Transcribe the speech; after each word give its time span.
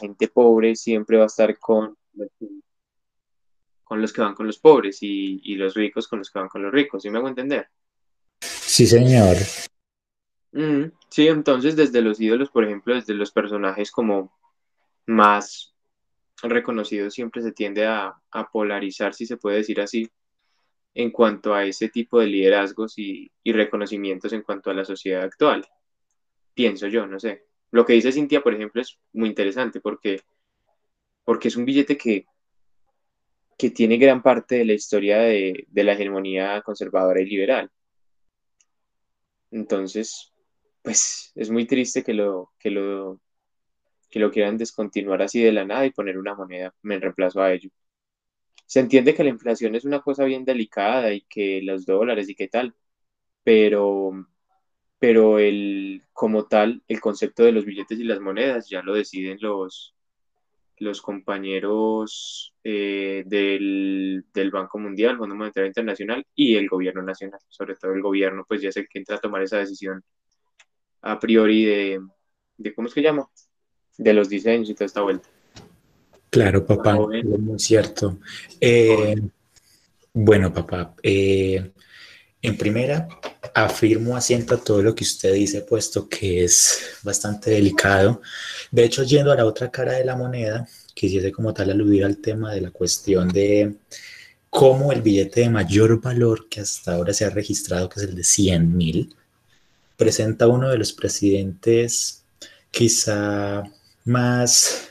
gente 0.00 0.28
pobre 0.28 0.74
siempre 0.74 1.16
va 1.16 1.24
a 1.24 1.26
estar 1.26 1.58
con, 1.58 1.96
con 3.84 4.00
los 4.00 4.12
que 4.12 4.20
van 4.22 4.34
con 4.34 4.46
los 4.46 4.58
pobres 4.58 4.98
y, 5.02 5.40
y 5.44 5.54
los 5.54 5.74
ricos 5.74 6.08
con 6.08 6.20
los 6.20 6.30
que 6.30 6.38
van 6.38 6.48
con 6.48 6.62
los 6.62 6.72
ricos, 6.72 7.02
¿sí 7.02 7.10
me 7.10 7.18
hago 7.18 7.28
entender? 7.28 7.68
Sí, 8.40 8.86
señor. 8.86 9.36
Mm, 10.52 10.90
sí, 11.08 11.28
entonces 11.28 11.76
desde 11.76 12.00
los 12.00 12.20
ídolos, 12.20 12.50
por 12.50 12.64
ejemplo, 12.64 12.94
desde 12.94 13.14
los 13.14 13.30
personajes 13.30 13.90
como 13.90 14.36
más 15.06 15.74
reconocidos, 16.42 17.14
siempre 17.14 17.42
se 17.42 17.52
tiende 17.52 17.86
a, 17.86 18.14
a 18.30 18.50
polarizar, 18.50 19.14
si 19.14 19.26
se 19.26 19.36
puede 19.36 19.58
decir 19.58 19.80
así, 19.80 20.10
en 20.94 21.10
cuanto 21.10 21.54
a 21.54 21.64
ese 21.64 21.88
tipo 21.88 22.18
de 22.18 22.26
liderazgos 22.26 22.98
y, 22.98 23.30
y 23.42 23.52
reconocimientos 23.52 24.32
en 24.32 24.42
cuanto 24.42 24.70
a 24.70 24.74
la 24.74 24.84
sociedad 24.84 25.22
actual. 25.22 25.66
Pienso 26.54 26.88
yo, 26.88 27.06
no 27.06 27.20
sé. 27.20 27.49
Lo 27.70 27.84
que 27.84 27.92
dice 27.94 28.12
Cintia, 28.12 28.42
por 28.42 28.54
ejemplo, 28.54 28.80
es 28.80 28.98
muy 29.12 29.28
interesante 29.28 29.80
porque, 29.80 30.20
porque 31.24 31.48
es 31.48 31.56
un 31.56 31.64
billete 31.64 31.96
que, 31.96 32.26
que 33.56 33.70
tiene 33.70 33.96
gran 33.98 34.22
parte 34.22 34.56
de 34.56 34.64
la 34.64 34.72
historia 34.72 35.18
de, 35.18 35.66
de 35.68 35.84
la 35.84 35.92
hegemonía 35.92 36.62
conservadora 36.62 37.20
y 37.20 37.26
liberal. 37.26 37.70
Entonces, 39.50 40.32
pues 40.82 41.32
es 41.34 41.50
muy 41.50 41.66
triste 41.66 42.02
que 42.02 42.14
lo, 42.14 42.52
que 42.58 42.70
lo, 42.70 43.20
que 44.10 44.20
lo 44.20 44.30
quieran 44.30 44.58
descontinuar 44.58 45.22
así 45.22 45.42
de 45.42 45.52
la 45.52 45.64
nada 45.64 45.86
y 45.86 45.90
poner 45.90 46.18
una 46.18 46.34
moneda 46.34 46.74
en 46.82 47.00
reemplazo 47.00 47.40
a 47.42 47.52
ello. 47.52 47.70
Se 48.66 48.80
entiende 48.80 49.14
que 49.14 49.24
la 49.24 49.30
inflación 49.30 49.74
es 49.74 49.84
una 49.84 50.00
cosa 50.00 50.24
bien 50.24 50.44
delicada 50.44 51.12
y 51.12 51.22
que 51.22 51.60
los 51.62 51.86
dólares 51.86 52.28
y 52.28 52.34
qué 52.34 52.48
tal, 52.48 52.74
pero, 53.44 54.12
pero 55.00 55.38
el, 55.38 56.02
como 56.12 56.44
tal, 56.44 56.82
el 56.86 57.00
concepto 57.00 57.42
de 57.42 57.52
los 57.52 57.64
billetes 57.64 57.98
y 57.98 58.04
las 58.04 58.20
monedas 58.20 58.68
ya 58.68 58.82
lo 58.82 58.94
deciden 58.94 59.38
los, 59.40 59.94
los 60.76 61.00
compañeros 61.00 62.54
eh, 62.62 63.24
del, 63.26 64.26
del, 64.32 64.50
Banco 64.50 64.78
Mundial, 64.78 65.16
Fondo 65.16 65.34
Monetario 65.34 65.66
Internacional 65.66 66.24
y 66.34 66.54
el 66.56 66.68
gobierno 66.68 67.02
nacional. 67.02 67.40
Sobre 67.48 67.76
todo 67.76 67.94
el 67.94 68.02
gobierno, 68.02 68.44
pues 68.46 68.60
ya 68.60 68.68
es 68.68 68.76
el 68.76 68.88
que 68.88 68.98
entra 68.98 69.16
a 69.16 69.20
tomar 69.20 69.42
esa 69.42 69.56
decisión 69.56 70.04
a 71.00 71.18
priori 71.18 71.64
de, 71.64 72.00
de 72.58 72.74
¿cómo 72.74 72.88
es 72.88 72.94
que 72.94 73.02
llama? 73.02 73.26
De 73.96 74.12
los 74.12 74.28
diseños 74.28 74.68
y 74.68 74.74
toda 74.74 74.86
esta 74.86 75.00
vuelta. 75.00 75.28
Claro, 76.28 76.64
papá, 76.66 76.98
es 77.12 77.24
muy 77.24 77.58
cierto. 77.58 78.18
Eh, 78.60 79.16
bueno, 80.12 80.52
papá, 80.52 80.94
eh, 81.02 81.72
en 82.42 82.56
primera, 82.56 83.08
afirmo, 83.54 84.16
asiento 84.16 84.54
a 84.54 84.58
todo 84.58 84.82
lo 84.82 84.94
que 84.94 85.04
usted 85.04 85.34
dice, 85.34 85.62
puesto 85.62 86.08
que 86.08 86.44
es 86.44 86.80
bastante 87.02 87.50
delicado. 87.50 88.22
De 88.70 88.84
hecho, 88.84 89.02
yendo 89.02 89.32
a 89.32 89.36
la 89.36 89.44
otra 89.44 89.70
cara 89.70 89.92
de 89.92 90.04
la 90.04 90.16
moneda, 90.16 90.66
quisiese 90.94 91.32
como 91.32 91.52
tal 91.52 91.70
aludir 91.70 92.04
al 92.04 92.18
tema 92.18 92.54
de 92.54 92.62
la 92.62 92.70
cuestión 92.70 93.28
de 93.28 93.76
cómo 94.48 94.92
el 94.92 95.02
billete 95.02 95.42
de 95.42 95.50
mayor 95.50 96.00
valor 96.00 96.48
que 96.48 96.60
hasta 96.60 96.94
ahora 96.94 97.12
se 97.12 97.24
ha 97.24 97.30
registrado, 97.30 97.88
que 97.88 98.00
es 98.00 98.06
el 98.06 98.14
de 98.14 98.24
100 98.24 98.76
mil, 98.76 99.14
presenta 99.96 100.48
uno 100.48 100.70
de 100.70 100.78
los 100.78 100.92
presidentes 100.92 102.22
quizá 102.70 103.62
más 104.04 104.89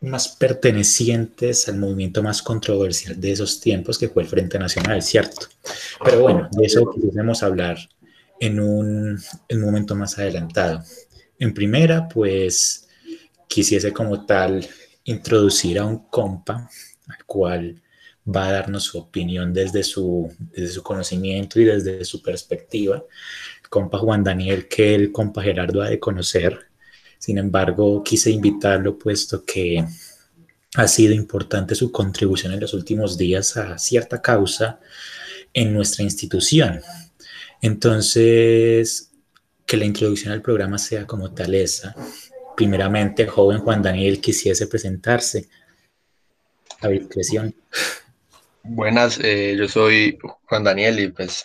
más 0.00 0.28
pertenecientes 0.28 1.68
al 1.68 1.78
movimiento 1.78 2.22
más 2.22 2.42
controversial 2.42 3.20
de 3.20 3.32
esos 3.32 3.60
tiempos, 3.60 3.98
que 3.98 4.08
fue 4.08 4.22
el 4.22 4.28
Frente 4.28 4.58
Nacional, 4.58 5.02
¿cierto? 5.02 5.48
Pero 6.04 6.20
bueno, 6.20 6.48
de 6.52 6.66
eso 6.66 6.90
quisiésemos 6.90 7.42
hablar 7.42 7.78
en 8.40 8.60
un, 8.60 9.18
en 9.48 9.58
un 9.58 9.64
momento 9.64 9.94
más 9.96 10.18
adelantado. 10.18 10.82
En 11.38 11.52
primera, 11.52 12.08
pues 12.08 12.88
quisiese 13.48 13.92
como 13.92 14.24
tal 14.26 14.66
introducir 15.04 15.78
a 15.78 15.84
un 15.84 16.08
compa, 16.08 16.68
al 17.08 17.24
cual 17.24 17.82
va 18.24 18.48
a 18.48 18.52
darnos 18.52 18.84
su 18.84 18.98
opinión 18.98 19.52
desde 19.52 19.82
su, 19.82 20.30
desde 20.38 20.74
su 20.74 20.82
conocimiento 20.82 21.58
y 21.60 21.64
desde 21.64 22.04
su 22.04 22.22
perspectiva. 22.22 23.02
El 23.62 23.68
compa 23.68 23.98
Juan 23.98 24.22
Daniel, 24.22 24.68
que 24.68 24.94
el 24.94 25.12
compa 25.12 25.42
Gerardo 25.42 25.82
ha 25.82 25.88
de 25.88 25.98
conocer, 25.98 26.67
sin 27.18 27.38
embargo, 27.38 28.02
quise 28.02 28.30
invitarlo 28.30 28.98
puesto 28.98 29.44
que 29.44 29.84
ha 30.74 30.88
sido 30.88 31.14
importante 31.14 31.74
su 31.74 31.90
contribución 31.90 32.52
en 32.52 32.60
los 32.60 32.74
últimos 32.74 33.18
días 33.18 33.56
a 33.56 33.78
cierta 33.78 34.22
causa 34.22 34.80
en 35.52 35.74
nuestra 35.74 36.04
institución. 36.04 36.80
Entonces, 37.60 39.10
que 39.66 39.76
la 39.76 39.84
introducción 39.84 40.32
al 40.32 40.42
programa 40.42 40.78
sea 40.78 41.06
como 41.06 41.32
tal 41.32 41.54
esa. 41.54 41.94
Primeramente, 42.56 43.26
joven 43.26 43.58
Juan 43.60 43.82
Daniel 43.82 44.20
quisiese 44.20 44.66
presentarse. 44.66 45.48
A 46.80 46.88
discreción. 46.88 47.54
Buenas, 48.62 49.18
eh, 49.20 49.56
yo 49.58 49.66
soy 49.66 50.16
Juan 50.46 50.62
Daniel 50.62 51.00
y 51.00 51.08
pues 51.08 51.44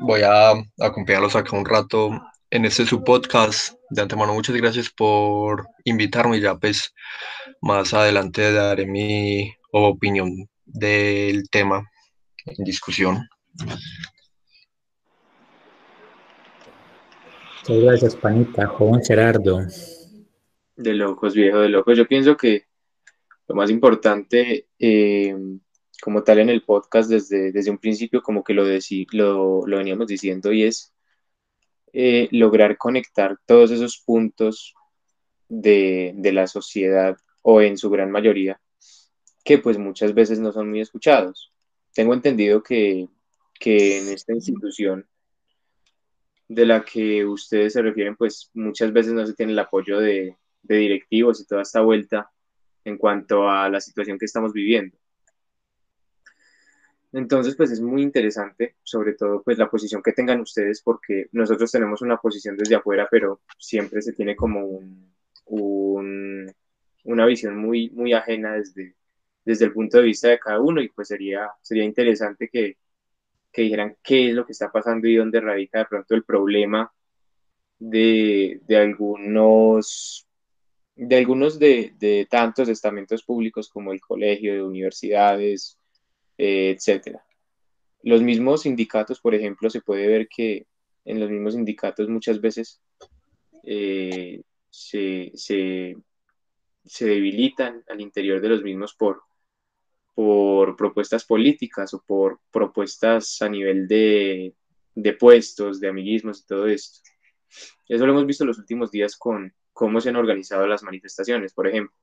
voy 0.00 0.22
a 0.22 0.52
acompañarlos 0.80 1.36
acá 1.36 1.54
un 1.54 1.66
rato 1.66 2.10
en 2.50 2.64
este 2.64 2.86
su 2.86 3.04
podcast. 3.04 3.75
De 3.90 4.02
antemano, 4.02 4.34
muchas 4.34 4.56
gracias 4.56 4.90
por 4.90 5.68
invitarme. 5.84 6.40
Ya 6.40 6.56
pues 6.56 6.92
más 7.60 7.94
adelante 7.94 8.52
daré 8.52 8.86
mi 8.86 9.52
opinión 9.72 10.48
del 10.64 11.48
tema 11.50 11.88
en 12.44 12.64
discusión. 12.64 13.28
Muchas 17.68 17.82
gracias, 17.82 18.16
Panita. 18.16 18.66
Joven 18.66 19.02
Gerardo. 19.04 19.60
De 20.76 20.94
locos, 20.94 21.34
viejo, 21.34 21.58
de 21.58 21.68
locos. 21.68 21.96
Yo 21.96 22.06
pienso 22.06 22.36
que 22.36 22.66
lo 23.48 23.54
más 23.54 23.70
importante, 23.70 24.68
eh, 24.78 25.34
como 26.02 26.22
tal 26.22 26.40
en 26.40 26.50
el 26.50 26.62
podcast, 26.62 27.08
desde, 27.08 27.52
desde 27.52 27.70
un 27.70 27.78
principio, 27.78 28.22
como 28.22 28.44
que 28.44 28.54
lo, 28.54 28.64
lo, 28.64 29.66
lo 29.66 29.76
veníamos 29.78 30.06
diciendo, 30.08 30.52
y 30.52 30.64
es 30.64 30.92
eh, 31.98 32.28
lograr 32.30 32.76
conectar 32.76 33.38
todos 33.46 33.70
esos 33.70 33.96
puntos 34.04 34.74
de, 35.48 36.12
de, 36.14 36.30
la 36.30 36.46
sociedad 36.46 37.16
o 37.40 37.62
en 37.62 37.78
su 37.78 37.88
gran 37.88 38.10
mayoría 38.10 38.60
que 39.42 39.56
pues 39.56 39.78
muchas 39.78 40.12
veces 40.12 40.38
no 40.38 40.52
son 40.52 40.68
muy 40.68 40.82
escuchados. 40.82 41.54
Tengo 41.94 42.12
entendido 42.12 42.62
que, 42.62 43.08
que 43.58 43.98
en 43.98 44.08
esta 44.08 44.34
institución 44.34 45.06
de 46.48 46.66
la 46.66 46.84
que 46.84 47.24
ustedes 47.24 47.72
se 47.72 47.80
refieren 47.80 48.14
pues 48.14 48.50
muchas 48.52 48.92
veces 48.92 49.14
no 49.14 49.26
se 49.26 49.32
tiene 49.32 49.52
el 49.52 49.58
apoyo 49.58 49.98
de, 49.98 50.36
de 50.64 50.76
directivos 50.76 51.40
y 51.40 51.46
toda 51.46 51.62
esta 51.62 51.80
vuelta 51.80 52.30
en 52.84 52.98
cuanto 52.98 53.48
a 53.48 53.70
la 53.70 53.80
situación 53.80 54.18
que 54.18 54.26
estamos 54.26 54.52
viviendo. 54.52 54.98
Entonces, 57.12 57.56
pues 57.56 57.70
es 57.70 57.80
muy 57.80 58.02
interesante, 58.02 58.76
sobre 58.82 59.14
todo 59.14 59.42
pues 59.42 59.58
la 59.58 59.70
posición 59.70 60.02
que 60.02 60.12
tengan 60.12 60.40
ustedes, 60.40 60.82
porque 60.82 61.28
nosotros 61.32 61.70
tenemos 61.70 62.02
una 62.02 62.18
posición 62.18 62.56
desde 62.56 62.74
afuera, 62.76 63.08
pero 63.10 63.40
siempre 63.58 64.02
se 64.02 64.12
tiene 64.12 64.36
como 64.36 64.64
un, 64.66 65.14
un, 65.46 66.52
una 67.04 67.26
visión 67.26 67.56
muy, 67.56 67.90
muy 67.90 68.12
ajena 68.12 68.54
desde, 68.54 68.96
desde 69.44 69.66
el 69.66 69.72
punto 69.72 69.98
de 69.98 70.04
vista 70.04 70.28
de 70.28 70.38
cada 70.38 70.60
uno 70.60 70.80
y 70.82 70.88
pues 70.90 71.08
sería, 71.08 71.50
sería 71.62 71.84
interesante 71.84 72.48
que, 72.48 72.76
que 73.52 73.62
dijeran 73.62 73.96
qué 74.02 74.28
es 74.30 74.34
lo 74.34 74.44
que 74.46 74.52
está 74.52 74.70
pasando 74.70 75.08
y 75.08 75.16
dónde 75.16 75.40
radica 75.40 75.80
de 75.80 75.86
pronto 75.86 76.14
el 76.14 76.24
problema 76.24 76.92
de, 77.78 78.60
de 78.66 78.76
algunos 78.76 80.26
de 80.96 81.16
algunos 81.16 81.58
de, 81.58 81.92
de 81.98 82.26
tantos 82.30 82.68
estamentos 82.70 83.22
públicos 83.22 83.68
como 83.68 83.92
el 83.92 84.00
colegio, 84.00 84.54
de 84.54 84.62
universidades, 84.62 85.78
etcétera. 86.38 87.24
Los 88.02 88.22
mismos 88.22 88.62
sindicatos, 88.62 89.20
por 89.20 89.34
ejemplo, 89.34 89.68
se 89.70 89.80
puede 89.80 90.06
ver 90.06 90.28
que 90.28 90.66
en 91.04 91.20
los 91.20 91.30
mismos 91.30 91.54
sindicatos 91.54 92.08
muchas 92.08 92.40
veces 92.40 92.80
eh, 93.64 94.42
se, 94.70 95.32
se, 95.34 95.96
se, 96.84 97.06
debilitan 97.06 97.82
al 97.88 98.00
interior 98.00 98.40
de 98.40 98.48
los 98.48 98.62
mismos 98.62 98.94
por, 98.94 99.22
por 100.14 100.76
propuestas 100.76 101.24
políticas 101.24 101.94
o 101.94 102.02
por 102.06 102.40
propuestas 102.50 103.40
a 103.42 103.48
nivel 103.48 103.88
de, 103.88 104.54
de 104.94 105.12
puestos, 105.14 105.80
de 105.80 105.88
amiguismos 105.88 106.40
y 106.40 106.46
todo 106.46 106.66
esto. 106.66 107.00
Eso 107.88 108.06
lo 108.06 108.12
hemos 108.12 108.26
visto 108.26 108.44
los 108.44 108.58
últimos 108.58 108.90
días 108.90 109.16
con 109.16 109.54
cómo 109.72 110.00
se 110.00 110.08
han 110.08 110.16
organizado 110.16 110.66
las 110.66 110.82
manifestaciones, 110.82 111.52
por 111.52 111.68
ejemplo. 111.68 111.96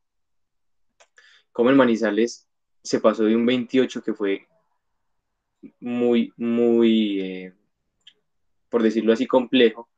Cómo 1.52 1.69
en 1.69 1.78
Manizales 1.78 2.48
se 2.84 3.00
pasó 3.00 3.24
de 3.24 3.36
un 3.36 3.46
28 3.46 4.04
que 4.04 4.14
fue 4.14 4.48
muy, 5.80 6.34
muy, 6.38 7.22
eh, 7.22 7.54
por 8.70 8.84
decirlo 8.84 9.14
así, 9.14 9.26
complejo, 9.28 9.90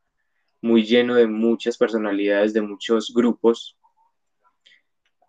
muy 0.62 0.84
lleno 0.84 1.16
de 1.16 1.28
muchas 1.28 1.78
personalidades, 1.78 2.54
de 2.54 2.62
muchos 2.62 3.12
grupos, 3.14 3.78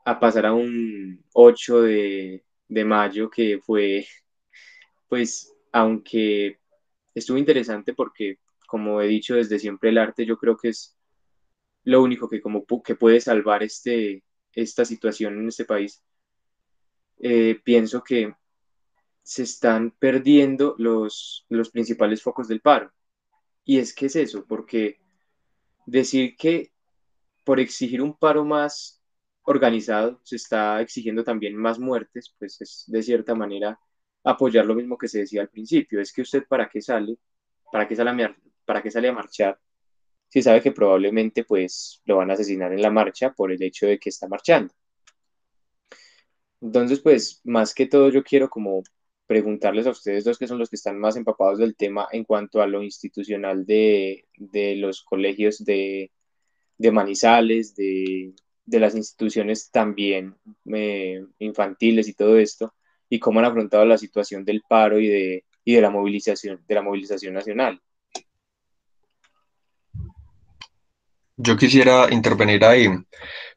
a 0.05 0.21
pasar 0.21 0.47
a 0.47 0.53
un 0.55 1.25
8 1.33 1.83
de, 1.83 2.45
de 2.69 2.85
mayo 2.85 3.31
que 3.31 3.59
fue, 3.59 4.07
pues, 5.09 5.55
aunque 5.73 6.59
estuvo 7.15 7.39
interesante 7.39 7.95
porque, 7.95 8.39
como 8.67 9.01
he 9.01 9.09
dicho 9.09 9.35
desde 9.35 9.59
siempre, 9.59 9.91
el 9.91 9.99
arte 9.99 10.27
yo 10.27 10.37
creo 10.37 10.57
que 10.57 10.69
es 10.69 10.97
lo 11.85 12.03
único 12.03 12.29
que, 12.29 12.41
como, 12.41 12.65
que 12.85 12.95
puede 12.97 13.21
salvar 13.21 13.63
este, 13.63 14.23
esta 14.53 14.85
situación 14.85 15.39
en 15.39 15.49
este 15.49 15.65
país, 15.65 16.03
eh, 17.19 17.61
pienso 17.65 18.03
que 18.03 18.35
se 19.23 19.43
están 19.43 19.91
perdiendo 19.93 20.75
los, 20.79 21.47
los 21.49 21.71
principales 21.71 22.23
focos 22.23 22.49
del 22.49 22.61
paro. 22.61 22.93
Y 23.65 23.79
es 23.79 23.95
que 23.95 24.07
es 24.07 24.17
eso, 24.17 24.45
porque 24.47 25.01
decir 25.87 26.37
que 26.37 26.73
por 27.45 27.61
exigir 27.61 28.03
un 28.03 28.17
paro 28.17 28.45
más 28.45 29.03
organizado 29.43 30.21
se 30.25 30.37
está 30.37 30.81
exigiendo 30.81 31.25
también 31.25 31.57
más 31.57 31.79
muertes, 31.79 32.35
pues 32.39 32.61
es 32.61 32.85
de 32.87 33.03
cierta 33.03 33.35
manera 33.35 33.79
apoyar 34.25 34.67
lo 34.67 34.75
mismo 34.75 34.99
que 34.99 35.09
se 35.09 35.21
decía 35.21 35.43
al 35.43 35.49
principio, 35.49 36.01
es 36.01 36.13
que 36.13 36.23
usted 36.23 36.45
para 36.49 36.69
qué 36.69 36.83
sale, 36.83 37.17
para 37.71 37.87
qué 37.87 37.95
sale 37.97 38.25
a, 38.25 38.37
para 38.65 38.83
qué 38.83 38.91
sale 38.91 39.09
a 39.09 39.13
marchar, 39.13 39.59
si 40.29 40.43
sabe 40.43 40.61
que 40.61 40.73
probablemente 40.73 41.45
pues 41.45 42.03
lo 42.05 42.17
van 42.17 42.31
a 42.31 42.35
asesinar 42.35 42.73
en 42.73 42.83
la 42.83 42.91
marcha 42.91 43.33
por 43.33 43.53
el 43.53 43.63
hecho 43.63 43.87
de 43.87 43.99
que 43.99 44.11
está 44.11 44.29
marchando. 44.29 44.75
Entonces, 46.61 47.01
pues 47.01 47.41
más 47.45 47.75
que 47.75 47.87
todo 47.87 48.09
yo 48.11 48.23
quiero 48.23 48.49
como 48.49 48.83
preguntarles 49.27 49.87
a 49.87 49.91
ustedes 49.91 50.25
dos 50.25 50.39
que 50.39 50.47
son 50.47 50.59
los 50.59 50.71
que 50.71 50.77
están 50.77 50.99
más 50.99 51.17
empapados 51.17 51.59
del 51.59 51.77
tema 51.77 52.09
en 52.13 52.25
cuanto 52.25 52.63
a 52.63 52.67
lo 52.67 52.83
institucional 52.83 53.67
de, 53.67 54.25
los 54.77 55.03
colegios 55.03 55.65
de, 55.65 56.11
Manizales, 56.93 57.75
de, 57.75 58.33
las 58.67 58.95
instituciones 58.95 59.71
también 59.71 60.37
eh, 60.73 61.25
infantiles 61.39 62.09
y 62.09 62.15
todo 62.15 62.39
esto, 62.39 62.75
y 63.09 63.19
cómo 63.19 63.41
han 63.41 63.47
afrontado 63.47 63.85
la 63.85 63.99
situación 63.99 64.45
del 64.45 64.63
paro 64.69 65.01
y 65.01 65.09
de, 65.09 65.45
y 65.65 65.75
de 65.75 65.81
la 65.81 65.91
movilización, 65.91 66.63
de 66.67 66.75
la 66.75 66.83
movilización 66.83 67.35
nacional. 67.35 67.81
Yo 71.37 71.57
quisiera 71.57 72.07
intervenir 72.11 72.65
ahí. 72.65 72.89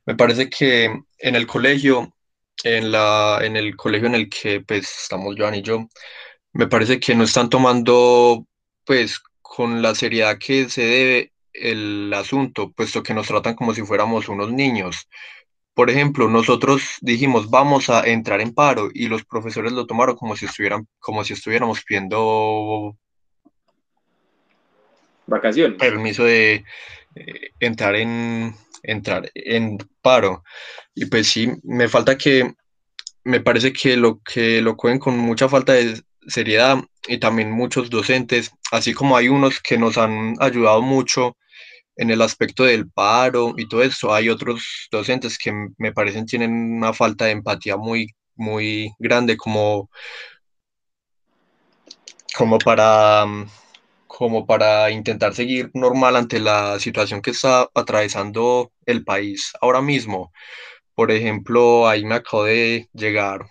Me 0.06 0.16
parece 0.16 0.50
que 0.50 0.86
en 1.18 1.36
el 1.36 1.48
colegio, 1.48 2.14
en, 2.64 2.92
la, 2.92 3.40
en 3.42 3.56
el 3.56 3.76
colegio 3.76 4.08
en 4.08 4.16
el 4.16 4.30
que 4.30 4.62
pues, 4.62 4.84
estamos 5.04 5.36
Joan 5.38 5.56
y 5.56 5.62
yo, 5.62 5.88
me 6.54 6.68
parece 6.68 7.00
que 7.00 7.16
no 7.16 7.24
están 7.24 7.50
tomando 7.50 8.46
pues 8.86 9.22
con 9.42 9.82
la 9.82 9.96
seriedad 9.96 10.38
que 10.38 10.70
se 10.70 10.82
debe 10.82 11.34
el 11.54 12.14
asunto, 12.14 12.72
puesto 12.72 13.04
que 13.04 13.14
nos 13.14 13.28
tratan 13.28 13.56
como 13.56 13.74
si 13.74 13.82
fuéramos 13.82 14.30
unos 14.30 14.52
niños. 14.52 15.08
Por 15.74 15.90
ejemplo, 15.90 16.28
nosotros 16.28 16.98
dijimos 17.02 17.50
vamos 17.50 17.90
a 17.90 18.06
entrar 18.06 18.42
en 18.42 18.54
paro 18.54 18.90
y 18.94 19.08
los 19.08 19.24
profesores 19.26 19.72
lo 19.72 19.86
tomaron 19.86 20.16
como 20.16 20.36
si 20.36 20.46
estuvieran, 20.46 20.88
como 21.00 21.24
si 21.24 21.34
estuviéramos 21.34 21.84
pidiendo 21.84 22.98
vacaciones. 25.28 25.78
Permiso 25.78 26.24
de 26.24 26.64
eh, 27.16 27.52
entrar 27.60 27.96
en 27.96 28.56
entrar 28.84 29.32
en 29.34 29.78
paro. 30.02 30.44
Y 31.02 31.06
pues 31.06 31.28
sí, 31.30 31.50
me 31.64 31.88
falta 31.88 32.18
que 32.18 32.56
me 33.24 33.40
parece 33.40 33.72
que 33.72 33.96
lo 33.96 34.20
que 34.22 34.62
lo 34.62 34.76
cogen 34.76 35.00
con 35.00 35.18
mucha 35.18 35.48
falta 35.48 35.72
de 35.74 36.02
seriedad 36.28 36.78
y 37.08 37.20
también 37.20 37.52
muchos 37.52 37.90
docentes, 37.90 38.52
así 38.72 38.94
como 38.94 39.16
hay 39.16 39.30
unos 39.30 39.62
que 39.62 39.78
nos 39.78 39.98
han 39.98 40.36
ayudado 40.42 40.82
mucho 40.82 41.38
en 41.96 42.12
el 42.12 42.22
aspecto 42.22 42.66
del 42.66 42.90
paro 42.92 43.54
y 43.58 43.70
todo 43.70 43.82
eso, 43.84 44.14
hay 44.14 44.28
otros 44.30 44.90
docentes 44.92 45.38
que 45.38 45.54
me 45.78 45.94
parecen 45.94 46.26
tienen 46.26 46.52
una 46.54 46.92
falta 46.94 47.26
de 47.26 47.32
empatía 47.32 47.78
muy, 47.78 48.14
muy 48.36 48.92
grande 49.00 49.38
como, 49.38 49.90
como 52.36 52.58
para 52.60 53.26
como 54.08 54.46
para 54.46 54.92
intentar 54.92 55.34
seguir 55.34 55.72
normal 55.74 56.18
ante 56.18 56.42
la 56.42 56.78
situación 56.80 57.22
que 57.22 57.32
está 57.32 57.70
atravesando 57.74 58.74
el 58.86 59.06
país 59.06 59.54
ahora 59.62 59.82
mismo. 59.82 60.34
Por 61.00 61.12
ejemplo, 61.12 61.88
ahí 61.88 62.04
me 62.04 62.16
acabo 62.16 62.44
de 62.44 62.90
llegar 62.92 63.46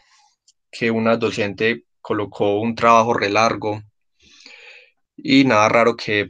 que 0.71 0.91
una 0.91 1.17
docente 1.17 1.85
colocó 2.03 2.61
un 2.61 2.75
trabajo 2.75 3.15
re 3.15 3.31
largo 3.31 3.81
y 5.17 5.45
nada 5.45 5.67
raro 5.71 5.97
que 5.97 6.29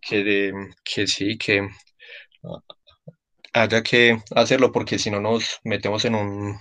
que, 0.00 0.52
que 0.84 1.08
sí, 1.08 1.36
que 1.36 1.68
haya 3.52 3.82
que 3.82 4.22
hacerlo 4.36 4.70
porque 4.70 4.96
si 4.96 5.10
no 5.10 5.20
nos 5.20 5.58
metemos 5.64 6.04
en 6.04 6.14
un 6.14 6.56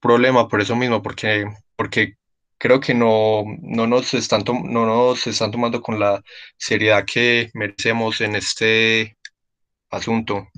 problema 0.00 0.48
por 0.48 0.62
eso 0.62 0.74
mismo, 0.74 1.02
porque, 1.02 1.44
porque 1.76 2.14
creo 2.56 2.80
que 2.80 2.94
no, 2.94 3.44
no, 3.60 3.86
nos 3.86 4.14
están 4.14 4.44
no 4.46 4.86
nos 4.86 5.26
están 5.26 5.50
tomando 5.50 5.82
con 5.82 6.00
la 6.00 6.22
seriedad 6.56 7.04
que 7.04 7.50
merecemos 7.52 8.22
en 8.22 8.36
este 8.36 9.18
asunto. 9.90 10.48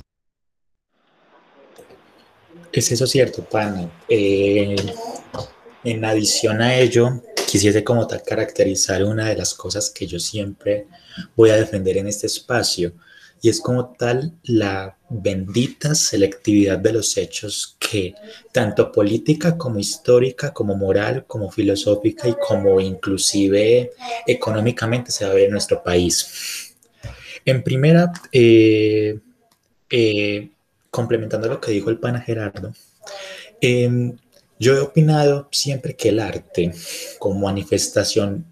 Es 2.77 2.93
eso 2.93 3.07
cierto, 3.07 3.43
Pana. 3.43 3.91
Eh, 4.07 4.77
en 5.83 6.05
adición 6.05 6.61
a 6.61 6.77
ello, 6.77 7.23
quisiese 7.51 7.83
como 7.83 8.07
tal 8.07 8.23
caracterizar 8.23 9.03
una 9.03 9.31
de 9.31 9.35
las 9.35 9.55
cosas 9.55 9.89
que 9.89 10.07
yo 10.07 10.21
siempre 10.21 10.87
voy 11.35 11.49
a 11.49 11.57
defender 11.57 11.97
en 11.97 12.07
este 12.07 12.27
espacio 12.27 12.93
y 13.41 13.49
es 13.49 13.63
como 13.63 13.95
tal 13.95 14.35
la 14.43 14.99
bendita 15.09 15.95
selectividad 15.95 16.79
de 16.79 16.93
los 16.93 17.17
hechos 17.17 17.79
que 17.79 18.15
tanto 18.53 18.93
política 18.93 19.57
como 19.57 19.79
histórica, 19.79 20.53
como 20.53 20.77
moral, 20.77 21.25
como 21.27 21.51
filosófica 21.51 22.29
y 22.29 22.35
como 22.35 22.79
inclusive 22.79 23.93
económicamente 24.27 25.11
se 25.11 25.25
va 25.25 25.31
a 25.31 25.35
ver 25.35 25.45
en 25.45 25.53
nuestro 25.53 25.83
país. 25.83 26.75
En 27.43 27.63
primera, 27.63 28.13
eh, 28.33 29.19
eh, 29.89 30.51
complementando 30.97 31.47
lo 31.47 31.61
que 31.61 31.73
dijo 31.73 31.91
el 31.91 31.99
pana 31.99 32.23
Gerardo, 32.23 32.73
em, 33.61 34.17
yo 34.59 34.75
he 34.75 34.81
opinado 34.81 35.47
siempre 35.53 35.95
que 35.95 36.09
el 36.09 36.21
arte, 36.21 36.73
como 37.19 37.41
manifestación, 37.41 38.47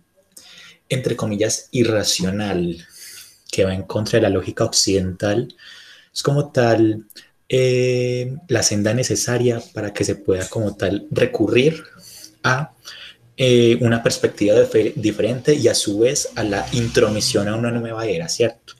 entre 0.91 1.17
comillas, 1.17 1.69
irracional, 1.71 2.87
que 3.51 3.65
va 3.65 3.73
en 3.73 3.85
contra 3.85 4.19
de 4.19 4.25
la 4.25 4.29
lógica 4.29 4.63
occidental, 4.65 5.55
es 6.13 6.23
como 6.23 6.53
tal 6.53 7.07
eh, 7.49 8.37
la 8.49 8.63
senda 8.63 8.93
necesaria 8.93 9.63
para 9.73 9.95
que 9.95 10.05
se 10.05 10.17
pueda 10.17 10.47
como 10.51 10.77
tal 10.77 11.07
recurrir 11.11 11.83
a 12.43 12.75
eh, 13.39 13.79
una 13.81 14.03
perspectiva 14.03 14.55
diferente 14.97 15.55
y 15.55 15.69
a 15.69 15.75
su 15.75 16.01
vez 16.01 16.29
a 16.37 16.45
la 16.45 16.67
intromisión 16.73 17.49
a 17.49 17.57
una 17.57 17.71
nueva 17.71 18.07
era, 18.07 18.29
¿cierto? 18.29 18.75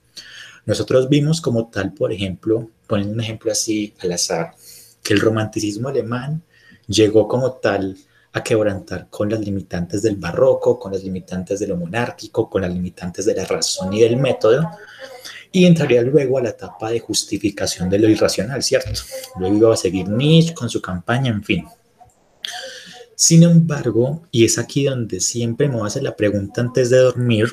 Nosotros 0.67 1.09
vimos 1.09 1.41
como 1.41 1.69
tal, 1.69 1.93
por 1.93 2.13
ejemplo, 2.13 2.71
poniendo 2.87 3.15
un 3.15 3.21
ejemplo 3.21 3.53
así 3.53 3.95
al 4.01 4.13
azar, 4.13 4.55
que 5.03 5.15
el 5.15 5.21
romanticismo 5.21 5.89
alemán 5.89 6.43
llegó 6.87 7.29
como 7.29 7.53
tal 7.53 7.97
a 8.33 8.43
quebrantar 8.43 9.09
con 9.11 9.31
las 9.31 9.41
limitantes 9.41 10.03
del 10.03 10.17
barroco, 10.17 10.79
con 10.79 10.93
las 10.93 11.05
limitantes 11.05 11.61
de 11.61 11.69
lo 11.69 11.77
monárquico, 11.77 12.51
con 12.51 12.63
las 12.63 12.73
limitantes 12.73 13.25
de 13.27 13.35
la 13.35 13.45
razón 13.45 13.93
y 13.93 14.01
del 14.01 14.17
método, 14.17 14.69
y 15.53 15.67
entraría 15.67 16.03
luego 16.03 16.39
a 16.39 16.43
la 16.43 16.49
etapa 16.49 16.91
de 16.91 16.99
justificación 16.99 17.89
de 17.89 18.01
lo 18.01 18.09
irracional, 18.09 18.61
¿cierto? 18.63 18.91
Luego 19.39 19.57
iba 19.57 19.75
a 19.75 19.77
seguir 19.77 20.09
Nietzsche 20.09 20.53
con 20.53 20.69
su 20.69 20.83
campaña, 20.83 21.31
en 21.31 21.45
fin. 21.45 21.65
Sin 23.15 23.45
embargo, 23.45 24.27
y 24.33 24.45
es 24.45 24.59
aquí 24.59 24.85
donde 24.85 25.21
siempre 25.21 25.69
me 25.69 25.81
hace 25.87 26.03
la 26.03 26.17
pregunta 26.17 26.61
antes 26.61 26.91
de 26.91 26.99
dormir, 26.99 27.47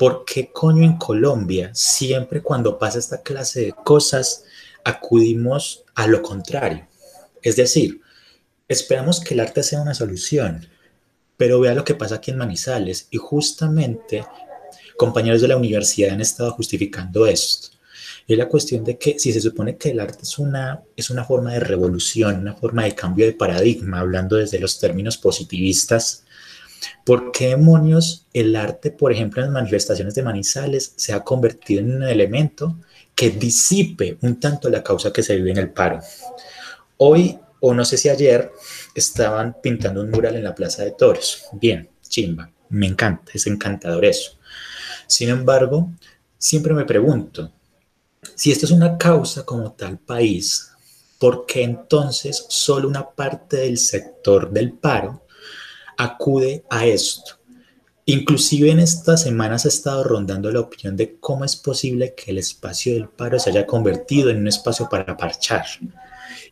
¿por 0.00 0.24
qué 0.24 0.50
coño 0.50 0.82
en 0.82 0.96
Colombia 0.96 1.70
siempre 1.74 2.42
cuando 2.42 2.76
pasa 2.76 2.98
esta 2.98 3.22
clase 3.22 3.60
de 3.60 3.72
cosas 3.84 4.44
acudimos 4.82 5.84
a 5.94 6.08
lo 6.08 6.22
contrario? 6.22 6.88
Es 7.40 7.54
decir, 7.56 8.00
Esperamos 8.70 9.18
que 9.18 9.34
el 9.34 9.40
arte 9.40 9.64
sea 9.64 9.82
una 9.82 9.94
solución, 9.94 10.64
pero 11.36 11.58
vea 11.58 11.74
lo 11.74 11.84
que 11.84 11.96
pasa 11.96 12.14
aquí 12.14 12.30
en 12.30 12.36
Manizales 12.36 13.08
y 13.10 13.16
justamente 13.16 14.24
compañeros 14.96 15.42
de 15.42 15.48
la 15.48 15.56
universidad 15.56 16.12
han 16.12 16.20
estado 16.20 16.52
justificando 16.52 17.26
esto. 17.26 17.76
Es 18.28 18.38
la 18.38 18.46
cuestión 18.46 18.84
de 18.84 18.96
que 18.96 19.18
si 19.18 19.32
se 19.32 19.40
supone 19.40 19.76
que 19.76 19.90
el 19.90 19.98
arte 19.98 20.20
es 20.22 20.38
una, 20.38 20.84
es 20.94 21.10
una 21.10 21.24
forma 21.24 21.52
de 21.52 21.58
revolución, 21.58 22.42
una 22.42 22.54
forma 22.54 22.84
de 22.84 22.94
cambio 22.94 23.26
de 23.26 23.32
paradigma, 23.32 23.98
hablando 23.98 24.36
desde 24.36 24.60
los 24.60 24.78
términos 24.78 25.18
positivistas, 25.18 26.22
¿por 27.04 27.32
qué 27.32 27.48
demonios 27.48 28.26
el 28.32 28.56
arte, 28.56 28.90
por 28.90 29.12
ejemplo, 29.12 29.42
en 29.42 29.48
las 29.48 29.62
manifestaciones 29.62 30.14
de 30.14 30.22
Manizales, 30.22 30.92
se 30.96 31.12
ha 31.12 31.24
convertido 31.24 31.80
en 31.80 31.96
un 31.96 32.02
elemento 32.02 32.76
que 33.14 33.30
disipe 33.30 34.18
un 34.22 34.40
tanto 34.40 34.70
la 34.70 34.82
causa 34.82 35.12
que 35.12 35.22
se 35.22 35.36
vive 35.36 35.50
en 35.50 35.58
el 35.58 35.70
paro? 35.70 36.00
Hoy 36.96 37.38
o 37.60 37.74
no 37.74 37.84
sé 37.84 37.96
si 37.96 38.08
ayer 38.08 38.50
estaban 38.94 39.56
pintando 39.62 40.00
un 40.00 40.10
mural 40.10 40.36
en 40.36 40.44
la 40.44 40.54
Plaza 40.54 40.84
de 40.84 40.92
Toros. 40.92 41.44
Bien, 41.52 41.88
chimba, 42.02 42.50
me 42.70 42.86
encanta, 42.86 43.32
es 43.34 43.46
encantador 43.46 44.04
eso. 44.04 44.32
Sin 45.06 45.28
embargo, 45.28 45.90
siempre 46.38 46.72
me 46.72 46.84
pregunto, 46.84 47.52
si 48.34 48.50
esto 48.50 48.66
es 48.66 48.72
una 48.72 48.96
causa 48.96 49.44
como 49.44 49.72
tal 49.72 49.98
país, 49.98 50.70
¿por 51.18 51.44
qué 51.46 51.62
entonces 51.62 52.46
solo 52.48 52.88
una 52.88 53.08
parte 53.08 53.58
del 53.58 53.76
sector 53.76 54.50
del 54.50 54.72
paro 54.72 55.22
acude 56.00 56.64
a 56.70 56.86
esto? 56.86 57.38
Inclusive 58.06 58.70
en 58.70 58.80
estas 58.80 59.22
semanas 59.22 59.66
ha 59.66 59.68
estado 59.68 60.02
rondando 60.02 60.50
la 60.50 60.60
opinión 60.60 60.96
de 60.96 61.18
cómo 61.20 61.44
es 61.44 61.56
posible 61.56 62.14
que 62.14 62.30
el 62.30 62.38
espacio 62.38 62.94
del 62.94 63.08
paro 63.08 63.38
se 63.38 63.50
haya 63.50 63.66
convertido 63.66 64.30
en 64.30 64.38
un 64.38 64.48
espacio 64.48 64.88
para 64.88 65.16
parchar. 65.16 65.66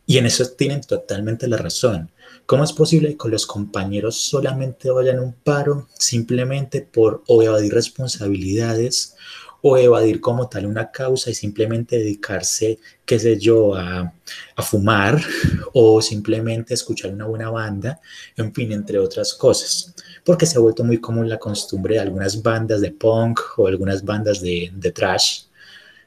Y 0.06 0.18
en 0.18 0.26
eso 0.26 0.46
tienen 0.50 0.82
totalmente 0.82 1.48
la 1.48 1.56
razón. 1.56 2.12
¿Cómo 2.46 2.62
es 2.62 2.72
posible 2.72 3.16
que 3.16 3.28
los 3.28 3.46
compañeros 3.46 4.16
solamente 4.16 4.90
vayan 4.90 5.18
a 5.18 5.22
un 5.22 5.32
paro 5.32 5.88
simplemente 5.98 6.82
por 6.82 7.24
evadir 7.28 7.72
responsabilidades 7.72 9.16
o 9.60 9.76
evadir 9.76 10.20
como 10.20 10.48
tal 10.48 10.66
una 10.66 10.90
causa 10.90 11.30
y 11.30 11.34
simplemente 11.34 11.98
dedicarse, 11.98 12.78
qué 13.04 13.18
sé 13.18 13.38
yo, 13.38 13.74
a, 13.74 14.12
fumar 14.58 15.20
o 15.72 16.00
simplemente 16.00 16.74
escuchar 16.74 17.12
una 17.12 17.26
buena 17.26 17.50
banda, 17.50 18.00
en 18.36 18.52
fin, 18.54 18.72
entre 18.72 18.98
otras 18.98 19.34
cosas? 19.34 19.94
Porque 20.24 20.46
se 20.46 20.58
ha 20.58 20.60
vuelto 20.60 20.84
muy 20.84 20.98
común 21.00 21.28
la 21.28 21.38
costumbre 21.38 21.94
de 21.94 22.00
algunas 22.00 22.42
bandas 22.42 22.80
de 22.80 22.92
punk 22.92 23.40
o 23.56 23.66
algunas 23.66 24.04
bandas 24.04 24.40
de, 24.40 24.70
de 24.72 24.92
trash, 24.92 25.44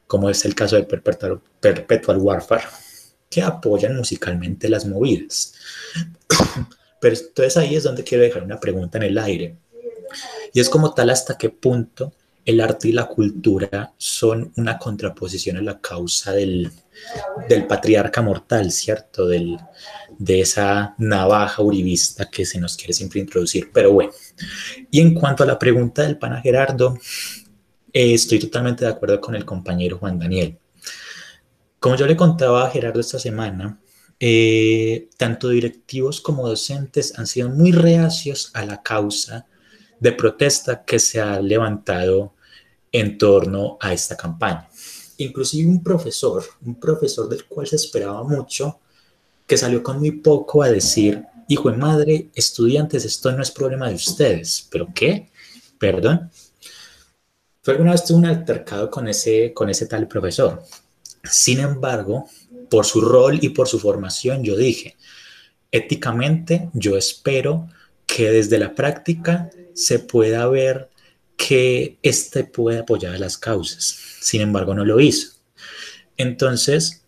como 0.08 0.30
es 0.30 0.46
el 0.46 0.56
caso 0.56 0.76
de 0.76 0.84
Perpetual, 0.84 1.42
Perpetual 1.60 2.18
Warfare, 2.18 2.66
que 3.30 3.42
apoyan 3.42 3.96
musicalmente 3.96 4.70
las 4.70 4.86
movidas. 4.86 5.54
Pero 7.00 7.16
entonces 7.16 7.58
ahí 7.58 7.76
es 7.76 7.84
donde 7.84 8.04
quiero 8.04 8.24
dejar 8.24 8.44
una 8.44 8.60
pregunta 8.60 8.98
en 8.98 9.06
el 9.06 9.18
aire. 9.18 9.56
Y 10.54 10.60
es 10.60 10.70
como 10.70 10.94
tal 10.94 11.10
hasta 11.10 11.38
qué 11.38 11.50
punto 11.50 12.14
el 12.46 12.60
arte 12.60 12.90
y 12.90 12.92
la 12.92 13.06
cultura 13.06 13.94
son 13.98 14.52
una 14.58 14.78
contraposición 14.78 15.58
a 15.58 15.62
la 15.62 15.80
causa 15.80 16.32
del, 16.32 16.72
del 17.48 17.68
patriarca 17.68 18.22
mortal, 18.22 18.72
¿cierto? 18.72 19.28
Del, 19.28 19.58
de 20.18 20.42
esa 20.42 20.96
navaja 20.98 21.62
uribista 21.62 22.30
que 22.30 22.46
se 22.46 22.60
nos 22.60 22.78
quiere 22.78 22.94
siempre 22.94 23.20
introducir. 23.20 23.72
Pero 23.74 23.92
bueno, 23.94 24.12
y 24.90 25.02
en 25.02 25.14
cuanto 25.14 25.44
a 25.44 25.48
la 25.48 25.60
pregunta 25.60 26.04
del 26.04 26.18
pana 26.18 26.42
Gerardo, 26.42 26.98
eh, 27.94 28.14
estoy 28.14 28.40
totalmente 28.40 28.86
de 28.86 28.92
acuerdo 28.92 29.20
con 29.20 29.36
el 29.36 29.46
compañero 29.46 29.98
Juan 29.98 30.20
Daniel. 30.20 30.58
Como 31.80 31.96
yo 31.96 32.06
le 32.06 32.16
contaba 32.16 32.66
a 32.66 32.70
Gerardo 32.70 33.00
esta 33.00 33.20
semana, 33.20 33.80
eh, 34.20 35.10
tanto 35.18 35.50
directivos 35.50 36.22
como 36.22 36.48
docentes 36.48 37.18
han 37.18 37.26
sido 37.26 37.50
muy 37.50 37.72
reacios 37.72 38.52
a 38.54 38.64
la 38.64 38.84
causa 38.84 39.48
de 40.02 40.12
protesta 40.12 40.84
que 40.84 41.00
se 41.00 41.22
ha 41.22 41.40
levantado 41.40 42.34
en 42.92 43.18
torno 43.18 43.78
a 43.80 43.94
esta 43.94 44.18
campaña. 44.18 44.68
Inclusive 45.18 45.70
un 45.70 45.84
profesor, 45.84 46.44
un 46.66 46.76
profesor 46.80 47.30
del 47.30 47.46
cual 47.46 47.68
se 47.68 47.76
esperaba 47.76 48.24
mucho, 48.24 48.80
que 49.48 49.58
salió 49.58 49.84
con 49.84 50.00
muy 50.00 50.12
poco 50.12 50.64
a 50.64 50.72
decir, 50.72 51.24
hijo 51.48 51.70
de 51.70 51.78
madre, 51.78 52.30
estudiantes, 52.34 53.06
esto 53.06 53.32
no 53.32 53.44
es 53.44 53.52
problema 53.52 53.90
de 53.90 53.96
ustedes. 53.96 54.68
¿Pero 54.72 54.88
qué? 54.94 55.30
Perdón. 55.80 56.32
Fue 57.62 57.74
alguna 57.74 57.92
vez 57.92 58.04
tuve 58.04 58.18
un 58.18 58.26
altercado 58.26 58.90
con 58.90 59.08
ese, 59.08 59.54
con 59.54 59.70
ese 59.70 59.86
tal 59.86 60.08
profesor. 60.08 60.64
Sin 61.24 61.60
embargo, 61.60 62.26
por 62.72 62.86
su 62.86 63.02
rol 63.02 63.38
y 63.40 63.50
por 63.50 63.68
su 63.68 63.80
formación, 63.80 64.44
yo 64.44 64.58
dije, 64.58 64.98
éticamente, 65.70 66.70
yo 66.74 66.98
espero 66.98 67.70
que 68.08 68.32
desde 68.32 68.58
la 68.58 68.74
práctica 68.74 69.52
se 69.82 69.98
pueda 69.98 70.48
ver 70.48 70.90
que 71.36 71.98
éste 72.04 72.44
puede 72.44 72.80
apoyar 72.80 73.20
las 73.20 73.38
causas. 73.38 73.98
Sin 74.22 74.42
embargo, 74.42 74.76
no 74.76 74.86
lo 74.86 75.00
hizo. 75.00 75.32
Entonces, 76.18 77.04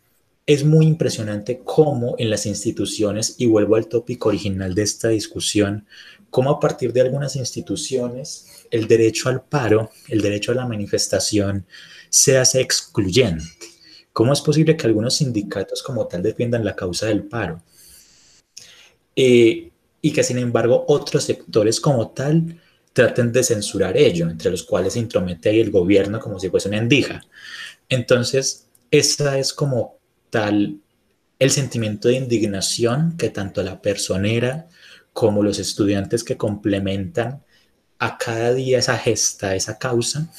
es 0.48 0.66
muy 0.66 0.88
impresionante 0.88 1.62
cómo 1.64 2.16
en 2.18 2.32
las 2.32 2.48
instituciones, 2.48 3.36
y 3.38 3.46
vuelvo 3.46 3.76
al 3.76 3.88
tópico 3.88 4.30
original 4.30 4.74
de 4.74 4.82
esta 4.82 5.10
discusión, 5.10 5.86
cómo 6.32 6.50
a 6.50 6.60
partir 6.60 6.92
de 6.94 7.02
algunas 7.02 7.36
instituciones 7.36 8.48
el 8.72 8.88
derecho 8.88 9.30
al 9.30 9.44
paro, 9.44 9.92
el 10.08 10.22
derecho 10.22 10.52
a 10.52 10.56
la 10.56 10.66
manifestación, 10.66 11.68
se 12.10 12.40
hace 12.40 12.60
excluyente. 12.60 13.46
¿Cómo 14.14 14.34
es 14.34 14.42
posible 14.42 14.76
que 14.76 14.88
algunos 14.88 15.18
sindicatos 15.18 15.84
como 15.84 16.08
tal 16.08 16.24
defiendan 16.24 16.66
la 16.66 16.76
causa 16.76 17.06
del 17.06 17.24
paro? 17.24 17.62
Eh, 19.16 19.70
y 20.02 20.12
que 20.12 20.24
sin 20.24 20.40
embargo 20.40 20.86
otros 20.88 21.24
sectores 21.24 21.80
como 21.80 22.10
tal 22.10 22.60
traten 22.94 23.32
de 23.32 23.44
censurar 23.44 23.98
ello, 23.98 24.30
entre 24.30 24.52
los 24.52 24.64
cuales 24.64 24.94
se 24.94 25.00
intromete 25.00 25.50
ahí 25.50 25.60
el 25.60 25.72
gobierno 25.72 26.20
como 26.20 26.40
si 26.40 26.50
fuese 26.50 26.70
una 26.70 26.78
endija. 26.78 27.22
Entonces, 27.90 28.68
esa 28.92 29.38
es 29.40 29.54
como 29.54 29.98
tal 30.30 30.80
el 31.40 31.52
sentimiento 31.52 32.08
de 32.08 32.16
indignación 32.16 33.18
que 33.18 33.30
tanto 33.30 33.64
la 33.64 33.82
personera 33.82 34.68
como 35.12 35.44
los 35.44 35.60
estudiantes 35.60 36.24
que 36.24 36.38
complementan 36.38 37.44
a 38.00 38.18
cada 38.18 38.54
día 38.54 38.80
esa 38.80 38.98
gesta, 38.98 39.56
esa 39.56 39.78
causa, 39.78 40.30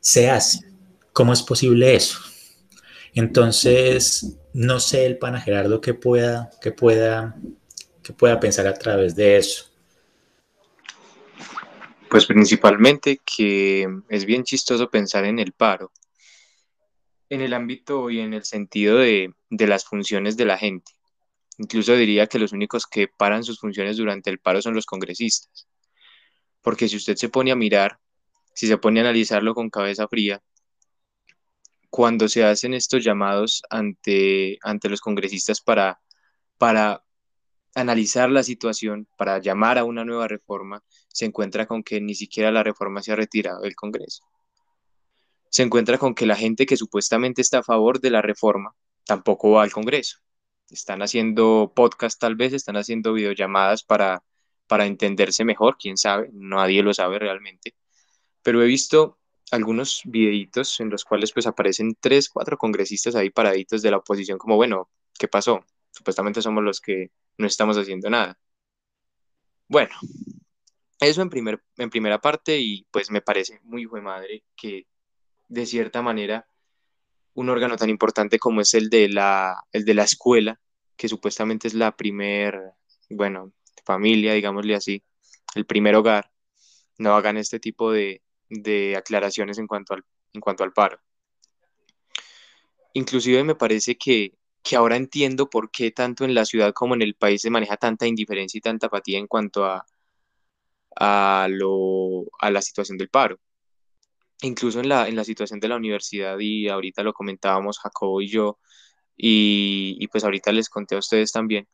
se 0.00 0.30
hace. 0.30 0.60
¿Cómo 1.12 1.32
es 1.32 1.42
posible 1.42 1.94
eso? 1.94 2.18
Entonces, 3.14 4.34
no 4.52 4.78
sé 4.80 5.06
el 5.06 5.18
pana 5.18 5.40
Gerardo 5.40 5.80
que 5.80 5.94
pueda, 5.94 6.50
que 6.60 6.72
pueda, 6.72 7.36
que 8.02 8.12
pueda 8.12 8.38
pensar 8.38 8.66
a 8.66 8.74
través 8.74 9.16
de 9.16 9.38
eso. 9.38 9.70
Pues 12.08 12.26
principalmente 12.26 13.20
que 13.24 13.86
es 14.08 14.24
bien 14.24 14.44
chistoso 14.44 14.88
pensar 14.88 15.24
en 15.24 15.38
el 15.38 15.52
paro, 15.52 15.92
en 17.28 17.40
el 17.40 17.52
ámbito 17.52 18.10
y 18.10 18.20
en 18.20 18.32
el 18.32 18.44
sentido 18.44 18.98
de, 18.98 19.32
de 19.50 19.66
las 19.66 19.84
funciones 19.84 20.36
de 20.36 20.44
la 20.44 20.56
gente. 20.56 20.92
Incluso 21.58 21.96
diría 21.96 22.26
que 22.26 22.38
los 22.38 22.52
únicos 22.52 22.86
que 22.86 23.08
paran 23.08 23.42
sus 23.42 23.58
funciones 23.58 23.96
durante 23.96 24.30
el 24.30 24.38
paro 24.38 24.60
son 24.62 24.74
los 24.74 24.86
congresistas. 24.86 25.66
Porque 26.62 26.88
si 26.88 26.96
usted 26.96 27.16
se 27.16 27.28
pone 27.28 27.50
a 27.50 27.56
mirar, 27.56 27.98
si 28.54 28.66
se 28.66 28.78
pone 28.78 29.00
a 29.00 29.04
analizarlo 29.04 29.54
con 29.54 29.70
cabeza 29.70 30.06
fría, 30.06 30.42
cuando 31.90 32.28
se 32.28 32.44
hacen 32.44 32.74
estos 32.74 33.04
llamados 33.04 33.62
ante, 33.70 34.58
ante 34.62 34.88
los 34.88 35.00
congresistas 35.00 35.60
para, 35.60 36.00
para 36.58 37.02
analizar 37.74 38.30
la 38.30 38.42
situación, 38.42 39.08
para 39.16 39.38
llamar 39.38 39.78
a 39.78 39.84
una 39.84 40.04
nueva 40.04 40.28
reforma, 40.28 40.82
se 41.16 41.24
encuentra 41.24 41.64
con 41.64 41.82
que 41.82 41.98
ni 41.98 42.14
siquiera 42.14 42.50
la 42.52 42.62
reforma 42.62 43.00
se 43.00 43.10
ha 43.10 43.16
retirado 43.16 43.62
del 43.62 43.74
Congreso. 43.74 44.22
Se 45.48 45.62
encuentra 45.62 45.96
con 45.96 46.14
que 46.14 46.26
la 46.26 46.36
gente 46.36 46.66
que 46.66 46.76
supuestamente 46.76 47.40
está 47.40 47.60
a 47.60 47.62
favor 47.62 48.00
de 48.00 48.10
la 48.10 48.20
reforma 48.20 48.74
tampoco 49.06 49.52
va 49.52 49.62
al 49.62 49.72
Congreso. 49.72 50.18
Están 50.68 51.00
haciendo 51.00 51.72
podcast 51.74 52.20
tal 52.20 52.36
vez, 52.36 52.52
están 52.52 52.76
haciendo 52.76 53.14
videollamadas 53.14 53.82
para, 53.82 54.24
para 54.66 54.84
entenderse 54.84 55.42
mejor, 55.46 55.78
quién 55.78 55.96
sabe, 55.96 56.28
nadie 56.34 56.82
lo 56.82 56.92
sabe 56.92 57.18
realmente. 57.18 57.74
Pero 58.42 58.62
he 58.62 58.66
visto 58.66 59.18
algunos 59.52 60.02
videitos 60.04 60.80
en 60.80 60.90
los 60.90 61.06
cuales 61.06 61.32
pues 61.32 61.46
aparecen 61.46 61.96
tres, 61.98 62.28
cuatro 62.28 62.58
congresistas 62.58 63.14
ahí 63.14 63.30
paraditos 63.30 63.80
de 63.80 63.90
la 63.90 63.96
oposición 63.96 64.36
como, 64.36 64.56
bueno, 64.56 64.90
¿qué 65.18 65.28
pasó? 65.28 65.64
Supuestamente 65.92 66.42
somos 66.42 66.62
los 66.62 66.82
que 66.82 67.10
no 67.38 67.46
estamos 67.46 67.78
haciendo 67.78 68.10
nada. 68.10 68.38
Bueno, 69.68 69.94
eso 71.00 71.22
en, 71.22 71.30
primer, 71.30 71.62
en 71.76 71.90
primera 71.90 72.20
parte 72.20 72.58
y 72.58 72.86
pues 72.90 73.10
me 73.10 73.20
parece 73.20 73.60
muy 73.62 73.82
hijo 73.82 74.00
madre 74.00 74.44
que 74.56 74.86
de 75.48 75.66
cierta 75.66 76.02
manera 76.02 76.48
un 77.34 77.50
órgano 77.50 77.76
tan 77.76 77.90
importante 77.90 78.38
como 78.38 78.62
es 78.62 78.72
el 78.74 78.88
de 78.88 79.10
la, 79.10 79.62
el 79.72 79.84
de 79.84 79.94
la 79.94 80.04
escuela, 80.04 80.58
que 80.96 81.08
supuestamente 81.08 81.68
es 81.68 81.74
la 81.74 81.94
primer, 81.94 82.58
bueno, 83.10 83.52
familia, 83.84 84.32
digámosle 84.32 84.74
así, 84.74 85.02
el 85.54 85.66
primer 85.66 85.94
hogar, 85.96 86.30
no 86.98 87.14
hagan 87.14 87.36
este 87.36 87.60
tipo 87.60 87.92
de, 87.92 88.22
de 88.48 88.96
aclaraciones 88.96 89.58
en 89.58 89.66
cuanto 89.66 89.92
al, 89.92 90.04
en 90.32 90.40
cuanto 90.40 90.64
al 90.64 90.72
paro. 90.72 90.98
Inclusive 92.94 93.44
me 93.44 93.54
parece 93.54 93.98
que, 93.98 94.38
que 94.62 94.76
ahora 94.76 94.96
entiendo 94.96 95.50
por 95.50 95.70
qué 95.70 95.90
tanto 95.90 96.24
en 96.24 96.34
la 96.34 96.46
ciudad 96.46 96.72
como 96.72 96.94
en 96.94 97.02
el 97.02 97.14
país 97.14 97.42
se 97.42 97.50
maneja 97.50 97.76
tanta 97.76 98.06
indiferencia 98.06 98.56
y 98.56 98.62
tanta 98.62 98.86
apatía 98.86 99.18
en 99.18 99.26
cuanto 99.26 99.66
a, 99.66 99.84
a, 100.96 101.46
lo, 101.50 102.24
a 102.40 102.50
la 102.50 102.62
situación 102.62 102.98
del 102.98 103.08
paro. 103.08 103.38
Incluso 104.42 104.80
en 104.80 104.88
la, 104.88 105.08
en 105.08 105.16
la 105.16 105.24
situación 105.24 105.60
de 105.60 105.68
la 105.68 105.76
universidad, 105.76 106.38
y 106.38 106.68
ahorita 106.68 107.02
lo 107.02 107.12
comentábamos 107.12 107.78
Jacobo 107.78 108.20
y 108.20 108.28
yo, 108.28 108.58
y, 109.16 109.96
y 109.98 110.08
pues 110.08 110.24
ahorita 110.24 110.52
les 110.52 110.68
conté 110.68 110.94
a 110.96 110.98
ustedes 110.98 111.32
también, 111.32 111.66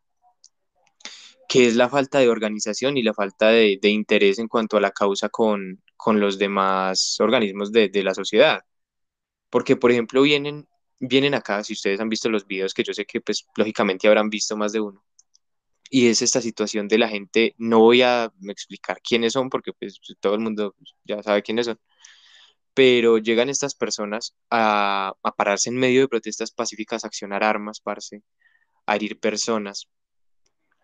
que 1.49 1.67
es 1.67 1.77
la 1.77 1.89
falta 1.89 2.19
de 2.21 2.29
organización 2.29 2.97
y 2.97 3.03
la 3.03 3.15
falta 3.15 3.49
de, 3.49 3.79
de 3.83 3.89
interés 3.91 4.39
en 4.39 4.49
cuanto 4.49 4.77
a 4.77 4.81
la 4.81 4.91
causa 4.93 5.29
con, 5.29 5.83
con 5.97 6.21
los 6.21 6.39
demás 6.39 7.17
organismos 7.21 7.73
de, 7.73 7.89
de, 7.89 8.03
la 8.03 8.15
sociedad. 8.15 8.61
Porque, 9.51 9.77
por 9.77 9.91
ejemplo, 9.93 10.23
vienen, 10.23 10.67
vienen 11.01 11.35
acá, 11.35 11.63
si 11.65 11.75
ustedes 11.75 12.01
han 12.01 12.09
visto 12.09 12.31
los 12.31 12.47
videos, 12.47 12.75
que 12.75 12.85
yo 12.85 12.95
sé 12.95 13.05
que 13.07 13.21
pues 13.21 13.47
lógicamente 13.57 14.09
habrán 14.09 14.31
visto 14.31 14.57
más 14.57 14.73
de 14.73 14.81
uno, 14.81 15.05
y 15.95 16.09
es 16.09 16.23
esta 16.23 16.41
situación 16.41 16.89
de 16.89 16.97
la 16.99 17.09
gente, 17.09 17.55
no 17.59 17.81
voy 17.81 18.01
a 18.01 18.33
explicar 18.49 19.03
quiénes 19.03 19.35
son, 19.35 19.51
porque 19.51 19.75
pues 19.75 20.01
todo 20.21 20.35
el 20.35 20.41
mundo 20.41 20.75
ya 21.05 21.23
sabe 21.23 21.43
quiénes 21.43 21.67
son, 21.67 21.79
pero 22.75 23.19
llegan 23.19 23.51
estas 23.51 23.75
personas 23.75 24.35
a, 24.51 25.13
a 25.23 25.33
pararse 25.37 25.69
en 25.71 25.77
medio 25.77 26.01
de 26.01 26.09
protestas 26.09 26.51
pacíficas, 26.53 27.05
a 27.05 27.09
accionar 27.09 27.45
armas, 27.45 27.81
parce, 27.81 28.23
a 28.87 28.97
herir 28.97 29.21
personas, 29.21 29.91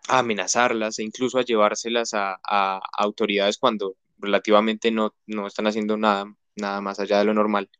a 0.08 0.18
amenazarlas 0.20 0.98
e 0.98 1.04
incluso 1.04 1.38
a 1.38 1.42
llevárselas 1.42 2.10
a, 2.12 2.38
autoridades 2.98 3.58
cuando 3.58 3.96
relativamente 4.18 4.90
no, 4.90 5.14
no 5.26 5.46
están 5.46 5.68
haciendo 5.68 5.96
nada, 5.96 6.26
nada 6.56 6.82
más 6.82 7.00
allá 7.00 7.18
de 7.20 7.24
lo 7.24 7.34
normal. 7.34 7.70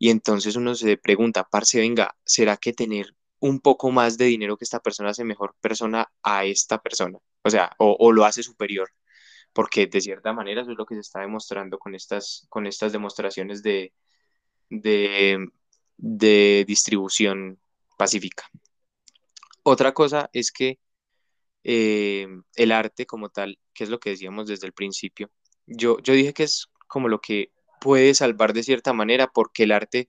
Y 0.00 0.10
entonces 0.10 0.56
uno 0.56 0.74
se 0.74 0.96
pregunta, 0.96 1.44
parce, 1.44 1.78
venga, 1.78 2.16
¿será 2.24 2.56
que 2.56 2.72
tener 2.72 3.14
un 3.44 3.60
poco 3.60 3.90
más 3.90 4.16
de 4.16 4.24
dinero 4.24 4.56
que 4.56 4.64
esta 4.64 4.80
persona 4.80 5.10
hace 5.10 5.22
mejor 5.22 5.54
persona 5.60 6.10
a 6.22 6.46
esta 6.46 6.78
persona? 6.80 7.18
O 7.42 7.50
sea, 7.50 7.72
o, 7.78 8.10
lo 8.10 8.24
hace 8.24 8.42
superior. 8.42 8.88
Porque 9.52 9.86
de 9.86 10.00
cierta 10.00 10.32
manera 10.32 10.62
eso 10.62 10.72
es 10.72 10.78
lo 10.78 10.86
que 10.86 10.94
se 10.94 11.02
está 11.02 11.20
demostrando 11.20 11.78
con 11.78 11.94
estas, 11.94 12.46
con 12.48 12.66
estas 12.66 12.92
demostraciones 12.92 13.62
de, 13.62 13.92
de, 14.70 15.46
de 15.98 16.64
distribución 16.66 17.60
pacífica. 17.98 18.44
Otra 19.62 19.92
cosa 19.92 20.30
es 20.32 20.50
que 20.50 20.78
eh, 21.64 22.26
el 22.56 22.72
arte 22.72 23.04
como 23.04 23.28
tal, 23.28 23.58
que 23.74 23.84
es 23.84 23.90
lo 23.90 24.00
que 24.00 24.10
decíamos 24.10 24.48
desde 24.48 24.66
el 24.66 24.72
principio, 24.72 25.30
yo, 25.66 25.98
yo 26.00 26.14
dije 26.14 26.32
que 26.32 26.44
es 26.44 26.68
como 26.88 27.08
lo 27.08 27.20
que 27.20 27.52
puede 27.78 28.14
salvar 28.14 28.54
de 28.54 28.62
cierta 28.62 28.94
manera 28.94 29.26
porque 29.26 29.64
el 29.64 29.72
arte 29.72 30.08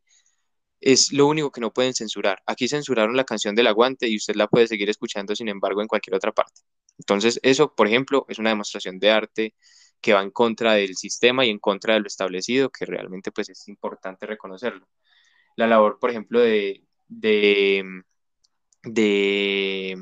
es 0.82 1.12
lo 1.12 1.28
único 1.28 1.52
que 1.52 1.62
no 1.62 1.74
pueden 1.74 1.94
censurar. 1.94 2.42
Aquí 2.46 2.68
censuraron 2.68 3.16
la 3.16 3.24
canción 3.24 3.56
del 3.56 3.68
aguante 3.68 4.08
y 4.08 4.18
usted 4.18 4.36
la 4.36 4.48
puede 4.48 4.68
seguir 4.68 4.90
escuchando, 4.90 5.36
sin 5.36 5.50
embargo, 5.50 5.82
en 5.82 5.88
cualquier 5.88 6.16
otra 6.16 6.32
parte. 6.32 6.62
Entonces, 6.98 7.40
eso, 7.44 7.74
por 7.76 7.88
ejemplo, 7.88 8.26
es 8.30 8.40
una 8.40 8.50
demostración 8.50 9.00
de 9.00 9.12
arte 9.12 9.56
que 10.02 10.14
va 10.14 10.22
en 10.22 10.32
contra 10.32 10.74
del 10.74 10.96
sistema 10.96 11.46
y 11.46 11.50
en 11.50 11.60
contra 11.60 11.96
de 11.96 12.02
lo 12.02 12.08
establecido, 12.08 12.70
que 12.70 12.86
realmente 12.86 13.32
pues 13.32 13.50
es 13.50 13.68
importante 13.68 14.26
reconocerlo. 14.26 14.88
La 15.56 15.68
labor, 15.68 16.00
por 16.00 16.12
ejemplo, 16.12 16.40
de, 16.40 16.84
de, 17.08 17.84
de, 18.84 19.98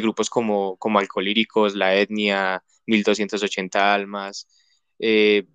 grupos 0.00 0.30
como, 0.30 0.76
como 0.76 0.98
Alcolíricos, 0.98 1.74
La 1.74 1.96
Etnia, 1.96 2.62
1280 2.86 3.94
Almas, 3.94 4.46
eh, 4.98 5.46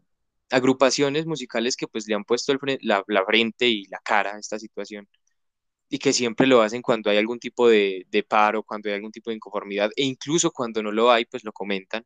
agrupaciones 0.52 1.26
musicales 1.26 1.76
que 1.76 1.88
pues 1.88 2.08
le 2.08 2.16
han 2.16 2.24
puesto 2.26 2.54
la, 2.82 3.04
frente 3.26 3.68
y 3.68 3.86
la 3.86 4.00
cara 4.04 4.36
a 4.36 4.40
esta 4.40 4.60
situación 4.60 5.08
y 5.90 6.00
que 6.00 6.14
siempre 6.14 6.48
lo 6.48 6.62
hacen 6.62 6.82
cuando 6.82 7.10
hay 7.10 7.18
algún 7.18 7.40
tipo 7.40 7.68
de, 7.70 8.06
de, 8.10 8.24
paro, 8.24 8.64
cuando 8.64 8.90
hay 8.90 8.96
algún 8.96 9.12
tipo 9.12 9.30
de 9.30 9.38
inconformidad 9.38 9.92
e 9.96 10.04
incluso 10.04 10.52
cuando 10.52 10.84
no 10.84 10.92
lo 10.92 11.12
hay, 11.12 11.26
pues 11.26 11.44
lo 11.44 11.54
comentan. 11.54 12.06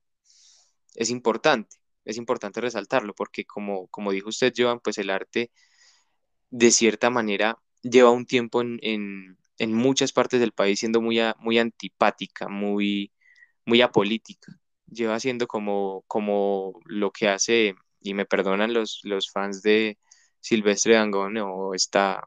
Es 0.96 1.10
importante, 1.10 1.78
es 2.06 2.18
importante 2.18 2.62
resaltarlo 2.62 3.14
porque 3.16 3.46
como, 3.46 3.88
como 3.88 4.12
dijo 4.12 4.30
usted, 4.30 4.54
Joan, 4.56 4.80
pues 4.80 4.98
el 4.98 5.10
arte 5.10 5.52
de 6.52 6.72
cierta 6.72 7.10
manera 7.10 7.58
lleva 7.82 8.12
un 8.12 8.26
tiempo 8.26 8.62
en, 8.62 8.80
en, 8.82 9.38
en 9.58 9.74
muchas 9.74 10.12
partes 10.14 10.40
del 10.40 10.54
país 10.54 10.80
siendo 10.80 11.02
muy, 11.02 11.20
muy 11.40 11.60
antipática, 11.60 12.48
muy, 12.50 13.14
muy 13.66 13.82
apolítica. 13.82 14.54
Lleva 14.88 15.20
siendo 15.20 15.48
como, 15.48 16.04
como 16.08 16.80
lo 16.86 17.12
que 17.12 17.30
hace, 17.30 17.76
y 18.02 18.14
me 18.14 18.26
perdonan 18.26 18.74
los, 18.74 19.02
los 19.04 19.30
fans 19.32 19.62
de 19.62 19.98
Silvestre 20.40 20.96
Dangón 20.96 21.38
o 21.38 21.74
esta 21.74 22.24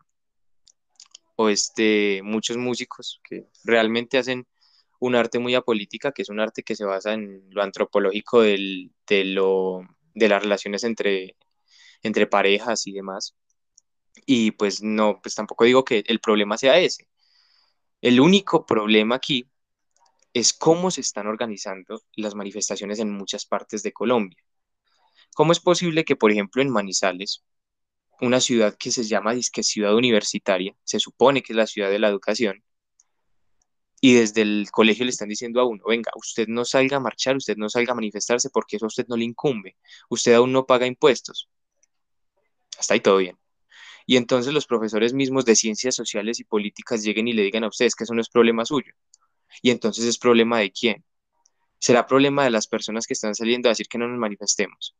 o 1.37 1.49
este, 1.49 2.21
muchos 2.23 2.57
músicos 2.57 3.21
que 3.25 3.47
realmente 3.65 4.19
hacen 4.19 4.47
un 5.01 5.17
arte 5.17 5.39
muy 5.39 5.55
apolítica, 5.55 6.13
que 6.13 6.23
es 6.23 6.29
un 6.29 6.41
arte 6.41 6.63
que 6.63 6.77
se 6.77 6.85
basa 6.85 7.15
en 7.15 7.43
lo 7.51 7.63
antropológico 7.63 8.43
del, 8.43 8.93
de, 9.07 9.25
lo, 9.25 9.81
de 10.15 10.29
las 10.29 10.43
relaciones 10.43 10.85
entre, 10.85 11.37
entre 12.03 12.27
parejas 12.27 12.87
y 12.87 12.93
demás. 12.93 13.35
Y 14.27 14.53
pues 14.53 14.83
no, 14.83 15.21
pues 15.21 15.35
tampoco 15.35 15.65
digo 15.65 15.85
que 15.85 16.05
el 16.07 16.21
problema 16.21 16.57
sea 16.57 16.79
ese. 16.79 17.09
El 18.01 18.21
único 18.21 18.65
problema 18.67 19.17
aquí 19.17 19.49
es 20.33 20.53
cómo 20.53 20.91
se 20.91 21.01
están 21.01 21.27
organizando 21.27 22.03
las 22.15 22.35
manifestaciones 22.35 22.99
en 22.99 23.11
muchas 23.11 23.45
partes 23.47 23.83
de 23.83 23.93
Colombia. 23.93 24.39
¿Cómo 25.35 25.53
es 25.53 25.61
posible 25.61 26.05
que, 26.05 26.17
por 26.17 26.31
ejemplo, 26.31 26.63
en 26.63 26.71
Manizales, 26.71 27.45
una 28.21 28.41
ciudad 28.41 28.77
que 28.79 28.91
se 28.91 29.05
llama 29.05 29.35
ciudad 29.41 29.95
universitaria, 29.95 30.75
se 30.85 31.01
supone 31.01 31.43
que 31.43 31.53
es 31.53 31.57
la 31.57 31.67
ciudad 31.67 31.91
de 31.91 31.99
la 31.99 32.09
educación, 32.09 32.63
y 34.05 34.15
desde 34.15 34.43
el 34.43 34.69
colegio 34.73 35.05
le 35.05 35.13
están 35.13 35.29
diciendo 35.29 35.61
a 35.61 35.65
uno, 35.65 35.85
venga, 35.87 36.11
usted 36.17 36.49
no 36.49 36.65
salga 36.65 36.97
a 36.97 37.01
marchar, 37.01 37.37
usted 37.37 37.57
no 37.57 37.69
salga 37.69 37.93
a 37.93 37.95
manifestarse 37.95 38.51
porque 38.51 38.75
eso 38.75 38.87
a 38.87 38.89
usted 38.89 39.07
no 39.09 39.17
le 39.17 39.25
incumbe, 39.25 39.77
usted 40.09 40.35
aún 40.35 40.53
no 40.53 40.67
paga 40.67 40.89
impuestos. 40.89 41.49
Hasta 42.77 42.95
ahí 42.95 43.01
todo 43.01 43.19
bien. 43.19 43.39
Y 44.05 44.17
entonces 44.17 44.53
los 44.53 44.67
profesores 44.67 45.13
mismos 45.15 45.45
de 45.45 45.55
ciencias 45.55 45.95
sociales 45.95 46.41
y 46.41 46.45
políticas 46.45 47.05
lleguen 47.05 47.29
y 47.29 47.33
le 47.33 47.43
digan 47.43 47.63
a 47.63 47.69
ustedes 47.69 47.95
que 47.95 48.03
eso 48.03 48.13
no 48.13 48.21
es 48.21 48.29
problema 48.29 48.65
suyo. 48.65 48.93
Y 49.63 49.71
entonces 49.71 50.05
es 50.05 50.19
problema 50.19 50.59
de 50.59 50.73
quién. 50.73 51.05
¿Será 51.79 52.05
problema 52.05 52.43
de 52.43 52.51
las 52.51 52.67
personas 52.67 53.07
que 53.07 53.15
están 53.15 53.37
saliendo 53.37 53.69
a 53.69 53.71
decir 53.71 53.87
que 53.87 53.99
no 53.99 54.09
nos 54.09 54.19
manifestemos? 54.19 54.97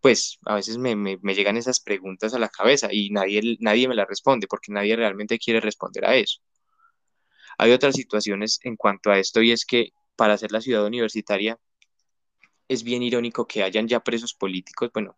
Pues 0.00 0.38
a 0.44 0.54
veces 0.54 0.78
me, 0.78 0.94
llegan 1.34 1.56
esas 1.56 1.80
preguntas 1.80 2.34
a 2.34 2.38
la 2.38 2.48
cabeza 2.48 2.88
y 2.92 3.10
nadie, 3.10 3.56
nadie 3.60 3.88
me 3.88 3.94
las 3.94 4.08
responde 4.08 4.46
porque 4.46 4.72
nadie 4.72 4.96
realmente 4.96 5.38
quiere 5.38 5.60
responder 5.60 6.04
a 6.06 6.16
eso. 6.16 6.40
Hay 7.58 7.72
otras 7.72 7.94
situaciones 7.94 8.60
en 8.62 8.76
cuanto 8.76 9.10
a 9.10 9.18
esto 9.18 9.42
y 9.42 9.52
es 9.52 9.64
que 9.64 9.90
para 10.16 10.36
ser 10.38 10.52
la 10.52 10.60
ciudad 10.60 10.86
universitaria 10.86 11.58
es 12.68 12.82
bien 12.82 13.02
irónico 13.02 13.46
que 13.46 13.62
hayan 13.62 13.88
ya 13.88 14.00
presos 14.00 14.34
políticos, 14.34 14.90
bueno, 14.92 15.16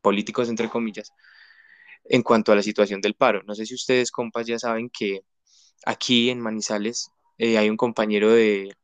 políticos 0.00 0.48
entre 0.48 0.68
comillas, 0.68 1.12
en 2.04 2.22
cuanto 2.22 2.52
a 2.52 2.56
la 2.56 2.62
situación 2.62 3.00
del 3.00 3.14
paro. 3.14 3.42
No 3.44 3.54
sé 3.54 3.66
si 3.66 3.74
ustedes, 3.74 4.10
compas, 4.10 4.46
ya 4.46 4.58
saben 4.58 4.90
que 4.90 5.20
aquí 5.86 6.30
en 6.30 6.40
Manizales 6.40 7.10
eh, 7.38 7.58
hay 7.58 7.70
un 7.70 7.76
compañero 7.76 8.32
de, 8.32 8.74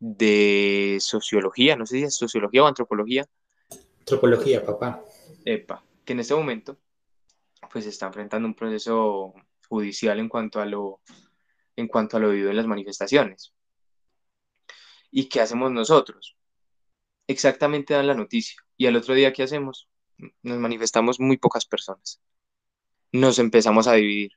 de 0.00 0.98
sociología, 1.00 1.76
no 1.76 1.86
sé 1.86 1.98
si 1.98 2.04
es 2.04 2.16
sociología 2.16 2.64
o 2.64 2.66
antropología. 2.66 3.26
Antropología, 4.02 4.64
papá. 4.64 5.04
Epa, 5.44 5.84
que 6.04 6.12
en 6.12 6.20
este 6.20 6.34
momento 6.34 6.78
pues 7.70 7.86
está 7.86 8.06
enfrentando 8.06 8.46
un 8.46 8.54
proceso 8.54 9.32
judicial 9.68 10.18
en 10.18 10.28
cuanto 10.28 10.60
a 10.60 10.66
lo 10.66 11.00
en 11.76 11.88
cuanto 11.88 12.16
a 12.16 12.20
lo 12.20 12.30
vivido 12.30 12.50
en 12.50 12.56
las 12.56 12.66
manifestaciones. 12.66 13.54
¿Y 15.10 15.28
qué 15.28 15.40
hacemos 15.40 15.72
nosotros? 15.72 16.36
Exactamente 17.26 17.94
dan 17.94 18.06
la 18.06 18.14
noticia. 18.14 18.60
¿Y 18.76 18.86
al 18.86 18.96
otro 18.96 19.14
día 19.14 19.32
qué 19.32 19.44
hacemos? 19.44 19.88
Nos 20.42 20.58
manifestamos 20.58 21.18
muy 21.18 21.38
pocas 21.38 21.64
personas 21.64 22.20
nos 23.12 23.38
empezamos 23.38 23.86
a 23.86 23.94
dividir. 23.94 24.32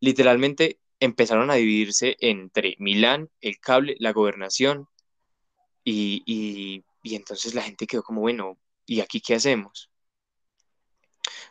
Literalmente 0.00 0.78
empezaron 1.00 1.50
a 1.50 1.54
dividirse 1.54 2.16
entre 2.20 2.76
Milán, 2.78 3.30
el 3.40 3.58
cable, 3.58 3.96
la 3.98 4.12
gobernación, 4.12 4.88
y, 5.84 6.22
y, 7.02 7.14
entonces 7.14 7.54
la 7.54 7.62
gente 7.62 7.86
quedó 7.86 8.02
como, 8.02 8.22
bueno, 8.22 8.58
¿y 8.86 9.00
aquí 9.00 9.20
qué 9.20 9.34
hacemos? 9.34 9.90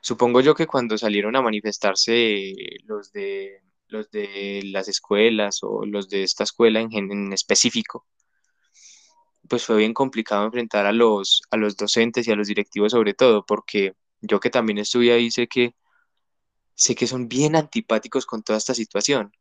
Supongo 0.01 0.41
yo 0.41 0.53
que 0.55 0.67
cuando 0.67 0.97
salieron 0.97 1.35
a 1.35 1.41
manifestarse 1.41 2.53
los 2.85 3.11
de, 3.11 3.61
los 3.87 4.09
de 4.11 4.61
las 4.65 4.87
escuelas 4.87 5.59
o 5.63 5.85
los 5.85 6.09
de 6.09 6.23
esta 6.23 6.43
escuela 6.43 6.81
en, 6.81 6.93
en 7.11 7.33
específico, 7.33 8.05
pues 9.49 9.65
fue 9.65 9.77
bien 9.77 9.93
complicado 9.93 10.45
enfrentar 10.45 10.85
a 10.85 10.91
los, 10.91 11.41
a 11.51 11.57
los 11.57 11.75
docentes 11.77 12.27
y 12.27 12.31
a 12.31 12.35
los 12.35 12.47
directivos 12.47 12.91
sobre 12.91 13.13
todo, 13.13 13.45
porque 13.45 13.93
yo 14.21 14.39
que 14.39 14.49
también 14.49 14.77
estuve 14.79 15.11
ahí 15.13 15.31
sé 15.31 15.47
que 15.47 15.75
sé 16.75 16.93
que 16.95 17.07
son 17.07 17.27
bien 17.27 17.55
antipáticos 17.55 18.25
con 18.27 18.43
toda 18.43 18.57
esta 18.59 18.75
situación. 18.75 19.31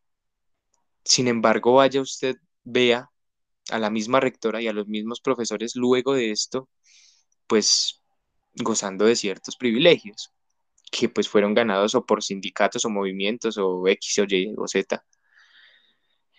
Sin 1.04 1.28
embargo, 1.28 1.74
vaya 1.74 2.00
usted, 2.00 2.36
vea 2.64 3.08
a 3.70 3.78
la 3.78 3.90
misma 3.90 4.20
rectora 4.20 4.62
y 4.62 4.68
a 4.68 4.72
los 4.72 4.86
mismos 4.88 5.20
profesores 5.20 5.76
luego 5.76 6.14
de 6.14 6.30
esto, 6.32 6.68
pues 7.52 8.02
gozando 8.54 9.04
de 9.04 9.14
ciertos 9.14 9.56
privilegios 9.58 10.32
que 10.90 11.10
pues 11.10 11.28
fueron 11.28 11.52
ganados 11.52 11.94
o 11.94 12.06
por 12.06 12.22
sindicatos 12.22 12.86
o 12.86 12.88
movimientos 12.88 13.58
o 13.58 13.86
X 13.88 14.20
o 14.20 14.24
Y 14.26 14.54
o 14.56 14.66
Z. 14.66 15.04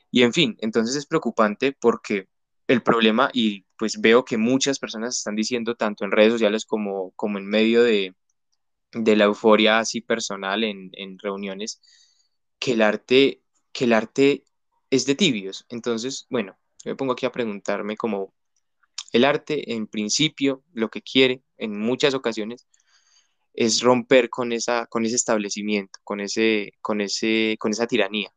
Y 0.09 0.23
en 0.23 0.33
fin, 0.33 0.57
entonces 0.59 0.95
es 0.95 1.05
preocupante 1.05 1.71
porque 1.71 2.29
el 2.67 2.81
problema, 2.81 3.29
y 3.31 3.63
pues 3.77 4.01
veo 4.01 4.25
que 4.25 4.37
muchas 4.37 4.79
personas 4.79 5.15
están 5.15 5.35
diciendo 5.35 5.75
tanto 5.75 6.03
en 6.03 6.09
redes 6.11 6.33
sociales 6.33 6.65
como, 6.65 7.11
como 7.11 7.37
en 7.37 7.45
medio 7.45 7.83
de, 7.83 8.15
de 8.93 9.15
la 9.15 9.25
euforia 9.25 9.77
así 9.77 10.01
personal 10.01 10.63
en, 10.63 11.19
reuniones, 11.19 11.79
que 12.57 12.71
el 12.71 12.81
arte, 12.81 13.43
que 13.71 13.83
el 13.83 13.93
arte 13.93 14.45
es 14.89 15.05
de 15.05 15.13
tibios. 15.13 15.67
Entonces, 15.69 16.25
bueno, 16.31 16.57
me 16.85 16.95
pongo 16.95 17.13
aquí 17.13 17.27
a 17.27 17.31
preguntarme 17.31 17.97
como 17.97 18.33
el 19.13 19.25
arte 19.25 19.73
en 19.73 19.87
principio 19.87 20.63
lo 20.73 20.89
que 20.89 21.01
quiere 21.01 21.43
en 21.57 21.79
muchas 21.79 22.13
ocasiones 22.13 22.67
es 23.53 23.81
romper 23.81 24.29
con 24.29 24.51
esa 24.51 24.87
con 24.87 25.05
ese 25.05 25.15
establecimiento, 25.15 25.99
con 26.03 26.19
ese 26.19 26.73
con 26.81 27.01
ese 27.01 27.55
con 27.59 27.71
esa 27.71 27.87
tiranía. 27.87 28.31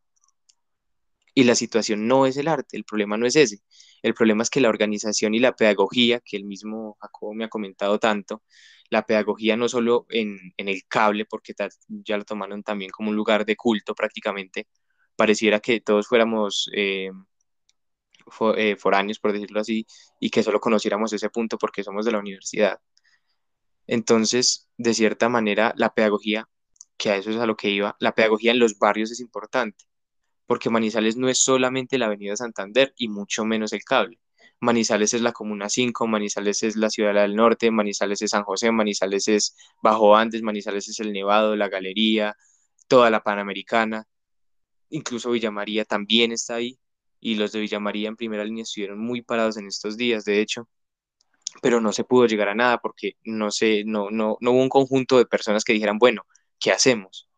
Y 1.35 1.45
la 1.45 1.55
situación 1.55 2.07
no 2.09 2.27
es 2.27 2.37
el 2.39 2.49
arte, 2.49 2.77
el 2.77 2.85
problema 2.85 3.17
no 3.19 3.27
es 3.27 3.37
ese. 3.37 3.59
El 4.03 4.15
problema 4.15 4.43
es 4.43 4.51
que 4.51 4.61
la 4.61 4.71
organización 4.71 5.35
y 5.35 5.39
la 5.39 5.55
pedagogía, 5.55 6.21
que 6.21 6.37
el 6.37 6.45
mismo 6.45 6.97
Jacobo 7.01 7.35
me 7.35 7.45
ha 7.45 7.49
comentado 7.49 7.99
tanto, 7.99 8.43
la 8.91 9.05
pedagogía 9.05 9.57
no 9.57 9.69
solo 9.69 10.07
en, 10.11 10.39
el 10.57 10.83
cable, 10.89 11.27
porque 11.27 11.55
ya 11.89 12.17
lo 12.17 12.25
tomaron 12.25 12.63
también 12.63 12.91
como 12.91 13.11
un 13.11 13.17
lugar 13.17 13.45
de 13.45 13.57
culto 13.57 13.95
prácticamente, 13.95 14.69
pareciera 15.17 15.61
que 15.61 15.81
todos 15.81 16.07
fuéramos 16.09 16.71
eh, 16.75 17.11
eh, 18.57 18.77
foráneos, 18.77 19.19
por 19.19 19.33
decirlo 19.33 19.61
así, 19.61 19.87
y 20.21 20.31
que 20.31 20.43
solo 20.43 20.61
conociéramos 20.61 21.13
ese 21.13 21.31
punto 21.31 21.59
porque 21.59 21.85
somos 21.85 22.05
de 22.05 22.13
la 22.13 22.19
universidad. 22.19 22.81
Entonces, 23.87 24.69
de 24.77 24.95
cierta 24.95 25.29
manera, 25.29 25.73
la 25.77 25.95
pedagogía, 25.95 26.49
que 26.97 27.11
a 27.11 27.17
eso 27.17 27.31
es 27.31 27.37
a 27.37 27.47
lo 27.47 27.57
que 27.57 27.71
iba, 27.71 27.97
la 28.01 28.15
pedagogía 28.15 28.53
en 28.53 28.59
los 28.59 28.79
barrios 28.79 29.11
es 29.11 29.21
importante, 29.21 29.85
porque 30.47 30.71
Manizales 30.71 31.17
no 31.17 31.29
es 31.29 31.39
solamente 31.39 31.99
la 31.99 32.07
Avenida 32.07 32.37
Santander 32.37 32.95
y 32.97 33.09
mucho 33.09 33.45
menos 33.45 33.73
el 33.73 33.85
cable. 33.85 34.19
Manizales 34.61 35.13
es 35.15 35.21
la 35.21 35.33
Comuna 35.33 35.69
5, 35.69 36.07
Manizales 36.07 36.63
es 36.63 36.77
la 36.77 36.91
Ciudad 36.91 37.15
del 37.15 37.37
Norte, 37.37 37.71
Manizales 37.71 38.23
es 38.23 38.31
San 38.31 38.45
José, 38.45 38.73
Manizales 38.73 39.29
es 39.29 39.55
Bajo 39.83 40.17
Andes, 40.17 40.43
Manizales 40.43 40.89
es 40.89 40.99
el 41.01 41.13
Nevado, 41.13 41.57
la 41.57 41.69
Galería, 41.69 42.37
toda 42.89 43.11
la 43.11 43.23
Panamericana, 43.23 44.07
incluso 44.91 45.31
Villa 45.31 45.51
María 45.51 45.85
también 45.85 46.33
está 46.33 46.57
ahí, 46.57 46.79
y 47.21 47.37
los 47.37 47.53
de 47.53 47.61
Villa 47.61 47.81
María 47.81 48.09
en 48.09 48.17
primera 48.17 48.45
línea 48.45 48.63
estuvieron 48.63 48.99
muy 48.99 49.23
parados 49.23 49.57
en 49.57 49.67
estos 49.67 49.97
días, 49.97 50.25
de 50.25 50.41
hecho, 50.41 50.69
pero 51.63 51.81
no 51.81 51.93
se 51.93 52.05
pudo 52.05 52.27
llegar 52.27 52.49
a 52.49 52.55
nada 52.55 52.79
porque 52.79 53.13
no, 53.25 53.51
sé, 53.51 53.85
no, 53.85 54.11
no, 54.11 54.37
no 54.41 54.51
hubo 54.53 54.63
un 54.63 54.69
conjunto 54.69 55.19
de 55.19 55.27
personas 55.27 55.65
que 55.65 55.73
dijeran, 55.73 55.99
bueno, 55.99 56.27
¿qué 56.59 56.73
hacemos? 56.73 57.29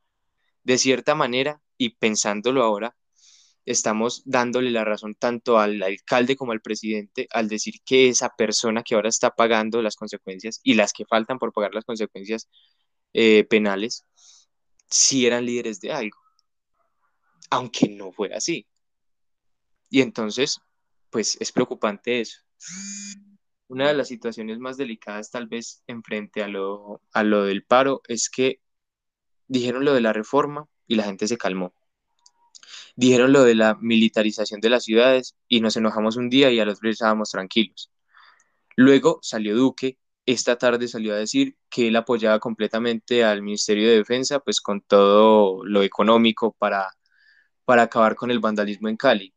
De 0.64 0.78
cierta 0.78 1.14
manera, 1.14 1.60
y 1.76 1.90
pensándolo 1.90 2.62
ahora, 2.62 2.96
estamos 3.64 4.22
dándole 4.24 4.70
la 4.70 4.84
razón 4.84 5.14
tanto 5.14 5.58
al 5.58 5.82
alcalde 5.82 6.36
como 6.36 6.52
al 6.52 6.60
presidente 6.62 7.28
al 7.30 7.48
decir 7.48 7.74
que 7.84 8.08
esa 8.08 8.30
persona 8.30 8.82
que 8.82 8.94
ahora 8.94 9.10
está 9.10 9.30
pagando 9.30 9.82
las 9.82 9.96
consecuencias 9.96 10.60
y 10.62 10.74
las 10.74 10.92
que 10.92 11.04
faltan 11.04 11.38
por 11.38 11.52
pagar 11.52 11.74
las 11.74 11.84
consecuencias 11.84 12.48
eh, 13.12 13.44
penales, 13.44 14.06
sí 14.90 15.26
eran 15.26 15.46
líderes 15.46 15.80
de 15.80 15.92
algo, 15.92 16.18
aunque 17.50 17.88
no 17.88 18.12
fue 18.12 18.32
así. 18.34 18.66
Y 19.90 20.02
entonces, 20.02 20.60
pues 21.10 21.36
es 21.40 21.52
preocupante 21.52 22.20
eso. 22.20 22.40
Una 23.68 23.88
de 23.88 23.94
las 23.94 24.08
situaciones 24.08 24.58
más 24.58 24.76
delicadas 24.76 25.30
tal 25.30 25.46
vez 25.46 25.82
en 25.86 26.02
frente 26.02 26.42
a 26.42 26.48
lo, 26.48 27.02
a 27.12 27.22
lo 27.22 27.44
del 27.44 27.64
paro 27.64 28.02
es 28.08 28.30
que 28.30 28.60
dijeron 29.46 29.84
lo 29.84 29.94
de 29.94 30.00
la 30.00 30.12
reforma 30.12 30.66
y 30.86 30.96
la 30.96 31.04
gente 31.04 31.28
se 31.28 31.38
calmó 31.38 31.74
Dijeron 32.98 33.32
lo 33.32 33.44
de 33.44 33.54
la 33.54 33.76
militarización 33.80 34.60
de 34.60 34.70
las 34.70 34.82
ciudades 34.82 35.36
y 35.46 35.60
nos 35.60 35.76
enojamos 35.76 36.16
un 36.16 36.28
día 36.28 36.50
y 36.50 36.58
al 36.58 36.68
otro 36.68 36.80
día 36.82 36.90
estábamos 36.90 37.30
tranquilos. 37.30 37.92
Luego 38.74 39.20
salió 39.22 39.54
Duque, 39.56 39.98
esta 40.26 40.58
tarde 40.58 40.88
salió 40.88 41.14
a 41.14 41.18
decir 41.18 41.56
que 41.70 41.86
él 41.86 41.94
apoyaba 41.96 42.40
completamente 42.40 43.22
al 43.22 43.40
Ministerio 43.40 43.88
de 43.88 43.98
Defensa, 43.98 44.40
pues 44.40 44.60
con 44.60 44.80
todo 44.80 45.64
lo 45.64 45.84
económico 45.84 46.56
para, 46.58 46.88
para 47.64 47.82
acabar 47.82 48.16
con 48.16 48.32
el 48.32 48.40
vandalismo 48.40 48.88
en 48.88 48.96
Cali. 48.96 49.32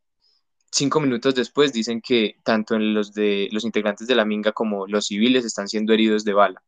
Cinco 0.72 1.00
minutos 1.00 1.34
después 1.34 1.72
dicen 1.72 2.00
que 2.00 2.36
tanto 2.42 2.74
en 2.74 2.94
los, 2.94 3.12
de, 3.12 3.48
los 3.52 3.64
integrantes 3.64 4.06
de 4.08 4.14
la 4.14 4.24
Minga 4.24 4.52
como 4.52 4.86
los 4.86 5.06
civiles 5.06 5.44
están 5.44 5.68
siendo 5.68 5.92
heridos 5.92 6.24
de 6.24 6.32
bala. 6.32 6.62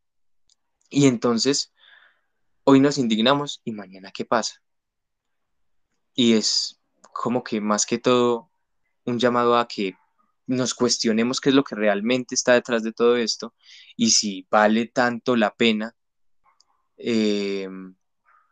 Y 0.91 1.07
entonces, 1.07 1.73
hoy 2.65 2.81
nos 2.81 2.99
indignamos 2.99 3.63
y 3.65 3.73
mañana 3.73 4.13
qué 4.13 4.27
pasa. 4.27 4.63
Y 6.15 6.35
es 6.35 6.79
como 7.13 7.43
que 7.43 7.61
más 7.61 7.87
que 7.87 7.99
todo 7.99 8.51
un 9.05 9.19
llamado 9.19 9.57
a 9.57 9.67
que 9.67 9.97
nos 10.47 10.75
cuestionemos 10.75 11.41
qué 11.41 11.49
es 11.49 11.55
lo 11.55 11.65
que 11.65 11.75
realmente 11.75 12.35
está 12.35 12.53
detrás 12.53 12.83
de 12.83 12.93
todo 12.93 13.17
esto 13.17 13.55
y 13.97 14.11
si 14.11 14.47
vale 14.51 14.87
tanto 14.87 15.37
la 15.37 15.55
pena 15.55 15.95
eh, 16.99 17.69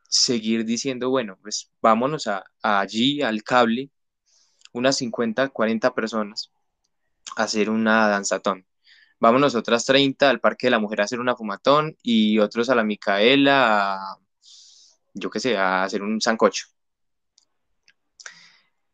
seguir 0.08 0.64
diciendo, 0.64 1.10
bueno, 1.10 1.38
pues 1.42 1.70
vámonos 1.80 2.26
a, 2.26 2.44
allí 2.62 3.22
al 3.22 3.42
cable, 3.42 3.90
unas 4.72 4.96
50, 4.96 5.48
40 5.50 5.94
personas, 5.94 6.50
a 7.36 7.44
hacer 7.44 7.70
una 7.70 8.08
danzatón. 8.08 8.66
Vámonos 9.20 9.54
otras 9.54 9.84
30 9.84 10.30
al 10.30 10.40
Parque 10.40 10.66
de 10.68 10.72
la 10.72 10.80
Mujer 10.80 11.00
a 11.02 11.04
hacer 11.04 11.20
una 11.20 11.36
fumatón 11.36 11.96
y 12.02 12.38
otros 12.38 12.70
a 12.70 12.74
la 12.74 12.84
Micaela, 12.84 13.94
a, 13.94 14.18
yo 15.14 15.30
qué 15.30 15.40
sé, 15.40 15.56
a 15.56 15.84
hacer 15.84 16.02
un 16.02 16.20
sancocho 16.20 16.66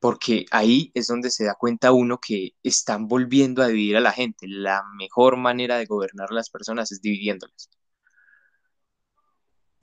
porque 0.00 0.46
ahí 0.50 0.90
es 0.94 1.06
donde 1.08 1.30
se 1.30 1.44
da 1.44 1.54
cuenta 1.54 1.92
uno 1.92 2.18
que 2.18 2.54
están 2.62 3.08
volviendo 3.08 3.62
a 3.62 3.68
dividir 3.68 3.96
a 3.96 4.00
la 4.00 4.12
gente. 4.12 4.46
La 4.48 4.82
mejor 4.96 5.36
manera 5.36 5.78
de 5.78 5.86
gobernar 5.86 6.28
a 6.30 6.34
las 6.34 6.50
personas 6.50 6.92
es 6.92 7.00
dividiéndolas. 7.00 7.70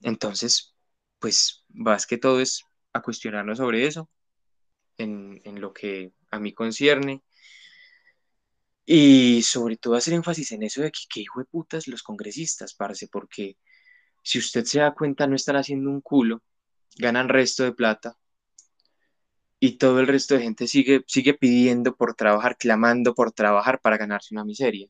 Entonces, 0.02 0.74
pues 1.20 1.66
más 1.70 2.06
que 2.08 2.18
todo 2.18 2.40
es 2.40 2.64
a 2.94 3.02
cuestionarnos 3.02 3.58
sobre 3.58 3.88
eso, 3.88 4.10
en, 4.98 5.42
lo 5.62 5.74
que 5.74 6.12
a 6.32 6.40
mí 6.40 6.54
concierne, 6.54 7.24
y 8.86 9.42
sobre 9.44 9.78
todo 9.78 9.96
hacer 9.96 10.14
énfasis 10.14 10.52
en 10.52 10.64
eso 10.64 10.82
de 10.82 10.92
que, 10.92 11.02
que 11.10 11.22
hijo 11.22 11.40
de 11.40 11.46
putas 11.46 11.88
los 11.88 12.04
congresistas, 12.04 12.74
parce, 12.76 13.08
porque 13.08 13.58
si 14.24 14.40
usted 14.40 14.66
se 14.66 14.80
da 14.80 14.94
cuenta 14.94 15.28
no 15.28 15.36
están 15.36 15.56
haciendo 15.58 15.90
un 15.90 16.02
culo, 16.02 16.44
ganan 16.98 17.30
resto 17.30 17.64
de 17.64 17.74
plata, 17.74 18.18
y 19.60 19.78
todo 19.78 20.00
el 20.00 20.08
resto 20.08 20.36
de 20.36 20.42
gente 20.42 20.68
sigue, 20.68 21.04
sigue 21.08 21.34
pidiendo 21.34 21.96
por 21.96 22.14
trabajar, 22.16 22.58
clamando 22.58 23.16
por 23.16 23.32
trabajar 23.32 23.80
para 23.82 23.98
ganarse 23.98 24.34
una 24.34 24.46
miseria. 24.46 24.88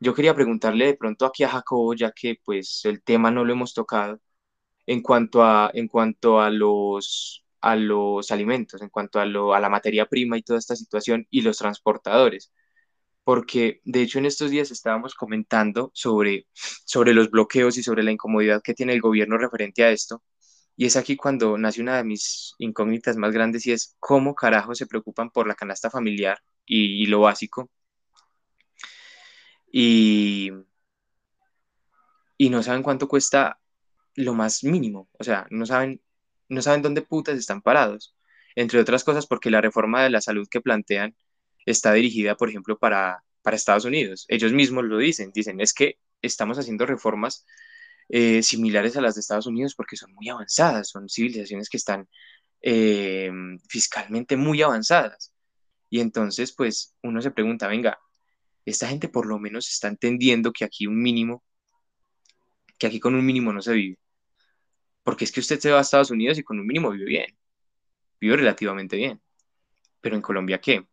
Yo 0.00 0.14
quería 0.14 0.34
preguntarle 0.34 0.86
de 0.86 0.94
pronto 0.94 1.26
aquí 1.26 1.42
a 1.44 1.48
Jacobo, 1.48 1.94
ya 1.94 2.12
que 2.12 2.40
pues 2.44 2.82
el 2.84 3.02
tema 3.02 3.30
no 3.30 3.44
lo 3.44 3.52
hemos 3.52 3.74
tocado, 3.74 4.20
en 4.86 5.02
cuanto 5.02 5.42
a, 5.42 5.70
en 5.74 5.88
cuanto 5.88 6.40
a, 6.40 6.50
los, 6.50 7.44
a 7.60 7.76
los 7.76 8.30
alimentos, 8.30 8.82
en 8.82 8.88
cuanto 8.90 9.20
a, 9.20 9.26
lo, 9.26 9.54
a 9.54 9.60
la 9.60 9.68
materia 9.68 10.06
prima 10.06 10.38
y 10.38 10.42
toda 10.42 10.58
esta 10.58 10.76
situación 10.76 11.26
y 11.30 11.42
los 11.42 11.58
transportadores. 11.58 12.52
Porque 13.24 13.80
de 13.84 14.02
hecho 14.02 14.18
en 14.18 14.26
estos 14.26 14.50
días 14.50 14.70
estábamos 14.70 15.14
comentando 15.14 15.90
sobre, 15.94 16.46
sobre 16.52 17.14
los 17.14 17.30
bloqueos 17.30 17.76
y 17.78 17.82
sobre 17.82 18.02
la 18.02 18.12
incomodidad 18.12 18.62
que 18.62 18.74
tiene 18.74 18.94
el 18.94 19.00
gobierno 19.00 19.38
referente 19.38 19.84
a 19.84 19.90
esto 19.90 20.22
y 20.78 20.86
es 20.86 20.96
aquí 20.96 21.16
cuando 21.16 21.58
nace 21.58 21.82
una 21.82 21.96
de 21.96 22.04
mis 22.04 22.54
incógnitas 22.58 23.16
más 23.16 23.32
grandes 23.32 23.66
y 23.66 23.72
es 23.72 23.96
cómo 23.98 24.36
carajo 24.36 24.76
se 24.76 24.86
preocupan 24.86 25.28
por 25.30 25.48
la 25.48 25.56
canasta 25.56 25.90
familiar 25.90 26.38
y, 26.64 27.04
lo 27.06 27.20
básico. 27.22 27.68
Y, 29.72 30.52
y 32.36 32.48
no 32.50 32.62
saben 32.62 32.84
cuánto 32.84 33.08
cuesta 33.08 33.58
lo 34.14 34.34
más 34.34 34.62
mínimo. 34.62 35.08
O 35.18 35.24
sea, 35.24 35.48
no 35.50 35.66
saben, 35.66 36.00
no 36.48 36.62
saben 36.62 36.82
dónde 36.82 37.02
putas 37.02 37.38
están 37.38 37.62
parados. 37.62 38.14
Entre 38.56 38.80
otras 38.80 39.04
cosas 39.04 39.26
porque 39.26 39.50
la 39.50 39.60
reforma 39.60 40.02
de 40.02 40.10
la 40.10 40.20
salud 40.20 40.48
que 40.50 40.60
plantean 40.60 41.16
está 41.66 41.92
dirigida, 41.92 42.36
por 42.36 42.48
ejemplo, 42.48 42.78
para, 42.78 43.22
para 43.42 43.56
Estados 43.56 43.84
Unidos. 43.84 44.24
Ellos 44.28 44.52
mismos 44.52 44.84
lo 44.84 44.98
dicen. 44.98 45.30
Dicen, 45.32 45.60
es 45.60 45.72
que 45.72 45.98
estamos 46.22 46.58
haciendo 46.58 46.86
reformas 46.86 47.46
eh, 48.08 48.42
similares 48.42 48.96
a 48.96 49.00
las 49.00 49.14
de 49.14 49.20
Estados 49.20 49.46
Unidos 49.46 49.74
porque 49.74 49.96
son 49.96 50.12
muy 50.14 50.28
avanzadas, 50.28 50.88
son 50.88 51.08
civilizaciones 51.08 51.68
que 51.68 51.76
están 51.76 52.08
eh, 52.62 53.30
fiscalmente 53.68 54.36
muy 54.36 54.62
avanzadas. 54.62 55.32
Y 55.90 56.00
entonces, 56.00 56.52
pues 56.52 56.94
uno 57.02 57.22
se 57.22 57.30
pregunta, 57.30 57.68
venga, 57.68 57.98
esta 58.64 58.88
gente 58.88 59.08
por 59.08 59.26
lo 59.26 59.38
menos 59.38 59.68
está 59.68 59.88
entendiendo 59.88 60.52
que 60.52 60.64
aquí 60.64 60.86
un 60.86 61.00
mínimo, 61.00 61.42
que 62.78 62.86
aquí 62.86 63.00
con 63.00 63.14
un 63.14 63.24
mínimo 63.24 63.52
no 63.52 63.62
se 63.62 63.72
vive. 63.72 63.98
Porque 65.08 65.24
es 65.24 65.32
que 65.32 65.40
usted 65.40 65.58
se 65.58 65.70
va 65.70 65.78
a 65.78 65.80
Estados 65.80 66.10
Unidos 66.10 66.36
y 66.36 66.42
con 66.42 66.60
un 66.60 66.66
mínimo 66.66 66.90
vive 66.90 67.06
bien, 67.06 67.38
vive 68.20 68.36
relativamente 68.36 68.94
bien. 68.94 69.22
Pero 70.02 70.16
en 70.16 70.20
Colombia, 70.20 70.60
¿qué? 70.60 70.86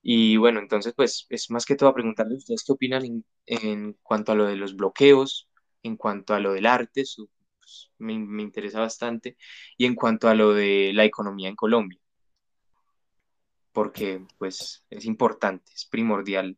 Y 0.00 0.38
bueno, 0.38 0.58
entonces 0.58 0.94
pues 0.96 1.26
es 1.28 1.50
más 1.50 1.66
que 1.66 1.76
todo 1.76 1.90
a 1.90 1.94
preguntarle 1.94 2.32
a 2.32 2.38
ustedes 2.38 2.64
qué 2.64 2.72
opinan 2.72 3.22
en, 3.44 3.92
cuanto 4.02 4.32
a 4.32 4.34
lo 4.34 4.46
de 4.46 4.56
los 4.56 4.74
bloqueos, 4.76 5.50
en 5.82 5.98
cuanto 5.98 6.32
a 6.32 6.40
lo 6.40 6.54
del 6.54 6.64
arte, 6.64 7.04
pues, 7.58 7.90
me, 7.98 8.18
me, 8.18 8.42
interesa 8.42 8.80
bastante, 8.80 9.36
y 9.76 9.84
en 9.84 9.94
cuanto 9.94 10.30
a 10.30 10.34
lo 10.34 10.54
de 10.54 10.92
la 10.94 11.04
economía 11.04 11.50
en 11.50 11.56
Colombia, 11.56 12.00
porque 13.72 14.24
pues 14.38 14.86
es 14.88 15.04
importante, 15.04 15.70
es 15.74 15.84
primordial 15.84 16.56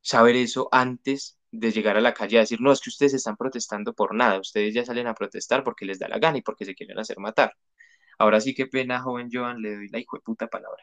saber 0.00 0.34
eso 0.34 0.68
antes 0.72 1.35
de 1.50 1.72
llegar 1.72 1.96
a 1.96 2.00
la 2.00 2.14
calle 2.14 2.38
a 2.38 2.40
decir, 2.40 2.60
no, 2.60 2.72
es 2.72 2.80
que 2.80 2.90
ustedes 2.90 3.14
están 3.14 3.36
protestando 3.36 3.94
por 3.94 4.14
nada, 4.14 4.40
ustedes 4.40 4.74
ya 4.74 4.84
salen 4.84 5.06
a 5.06 5.14
protestar 5.14 5.64
porque 5.64 5.86
les 5.86 5.98
da 5.98 6.08
la 6.08 6.18
gana 6.18 6.38
y 6.38 6.42
porque 6.42 6.64
se 6.64 6.74
quieren 6.74 6.98
hacer 6.98 7.18
matar. 7.18 7.54
Ahora 8.18 8.40
sí, 8.40 8.54
qué 8.54 8.66
pena, 8.66 9.00
joven 9.00 9.28
Joan, 9.30 9.60
le 9.60 9.76
doy 9.76 9.88
la 9.88 9.98
hijo 9.98 10.16
de 10.16 10.22
puta 10.22 10.46
palabra. 10.46 10.82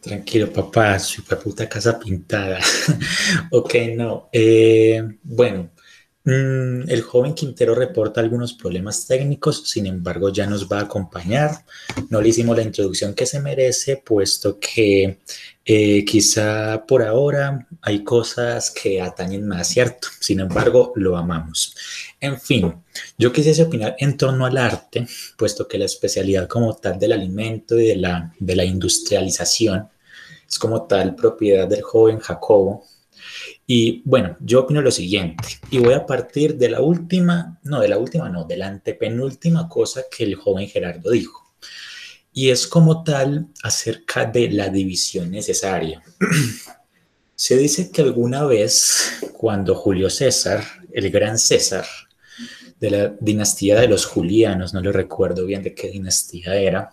Tranquilo, 0.00 0.52
papá, 0.52 0.98
su 1.00 1.24
puta 1.24 1.68
casa 1.68 1.98
pintada. 1.98 2.60
ok, 3.50 3.74
no. 3.96 4.28
Eh, 4.32 5.02
bueno, 5.22 5.70
mm, 6.24 6.88
el 6.88 7.02
joven 7.02 7.34
Quintero 7.34 7.74
reporta 7.74 8.20
algunos 8.20 8.52
problemas 8.52 9.06
técnicos, 9.06 9.68
sin 9.68 9.86
embargo, 9.86 10.30
ya 10.30 10.46
nos 10.46 10.68
va 10.68 10.80
a 10.80 10.82
acompañar. 10.82 11.64
No 12.10 12.20
le 12.20 12.28
hicimos 12.28 12.56
la 12.56 12.62
introducción 12.62 13.14
que 13.14 13.26
se 13.26 13.40
merece, 13.40 13.96
puesto 13.96 14.58
que 14.58 15.18
eh, 15.64 16.04
quizá 16.04 16.84
por 16.86 17.02
ahora 17.02 17.66
hay 17.82 18.02
cosas 18.02 18.70
que 18.70 19.00
atañen 19.00 19.46
más, 19.46 19.68
¿cierto? 19.68 20.08
Sin 20.20 20.40
embargo, 20.40 20.92
lo 20.96 21.16
amamos. 21.16 21.76
En 22.20 22.40
fin, 22.40 22.74
yo 23.16 23.32
quisiese 23.32 23.62
opinar 23.62 23.96
en 23.98 24.16
torno 24.16 24.44
al 24.46 24.56
arte, 24.56 25.06
puesto 25.36 25.68
que 25.68 25.78
la 25.78 25.84
especialidad 25.84 26.48
como 26.48 26.74
tal 26.76 26.98
del 26.98 27.12
alimento 27.12 27.78
y 27.78 27.88
de 27.88 27.96
la, 27.96 28.34
de 28.38 28.56
la 28.56 28.64
industrialización 28.64 29.88
es 30.52 30.58
como 30.58 30.82
tal 30.82 31.14
propiedad 31.14 31.66
del 31.66 31.82
joven 31.82 32.18
Jacobo. 32.18 32.84
Y 33.66 34.02
bueno, 34.04 34.36
yo 34.40 34.60
opino 34.60 34.80
lo 34.80 34.90
siguiente, 34.90 35.60
y 35.70 35.78
voy 35.78 35.94
a 35.94 36.06
partir 36.06 36.56
de 36.56 36.70
la 36.70 36.80
última, 36.80 37.58
no, 37.62 37.80
de 37.80 37.88
la 37.88 37.98
última, 37.98 38.28
no, 38.28 38.44
de 38.44 38.56
la 38.56 38.68
antepenúltima 38.68 39.68
cosa 39.68 40.02
que 40.10 40.24
el 40.24 40.34
joven 40.34 40.68
Gerardo 40.68 41.10
dijo. 41.10 41.54
Y 42.32 42.50
es 42.50 42.66
como 42.66 43.04
tal 43.04 43.48
acerca 43.62 44.24
de 44.24 44.50
la 44.50 44.68
división 44.68 45.30
necesaria. 45.30 46.02
Se 47.34 47.56
dice 47.56 47.90
que 47.90 48.02
alguna 48.02 48.44
vez, 48.44 49.20
cuando 49.32 49.74
Julio 49.74 50.08
César, 50.08 50.64
el 50.92 51.10
gran 51.10 51.38
César, 51.38 51.84
de 52.78 52.90
la 52.90 53.14
dinastía 53.20 53.80
de 53.80 53.88
los 53.88 54.06
Julianos, 54.06 54.74
no 54.74 54.80
lo 54.80 54.92
recuerdo 54.92 55.46
bien 55.46 55.62
de 55.62 55.74
qué 55.74 55.88
dinastía 55.88 56.54
era, 56.56 56.90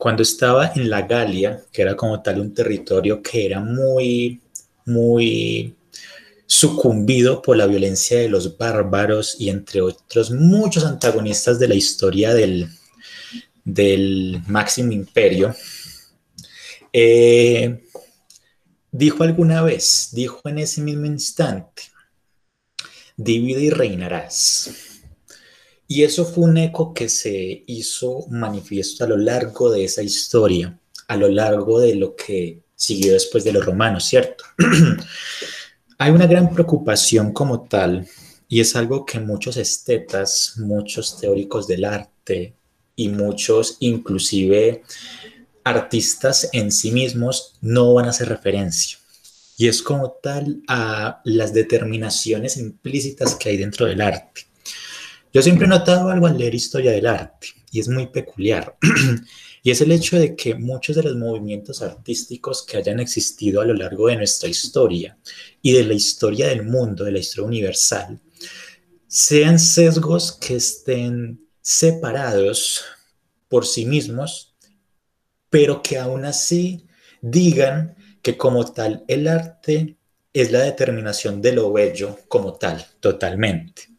cuando 0.00 0.22
estaba 0.22 0.72
en 0.74 0.88
la 0.88 1.02
Galia, 1.02 1.60
que 1.70 1.82
era 1.82 1.94
como 1.94 2.22
tal 2.22 2.40
un 2.40 2.54
territorio 2.54 3.20
que 3.20 3.44
era 3.44 3.60
muy, 3.60 4.40
muy 4.86 5.76
sucumbido 6.46 7.42
por 7.42 7.56
la 7.56 7.66
violencia 7.66 8.18
de 8.18 8.28
los 8.28 8.58
bárbaros 8.58 9.36
y 9.38 9.50
entre 9.50 9.80
otros 9.80 10.32
muchos 10.32 10.84
antagonistas 10.84 11.58
de 11.60 11.68
la 11.68 11.76
historia 11.76 12.34
del, 12.34 12.68
del 13.64 14.42
máximo 14.48 14.92
imperio, 14.92 15.54
eh, 16.92 17.84
dijo 18.90 19.22
alguna 19.22 19.62
vez, 19.62 20.08
dijo 20.12 20.40
en 20.44 20.58
ese 20.58 20.80
mismo 20.80 21.06
instante, 21.06 21.82
divide 23.16 23.62
y 23.62 23.70
reinarás. 23.70 24.70
Y 25.86 26.04
eso 26.04 26.24
fue 26.24 26.44
un 26.44 26.56
eco 26.56 26.94
que 26.94 27.08
se 27.08 27.64
hizo 27.66 28.26
manifiesto 28.28 29.04
a 29.04 29.08
lo 29.08 29.16
largo 29.16 29.70
de 29.70 29.84
esa 29.84 30.02
historia, 30.02 30.78
a 31.08 31.16
lo 31.16 31.28
largo 31.28 31.80
de 31.80 31.94
lo 31.96 32.14
que 32.14 32.62
siguió 32.80 33.12
después 33.12 33.44
de 33.44 33.52
los 33.52 33.66
romanos, 33.66 34.06
¿cierto? 34.06 34.42
Hay 35.98 36.10
una 36.12 36.26
gran 36.26 36.50
preocupación 36.50 37.30
como 37.30 37.68
tal, 37.68 38.08
y 38.48 38.60
es 38.60 38.74
algo 38.74 39.04
que 39.04 39.20
muchos 39.20 39.58
estetas, 39.58 40.54
muchos 40.56 41.20
teóricos 41.20 41.68
del 41.68 41.84
arte 41.84 42.54
y 42.96 43.08
muchos 43.08 43.76
inclusive 43.80 44.82
artistas 45.62 46.48
en 46.54 46.72
sí 46.72 46.90
mismos 46.90 47.58
no 47.60 47.92
van 47.92 48.06
a 48.06 48.10
hacer 48.10 48.30
referencia. 48.30 48.98
Y 49.58 49.68
es 49.68 49.82
como 49.82 50.12
tal 50.12 50.62
a 50.66 51.20
las 51.24 51.52
determinaciones 51.52 52.56
implícitas 52.56 53.34
que 53.34 53.50
hay 53.50 53.58
dentro 53.58 53.84
del 53.84 54.00
arte. 54.00 54.46
Yo 55.34 55.42
siempre 55.42 55.66
he 55.66 55.68
notado 55.68 56.08
algo 56.08 56.26
al 56.26 56.38
leer 56.38 56.54
historia 56.54 56.92
del 56.92 57.06
arte, 57.06 57.48
y 57.70 57.78
es 57.78 57.88
muy 57.88 58.06
peculiar. 58.06 58.74
y 59.62 59.70
es 59.70 59.80
el 59.80 59.92
hecho 59.92 60.18
de 60.18 60.34
que 60.34 60.54
muchos 60.54 60.96
de 60.96 61.02
los 61.02 61.16
movimientos 61.16 61.82
artísticos 61.82 62.64
que 62.64 62.76
hayan 62.76 63.00
existido 63.00 63.60
a 63.60 63.64
lo 63.64 63.74
largo 63.74 64.08
de 64.08 64.16
nuestra 64.16 64.48
historia 64.48 65.18
y 65.60 65.72
de 65.72 65.84
la 65.84 65.94
historia 65.94 66.48
del 66.48 66.64
mundo, 66.64 67.04
de 67.04 67.12
la 67.12 67.18
historia 67.18 67.46
universal, 67.46 68.20
sean 69.06 69.58
sesgos 69.58 70.32
que 70.32 70.56
estén 70.56 71.46
separados 71.60 72.84
por 73.48 73.66
sí 73.66 73.84
mismos, 73.84 74.54
pero 75.50 75.82
que 75.82 75.98
aún 75.98 76.24
así 76.24 76.86
digan 77.20 77.96
que 78.22 78.36
como 78.36 78.72
tal 78.72 79.04
el 79.08 79.28
arte 79.28 79.96
es 80.32 80.52
la 80.52 80.60
determinación 80.60 81.42
de 81.42 81.52
lo 81.52 81.72
bello 81.72 82.18
como 82.28 82.54
tal, 82.54 82.86
totalmente. 83.00 83.89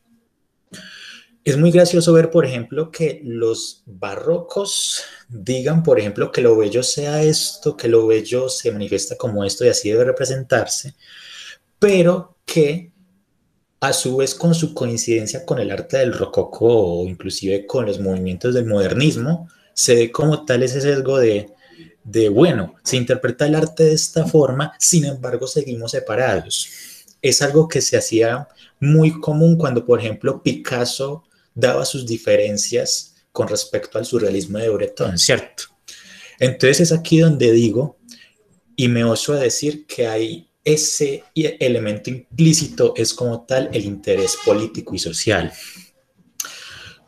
Es 1.44 1.58
muy 1.58 1.72
gracioso 1.72 2.14
ver, 2.14 2.30
por 2.30 2.46
ejemplo, 2.46 2.92
que 2.92 3.20
los 3.24 3.82
barrocos 3.88 5.02
digan, 5.28 5.82
por 5.82 6.00
ejemplo, 6.00 6.32
que 6.32 6.42
lo 6.42 6.56
bello 6.56 6.84
sea 6.84 7.24
esto, 7.24 7.76
que 7.76 7.88
lo 7.88 8.06
bello 8.06 8.48
se 8.48 8.72
manifiesta 8.72 9.18
como 9.18 9.44
esto 9.44 9.66
y 9.66 9.70
así 9.70 9.90
debe 9.90 10.04
representarse, 10.04 10.94
pero 11.80 12.38
que 12.46 12.92
a 13.80 13.94
su 13.94 14.18
vez 14.18 14.36
con 14.36 14.54
su 14.54 14.76
coincidencia 14.76 15.44
con 15.44 15.58
el 15.58 15.72
arte 15.72 15.98
del 15.98 16.14
rococo 16.14 16.68
o 16.68 17.08
inclusive 17.08 17.66
con 17.66 17.88
los 17.88 18.00
movimientos 18.00 18.54
del 18.54 18.68
modernismo, 18.68 19.50
se 19.74 19.96
ve 19.96 20.12
como 20.12 20.46
tal 20.46 20.62
ese 20.62 20.80
sesgo 20.80 21.18
de, 21.18 21.48
de, 22.04 22.30
bueno, 22.30 22.76
se 22.84 22.98
interpreta 22.98 23.48
el 23.48 23.56
arte 23.56 23.86
de 23.86 23.94
esta 23.94 24.28
forma, 24.28 24.74
sin 24.78 25.06
embargo 25.06 25.48
seguimos 25.48 25.92
separados. 25.92 26.70
Es 27.20 27.42
algo 27.42 27.68
que 27.68 27.82
se 27.82 27.98
hacía 27.98 28.48
muy 28.80 29.20
común 29.20 29.58
cuando, 29.58 29.84
por 29.86 30.00
ejemplo, 30.00 30.44
Picasso 30.44 31.24
daba 31.54 31.86
sus 31.86 32.06
diferencias 32.06 33.16
con 33.32 33.48
respecto 33.48 33.98
al 33.98 34.06
surrealismo 34.06 34.58
de 34.58 34.70
Breton, 34.70 35.18
¿cierto? 35.18 35.64
Entonces 36.40 36.82
es 36.82 36.92
aquí 36.92 37.20
donde 37.20 37.52
digo, 37.52 38.00
y 38.76 38.88
me 38.88 39.04
oso 39.04 39.34
a 39.34 39.40
decir 39.40 39.86
que 39.86 40.08
hay 40.08 40.50
ese 40.64 41.24
elemento 41.36 42.10
implícito, 42.10 42.94
es 42.96 43.14
como 43.14 43.46
tal 43.46 43.70
el 43.74 43.86
interés 43.86 44.38
político 44.44 44.96
y 44.96 45.00
social. 45.00 45.52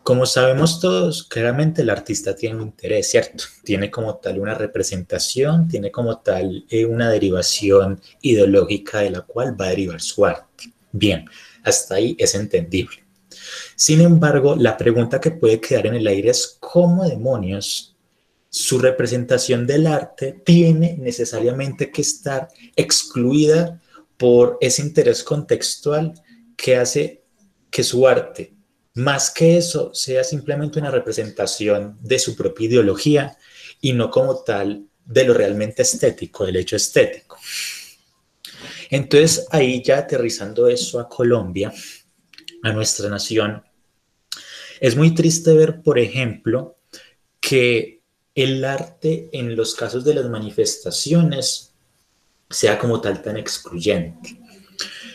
Como 0.04 0.26
sabemos 0.26 0.82
todos, 0.82 1.24
claramente 1.24 1.82
el 1.82 1.90
artista 1.90 2.36
tiene 2.36 2.58
un 2.58 2.64
interés, 2.64 3.10
¿cierto? 3.10 3.46
Tiene 3.64 3.90
como 3.90 4.18
tal 4.18 4.40
una 4.40 4.54
representación, 4.54 5.70
tiene 5.70 5.92
como 5.92 6.20
tal 6.20 6.66
eh, 6.70 6.86
una 6.86 7.10
derivación 7.10 8.02
ideológica 8.22 9.00
de 9.00 9.12
la 9.12 9.22
cual 9.22 9.60
va 9.60 9.68
a 9.68 9.70
derivar 9.70 10.02
su 10.02 10.26
arte. 10.26 10.74
Bien, 10.92 11.26
hasta 11.64 11.96
ahí 11.96 12.18
es 12.20 12.36
entendible. 12.36 13.03
Sin 13.76 14.02
embargo, 14.02 14.56
la 14.56 14.78
pregunta 14.78 15.20
que 15.20 15.32
puede 15.32 15.60
quedar 15.60 15.88
en 15.88 15.96
el 15.96 16.08
aire 16.08 16.30
es 16.30 16.58
cómo 16.60 17.08
demonios 17.08 17.96
su 18.50 18.78
representación 18.78 19.66
del 19.66 19.88
arte 19.88 20.42
tiene 20.46 20.96
necesariamente 21.00 21.92
que 21.92 22.02
estar 22.02 22.48
excluida 22.76 23.82
por 24.16 24.58
ese 24.62 24.84
interés 24.84 25.24
contextual 25.24 26.14
que 26.56 26.78
hace 26.78 27.24
que 27.72 27.84
su 27.84 28.08
arte 28.08 28.54
más 28.96 29.32
que 29.32 29.58
eso, 29.58 29.94
sea 29.94 30.24
simplemente 30.24 30.80
una 30.80 30.92
representación 30.92 31.98
de 32.02 32.20
su 32.20 32.36
propia 32.36 32.68
ideología 32.68 33.38
y 33.82 33.94
no 33.94 34.12
como 34.12 34.44
tal 34.44 34.86
de 35.06 35.24
lo 35.26 35.34
realmente 35.34 35.82
estético, 35.82 36.46
del 36.46 36.58
hecho 36.58 36.76
estético. 36.76 37.38
Entonces, 38.90 39.48
ahí 39.50 39.82
ya 39.84 39.98
aterrizando 39.98 40.68
eso 40.68 41.00
a 41.00 41.10
Colombia, 41.10 41.74
a 42.63 42.73
nuestra 42.73 43.10
nación, 43.10 43.63
es 44.80 44.95
muy 44.95 45.13
triste 45.13 45.54
ver, 45.54 45.82
por 45.82 45.99
ejemplo, 45.99 46.78
que 47.39 48.02
el 48.36 48.65
arte 48.65 49.30
en 49.32 49.56
los 49.56 49.76
casos 49.76 50.04
de 50.04 50.15
las 50.15 50.30
manifestaciones 50.30 51.73
sea 52.49 52.80
como 52.80 52.99
tal 52.99 53.21
tan 53.21 53.38
excluyente. 53.38 54.39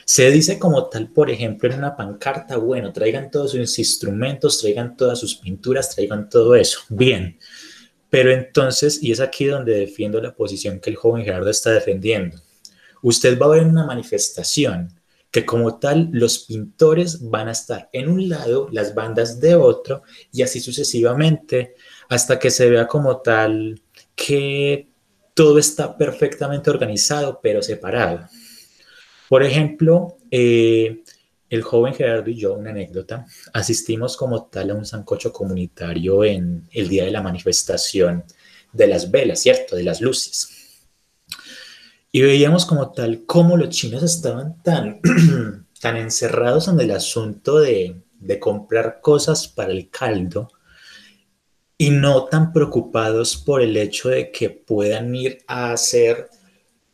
Se 0.04 0.30
dice 0.30 0.58
como 0.58 0.88
tal, 0.88 1.11
por 1.11 1.30
ejemplo, 1.30 1.68
en 1.68 1.78
una 1.78 1.96
pancarta, 1.96 2.56
bueno, 2.56 2.92
traigan 2.92 3.30
todos 3.30 3.50
sus 3.50 3.78
instrumentos, 3.78 4.58
traigan 4.61 4.96
todas 4.96 5.18
sus 5.20 5.37
pinturas, 5.37 5.94
traigan 5.94 6.28
todo 6.28 6.54
eso. 6.54 6.80
Bien, 6.88 7.38
pero 8.08 8.32
entonces, 8.32 9.02
y 9.02 9.12
es 9.12 9.20
aquí 9.20 9.44
donde 9.44 9.76
defiendo 9.76 10.20
la 10.20 10.34
posición 10.34 10.80
que 10.80 10.90
el 10.90 10.96
joven 10.96 11.24
Gerardo 11.24 11.50
está 11.50 11.72
defendiendo, 11.72 12.40
usted 13.02 13.38
va 13.38 13.46
a 13.46 13.50
ver 13.50 13.64
una 13.64 13.84
manifestación 13.84 14.97
que 15.38 15.46
como 15.46 15.79
tal 15.79 16.09
los 16.12 16.40
pintores 16.40 17.31
van 17.31 17.46
a 17.46 17.53
estar 17.53 17.88
en 17.92 18.09
un 18.09 18.29
lado, 18.29 18.68
las 18.72 18.92
bandas 18.92 19.38
de 19.38 19.55
otro, 19.55 20.03
y 20.33 20.42
así 20.42 20.61
sucesivamente, 20.61 21.77
hasta 22.09 22.40
que 22.40 22.51
se 22.51 22.68
vea 22.68 22.88
como 22.88 23.18
tal 23.18 23.81
que 24.16 24.88
todo 25.35 25.61
está 25.61 25.96
perfectamente 25.96 26.70
organizado, 26.70 27.38
pero 27.40 27.62
separado. 27.62 28.27
Por 29.29 29.44
ejemplo, 29.44 30.16
eh, 30.29 31.05
el 31.48 31.62
joven 31.62 31.94
Gerardo 31.94 32.31
y 32.31 32.35
yo, 32.35 32.55
una 32.55 32.70
anécdota, 32.70 33.24
asistimos 33.53 34.16
como 34.16 34.46
tal 34.46 34.70
a 34.70 34.74
un 34.74 34.87
sancocho 34.87 35.33
comunitario 35.33 36.24
en 36.24 36.68
el 36.72 36.88
día 36.88 37.05
de 37.05 37.12
la 37.12 37.22
manifestación 37.22 38.24
de 38.72 38.88
las 38.88 39.09
velas, 39.09 39.38
¿cierto? 39.38 39.77
De 39.77 39.85
las 39.85 40.01
luces. 40.01 40.58
Y 42.11 42.23
veíamos 42.23 42.64
como 42.64 42.92
tal 42.92 43.25
cómo 43.27 43.57
los 43.57 43.68
chinos 43.68 44.03
estaban 44.03 44.62
tan, 44.62 45.01
tan 45.81 45.97
encerrados 45.97 46.68
en 46.68 46.81
el 46.81 46.90
asunto 46.90 47.59
de, 47.59 48.03
de 48.18 48.38
comprar 48.38 49.01
cosas 49.01 49.49
para 49.49 49.73
el 49.73 49.90
caldo 49.90 50.49
y 51.77 51.90
no 51.90 52.25
tan 52.25 52.53
preocupados 52.53 53.37
por 53.37 53.62
el 53.62 53.77
hecho 53.77 54.09
de 54.09 54.33
que 54.33 54.51
puedan 54.51 55.14
ir 55.14 55.38
a 55.47 55.73
hacer 55.73 56.29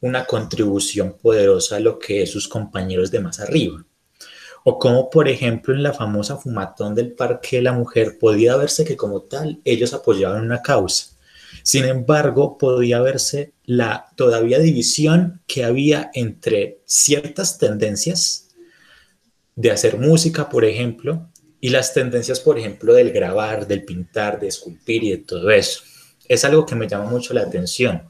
una 0.00 0.26
contribución 0.26 1.16
poderosa 1.16 1.76
a 1.76 1.80
lo 1.80 1.98
que 1.98 2.22
es 2.22 2.30
sus 2.30 2.46
compañeros 2.46 3.10
de 3.10 3.20
más 3.20 3.40
arriba. 3.40 3.82
O 4.62 4.78
como 4.78 5.08
por 5.08 5.28
ejemplo 5.28 5.74
en 5.74 5.82
la 5.82 5.94
famosa 5.94 6.36
fumatón 6.36 6.94
del 6.94 7.12
Parque 7.12 7.62
la 7.62 7.72
Mujer 7.72 8.18
podía 8.18 8.56
verse 8.56 8.84
que 8.84 8.96
como 8.96 9.22
tal 9.22 9.60
ellos 9.64 9.94
apoyaban 9.94 10.44
una 10.44 10.60
causa. 10.60 11.13
Sin 11.62 11.84
embargo, 11.84 12.58
podía 12.58 13.00
verse 13.00 13.52
la 13.64 14.10
todavía 14.16 14.58
división 14.58 15.42
que 15.46 15.64
había 15.64 16.10
entre 16.14 16.80
ciertas 16.84 17.58
tendencias 17.58 18.48
de 19.56 19.70
hacer 19.70 19.98
música, 19.98 20.48
por 20.48 20.64
ejemplo, 20.64 21.28
y 21.60 21.70
las 21.70 21.94
tendencias, 21.94 22.40
por 22.40 22.58
ejemplo, 22.58 22.92
del 22.92 23.12
grabar, 23.12 23.66
del 23.66 23.84
pintar, 23.84 24.38
de 24.38 24.48
esculpir 24.48 25.04
y 25.04 25.10
de 25.10 25.18
todo 25.18 25.50
eso. 25.50 25.82
Es 26.28 26.44
algo 26.44 26.66
que 26.66 26.74
me 26.74 26.88
llama 26.88 27.10
mucho 27.10 27.32
la 27.32 27.42
atención. 27.42 28.02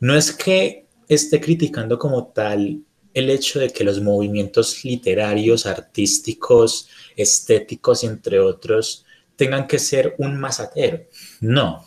No 0.00 0.14
es 0.16 0.32
que 0.32 0.86
esté 1.08 1.40
criticando 1.40 1.98
como 1.98 2.26
tal 2.28 2.82
el 3.14 3.30
hecho 3.30 3.58
de 3.58 3.70
que 3.70 3.84
los 3.84 4.02
movimientos 4.02 4.84
literarios, 4.84 5.64
artísticos, 5.64 6.88
estéticos, 7.16 8.04
entre 8.04 8.38
otros, 8.38 9.06
tengan 9.36 9.66
que 9.66 9.78
ser 9.78 10.14
un 10.18 10.38
masatero. 10.38 11.04
No. 11.40 11.85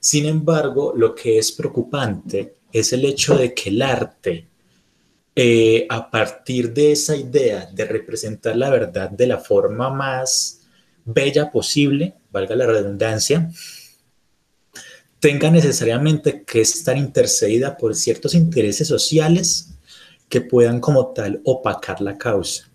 Sin 0.00 0.26
embargo, 0.26 0.92
lo 0.96 1.14
que 1.14 1.38
es 1.38 1.52
preocupante 1.52 2.56
es 2.72 2.92
el 2.92 3.04
hecho 3.04 3.36
de 3.36 3.54
que 3.54 3.70
el 3.70 3.82
arte, 3.82 4.48
eh, 5.34 5.86
a 5.88 6.10
partir 6.10 6.72
de 6.72 6.92
esa 6.92 7.16
idea 7.16 7.66
de 7.72 7.84
representar 7.84 8.56
la 8.56 8.70
verdad 8.70 9.10
de 9.10 9.26
la 9.26 9.38
forma 9.38 9.90
más 9.90 10.62
bella 11.04 11.50
posible, 11.50 12.14
valga 12.30 12.56
la 12.56 12.66
redundancia, 12.66 13.50
tenga 15.20 15.50
necesariamente 15.50 16.44
que 16.44 16.60
estar 16.60 16.96
intercedida 16.96 17.76
por 17.76 17.94
ciertos 17.94 18.34
intereses 18.34 18.88
sociales 18.88 19.70
que 20.28 20.40
puedan 20.40 20.80
como 20.80 21.08
tal 21.08 21.40
opacar 21.44 22.00
la 22.00 22.18
causa. 22.18 22.70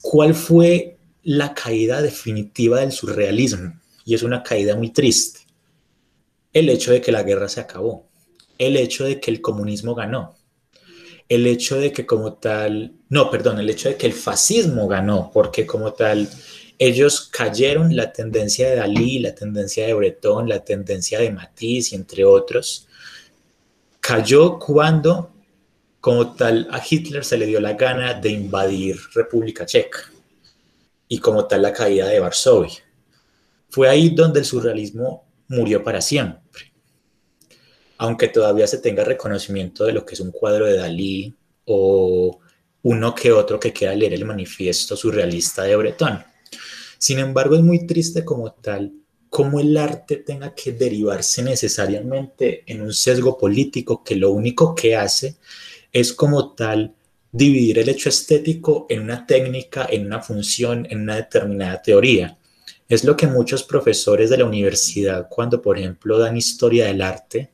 ¿Cuál 0.00 0.34
fue 0.34 0.98
la 1.22 1.54
caída 1.54 2.02
definitiva 2.02 2.80
del 2.80 2.92
surrealismo? 2.92 3.80
Y 4.04 4.14
es 4.14 4.22
una 4.22 4.42
caída 4.42 4.76
muy 4.76 4.90
triste. 4.90 5.40
El 6.54 6.70
hecho 6.70 6.92
de 6.92 7.02
que 7.02 7.12
la 7.12 7.22
guerra 7.22 7.50
se 7.50 7.60
acabó, 7.60 8.08
el 8.56 8.78
hecho 8.78 9.04
de 9.04 9.20
que 9.20 9.30
el 9.30 9.42
comunismo 9.42 9.94
ganó, 9.94 10.36
el 11.28 11.46
hecho 11.46 11.76
de 11.78 11.92
que 11.92 12.06
como 12.06 12.34
tal, 12.34 12.94
no, 13.10 13.30
perdón, 13.30 13.58
el 13.58 13.68
hecho 13.68 13.90
de 13.90 13.96
que 13.96 14.06
el 14.06 14.14
fascismo 14.14 14.88
ganó, 14.88 15.30
porque 15.34 15.66
como 15.66 15.92
tal, 15.92 16.28
ellos 16.78 17.28
cayeron 17.30 17.94
la 17.94 18.12
tendencia 18.12 18.70
de 18.70 18.76
Dalí, 18.76 19.18
la 19.18 19.34
tendencia 19.34 19.86
de 19.86 19.92
Breton, 19.92 20.48
la 20.48 20.64
tendencia 20.64 21.20
de 21.20 21.30
Matisse, 21.30 21.92
entre 21.92 22.24
otros, 22.24 22.88
cayó 24.00 24.58
cuando 24.58 25.34
como 26.04 26.34
tal, 26.34 26.68
a 26.70 26.82
Hitler 26.86 27.24
se 27.24 27.38
le 27.38 27.46
dio 27.46 27.60
la 27.62 27.72
gana 27.72 28.12
de 28.12 28.28
invadir 28.28 29.00
República 29.14 29.64
Checa 29.64 30.00
y 31.08 31.16
como 31.16 31.46
tal 31.46 31.62
la 31.62 31.72
caída 31.72 32.08
de 32.08 32.20
Varsovia. 32.20 32.84
Fue 33.70 33.88
ahí 33.88 34.10
donde 34.10 34.40
el 34.40 34.44
surrealismo 34.44 35.23
murió 35.48 35.82
para 35.82 36.00
siempre. 36.00 36.72
Aunque 37.98 38.28
todavía 38.28 38.66
se 38.66 38.78
tenga 38.78 39.04
reconocimiento 39.04 39.84
de 39.84 39.92
lo 39.92 40.04
que 40.04 40.14
es 40.14 40.20
un 40.20 40.32
cuadro 40.32 40.66
de 40.66 40.76
Dalí 40.76 41.34
o 41.66 42.40
uno 42.82 43.14
que 43.14 43.32
otro 43.32 43.58
que 43.58 43.72
queda 43.72 43.94
leer 43.94 44.14
el 44.14 44.24
manifiesto 44.24 44.96
surrealista 44.96 45.62
de 45.62 45.76
Breton. 45.76 46.22
Sin 46.98 47.18
embargo, 47.18 47.54
es 47.54 47.62
muy 47.62 47.86
triste 47.86 48.24
como 48.24 48.52
tal 48.52 48.92
cómo 49.30 49.58
el 49.58 49.76
arte 49.76 50.18
tenga 50.18 50.54
que 50.54 50.72
derivarse 50.72 51.42
necesariamente 51.42 52.62
en 52.66 52.82
un 52.82 52.92
sesgo 52.92 53.36
político 53.36 54.04
que 54.04 54.16
lo 54.16 54.30
único 54.30 54.74
que 54.74 54.94
hace 54.96 55.36
es 55.92 56.12
como 56.12 56.54
tal 56.54 56.94
dividir 57.32 57.80
el 57.80 57.88
hecho 57.88 58.10
estético 58.10 58.86
en 58.88 59.00
una 59.00 59.26
técnica, 59.26 59.88
en 59.90 60.06
una 60.06 60.20
función, 60.20 60.86
en 60.88 61.00
una 61.00 61.16
determinada 61.16 61.82
teoría. 61.82 62.38
Es 62.88 63.04
lo 63.04 63.16
que 63.16 63.26
muchos 63.26 63.62
profesores 63.62 64.30
de 64.30 64.38
la 64.38 64.44
universidad, 64.44 65.28
cuando 65.28 65.62
por 65.62 65.78
ejemplo 65.78 66.18
dan 66.18 66.36
historia 66.36 66.86
del 66.86 67.02
arte, 67.02 67.52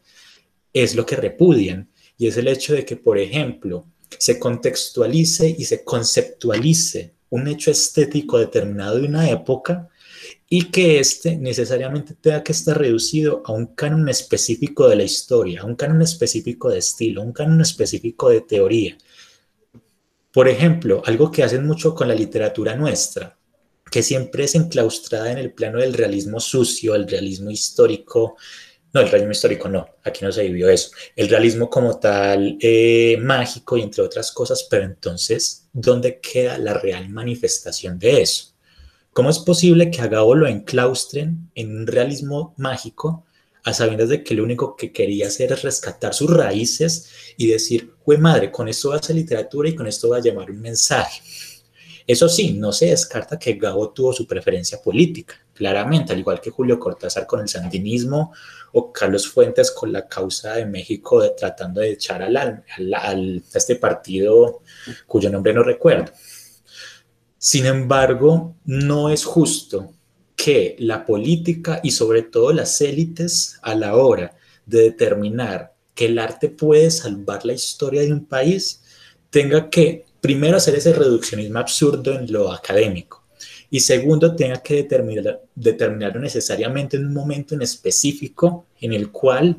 es 0.73 0.95
lo 0.95 1.07
que 1.07 1.17
repudian. 1.17 1.89
Y 2.19 2.27
es 2.27 2.37
el 2.37 2.49
hecho 2.49 2.75
de 2.75 2.85
que, 2.85 2.97
por 2.97 3.19
ejemplo, 3.19 3.87
se 4.19 4.39
contextualice 4.39 5.55
y 5.57 5.65
se 5.65 5.85
conceptualice 5.85 7.15
un 7.31 7.47
hecho 7.49 7.71
estético 7.71 8.39
determinado 8.39 8.99
de 8.99 9.07
una 9.07 9.31
época 9.31 9.89
y 10.49 10.65
que 10.65 10.99
éste 10.99 11.37
necesariamente 11.37 12.15
tenga 12.15 12.43
que 12.43 12.53
estar 12.53 12.77
reducido 12.77 13.43
a 13.47 13.53
un 13.53 13.67
canon 13.67 14.09
específico 14.09 14.89
de 14.89 14.97
la 14.97 15.05
historia, 15.05 15.63
a 15.63 15.65
un 15.65 15.77
canon 15.77 16.03
específico 16.03 16.69
de 16.69 16.79
estilo, 16.79 17.23
a 17.23 17.25
un 17.25 17.33
canon 17.33 17.61
específico 17.61 18.29
de 18.31 18.41
teoría. 18.41 18.99
Por 20.33 20.49
ejemplo, 20.49 21.03
algo 21.07 21.31
que 21.31 21.43
hacen 21.43 21.67
mucho 21.67 21.95
con 21.95 22.09
la 22.09 22.15
literatura 22.15 22.77
nuestra, 22.77 23.39
que 23.91 24.03
siempre 24.03 24.45
es 24.45 24.55
enclaustrada 24.55 25.33
en 25.33 25.39
el 25.39 25.53
plano 25.53 25.81
del 25.81 25.95
realismo 25.95 26.41
sucio, 26.41 26.95
el 26.95 27.09
realismo 27.09 27.51
histórico, 27.51 28.37
no, 28.93 29.01
el 29.01 29.09
realismo 29.09 29.33
histórico 29.33 29.69
no, 29.69 29.87
aquí 30.03 30.25
no 30.25 30.33
se 30.33 30.43
vivió 30.43 30.69
eso. 30.69 30.91
El 31.15 31.29
realismo 31.29 31.71
como 31.71 31.99
tal, 31.99 32.59
eh, 32.61 33.17
mágico 33.21 33.77
y 33.77 33.83
entre 33.83 34.03
otras 34.03 34.33
cosas, 34.33 34.67
pero 34.69 34.85
entonces, 34.85 35.69
¿dónde 35.73 36.21
queda 36.21 36.59
la 36.59 36.75
real 36.75 37.09
manifestación 37.09 37.99
de 37.99 38.23
eso? 38.23 38.55
¿Cómo 39.13 39.31
es 39.31 39.39
posible 39.41 39.91
que 39.91 40.01
a 40.03 40.07
Gabo 40.07 40.35
lo 40.35 40.47
enclaustren 40.47 41.51
en 41.55 41.77
un 41.77 41.87
realismo 41.87 42.55
mágico 42.57 43.27
a 43.65 43.75
sabiendas 43.75 44.09
de 44.09 44.25
que 44.25 44.35
lo 44.35 44.45
único 44.45 44.77
que 44.77 44.93
quería 44.93 45.27
hacer 45.27 45.53
es 45.53 45.63
rescatar 45.63 46.15
sus 46.15 46.31
raíces 46.31 47.11
y 47.37 47.49
decir, 47.49 47.93
fue 48.05 48.19
madre, 48.19 48.51
con 48.51 48.69
esto 48.69 48.91
va 48.91 48.97
a 48.97 49.03
ser 49.03 49.17
literatura 49.17 49.69
y 49.69 49.75
con 49.75 49.87
esto 49.87 50.09
va 50.09 50.19
a 50.19 50.23
llamar 50.23 50.51
un 50.51 50.61
mensaje? 50.61 51.21
Eso 52.11 52.29
sí, 52.29 52.55
no 52.55 52.73
se 52.73 52.87
descarta 52.87 53.39
que 53.39 53.53
Gabo 53.53 53.91
tuvo 53.91 54.13
su 54.13 54.27
preferencia 54.27 54.83
política, 54.83 55.37
claramente, 55.55 56.13
al 56.13 56.19
igual 56.19 56.41
que 56.41 56.51
Julio 56.51 56.77
Cortázar 56.77 57.25
con 57.25 57.39
el 57.39 57.49
sandinismo 57.49 58.33
o 58.73 58.93
Carlos 58.93 59.29
Fuentes 59.29 59.71
con 59.71 59.93
la 59.93 60.09
causa 60.09 60.55
de 60.55 60.67
México 60.67 61.23
tratando 61.37 61.81
de 61.81 61.93
echar 61.93 62.21
al, 62.25 62.35
a 62.37 63.15
este 63.55 63.77
partido 63.77 64.63
cuyo 65.07 65.31
nombre 65.31 65.55
no 65.55 65.63
recuerdo. 65.63 66.11
Sin 67.39 67.67
embargo, 67.67 68.57
no 68.65 69.09
es 69.09 69.25
justo 69.25 69.93
que 70.35 70.75
la 70.81 71.07
política 71.07 71.79
y 71.81 71.93
sobre 71.93 72.23
todo 72.23 72.53
las 72.53 72.81
élites 72.81 73.61
a 73.63 73.77
la 73.77 73.95
hora 73.95 74.37
de 74.67 74.83
determinar 74.83 75.75
que 75.95 76.07
el 76.07 76.19
arte 76.19 76.49
puede 76.49 76.91
salvar 76.91 77.47
la 77.47 77.53
historia 77.53 78.01
de 78.01 78.13
un 78.13 78.27
país, 78.27 78.83
tenga 79.31 79.71
que 79.71 80.10
primero 80.21 80.57
hacer 80.57 80.75
ese 80.75 80.93
reduccionismo 80.93 81.59
absurdo 81.59 82.13
en 82.13 82.31
lo 82.33 82.53
académico 82.53 83.25
y 83.71 83.81
segundo 83.81 84.35
tenga 84.35 84.63
que 84.63 84.75
determinar, 84.75 85.41
determinarlo 85.55 86.21
necesariamente 86.21 86.97
en 86.97 87.07
un 87.07 87.15
momento 87.15 87.55
en 87.55 87.63
específico 87.63 88.67
en 88.81 88.93
el 88.93 89.11
cual 89.11 89.57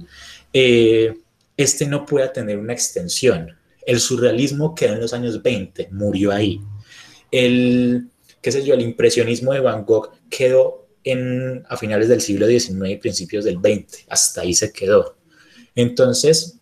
eh, 0.53 1.13
este 1.55 1.87
no 1.87 2.05
pueda 2.05 2.31
tener 2.31 2.57
una 2.57 2.73
extensión. 2.73 3.55
El 3.85 3.99
surrealismo 3.99 4.75
quedó 4.75 4.93
en 4.93 5.01
los 5.01 5.13
años 5.13 5.41
20, 5.41 5.89
murió 5.91 6.31
ahí 6.31 6.61
el, 7.31 8.09
qué 8.41 8.51
sé 8.51 8.63
yo, 8.63 8.73
el 8.73 8.81
impresionismo 8.81 9.53
de 9.53 9.61
Van 9.61 9.85
Gogh 9.85 10.11
quedó 10.29 10.87
en, 11.03 11.63
a 11.67 11.77
finales 11.77 12.09
del 12.09 12.21
siglo 12.21 12.45
XIX 12.45 12.89
y 12.89 12.97
principios 12.97 13.45
del 13.45 13.57
XX, 13.57 14.05
hasta 14.09 14.41
ahí 14.41 14.53
se 14.53 14.71
quedó. 14.71 15.17
Entonces, 15.73 16.57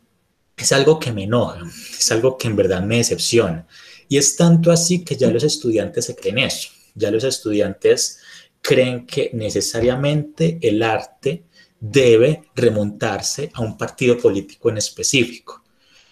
es 0.55 0.71
algo 0.71 0.99
que 0.99 1.11
me 1.11 1.23
enoja, 1.23 1.61
es 1.97 2.11
algo 2.11 2.37
que 2.37 2.47
en 2.47 2.55
verdad 2.55 2.83
me 2.83 2.97
decepciona. 2.97 3.67
Y 4.09 4.17
es 4.17 4.35
tanto 4.35 4.71
así 4.71 5.05
que 5.05 5.15
ya 5.15 5.29
los 5.29 5.43
estudiantes 5.43 6.05
se 6.05 6.15
creen 6.15 6.39
eso, 6.39 6.69
ya 6.95 7.11
los 7.11 7.23
estudiantes 7.23 8.19
creen 8.61 9.05
que 9.05 9.29
necesariamente 9.33 10.59
el 10.61 10.83
arte 10.83 11.45
debe 11.79 12.43
remontarse 12.55 13.51
a 13.53 13.61
un 13.61 13.77
partido 13.77 14.17
político 14.17 14.69
en 14.69 14.77
específico, 14.77 15.63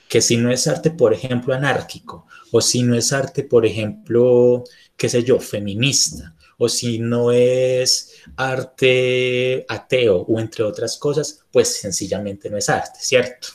que 0.07 0.21
si 0.21 0.37
no 0.37 0.51
es 0.51 0.67
arte, 0.67 0.91
por 0.91 1.13
ejemplo, 1.13 1.53
anárquico 1.53 2.25
o 2.51 2.61
si 2.61 2.83
no 2.83 2.95
es 2.95 3.11
arte, 3.11 3.43
por 3.43 3.65
ejemplo, 3.65 4.63
qué 4.95 5.09
sé 5.09 5.23
yo, 5.23 5.39
feminista, 5.39 6.35
o 6.57 6.69
si 6.69 6.99
no 6.99 7.31
es 7.31 8.13
arte 8.35 9.65
ateo 9.67 10.17
o 10.21 10.39
entre 10.39 10.63
otras 10.63 10.97
cosas, 10.97 11.41
pues 11.51 11.77
sencillamente 11.79 12.49
no 12.49 12.57
es 12.57 12.69
arte, 12.69 12.99
¿cierto? 13.01 13.49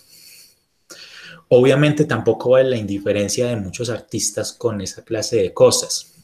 Obviamente 1.55 2.07
tampoco 2.07 2.49
vale 2.49 2.71
la 2.71 2.77
indiferencia 2.79 3.47
de 3.47 3.57
muchos 3.57 3.91
artistas 3.91 4.55
con 4.55 4.81
esa 4.81 5.05
clase 5.05 5.37
de 5.37 5.53
cosas. 5.53 6.15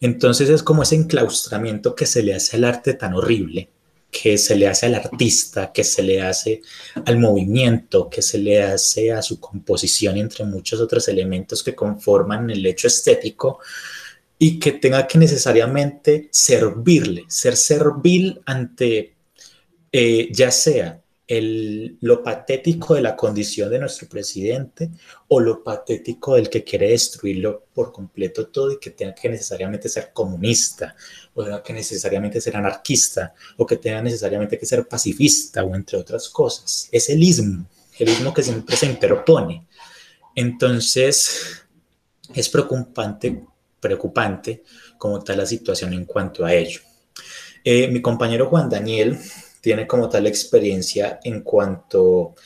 Entonces 0.00 0.48
es 0.48 0.62
como 0.62 0.84
ese 0.84 0.94
enclaustramiento 0.94 1.94
que 1.94 2.06
se 2.06 2.22
le 2.22 2.34
hace 2.34 2.56
al 2.56 2.64
arte 2.64 2.94
tan 2.94 3.12
horrible, 3.12 3.68
que 4.10 4.38
se 4.38 4.56
le 4.56 4.68
hace 4.68 4.86
al 4.86 4.94
artista, 4.94 5.70
que 5.70 5.84
se 5.84 6.02
le 6.02 6.22
hace 6.22 6.62
al 7.04 7.18
movimiento, 7.18 8.08
que 8.08 8.22
se 8.22 8.38
le 8.38 8.62
hace 8.62 9.12
a 9.12 9.20
su 9.20 9.38
composición, 9.38 10.16
entre 10.16 10.46
muchos 10.46 10.80
otros 10.80 11.08
elementos 11.08 11.62
que 11.62 11.74
conforman 11.74 12.48
el 12.48 12.64
hecho 12.64 12.86
estético, 12.86 13.58
y 14.38 14.58
que 14.58 14.72
tenga 14.72 15.06
que 15.06 15.18
necesariamente 15.18 16.30
servirle, 16.32 17.24
ser 17.28 17.54
servil 17.54 18.40
ante 18.46 19.14
eh, 19.92 20.30
ya 20.32 20.50
sea 20.50 21.02
el, 21.28 21.98
lo 22.00 22.22
patético 22.22 22.94
de 22.94 23.02
la 23.02 23.16
condición 23.16 23.70
de 23.70 23.80
nuestro 23.80 24.08
presidente 24.08 24.90
o 25.28 25.40
lo 25.40 25.62
patético 25.64 26.36
del 26.36 26.48
que 26.48 26.62
quiere 26.62 26.90
destruirlo 26.90 27.64
por 27.74 27.92
completo 27.92 28.46
todo 28.46 28.72
y 28.72 28.78
que 28.78 28.90
tenga 28.90 29.14
que 29.14 29.28
necesariamente 29.28 29.88
ser 29.88 30.12
comunista 30.12 30.94
o 31.34 31.42
tenga 31.42 31.62
que 31.62 31.72
necesariamente 31.72 32.40
ser 32.40 32.56
anarquista 32.56 33.34
o 33.56 33.66
que 33.66 33.76
tenga 33.76 34.02
necesariamente 34.02 34.58
que 34.58 34.66
ser 34.66 34.86
pacifista 34.86 35.64
o 35.64 35.74
entre 35.74 35.98
otras 35.98 36.28
cosas. 36.28 36.88
Es 36.92 37.10
el 37.10 37.22
ismo, 37.22 37.66
el 37.98 38.08
ismo 38.08 38.32
que 38.32 38.42
siempre 38.42 38.76
se 38.76 38.86
interpone. 38.86 39.66
Entonces, 40.34 41.64
es 42.34 42.48
preocupante 42.48 43.42
preocupante 43.80 44.62
como 44.98 45.22
tal 45.22 45.38
la 45.38 45.46
situación 45.46 45.92
en 45.92 46.04
cuanto 46.04 46.44
a 46.44 46.52
ello. 46.52 46.80
Eh, 47.64 47.88
mi 47.88 48.00
compañero 48.00 48.48
Juan 48.48 48.68
Daniel 48.68 49.18
tiene 49.66 49.88
como 49.88 50.08
tal 50.08 50.28
experiencia 50.28 51.18
en 51.24 51.40
cuanto 51.40 52.36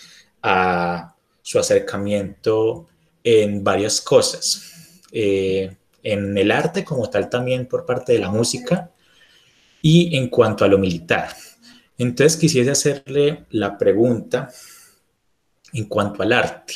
a 0.41 1.15
su 1.43 1.59
acercamiento 1.59 2.89
en 3.23 3.63
varias 3.63 4.01
cosas, 4.01 5.03
eh, 5.13 5.77
en 6.03 6.39
el 6.39 6.51
arte 6.51 6.83
como 6.83 7.11
tal 7.11 7.29
también 7.29 7.67
por 7.67 7.85
parte 7.85 8.15
de 8.15 8.21
la 8.21 8.31
música 8.31 8.91
y 9.83 10.17
en 10.17 10.31
cuanto 10.31 10.65
a 10.65 10.69
lo 10.69 10.79
militar. 10.79 11.29
Entonces 11.99 12.39
quisiese 12.39 12.71
hacerle 12.71 13.45
la 13.51 13.77
pregunta 13.77 14.51
en 15.75 15.85
cuanto 15.85 16.23
al 16.23 16.33
arte, 16.33 16.73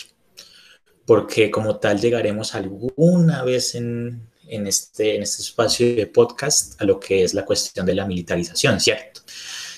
porque 1.07 1.51
como 1.51 1.79
tal 1.79 1.99
llegaremos 1.99 2.55
alguna 2.55 3.45
vez 3.45 3.77
en, 3.77 4.29
este, 4.47 5.17
en 5.17 5.23
este 5.23 5.41
espacio 5.41 5.97
de 5.97 6.07
podcast 6.07 6.79
a 6.83 6.85
lo 6.85 7.01
que 7.01 7.25
es 7.25 7.33
la 7.33 7.47
cuestión 7.47 7.87
de 7.87 7.95
la 7.95 8.05
militarización, 8.05 8.79
¿cierto? 8.79 9.14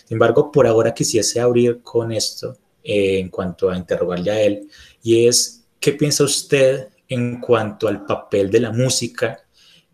Sin 0.06 0.14
embargo, 0.14 0.52
por 0.52 0.68
ahora 0.68 0.94
quisiese 0.94 1.40
abrir 1.40 1.82
con 1.82 2.12
esto 2.12 2.56
eh, 2.84 3.18
en 3.18 3.28
cuanto 3.28 3.68
a 3.68 3.76
interrogarle 3.76 4.30
a 4.30 4.40
él, 4.40 4.68
y 5.02 5.26
es, 5.26 5.64
¿qué 5.80 5.92
piensa 5.92 6.22
usted 6.22 6.90
en 7.08 7.40
cuanto 7.40 7.88
al 7.88 8.04
papel 8.04 8.48
de 8.48 8.60
la 8.60 8.70
música, 8.70 9.44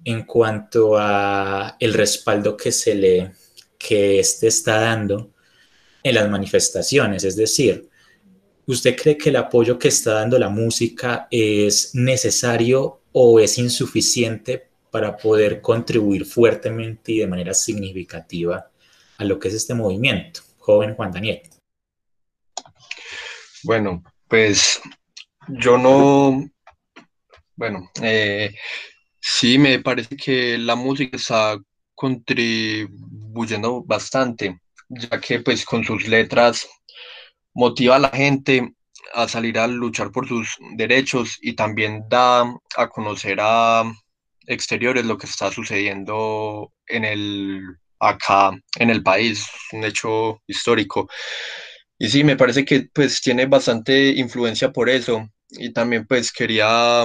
en 0.04 0.24
cuanto 0.24 0.98
a 0.98 1.76
el 1.80 1.94
respaldo 1.94 2.58
que 2.58 2.72
se 2.72 2.94
le, 2.94 3.32
que 3.78 4.18
este 4.20 4.48
está 4.48 4.80
dando 4.80 5.30
en 6.02 6.14
las 6.14 6.28
manifestaciones? 6.28 7.24
Es 7.24 7.36
decir, 7.36 7.88
¿usted 8.66 8.94
cree 8.94 9.16
que 9.16 9.30
el 9.30 9.36
apoyo 9.36 9.78
que 9.78 9.88
está 9.88 10.12
dando 10.12 10.38
la 10.38 10.50
música 10.50 11.26
es 11.30 11.94
necesario 11.94 13.00
o 13.12 13.40
es 13.40 13.56
insuficiente 13.56 14.68
para 14.90 15.16
poder 15.16 15.62
contribuir 15.62 16.26
fuertemente 16.26 17.12
y 17.12 17.18
de 17.20 17.26
manera 17.26 17.54
significativa 17.54 18.71
a 19.22 19.24
lo 19.24 19.38
que 19.38 19.48
es 19.48 19.54
este 19.54 19.74
movimiento? 19.74 20.40
Joven 20.58 20.94
Juan 20.94 21.12
Daniel. 21.12 21.40
Bueno, 23.62 24.02
pues 24.28 24.80
yo 25.48 25.78
no, 25.78 26.44
bueno, 27.56 27.90
eh, 28.02 28.54
sí 29.20 29.58
me 29.58 29.78
parece 29.78 30.16
que 30.16 30.58
la 30.58 30.74
música 30.74 31.16
está 31.16 31.58
contribuyendo 31.94 33.82
bastante, 33.84 34.60
ya 34.88 35.20
que 35.20 35.40
pues 35.40 35.64
con 35.64 35.84
sus 35.84 36.08
letras 36.08 36.68
motiva 37.54 37.96
a 37.96 38.00
la 38.00 38.10
gente 38.10 38.74
a 39.14 39.28
salir 39.28 39.58
a 39.58 39.66
luchar 39.66 40.10
por 40.10 40.26
sus 40.26 40.56
derechos 40.76 41.38
y 41.40 41.54
también 41.54 42.04
da 42.08 42.42
a 42.76 42.88
conocer 42.88 43.38
a 43.40 43.84
exteriores 44.46 45.04
lo 45.04 45.18
que 45.18 45.26
está 45.26 45.50
sucediendo 45.52 46.72
en 46.86 47.04
el 47.04 47.78
acá 48.02 48.50
en 48.78 48.90
el 48.90 49.02
país, 49.02 49.46
un 49.72 49.84
hecho 49.84 50.42
histórico. 50.46 51.08
Y 51.98 52.08
sí, 52.08 52.24
me 52.24 52.36
parece 52.36 52.64
que 52.64 52.88
pues 52.92 53.20
tiene 53.20 53.46
bastante 53.46 54.10
influencia 54.10 54.72
por 54.72 54.90
eso. 54.90 55.28
Y 55.50 55.72
también 55.72 56.06
pues 56.06 56.32
quería 56.32 57.04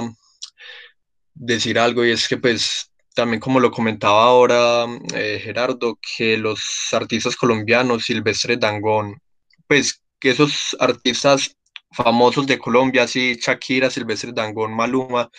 decir 1.34 1.78
algo 1.78 2.04
y 2.04 2.10
es 2.10 2.28
que 2.28 2.36
pues 2.38 2.90
también 3.14 3.40
como 3.40 3.60
lo 3.60 3.70
comentaba 3.70 4.24
ahora 4.24 4.86
eh, 5.14 5.40
Gerardo, 5.42 5.98
que 6.16 6.36
los 6.36 6.60
artistas 6.92 7.36
colombianos, 7.36 8.04
Silvestre 8.04 8.56
Dangón, 8.56 9.20
pues 9.66 10.02
que 10.20 10.30
esos 10.30 10.76
artistas 10.80 11.56
famosos 11.92 12.46
de 12.46 12.58
Colombia, 12.58 13.04
así 13.04 13.36
Shakira, 13.40 13.90
Silvestre 13.90 14.32
Dangón, 14.32 14.74
Maluma, 14.74 15.30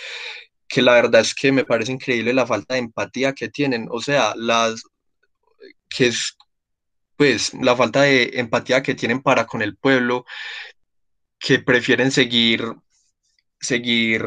que 0.67 0.81
la 0.81 0.93
verdad 0.93 1.21
es 1.21 1.35
que 1.35 1.51
me 1.51 1.65
parece 1.65 1.91
increíble 1.91 2.33
la 2.33 2.47
falta 2.47 2.75
de 2.75 2.81
empatía 2.81 3.33
que 3.33 3.49
tienen, 3.49 3.87
o 3.91 4.01
sea, 4.01 4.33
las 4.35 4.83
que 5.89 6.07
es 6.07 6.37
pues 7.17 7.53
la 7.53 7.75
falta 7.75 8.03
de 8.03 8.31
empatía 8.35 8.81
que 8.83 8.95
tienen 8.95 9.21
para 9.21 9.45
con 9.45 9.61
el 9.61 9.75
pueblo, 9.75 10.25
que 11.39 11.59
prefieren 11.59 12.11
seguir, 12.11 12.63
seguir, 13.59 14.23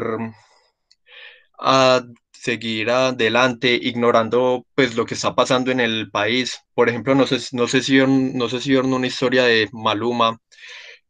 a, 1.59 2.03
seguir 2.31 2.89
adelante, 2.89 3.79
ignorando 3.81 4.65
pues 4.75 4.95
lo 4.95 5.05
que 5.05 5.15
está 5.15 5.35
pasando 5.35 5.71
en 5.71 5.79
el 5.79 6.11
país. 6.11 6.59
Por 6.73 6.89
ejemplo, 6.89 7.15
no 7.15 7.25
sé, 7.27 7.37
no 7.53 7.67
sé 7.67 7.81
si 7.81 7.97
no 7.97 8.49
sé 8.49 8.59
si 8.61 8.71
vieron 8.71 8.93
una 8.93 9.07
historia 9.07 9.43
de 9.45 9.69
Maluma 9.71 10.39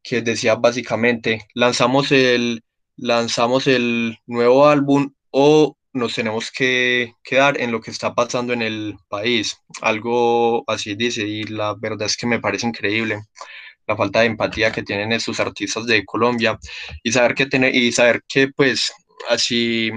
que 0.03 0.21
decía 0.21 0.55
básicamente, 0.55 1.47
lanzamos 1.55 2.11
el, 2.11 2.63
lanzamos 2.97 3.67
el 3.67 4.17
nuevo 4.27 4.67
álbum 4.67 5.13
o 5.31 5.77
nos 5.93 6.15
tenemos 6.15 6.51
que 6.51 7.13
quedar 7.23 7.59
en 7.61 7.71
lo 7.71 7.81
que 7.81 7.91
está 7.91 8.13
pasando 8.13 8.53
en 8.53 8.61
el 8.61 8.97
país. 9.07 9.57
Algo 9.81 10.63
así 10.67 10.95
dice, 10.95 11.27
y 11.27 11.43
la 11.43 11.75
verdad 11.75 12.07
es 12.07 12.17
que 12.17 12.27
me 12.27 12.39
parece 12.39 12.67
increíble 12.67 13.21
la 13.87 13.95
falta 13.95 14.21
de 14.21 14.27
empatía 14.27 14.71
que 14.71 14.83
tienen 14.83 15.11
estos 15.11 15.39
artistas 15.39 15.85
de 15.85 16.05
Colombia 16.05 16.57
y 17.03 17.11
saber 17.11 17.35
que 17.35 17.45
tener, 17.45 17.75
y 17.75 17.91
saber 17.91 18.23
que 18.27 18.47
pues 18.49 18.93
así 19.29 19.91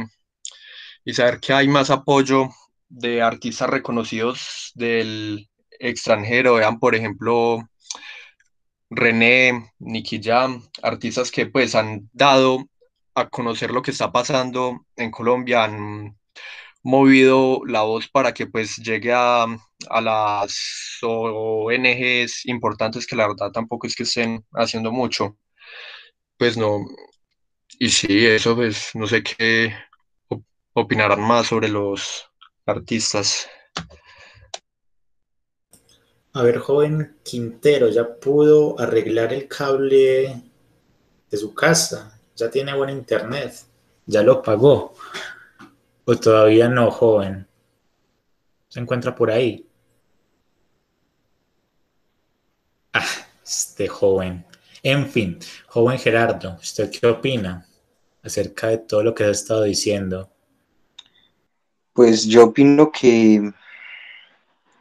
y 1.05 1.15
saber 1.15 1.41
que 1.41 1.53
hay 1.53 1.69
más 1.69 1.91
apoyo 1.91 2.49
de 2.89 3.23
artistas 3.23 3.71
reconocidos 3.71 4.73
del 4.75 5.49
extranjero, 5.79 6.55
vean 6.55 6.79
por 6.79 6.95
ejemplo 6.95 7.69
René, 8.91 9.73
Nicky 9.79 10.21
Jam, 10.23 10.69
artistas 10.83 11.31
que 11.31 11.47
pues 11.47 11.75
han 11.75 12.09
dado 12.13 12.67
a 13.17 13.29
conocer 13.29 13.71
lo 13.73 13.83
que 13.83 13.91
está 13.91 14.13
pasando 14.13 14.87
en 14.95 15.11
Colombia, 15.11 15.65
han 15.65 16.17
movido 16.83 17.63
la 17.67 17.83
voz 17.83 18.09
para 18.09 18.33
que 18.35 18.47
pues 18.47 18.77
llegue 18.77 19.13
a, 19.13 19.45
a 19.45 20.01
las 20.01 20.99
ONGs 21.03 22.47
importantes 22.47 23.07
que 23.07 23.17
la 23.17 23.27
verdad 23.27 23.51
tampoco 23.51 23.87
es 23.87 23.97
que 23.97 24.05
estén 24.05 24.45
haciendo 24.53 24.93
mucho. 24.93 25.39
Pues 26.37 26.59
no, 26.59 26.85
y 27.79 27.89
sí, 27.89 28.27
eso 28.27 28.55
pues 28.55 28.91
no 28.95 29.07
sé 29.07 29.23
qué 29.23 29.75
opinarán 30.75 31.23
más 31.23 31.47
sobre 31.47 31.69
los 31.69 32.31
artistas. 32.67 33.49
A 36.35 36.43
ver, 36.43 36.59
joven 36.59 37.17
Quintero, 37.25 37.89
¿ya 37.89 38.21
pudo 38.21 38.79
arreglar 38.79 39.33
el 39.33 39.49
cable 39.49 40.43
de 41.31 41.37
su 41.39 41.55
casa? 41.55 42.16
Ya 42.37 42.51
tiene 42.51 42.75
buen 42.75 42.91
internet, 42.91 43.55
ya 44.05 44.23
lo 44.23 44.43
pagó. 44.43 44.95
O 46.05 46.17
todavía 46.17 46.69
no, 46.69 46.91
joven. 46.91 47.49
Se 48.69 48.79
encuentra 48.79 49.15
por 49.15 49.31
ahí. 49.31 49.67
Ah, 52.93 53.05
este 53.45 53.89
joven. 53.89 54.45
En 54.83 55.09
fin, 55.09 55.39
joven 55.67 55.99
Gerardo, 55.99 56.57
¿usted 56.61 56.91
qué 56.91 57.07
opina 57.09 57.67
acerca 58.23 58.69
de 58.69 58.79
todo 58.79 59.03
lo 59.03 59.15
que 59.15 59.25
ha 59.25 59.31
estado 59.31 59.63
diciendo? 59.63 60.31
Pues 61.93 62.27
yo 62.27 62.45
opino 62.45 62.93
que. 62.93 63.53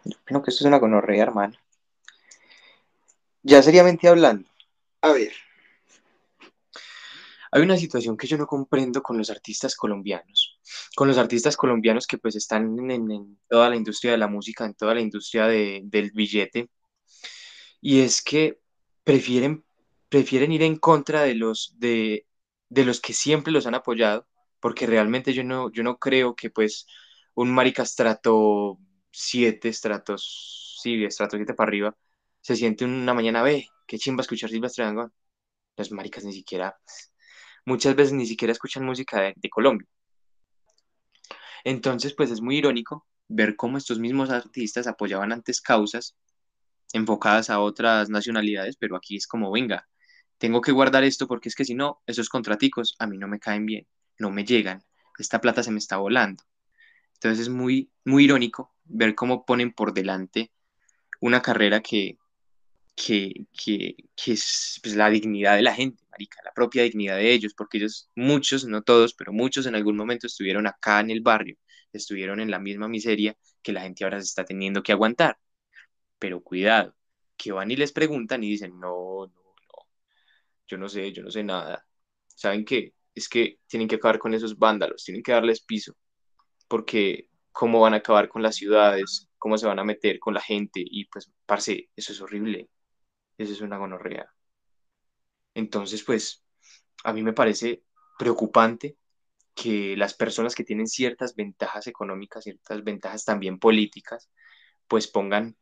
Yo 0.04 0.18
opino 0.22 0.44
que 0.44 0.52
esto 0.52 0.64
es 0.64 0.68
una 0.68 0.78
gonorrea, 0.78 1.24
hermano. 1.24 1.56
Ya 3.42 3.64
seriamente 3.64 4.08
hablando. 4.08 4.48
A 5.02 5.12
ver, 5.14 5.32
hay 7.56 7.62
una 7.62 7.78
situación 7.78 8.18
que 8.18 8.28
yo 8.28 8.38
no 8.38 8.48
comprendo 8.48 9.02
con 9.02 9.18
los 9.18 9.30
artistas 9.30 9.78
colombianos, 9.78 10.60
con 10.94 11.08
los 11.08 11.18
artistas 11.18 11.56
colombianos 11.56 12.06
que 12.06 12.18
pues 12.18 12.36
están 12.36 12.78
en, 12.92 13.40
toda 13.48 13.70
la 13.70 13.78
industria 13.78 14.12
de 14.12 14.18
la 14.18 14.28
música, 14.28 14.66
en 14.66 14.74
toda 14.74 14.94
la 14.94 15.00
industria 15.00 15.48
del 15.48 16.12
billete, 16.14 16.70
y 17.80 18.02
es 18.02 18.22
que 18.22 18.60
prefieren, 19.06 19.64
prefieren 20.10 20.52
ir 20.52 20.64
en 20.64 20.76
contra 20.76 21.22
de 21.22 21.36
los, 21.36 21.76
de, 21.80 22.26
los 22.70 23.00
que 23.00 23.14
siempre 23.14 23.54
los 23.54 23.66
han 23.68 23.76
apoyado, 23.76 24.28
porque 24.60 24.86
realmente 24.86 25.32
yo 25.32 25.46
no, 25.46 25.72
yo 25.72 25.82
no 25.84 25.98
creo 25.98 26.36
que 26.36 26.50
pues 26.50 26.88
un 27.36 27.54
marica 27.54 27.84
estrato 27.84 28.80
7, 29.12 29.70
estratos, 29.70 30.78
sí, 30.84 31.06
estrato 31.06 31.38
7 31.38 31.54
para 31.54 31.70
arriba, 31.70 31.98
se 32.42 32.58
siente 32.58 32.84
una 32.84 33.14
mañana, 33.14 33.44
ve, 33.44 33.70
qué 33.88 33.98
chimba 33.98 34.24
escuchar 34.24 34.50
Silvestre 34.50 34.84
Dangond. 34.84 35.12
Los 35.78 35.92
maricas 35.92 36.24
ni 36.26 36.34
siquiera 36.34 36.78
muchas 37.66 37.96
veces 37.96 38.14
ni 38.14 38.26
siquiera 38.26 38.52
escuchan 38.52 38.86
música 38.86 39.34
de, 39.36 39.50
Colombia. 39.50 39.88
Entonces, 41.64 42.14
pues 42.14 42.32
es 42.32 42.42
muy 42.42 42.58
irónico 42.58 43.08
ver 43.28 43.56
cómo 43.56 43.78
estos 43.78 44.00
mismos 44.00 44.30
artistas 44.30 44.88
apoyaban 44.88 45.32
antes 45.32 45.62
causas 45.62 46.16
enfocadas 46.94 47.50
a 47.50 47.60
otras 47.60 48.10
nacionalidades, 48.10 48.78
pero 48.78 48.96
aquí 48.96 49.18
es 49.18 49.28
como, 49.28 49.52
venga, 49.52 49.88
tengo 50.38 50.62
que 50.62 50.72
guardar 50.72 51.04
esto 51.04 51.28
porque 51.28 51.50
es 51.50 51.56
que 51.56 51.66
si 51.66 51.74
no, 51.74 52.02
esos 52.06 52.30
contraticos 52.30 52.96
a 53.00 53.08
mí 53.08 53.18
no 53.18 53.28
me 53.28 53.40
caen 53.40 53.66
bien, 53.66 53.88
no 54.20 54.30
me 54.30 54.46
llegan, 54.46 54.84
esta 55.18 55.42
plata 55.42 55.64
se 55.64 55.72
me 55.72 55.80
está 55.80 55.98
volando. 55.98 56.44
Entonces 57.16 57.48
es 57.48 57.50
muy, 57.50 57.92
muy 58.04 58.26
irónico 58.26 58.76
ver 58.84 59.16
cómo 59.16 59.46
ponen 59.46 59.74
por 59.74 59.94
delante 59.94 60.52
una 61.20 61.42
carrera 61.42 61.82
que, 61.82 62.18
que, 62.96 63.48
es 64.26 64.80
pues, 64.82 64.96
la 64.96 65.10
dignidad 65.10 65.56
de 65.58 65.62
la 65.64 65.74
gente, 65.74 66.04
marica, 66.12 66.42
la 66.44 66.54
propia 66.54 66.84
dignidad 66.84 67.18
de 67.18 67.32
ellos, 67.34 67.54
porque 67.56 67.78
ellos, 67.78 68.10
muchos, 68.16 68.66
no 68.66 68.82
todos, 68.84 69.14
pero 69.14 69.34
muchos 69.34 69.66
en 69.68 69.76
algún 69.76 69.98
momento 69.98 70.28
estuvieron 70.28 70.68
acá 70.68 71.02
en 71.02 71.12
el 71.12 71.22
barrio, 71.22 71.58
estuvieron 71.94 72.40
en 72.40 72.52
la 72.52 72.60
misma 72.60 72.88
miseria 72.88 73.38
que 73.62 73.74
la 73.74 73.82
gente 73.82 74.04
ahora 74.04 74.20
se 74.22 74.26
está 74.26 74.46
teniendo 74.46 74.84
que 74.84 74.92
aguantar. 74.94 75.38
Pero 76.20 76.42
cuidado, 76.42 76.96
que 77.38 77.52
van 77.52 77.72
y 77.72 77.76
les 77.76 77.92
preguntan 77.92 78.44
y 78.44 78.50
dicen, 78.52 78.80
no, 78.80 79.28
no, 79.28 79.34
no, 79.34 79.88
yo 80.68 80.78
no 80.78 80.90
sé, 80.90 81.12
yo 81.14 81.24
no 81.24 81.32
sé 81.32 81.44
nada. 81.44 81.86
¿Saben 82.28 82.66
qué? 82.66 82.94
Es 83.14 83.30
que 83.30 83.60
tienen 83.68 83.88
que 83.88 83.96
acabar 83.96 84.20
con 84.20 84.34
esos 84.34 84.58
vándalos, 84.58 85.04
tienen 85.04 85.24
que 85.24 85.32
darles 85.34 85.62
piso, 85.62 85.96
porque 86.68 87.30
cómo 87.52 87.82
van 87.82 87.94
a 87.94 87.98
acabar 87.98 88.30
con 88.30 88.42
las 88.44 88.56
ciudades, 88.58 89.30
cómo 89.38 89.58
se 89.58 89.68
van 89.68 89.80
a 89.80 89.84
meter 89.86 90.20
con 90.20 90.34
la 90.34 90.42
gente 90.42 90.82
y 90.86 91.06
pues, 91.06 91.32
parce, 91.46 91.90
eso 91.96 92.14
es 92.14 92.22
horrible, 92.22 92.70
eso 93.38 93.54
es 93.54 93.62
una 93.62 93.78
gonorrea. 93.78 94.32
Entonces, 95.54 96.04
pues, 96.04 96.44
a 97.04 97.14
mí 97.14 97.24
me 97.24 97.34
parece 97.34 97.84
preocupante 98.18 98.98
que 99.54 99.96
las 99.98 100.14
personas 100.14 100.54
que 100.56 100.64
tienen 100.66 100.88
ciertas 100.88 101.36
ventajas 101.36 101.88
económicas, 101.88 102.44
ciertas 102.44 102.84
ventajas 102.84 103.26
también 103.26 103.58
políticas, 103.60 104.30
pues 104.88 105.08
pongan 105.08 105.56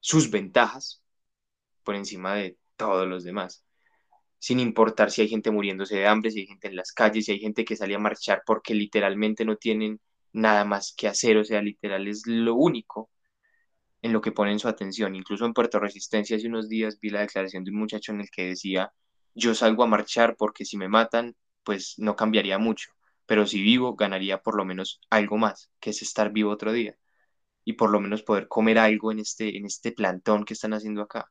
sus 0.00 0.30
ventajas 0.30 1.02
por 1.84 1.94
encima 1.94 2.34
de 2.34 2.58
todos 2.76 3.08
los 3.08 3.24
demás, 3.24 3.64
sin 4.38 4.60
importar 4.60 5.10
si 5.10 5.22
hay 5.22 5.28
gente 5.28 5.50
muriéndose 5.50 5.96
de 5.96 6.06
hambre, 6.06 6.30
si 6.30 6.40
hay 6.40 6.46
gente 6.46 6.68
en 6.68 6.76
las 6.76 6.92
calles, 6.92 7.26
si 7.26 7.32
hay 7.32 7.40
gente 7.40 7.64
que 7.64 7.76
sale 7.76 7.94
a 7.94 7.98
marchar 7.98 8.42
porque 8.46 8.74
literalmente 8.74 9.44
no 9.44 9.56
tienen 9.56 10.00
nada 10.32 10.64
más 10.64 10.94
que 10.96 11.08
hacer, 11.08 11.36
o 11.36 11.44
sea, 11.44 11.62
literal 11.62 12.08
es 12.08 12.22
lo 12.26 12.54
único 12.54 13.10
en 14.02 14.12
lo 14.12 14.20
que 14.20 14.32
ponen 14.32 14.58
su 14.58 14.68
atención. 14.68 15.14
Incluso 15.14 15.44
en 15.46 15.52
Puerto 15.52 15.78
Resistencia 15.78 16.36
hace 16.36 16.48
unos 16.48 16.68
días 16.68 16.98
vi 17.00 17.10
la 17.10 17.20
declaración 17.20 17.64
de 17.64 17.70
un 17.70 17.78
muchacho 17.78 18.12
en 18.12 18.20
el 18.20 18.30
que 18.30 18.46
decía, 18.46 18.92
yo 19.34 19.54
salgo 19.54 19.84
a 19.84 19.86
marchar 19.86 20.36
porque 20.36 20.64
si 20.64 20.76
me 20.76 20.88
matan, 20.88 21.36
pues 21.64 21.94
no 21.98 22.16
cambiaría 22.16 22.58
mucho, 22.58 22.90
pero 23.26 23.46
si 23.46 23.62
vivo, 23.62 23.94
ganaría 23.94 24.42
por 24.42 24.56
lo 24.56 24.64
menos 24.64 25.00
algo 25.10 25.38
más, 25.38 25.70
que 25.80 25.90
es 25.90 26.02
estar 26.02 26.32
vivo 26.32 26.50
otro 26.50 26.72
día 26.72 26.96
y 27.64 27.74
por 27.74 27.90
lo 27.90 28.00
menos 28.00 28.22
poder 28.22 28.48
comer 28.48 28.78
algo 28.78 29.12
en 29.12 29.20
este, 29.20 29.56
en 29.56 29.66
este 29.66 29.92
plantón 29.92 30.44
que 30.44 30.54
están 30.54 30.72
haciendo 30.74 31.02
acá. 31.02 31.30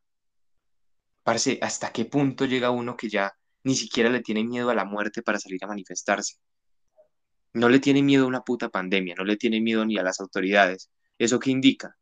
Parce, 1.23 1.59
¿hasta 1.61 1.91
qué 1.91 2.05
punto 2.05 2.45
llega 2.45 2.71
uno 2.71 2.95
que 2.95 3.09
ya 3.09 3.33
ni 3.63 3.75
siquiera 3.75 4.09
le 4.09 4.21
tiene 4.21 4.43
miedo 4.43 4.69
a 4.69 4.75
la 4.75 4.85
muerte 4.85 5.21
para 5.21 5.39
salir 5.39 5.63
a 5.63 5.67
manifestarse? 5.67 6.37
No 7.53 7.67
le 7.67 7.79
tiene 7.79 8.01
miedo 8.01 8.25
a 8.25 8.27
una 8.27 8.41
puta 8.41 8.69
pandemia, 8.69 9.15
no 9.17 9.25
le 9.25 9.35
tiene 9.35 9.59
miedo 9.59 9.85
ni 9.85 9.97
a 9.97 10.03
las 10.03 10.19
autoridades. 10.19 10.89
¿Eso 11.17 11.39
qué 11.39 11.51
indica? 11.51 11.98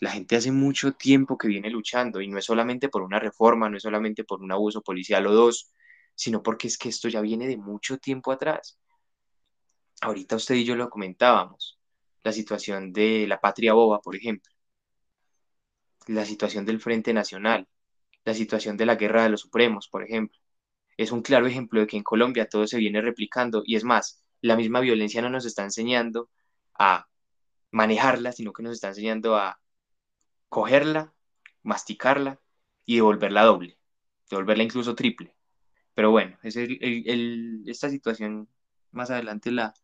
La 0.00 0.10
gente 0.10 0.36
hace 0.36 0.52
mucho 0.52 0.92
tiempo 0.92 1.36
que 1.36 1.48
viene 1.48 1.70
luchando 1.70 2.20
y 2.20 2.28
no 2.28 2.38
es 2.38 2.44
solamente 2.44 2.88
por 2.88 3.02
una 3.02 3.18
reforma, 3.18 3.68
no 3.68 3.76
es 3.76 3.82
solamente 3.82 4.24
por 4.24 4.42
un 4.42 4.52
abuso 4.52 4.82
policial 4.82 5.26
o 5.26 5.32
dos, 5.32 5.72
sino 6.14 6.42
porque 6.42 6.68
es 6.68 6.78
que 6.78 6.88
esto 6.88 7.08
ya 7.08 7.20
viene 7.20 7.48
de 7.48 7.56
mucho 7.56 7.98
tiempo 7.98 8.32
atrás. 8.32 8.78
Ahorita 10.00 10.36
usted 10.36 10.54
y 10.56 10.64
yo 10.64 10.76
lo 10.76 10.90
comentábamos, 10.90 11.78
la 12.22 12.32
situación 12.32 12.92
de 12.92 13.26
la 13.26 13.40
patria 13.40 13.72
boba, 13.74 14.00
por 14.00 14.16
ejemplo, 14.16 14.52
la 16.06 16.24
situación 16.24 16.64
del 16.64 16.80
Frente 16.80 17.12
Nacional, 17.12 17.68
la 18.24 18.34
situación 18.34 18.76
de 18.76 18.86
la 18.86 18.96
Guerra 18.96 19.22
de 19.24 19.30
los 19.30 19.42
Supremos, 19.42 19.88
por 19.88 20.04
ejemplo. 20.04 20.38
Es 20.96 21.12
un 21.12 21.22
claro 21.22 21.46
ejemplo 21.46 21.80
de 21.80 21.86
que 21.86 21.96
en 21.96 22.02
Colombia 22.02 22.48
todo 22.48 22.66
se 22.66 22.78
viene 22.78 23.00
replicando 23.00 23.62
y 23.64 23.76
es 23.76 23.84
más, 23.84 24.22
la 24.40 24.56
misma 24.56 24.80
violencia 24.80 25.22
no 25.22 25.30
nos 25.30 25.46
está 25.46 25.64
enseñando 25.64 26.30
a 26.78 27.08
manejarla, 27.70 28.32
sino 28.32 28.52
que 28.52 28.62
nos 28.62 28.74
está 28.74 28.88
enseñando 28.88 29.36
a 29.36 29.60
cogerla, 30.48 31.14
masticarla 31.62 32.40
y 32.84 32.96
devolverla 32.96 33.44
doble, 33.44 33.78
devolverla 34.30 34.64
incluso 34.64 34.94
triple. 34.94 35.34
Pero 35.94 36.10
bueno, 36.10 36.38
es 36.42 36.56
esta 36.56 37.90
situación 37.90 38.48
más 38.92 39.10
adelante 39.10 39.50
la, 39.50 39.74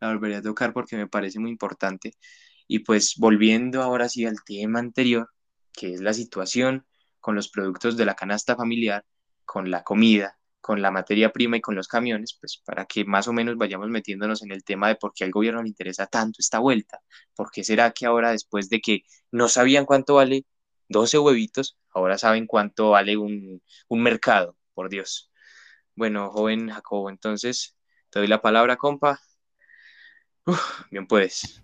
la 0.00 0.08
volveré 0.08 0.36
a 0.36 0.42
tocar 0.42 0.72
porque 0.72 0.96
me 0.96 1.06
parece 1.06 1.38
muy 1.38 1.50
importante. 1.50 2.14
Y 2.66 2.80
pues 2.80 3.14
volviendo 3.18 3.82
ahora 3.82 4.08
sí 4.08 4.26
al 4.26 4.42
tema 4.44 4.78
anterior, 4.80 5.30
que 5.72 5.94
es 5.94 6.00
la 6.00 6.12
situación 6.12 6.86
con 7.20 7.34
los 7.34 7.48
productos 7.50 7.96
de 7.96 8.04
la 8.04 8.14
canasta 8.14 8.56
familiar, 8.56 9.04
con 9.44 9.70
la 9.70 9.84
comida, 9.84 10.39
con 10.60 10.82
la 10.82 10.90
materia 10.90 11.32
prima 11.32 11.56
y 11.56 11.60
con 11.60 11.74
los 11.74 11.88
camiones, 11.88 12.36
pues 12.38 12.62
para 12.64 12.84
que 12.84 13.04
más 13.04 13.28
o 13.28 13.32
menos 13.32 13.56
vayamos 13.56 13.88
metiéndonos 13.88 14.42
en 14.42 14.52
el 14.52 14.62
tema 14.62 14.88
de 14.88 14.96
por 14.96 15.12
qué 15.14 15.24
al 15.24 15.30
gobierno 15.30 15.62
le 15.62 15.68
interesa 15.68 16.06
tanto 16.06 16.36
esta 16.38 16.58
vuelta. 16.58 17.00
¿Por 17.34 17.50
qué 17.50 17.64
será 17.64 17.90
que 17.92 18.06
ahora, 18.06 18.32
después 18.32 18.68
de 18.68 18.80
que 18.80 19.02
no 19.32 19.48
sabían 19.48 19.86
cuánto 19.86 20.14
vale 20.14 20.44
12 20.88 21.18
huevitos, 21.18 21.78
ahora 21.94 22.18
saben 22.18 22.46
cuánto 22.46 22.90
vale 22.90 23.16
un, 23.16 23.62
mercado? 23.90 24.56
Por 24.74 24.88
Dios. 24.88 25.30
Bueno, 25.94 26.30
joven 26.30 26.70
Jacobo, 26.70 27.10
entonces 27.10 27.76
te 28.10 28.20
doy 28.20 28.28
la 28.28 28.40
palabra, 28.40 28.76
compa. 28.76 29.20
bien 30.90 31.06
puedes. 31.06 31.62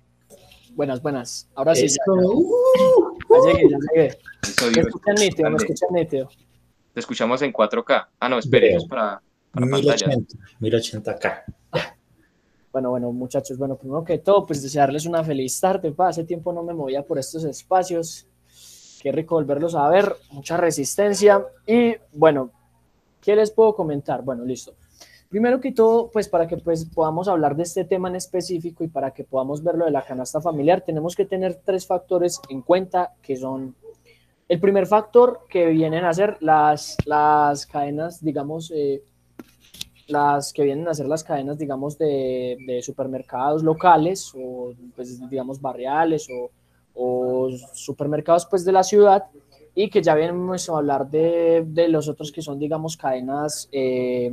Buenas, 0.72 1.00
buenas. 1.00 1.48
Ahora 1.54 1.74
sí. 1.74 1.88
Ya, 1.88 1.96
ya, 3.30 3.52
llegué, 3.52 3.68
ya 3.70 3.78
llegué. 3.94 4.18
¿Me 4.74 4.82
escuchan 4.82 5.14
nítido? 5.14 5.50
¿Me 5.50 5.56
escuchan 5.56 5.88
nítido? 5.92 6.28
Te 6.96 7.00
escuchamos 7.00 7.42
en 7.42 7.52
4K. 7.52 8.06
Ah, 8.20 8.28
no, 8.30 8.38
esperemos 8.38 8.86
para, 8.86 9.20
para 9.50 9.66
1080, 9.66 10.34
1080K. 10.62 11.42
Bueno, 12.72 12.88
bueno, 12.88 13.12
muchachos, 13.12 13.58
bueno, 13.58 13.76
primero 13.76 14.02
que 14.02 14.16
todo, 14.16 14.46
pues 14.46 14.62
desearles 14.62 15.04
una 15.04 15.22
feliz 15.22 15.60
tarde. 15.60 15.92
Pa. 15.92 16.08
Hace 16.08 16.24
tiempo 16.24 16.54
no 16.54 16.62
me 16.62 16.72
movía 16.72 17.02
por 17.02 17.18
estos 17.18 17.44
espacios. 17.44 18.26
Qué 19.02 19.12
rico 19.12 19.34
volverlos 19.34 19.74
a 19.74 19.86
ver. 19.90 20.16
Mucha 20.30 20.56
resistencia. 20.56 21.44
Y 21.66 21.96
bueno, 22.14 22.50
¿qué 23.20 23.36
les 23.36 23.50
puedo 23.50 23.74
comentar? 23.74 24.22
Bueno, 24.22 24.46
listo. 24.46 24.72
Primero 25.28 25.60
que 25.60 25.72
todo, 25.72 26.10
pues 26.10 26.30
para 26.30 26.46
que 26.46 26.56
pues, 26.56 26.86
podamos 26.86 27.28
hablar 27.28 27.56
de 27.56 27.64
este 27.64 27.84
tema 27.84 28.08
en 28.08 28.16
específico 28.16 28.84
y 28.84 28.88
para 28.88 29.10
que 29.10 29.24
podamos 29.24 29.62
ver 29.62 29.74
lo 29.74 29.84
de 29.84 29.90
la 29.90 30.02
canasta 30.02 30.40
familiar, 30.40 30.80
tenemos 30.80 31.14
que 31.14 31.26
tener 31.26 31.60
tres 31.62 31.86
factores 31.86 32.40
en 32.48 32.62
cuenta 32.62 33.12
que 33.20 33.36
son 33.36 33.76
el 34.48 34.60
primer 34.60 34.86
factor 34.86 35.40
que 35.48 35.66
vienen 35.66 36.04
a 36.04 36.14
ser 36.14 36.36
las, 36.40 36.96
las 37.04 37.66
cadenas, 37.66 38.22
digamos, 38.22 38.72
eh, 38.74 39.02
las 40.06 40.52
que 40.52 40.62
vienen 40.62 40.86
a 40.86 40.94
ser 40.94 41.06
las 41.06 41.24
cadenas, 41.24 41.58
digamos, 41.58 41.98
de, 41.98 42.80
supermercados 42.82 43.62
locales 43.62 44.32
o, 44.36 44.72
pues, 44.94 45.28
digamos, 45.28 45.60
barriales 45.60 46.28
o, 46.30 46.50
o, 46.94 47.50
supermercados, 47.72 48.46
pues, 48.46 48.64
de 48.64 48.72
la 48.72 48.84
ciudad 48.84 49.24
y 49.74 49.90
que 49.90 50.02
ya 50.02 50.14
vienen 50.14 50.48
a 50.48 50.76
hablar 50.76 51.10
de, 51.10 51.64
de 51.66 51.88
los 51.88 52.08
otros 52.08 52.30
que 52.30 52.40
son, 52.40 52.58
digamos, 52.58 52.96
cadenas 52.96 53.68
eh, 53.72 54.32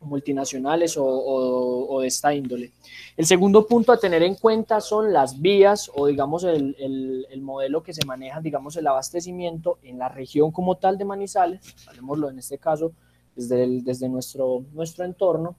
multinacionales 0.00 0.96
o, 0.98 1.98
de 2.00 2.06
esta 2.06 2.34
índole. 2.34 2.72
El 3.16 3.26
segundo 3.26 3.66
punto 3.66 3.92
a 3.92 3.98
tener 3.98 4.22
en 4.22 4.34
cuenta 4.34 4.80
son 4.80 5.12
las 5.12 5.40
vías 5.40 5.90
o 5.94 6.06
digamos 6.06 6.44
el, 6.44 6.76
el, 7.30 7.40
modelo 7.40 7.82
que 7.82 7.92
se 7.92 8.04
maneja, 8.06 8.40
digamos 8.40 8.76
el 8.76 8.86
abastecimiento 8.86 9.78
en 9.82 9.98
la 9.98 10.08
región 10.08 10.50
como 10.50 10.76
tal 10.76 10.98
de 10.98 11.04
Manizales, 11.04 11.60
hablemos 11.86 12.30
en 12.30 12.38
este 12.38 12.58
caso 12.58 12.92
desde, 13.34 13.80
desde 13.82 14.08
nuestro, 14.08 14.64
nuestro 14.72 15.04
entorno. 15.04 15.56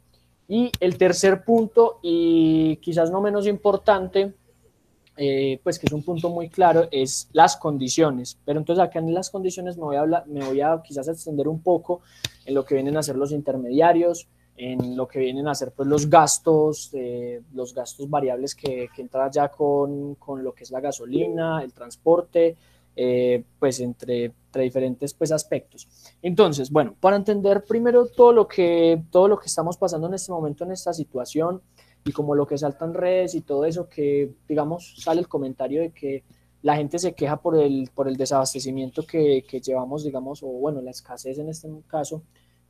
Y 0.47 0.71
el 0.79 0.97
tercer 0.97 1.43
punto, 1.43 1.99
y 2.01 2.77
quizás 2.77 3.11
no 3.11 3.21
menos 3.21 3.45
importante, 3.45 4.33
eh, 5.21 5.59
pues 5.61 5.77
que 5.77 5.85
es 5.85 5.91
un 5.91 6.01
punto 6.01 6.29
muy 6.29 6.47
claro, 6.47 6.87
es 6.91 7.27
las 7.33 7.57
condiciones. 7.57 8.37
Pero 8.45 8.57
entonces 8.57 8.81
acá 8.81 8.99
en 8.99 9.13
las 9.13 9.29
condiciones 9.29 9.75
me 9.75 9.83
voy 9.83 9.97
a, 9.97 9.99
hablar, 9.99 10.25
me 10.27 10.45
voy 10.45 10.61
a 10.61 10.81
quizás 10.81 11.09
extender 11.09 11.49
un 11.49 11.61
poco 11.61 11.99
en 12.45 12.53
lo 12.53 12.63
que 12.63 12.75
vienen 12.75 12.95
a 12.95 13.03
ser 13.03 13.17
los 13.17 13.33
intermediarios, 13.33 14.29
en 14.55 14.95
lo 14.95 15.09
que 15.09 15.19
vienen 15.19 15.49
a 15.49 15.55
ser 15.55 15.73
pues, 15.73 15.89
los 15.89 16.09
gastos, 16.09 16.91
eh, 16.93 17.41
los 17.53 17.73
gastos 17.73 18.09
variables 18.09 18.55
que, 18.55 18.87
que 18.95 19.01
entran 19.01 19.29
ya 19.29 19.49
con, 19.49 20.15
con, 20.15 20.41
lo 20.41 20.53
que 20.53 20.63
es 20.63 20.71
la 20.71 20.79
gasolina, 20.79 21.61
el 21.63 21.73
transporte, 21.73 22.55
eh, 22.95 23.43
pues 23.59 23.81
entre, 23.81 24.23
entre, 24.25 24.63
diferentes 24.63 25.13
pues, 25.13 25.33
aspectos. 25.33 25.85
Entonces, 26.21 26.71
bueno, 26.71 26.95
para 26.97 27.17
entender 27.17 27.65
primero 27.65 28.05
todo 28.05 28.31
lo, 28.31 28.47
que, 28.47 29.03
todo 29.11 29.27
lo 29.27 29.37
que 29.37 29.47
estamos 29.47 29.75
pasando 29.75 30.07
en 30.07 30.13
este 30.13 30.31
momento 30.31 30.63
en 30.63 30.71
esta 30.71 30.93
situación 30.93 31.61
y 32.05 32.11
como 32.11 32.35
lo 32.35 32.47
que 32.47 32.57
salta 32.57 32.85
en 32.85 32.93
redes 32.93 33.35
y 33.35 33.41
todo 33.41 33.65
eso, 33.65 33.87
que 33.87 34.33
digamos 34.47 34.95
sale 34.97 35.21
el 35.21 35.27
comentario 35.27 35.81
de 35.81 35.91
que 35.91 36.23
la 36.61 36.75
gente 36.75 36.99
se 36.99 37.13
queja 37.13 37.37
por 37.37 37.57
el, 37.57 37.89
por 37.93 38.07
el 38.07 38.17
desabastecimiento 38.17 39.05
que, 39.05 39.45
que 39.47 39.61
llevamos, 39.61 40.03
digamos, 40.03 40.43
o 40.43 40.47
bueno, 40.47 40.81
la 40.81 40.91
escasez 40.91 41.37
en 41.39 41.49
este 41.49 41.69
caso, 41.87 42.23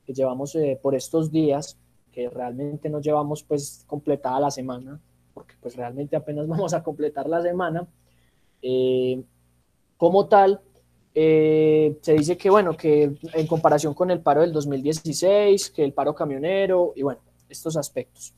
que 0.05 0.13
llevamos 0.13 0.55
eh, 0.55 0.80
por 0.82 0.95
estos 0.95 1.32
días, 1.32 1.77
que 2.11 2.30
realmente 2.30 2.89
no 2.89 2.99
llevamos 2.99 3.43
pues 3.43 3.84
completada 3.88 4.39
la 4.39 4.51
semana, 4.51 4.99
porque 5.34 5.55
pues 5.59 5.75
realmente 5.75 6.15
apenas 6.15 6.47
vamos 6.47 6.73
a 6.73 6.84
completar 6.84 7.27
la 7.27 7.41
semana. 7.41 7.88
Eh, 8.61 9.23
como 9.97 10.27
tal, 10.27 10.61
eh, 11.13 11.97
se 12.01 12.13
dice 12.13 12.38
que 12.38 12.49
bueno, 12.49 12.77
que 12.77 13.17
en 13.34 13.47
comparación 13.47 13.93
con 13.93 14.11
el 14.11 14.21
paro 14.21 14.41
del 14.41 14.53
2016, 14.53 15.71
que 15.71 15.84
el 15.84 15.93
paro 15.93 16.13
camionero 16.13 16.93
y 16.95 17.01
bueno, 17.01 17.21
estos 17.49 17.75
aspectos. 17.75 18.34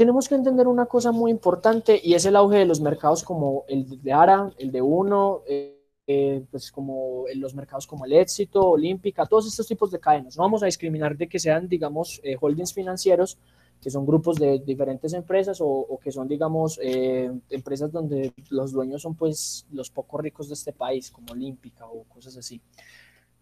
Tenemos 0.00 0.30
que 0.30 0.34
entender 0.34 0.66
una 0.66 0.86
cosa 0.86 1.12
muy 1.12 1.30
importante 1.30 2.00
y 2.02 2.14
es 2.14 2.24
el 2.24 2.34
auge 2.34 2.56
de 2.56 2.64
los 2.64 2.80
mercados 2.80 3.22
como 3.22 3.66
el 3.68 4.00
de 4.00 4.14
ARA, 4.14 4.50
el 4.56 4.72
de 4.72 4.80
Uno, 4.80 5.42
eh, 5.46 6.42
pues 6.50 6.72
como 6.72 7.24
los 7.34 7.54
mercados 7.54 7.86
como 7.86 8.06
el 8.06 8.14
Éxito, 8.14 8.66
Olímpica, 8.66 9.26
todos 9.26 9.46
estos 9.46 9.68
tipos 9.68 9.90
de 9.90 10.00
cadenas. 10.00 10.38
No 10.38 10.44
vamos 10.44 10.62
a 10.62 10.66
discriminar 10.66 11.18
de 11.18 11.28
que 11.28 11.38
sean, 11.38 11.68
digamos, 11.68 12.18
eh, 12.24 12.34
holdings 12.40 12.72
financieros, 12.72 13.36
que 13.78 13.90
son 13.90 14.06
grupos 14.06 14.38
de 14.38 14.60
diferentes 14.60 15.12
empresas 15.12 15.58
o, 15.60 15.98
que 16.02 16.10
son, 16.10 16.26
digamos, 16.26 16.80
eh, 16.82 17.30
empresas 17.50 17.92
donde 17.92 18.32
los 18.48 18.72
dueños 18.72 19.02
son 19.02 19.14
pues 19.14 19.66
los 19.70 19.90
pocos 19.90 20.18
ricos 20.22 20.48
de 20.48 20.54
este 20.54 20.72
país, 20.72 21.10
como 21.10 21.32
Olímpica 21.32 21.84
o 21.84 22.04
cosas 22.04 22.38
así. 22.38 22.58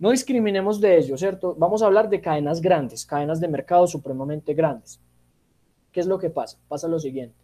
No 0.01 0.11
discriminemos 0.11 0.81
de 0.81 0.99
ello, 0.99 1.17
¿cierto? 1.17 1.55
Vamos 1.57 1.83
a 1.83 1.87
hablar 1.87 2.09
de 2.09 2.21
cadenas 2.21 2.61
grandes, 2.61 3.07
cadenas 3.07 3.39
de 3.39 3.47
mercado 3.47 3.87
supremamente 3.87 4.55
grandes. 4.55 5.01
¿Qué 5.93 6.01
es 6.01 6.07
lo 6.07 6.19
que 6.19 6.31
pasa? 6.31 6.59
Pasa 6.69 6.89
lo 6.89 6.99
siguiente. 6.99 7.37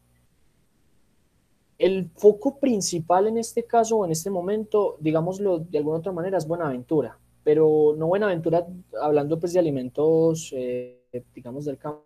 El 1.79 2.11
foco 2.15 2.59
principal 2.61 3.27
en 3.27 3.39
este 3.39 3.65
caso 3.65 4.05
en 4.05 4.13
este 4.13 4.31
momento, 4.31 4.97
digámoslo 5.01 5.59
de 5.59 5.79
alguna 5.79 5.99
otra 5.99 6.13
manera, 6.13 6.39
es 6.39 6.47
Buenaventura, 6.47 7.19
pero 7.43 7.95
no 7.97 8.07
Buenaventura 8.07 8.67
hablando 9.01 9.39
pues 9.41 9.53
de 9.53 9.59
alimentos, 9.59 10.53
eh, 10.57 11.03
digamos, 11.35 11.65
del 11.65 11.79
campo, 11.79 12.05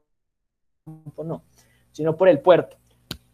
no, 1.23 1.43
sino 1.93 2.17
por 2.17 2.29
el 2.29 2.41
puerto. 2.41 2.79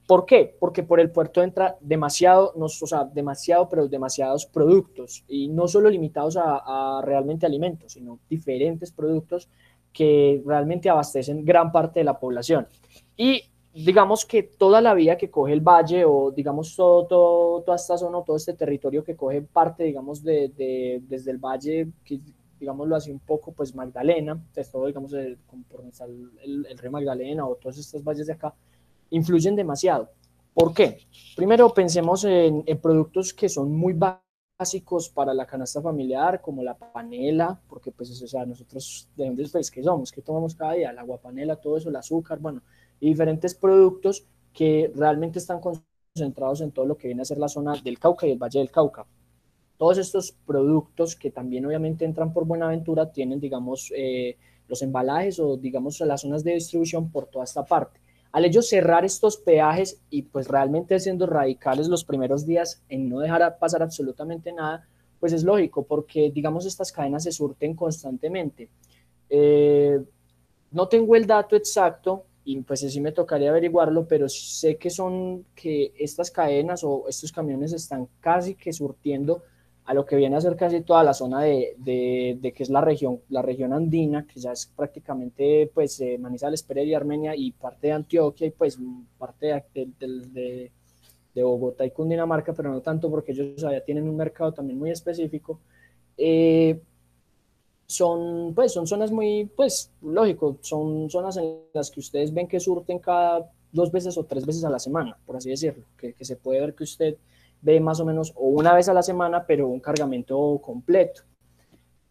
¿Por 0.07 0.27
qué? 0.27 0.55
Porque 0.61 0.83
por 0.83 1.01
el 1.01 1.11
puerto 1.11 1.43
entra 1.43 1.79
demasiado, 1.81 2.53
no, 2.57 2.67
o 2.67 2.69
sea, 2.69 3.05
demasiado, 3.05 3.69
pero 3.69 3.89
demasiados 3.89 4.45
productos 4.45 5.25
y 5.29 5.49
no 5.49 5.67
solo 5.67 5.89
limitados 5.89 6.37
a, 6.37 7.01
realmente 7.03 7.47
alimentos, 7.47 7.93
sino 7.93 8.19
diferentes 8.29 8.93
productos 8.93 9.49
que 9.93 10.43
realmente 10.45 10.91
abastecen 10.91 11.45
gran 11.45 11.73
parte 11.73 12.01
de 12.01 12.05
la 12.05 12.19
población. 12.19 12.67
Y 13.17 13.43
digamos 13.75 14.25
que 14.25 14.45
toda 14.45 14.81
la 14.81 14.95
vía 14.95 15.19
que 15.19 15.31
coge 15.31 15.53
el 15.53 15.61
valle 15.61 16.05
o 16.05 16.31
digamos 16.31 16.77
todo, 16.77 17.07
todo, 17.07 17.63
toda 17.63 17.77
esta 17.77 17.99
zona, 17.99 18.23
todo 18.25 18.37
este 18.37 18.55
territorio 18.55 19.03
que 19.03 19.17
coge 19.17 19.43
parte, 19.43 19.85
digamos, 19.85 20.23
de, 20.23 20.49
de 20.49 21.03
desde 21.09 21.33
el 21.33 21.39
valle, 21.39 21.89
que 22.05 22.21
digámoslo 22.59 22.95
así 22.97 23.11
un 23.11 23.21
poco, 23.21 23.53
pues 23.53 23.75
Magdalena, 23.75 24.41
pues 24.55 24.71
todo, 24.71 24.87
digamos, 24.87 25.13
el, 25.13 25.39
el, 26.43 26.67
el, 26.67 26.79
río 26.79 26.91
Magdalena 26.91 27.47
o 27.47 27.57
todos 27.57 27.79
estos 27.79 28.03
valles 28.03 28.29
de 28.29 28.35
acá, 28.35 28.55
influyen 29.11 29.57
demasiado. 29.57 30.11
¿Por 30.55 30.73
qué? 30.73 30.99
Primero 31.37 31.69
pensemos 31.75 32.25
en, 32.25 32.63
en 32.65 32.81
productos 32.81 33.35
que 33.35 33.49
son 33.49 33.73
muy 33.73 33.93
básicos 33.93 35.09
para 35.09 35.35
la 35.35 35.47
canasta 35.47 35.83
familiar, 35.83 36.41
como 36.41 36.63
la 36.63 36.79
panela, 36.79 37.61
porque 37.69 37.91
pues, 37.91 38.23
o 38.23 38.29
sea, 38.29 38.47
nosotros, 38.47 39.09
¿de 39.17 39.27
dónde 39.27 39.49
pues, 39.51 39.71
que 39.71 39.83
somos? 39.83 40.13
¿Qué 40.13 40.23
tomamos 40.23 40.55
cada 40.55 40.75
día? 40.75 40.91
El 40.91 40.99
agua 40.99 41.19
panela, 41.19 41.57
todo 41.57 41.77
eso, 41.77 41.89
el 41.89 41.97
azúcar, 41.97 42.39
bueno, 42.39 42.63
y 43.05 43.09
diferentes 43.09 43.55
productos 43.55 44.27
que 44.55 44.91
realmente 44.97 45.39
están 45.39 45.61
concentrados 45.61 46.63
en 46.63 46.73
todo 46.73 46.87
lo 46.87 46.97
que 46.97 47.09
viene 47.09 47.21
a 47.21 47.27
ser 47.27 47.37
la 47.37 47.49
zona 47.49 47.75
del 47.85 47.99
Cauca 47.99 48.27
y 48.27 48.33
el 48.33 48.39
Valle 48.39 48.61
del 48.61 48.71
Cauca. 48.71 49.05
Todos 49.77 49.99
estos 49.99 50.33
productos 50.47 51.15
que 51.15 51.31
también 51.31 51.67
obviamente 51.67 52.07
entran 52.07 52.33
por 52.33 52.47
Buenaventura 52.47 53.13
tienen, 53.13 53.41
digamos, 53.41 53.93
eh, 53.95 54.39
los 54.69 54.81
embalajes 54.81 55.39
o, 55.39 55.59
digamos, 55.59 56.01
las 56.01 56.23
zonas 56.23 56.45
de 56.45 56.55
distribución 56.55 57.11
por 57.11 57.27
toda 57.27 57.45
esta 57.45 57.63
parte. 57.63 58.01
Al 58.33 58.47
ellos 58.47 58.71
cerrar 58.71 59.05
estos 59.05 59.37
peajes 59.37 60.01
y 60.09 60.23
pues 60.23 60.49
realmente 60.49 60.99
siendo 60.99 61.27
radicales 61.27 61.89
los 61.89 62.07
primeros 62.07 62.47
días 62.47 62.83
en 62.89 63.11
no 63.11 63.21
dejar 63.21 63.59
pasar 63.59 63.83
absolutamente 63.83 64.51
nada, 64.51 64.89
pues 65.21 65.35
es 65.35 65.45
lógico 65.45 65.83
porque, 65.83 66.31
digamos, 66.31 66.65
estas 66.65 66.91
cadenas 66.91 67.25
se 67.25 67.33
surten 67.33 67.75
constantemente. 67.75 68.71
Eh, 69.29 70.03
no 70.71 70.89
tengo 70.89 71.15
el 71.17 71.27
dato 71.27 71.55
exacto, 71.55 72.25
y 72.45 72.61
pues 72.61 72.81
sí 72.81 73.01
me 73.01 73.13
tocaría 73.13 73.51
averiguarlo, 73.51 74.07
pero 74.07 74.29
sé 74.29 74.77
que 74.77 74.91
son 74.91 75.47
que 75.55 75.93
estas 75.99 76.31
cadenas 76.31 76.85
o 76.85 77.07
estos 77.09 77.33
camiones 77.33 77.73
están 77.73 78.09
casi 78.21 78.55
que 78.55 78.73
surtiendo 78.73 79.43
a 79.87 79.95
lo 79.95 80.05
que 80.07 80.17
viene 80.17 80.37
a 80.37 80.41
ser 80.41 80.57
casi 80.57 80.81
toda 80.81 81.03
la 81.05 81.13
zona 81.13 81.43
de, 81.43 81.75
de, 81.79 82.53
que 82.53 82.63
es 82.63 82.71
la 82.71 82.81
región, 82.81 83.21
la 83.29 83.43
región 83.43 83.73
andina, 83.73 84.27
que 84.27 84.41
ya 84.41 84.53
es 84.53 84.67
prácticamente 84.67 85.71
pues 85.75 86.01
eh, 86.01 86.17
Manizales, 86.19 86.63
Pereira 86.63 86.91
y 86.91 86.95
Armenia 86.95 87.37
y 87.37 87.53
parte 87.53 87.89
de 87.89 87.93
Antioquia 87.93 88.47
y 88.47 88.51
pues 88.51 88.79
parte 89.19 89.65
de, 89.75 90.71
de, 91.35 91.43
Bogotá 91.43 91.85
y 91.85 91.91
Cundinamarca, 91.91 92.53
pero 92.53 92.71
no 92.71 92.81
tanto 92.81 93.11
porque 93.11 93.33
ellos 93.33 93.57
ya 93.57 93.81
tienen 93.81 94.09
un 94.09 94.17
mercado 94.17 94.53
también 94.53 94.79
muy 94.79 94.91
específico. 94.91 95.61
Eh, 96.17 96.81
son, 97.87 98.55
pues, 98.55 98.73
son 98.73 98.87
zonas 98.87 99.11
muy, 99.11 99.45
pues, 99.57 99.91
lógico, 100.03 100.59
son 100.61 101.11
zonas 101.11 101.37
en 101.37 101.59
las 101.73 101.91
que 101.91 102.01
ustedes 102.01 102.33
ven 102.33 102.49
que 102.49 102.61
surten 102.61 102.99
cada 102.99 103.51
dos 103.73 103.91
veces 103.91 104.17
o 104.17 104.25
tres 104.25 104.47
veces 104.47 104.65
a 104.65 104.71
la 104.71 104.79
semana, 104.79 105.19
por 105.27 105.37
así 105.37 105.51
decirlo, 105.51 105.85
que, 105.97 106.15
que 106.15 106.25
se 106.25 106.37
puede 106.37 106.61
ver 106.61 106.75
que 106.75 106.85
usted 106.85 107.17
ve 107.61 107.81
más 107.81 107.99
o 108.01 108.05
menos 108.05 108.33
o 108.37 108.49
una 108.49 108.75
vez 108.75 108.89
a 108.89 108.95
la 108.95 109.03
semana, 109.03 109.45
pero 109.47 109.69
un 109.69 109.81
cargamento 109.81 110.59
completo. 110.63 111.23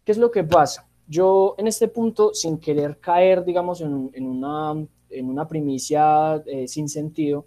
¿Qué 0.04 0.12
es 0.12 0.18
lo 0.18 0.32
que 0.32 0.44
pasa? 0.44 0.88
Yo 1.08 1.56
en 1.58 1.68
este 1.68 1.88
punto, 1.88 2.34
sin 2.34 2.58
querer 2.58 2.98
caer, 2.98 3.46
digamos, 3.46 3.82
en, 3.82 4.10
en 4.14 4.26
una, 4.26 4.86
en 5.10 5.30
una 5.30 5.48
primicia 5.48 6.42
eh, 6.46 6.68
sin 6.68 6.90
sentido, 6.90 7.46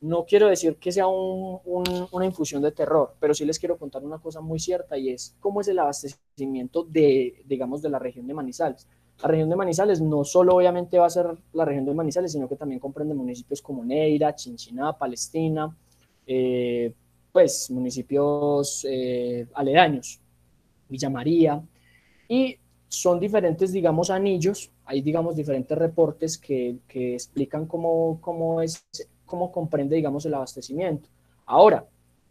no 0.00 0.24
quiero 0.24 0.48
decir 0.48 0.76
que 0.76 0.92
sea 0.92 1.06
una 1.06 2.24
infusión 2.26 2.62
de 2.62 2.72
terror, 2.72 3.14
pero 3.18 3.34
sí 3.34 3.44
les 3.44 3.58
quiero 3.58 3.78
contar 3.78 4.04
una 4.04 4.18
cosa 4.18 4.40
muy 4.40 4.58
cierta 4.58 4.96
y 4.98 5.10
es 5.10 5.34
cómo 5.40 5.60
es 5.60 5.68
el 5.68 5.78
abastecimiento 5.78 6.84
de, 6.84 7.42
digamos, 7.46 7.82
de 7.82 7.90
la 7.90 7.98
región 7.98 8.26
de 8.26 8.34
Manizales. 8.34 8.86
La 9.22 9.28
región 9.28 9.48
de 9.48 9.56
Manizales 9.56 10.00
no 10.00 10.24
solo 10.24 10.56
obviamente 10.56 10.98
va 10.98 11.06
a 11.06 11.10
ser 11.10 11.26
la 11.54 11.64
región 11.64 11.86
de 11.86 11.94
Manizales, 11.94 12.32
sino 12.32 12.48
que 12.48 12.56
también 12.56 12.80
comprende 12.80 13.14
municipios 13.14 13.62
como 13.62 13.84
Neira, 13.84 14.34
Chinchiná, 14.34 14.92
Palestina, 14.92 15.74
eh, 16.26 16.92
pues 17.32 17.70
municipios 17.70 18.86
eh, 18.88 19.46
aledaños, 19.54 20.20
Villa 20.88 21.08
María, 21.08 21.62
y 22.28 22.56
son 22.88 23.18
diferentes, 23.18 23.72
digamos, 23.72 24.10
anillos, 24.10 24.70
hay, 24.84 25.00
digamos, 25.00 25.36
diferentes 25.36 25.76
reportes 25.76 26.38
que, 26.38 26.78
que 26.86 27.14
explican 27.14 27.66
cómo, 27.66 28.20
cómo 28.20 28.60
es 28.60 28.86
cómo 29.26 29.52
comprende, 29.52 29.96
digamos, 29.96 30.24
el 30.24 30.34
abastecimiento. 30.34 31.08
Ahora, 31.44 31.84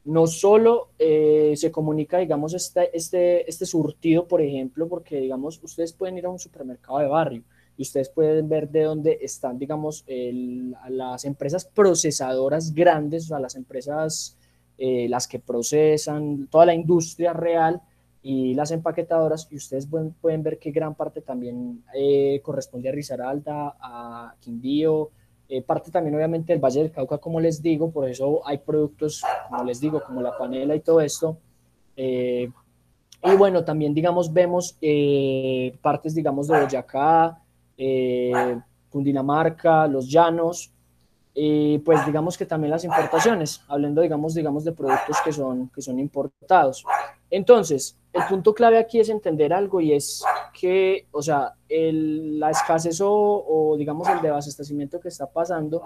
no 0.05 0.27
solo 0.27 0.89
eh, 0.99 1.53
se 1.55 1.71
comunica, 1.71 2.19
digamos, 2.19 2.53
este, 2.53 2.95
este, 2.95 3.49
este 3.49 3.65
surtido, 3.65 4.27
por 4.27 4.41
ejemplo, 4.41 4.87
porque, 4.87 5.19
digamos, 5.19 5.61
ustedes 5.63 5.93
pueden 5.93 6.17
ir 6.17 6.25
a 6.25 6.29
un 6.29 6.39
supermercado 6.39 6.99
de 6.99 7.07
barrio 7.07 7.43
y 7.77 7.81
ustedes 7.81 8.09
pueden 8.09 8.47
ver 8.47 8.69
de 8.69 8.83
dónde 8.83 9.17
están, 9.21 9.57
digamos, 9.57 10.05
las 10.07 11.25
empresas 11.25 11.65
procesadoras 11.65 12.73
grandes, 12.73 13.25
o 13.25 13.27
sea, 13.29 13.39
las 13.39 13.55
empresas, 13.55 14.37
eh, 14.77 15.07
las 15.09 15.27
que 15.27 15.39
procesan, 15.39 16.47
toda 16.47 16.67
la 16.67 16.73
industria 16.73 17.33
real 17.33 17.81
y 18.21 18.53
las 18.53 18.71
empaquetadoras, 18.71 19.47
y 19.51 19.57
ustedes 19.57 19.87
pueden, 19.87 20.11
pueden 20.13 20.41
ver 20.41 20.57
que 20.57 20.71
gran 20.71 20.95
parte 20.95 21.21
también 21.21 21.83
eh, 21.93 22.39
corresponde 22.43 22.89
a 22.89 22.91
Risaralda, 22.91 23.75
a 23.79 24.35
Quindío, 24.39 25.09
eh, 25.47 25.61
parte 25.61 25.91
también 25.91 26.15
obviamente 26.15 26.53
del 26.53 26.61
Valle 26.61 26.81
del 26.81 26.91
Cauca, 26.91 27.19
como 27.19 27.39
les 27.39 27.61
digo, 27.61 27.91
por 27.91 28.09
eso 28.09 28.41
hay 28.45 28.57
productos, 28.57 29.23
como 29.49 29.63
les 29.63 29.79
digo, 29.79 30.01
como 30.01 30.21
la 30.21 30.35
panela 30.37 30.75
y 30.75 30.79
todo 30.79 31.01
esto. 31.01 31.37
Eh, 31.95 32.49
y 33.23 33.35
bueno, 33.35 33.63
también 33.63 33.93
digamos, 33.93 34.33
vemos 34.33 34.75
eh, 34.81 35.75
partes, 35.81 36.15
digamos, 36.15 36.47
de 36.47 36.59
Boyacá, 36.61 37.39
Cundinamarca, 38.89 39.87
los 39.87 40.09
llanos, 40.09 40.71
pues 41.33 42.05
digamos 42.05 42.37
que 42.37 42.45
también 42.45 42.71
las 42.71 42.83
importaciones, 42.83 43.61
hablando 43.67 44.01
digamos, 44.01 44.33
digamos 44.33 44.63
de 44.63 44.71
productos 44.71 45.17
que 45.23 45.31
son, 45.31 45.69
que 45.69 45.81
son 45.81 45.99
importados. 45.99 46.83
Entonces, 47.35 47.99
el 48.13 48.23
punto 48.29 48.53
clave 48.53 48.77
aquí 48.77 48.97
es 48.97 49.09
entender 49.09 49.51
algo 49.51 49.81
y 49.81 49.91
es 49.91 50.23
que, 50.57 51.05
o 51.11 51.21
sea, 51.21 51.53
la 51.67 52.49
escasez 52.49 53.01
o, 53.03 53.75
digamos 53.77 54.07
el 54.07 54.21
desabastecimiento 54.21 55.01
que 55.01 55.09
está 55.09 55.29
pasando, 55.29 55.83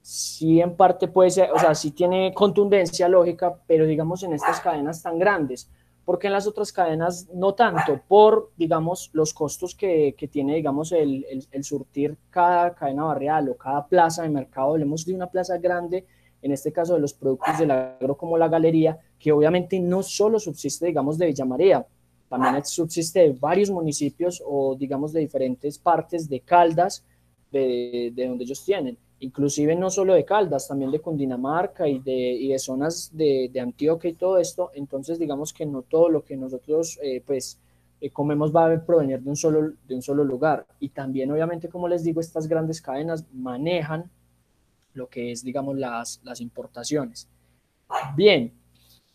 sí 0.00 0.62
en 0.62 0.74
parte 0.76 1.06
puede 1.06 1.28
ser, 1.28 1.52
o 1.52 1.58
sea, 1.58 1.74
sí 1.74 1.90
tiene 1.90 2.32
contundencia 2.32 3.06
lógica, 3.06 3.54
pero 3.66 3.84
digamos 3.84 4.22
en 4.22 4.32
estas 4.32 4.62
cadenas 4.62 5.02
tan 5.02 5.18
grandes, 5.18 5.70
porque 6.06 6.28
en 6.28 6.32
las 6.32 6.46
otras 6.46 6.72
cadenas 6.72 7.28
no 7.34 7.52
tanto, 7.52 8.00
por, 8.08 8.52
digamos, 8.56 9.10
los 9.12 9.34
costos 9.34 9.74
que, 9.74 10.14
que 10.16 10.26
tiene, 10.26 10.54
digamos, 10.54 10.92
el, 10.92 11.26
el, 11.28 11.46
el, 11.50 11.64
surtir 11.64 12.16
cada 12.30 12.74
cadena 12.74 13.04
barrial 13.04 13.50
o 13.50 13.58
cada 13.58 13.86
plaza 13.86 14.22
de 14.22 14.30
mercado, 14.30 14.70
hablemos 14.70 15.04
de 15.04 15.14
una 15.14 15.26
plaza 15.26 15.58
grande, 15.58 16.06
en 16.42 16.52
este 16.52 16.72
caso 16.72 16.94
de 16.94 17.00
los 17.00 17.14
productos 17.14 17.58
del 17.58 17.70
agro 17.70 18.16
como 18.16 18.38
la 18.38 18.48
galería, 18.48 18.98
que 19.18 19.32
obviamente 19.32 19.80
no 19.80 20.02
solo 20.02 20.38
subsiste, 20.38 20.86
digamos, 20.86 21.18
de 21.18 21.26
Villa 21.26 21.44
María, 21.44 21.86
también 22.28 22.64
subsiste 22.64 23.20
de 23.20 23.30
varios 23.32 23.70
municipios 23.70 24.42
o, 24.46 24.76
digamos, 24.76 25.12
de 25.12 25.20
diferentes 25.20 25.78
partes 25.78 26.28
de 26.28 26.40
Caldas, 26.40 27.04
de, 27.50 28.12
de 28.14 28.28
donde 28.28 28.44
ellos 28.44 28.64
tienen. 28.64 28.98
Inclusive 29.20 29.74
no 29.74 29.90
solo 29.90 30.14
de 30.14 30.24
Caldas, 30.24 30.68
también 30.68 30.90
de 30.90 31.00
Cundinamarca 31.00 31.88
y 31.88 31.98
de, 31.98 32.12
y 32.12 32.48
de 32.48 32.58
zonas 32.58 33.10
de, 33.12 33.50
de, 33.52 33.60
Antioquia 33.60 34.10
y 34.10 34.14
todo 34.14 34.38
esto. 34.38 34.70
Entonces, 34.74 35.18
digamos 35.18 35.52
que 35.52 35.66
no 35.66 35.82
todo 35.82 36.08
lo 36.08 36.22
que 36.22 36.36
nosotros, 36.36 36.98
eh, 37.02 37.22
pues, 37.26 37.58
eh, 38.00 38.10
comemos 38.10 38.54
va 38.54 38.72
a 38.72 38.84
provenir 38.84 39.20
de 39.20 39.30
un, 39.30 39.36
solo, 39.36 39.72
de 39.88 39.94
un 39.94 40.02
solo 40.02 40.22
lugar. 40.22 40.66
Y 40.78 40.90
también, 40.90 41.32
obviamente, 41.32 41.68
como 41.68 41.88
les 41.88 42.04
digo, 42.04 42.20
estas 42.20 42.46
grandes 42.46 42.80
cadenas 42.80 43.24
manejan 43.32 44.08
lo 44.98 45.08
que 45.08 45.32
es, 45.32 45.42
digamos, 45.42 45.78
las, 45.78 46.20
las 46.24 46.40
importaciones. 46.42 47.28
Bien, 48.14 48.52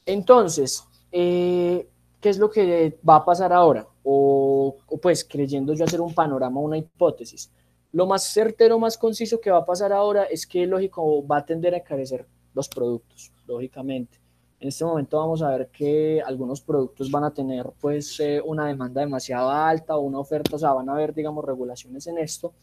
entonces, 0.06 0.84
eh, 1.12 1.88
¿qué 2.20 2.30
es 2.30 2.38
lo 2.40 2.50
que 2.50 2.98
va 3.08 3.18
a 3.18 3.26
pasar 3.26 3.54
ahora? 3.54 3.88
O, 4.04 4.78
pues 5.02 5.24
creyendo 5.24 5.74
yo 5.74 5.86
hacer 5.86 6.02
un 6.02 6.14
panorama, 6.14 6.60
una 6.60 6.78
hipótesis. 6.78 7.52
Lo 7.92 8.08
más 8.08 8.24
certero, 8.24 8.80
más 8.80 8.98
conciso 8.98 9.40
que 9.40 9.52
va 9.52 9.60
a 9.60 9.66
pasar 9.66 9.94
ahora 9.94 10.24
es 10.24 10.48
que, 10.48 10.66
lógico, 10.66 11.26
va 11.28 11.38
a 11.38 11.46
tender 11.46 11.76
a 11.76 11.78
encarecer 11.78 12.26
los 12.54 12.68
productos, 12.68 13.32
lógicamente. 13.46 14.20
En 14.60 14.70
este 14.70 14.86
momento 14.86 15.18
vamos 15.18 15.42
a 15.42 15.50
ver 15.50 15.68
que 15.68 16.22
algunos 16.26 16.62
productos 16.62 17.12
van 17.12 17.26
a 17.26 17.34
tener 17.34 17.70
pues 17.82 18.18
eh, 18.22 18.42
una 18.44 18.66
demanda 18.66 19.02
demasiado 19.02 19.50
alta 19.50 19.98
o 19.98 20.02
una 20.02 20.20
oferta, 20.20 20.56
o 20.56 20.60
sea, 20.60 20.72
van 20.72 20.88
a 20.90 20.94
haber, 20.94 21.14
digamos, 21.14 21.44
regulaciones 21.44 22.08
en 22.08 22.18
esto 22.18 22.54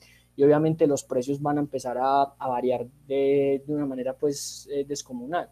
y 0.40 0.42
obviamente 0.42 0.86
los 0.86 1.04
precios 1.04 1.42
van 1.42 1.58
a 1.58 1.60
empezar 1.60 1.98
a, 1.98 2.22
a 2.22 2.48
variar 2.48 2.86
de, 3.06 3.62
de, 3.66 3.74
una 3.74 3.84
manera 3.84 4.14
pues 4.14 4.66
eh, 4.72 4.86
descomunal. 4.88 5.50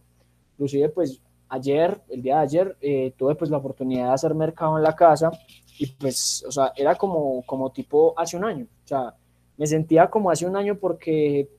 Inclusive 0.53 0.89
pues 0.89 1.21
ayer, 1.51 2.01
el 2.09 2.23
día 2.23 2.37
de 2.37 2.41
ayer, 2.41 2.77
eh, 2.81 3.13
tuve 3.15 3.35
pues 3.35 3.51
la 3.51 3.59
oportunidad 3.59 4.07
de 4.07 4.15
hacer 4.15 4.35
mercado 4.35 4.79
en 4.79 4.83
la 4.83 4.97
casa 4.97 5.31
y 5.79 5.89
pues, 5.89 6.43
o 6.49 6.51
sea, 6.51 6.73
era 6.75 6.95
como, 6.95 7.43
como 7.45 7.71
tipo 7.71 8.15
hace 8.17 8.39
un 8.39 8.45
año, 8.47 8.67
o 8.83 8.89
sea, 8.89 9.15
me 9.59 9.67
sentía 9.67 10.09
como 10.09 10.31
hace 10.31 10.47
un 10.47 10.57
año 10.57 10.79
porque 10.79 11.51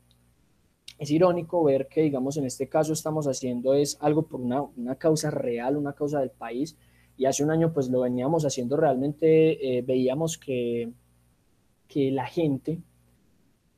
es 0.97 1.11
irónico 1.11 1.63
ver 1.63 1.87
que, 1.87 2.01
digamos, 2.01 2.35
en 2.37 2.45
este 2.47 2.67
caso 2.67 2.93
estamos 2.93 3.27
haciendo 3.27 3.75
es 3.75 3.95
algo 4.01 4.23
por 4.23 4.41
una, 4.41 4.63
una, 4.75 4.95
causa 4.95 5.29
real, 5.29 5.77
una 5.77 5.93
causa 5.93 6.19
del 6.19 6.31
país, 6.31 6.75
y 7.15 7.25
hace 7.25 7.43
un 7.43 7.51
año 7.51 7.71
pues 7.73 7.89
lo 7.89 7.99
veníamos 7.99 8.43
haciendo 8.43 8.75
realmente, 8.75 9.77
eh, 9.77 9.83
veíamos 9.83 10.39
que, 10.39 10.89
que 11.87 12.09
la 12.09 12.25
gente, 12.25 12.81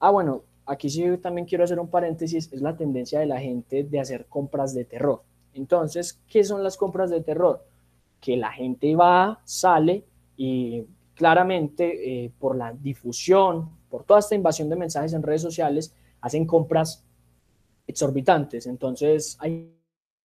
ah, 0.01 0.09
bueno, 0.09 0.43
aquí 0.65 0.89
sí 0.89 1.05
también 1.21 1.47
quiero 1.47 1.63
hacer 1.63 1.79
un 1.79 1.87
paréntesis, 1.87 2.51
es 2.51 2.61
la 2.61 2.75
tendencia 2.75 3.19
de 3.19 3.27
la 3.27 3.39
gente 3.39 3.83
de 3.83 3.99
hacer 3.99 4.25
compras 4.25 4.73
de 4.73 4.83
terror. 4.83 5.21
Entonces, 5.53 6.19
¿qué 6.27 6.43
son 6.43 6.63
las 6.63 6.75
compras 6.75 7.09
de 7.09 7.21
terror? 7.21 7.63
Que 8.19 8.35
la 8.35 8.51
gente 8.51 8.95
va, 8.95 9.41
sale 9.45 10.03
y 10.37 10.83
claramente 11.13 12.25
eh, 12.25 12.31
por 12.39 12.55
la 12.55 12.73
difusión, 12.73 13.69
por 13.89 14.03
toda 14.03 14.19
esta 14.19 14.35
invasión 14.35 14.69
de 14.69 14.75
mensajes 14.75 15.13
en 15.13 15.23
redes 15.23 15.41
sociales, 15.41 15.93
hacen 16.21 16.45
compras 16.45 17.03
exorbitantes. 17.85 18.65
Entonces 18.65 19.37
hay 19.39 19.71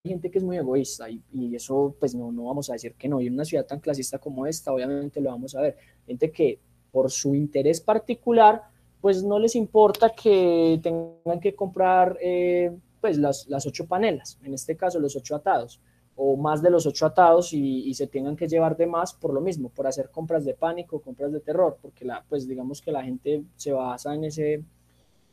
gente 0.04 0.30
que 0.30 0.38
es 0.38 0.44
muy 0.44 0.56
egoísta 0.56 1.10
y, 1.10 1.22
y, 1.32 1.54
eso 1.54 1.96
pues 1.98 2.14
no, 2.14 2.30
no 2.30 2.44
vamos 2.44 2.70
a 2.70 2.74
decir 2.74 2.94
que 2.94 3.08
no. 3.08 3.20
Y 3.20 3.26
en 3.26 3.34
una 3.34 3.44
ciudad 3.44 3.66
tan 3.66 3.80
clasista 3.80 4.18
como 4.18 4.46
esta, 4.46 4.72
obviamente 4.72 5.20
lo 5.20 5.30
vamos 5.30 5.54
a 5.54 5.60
ver. 5.60 5.76
Gente 6.06 6.30
que 6.30 6.60
por 6.92 7.10
su 7.10 7.34
interés 7.34 7.80
particular, 7.80 8.62
pues 9.00 9.22
no 9.22 9.38
les 9.38 9.54
importa 9.54 10.10
que 10.10 10.80
tengan 10.82 11.40
que 11.40 11.54
comprar 11.54 12.18
eh, 12.20 12.76
pues 13.00 13.18
las, 13.18 13.46
las, 13.48 13.66
ocho 13.66 13.86
panelas, 13.86 14.38
en 14.42 14.54
este 14.54 14.76
caso 14.76 14.98
los 14.98 15.16
ocho 15.16 15.36
atados, 15.36 15.80
o 16.16 16.36
más 16.36 16.62
de 16.62 16.70
los 16.70 16.86
ocho 16.86 17.06
atados 17.06 17.52
y, 17.52 17.92
se 17.94 18.06
tengan 18.06 18.36
que 18.36 18.48
llevar 18.48 18.76
de 18.76 18.86
más 18.86 19.12
por 19.12 19.32
lo 19.32 19.40
mismo, 19.40 19.68
por 19.68 19.86
hacer 19.86 20.10
compras 20.10 20.44
de 20.44 20.54
pánico, 20.54 21.00
compras 21.00 21.30
de 21.30 21.40
terror, 21.40 21.78
porque 21.80 22.04
la, 22.04 22.24
pues 22.28 22.48
digamos 22.48 22.80
que 22.80 22.90
la 22.90 23.04
gente 23.04 23.44
se 23.56 23.72
basa 23.72 24.14
en 24.14 24.24
ese 24.24 24.64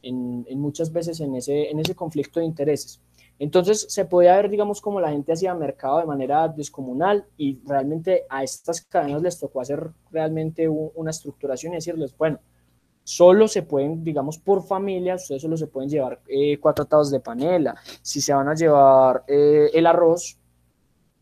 en, 0.03 0.59
muchas 0.59 0.91
veces 0.91 1.19
en 1.21 1.35
ese, 1.35 1.69
en 1.69 1.79
ese 1.79 1.95
conflicto 1.95 2.39
de 2.39 2.45
intereses. 2.45 3.01
Entonces 3.39 3.87
se 3.89 4.05
podía 4.05 4.35
ver, 4.35 4.49
digamos, 4.49 4.81
como 4.81 4.99
la 4.99 5.09
gente 5.09 5.33
hacía 5.33 5.55
mercado 5.55 5.99
de 5.99 6.05
manera 6.05 6.47
descomunal 6.47 7.25
y 7.37 7.59
realmente 7.65 8.23
a 8.29 8.43
estas 8.43 8.81
cadenas 8.81 9.21
les 9.21 9.39
tocó 9.39 9.61
hacer 9.61 9.89
realmente 10.11 10.67
una 10.67 11.09
estructuración 11.09 11.73
y 11.73 11.77
decirles, 11.77 12.15
bueno, 12.17 12.39
solo 13.03 13.47
se 13.47 13.63
pueden, 13.63 14.03
digamos, 14.03 14.37
por 14.37 14.63
familia, 14.63 15.15
ustedes 15.15 15.41
solo 15.41 15.57
se 15.57 15.67
pueden 15.67 15.89
llevar 15.89 16.21
eh, 16.27 16.57
cuatro 16.59 16.83
atados 16.83 17.11
de 17.11 17.19
panela. 17.19 17.75
Si 18.01 18.21
se 18.21 18.33
van 18.33 18.47
a 18.47 18.55
llevar 18.55 19.23
eh, 19.27 19.69
el 19.73 19.85
arroz, 19.85 20.37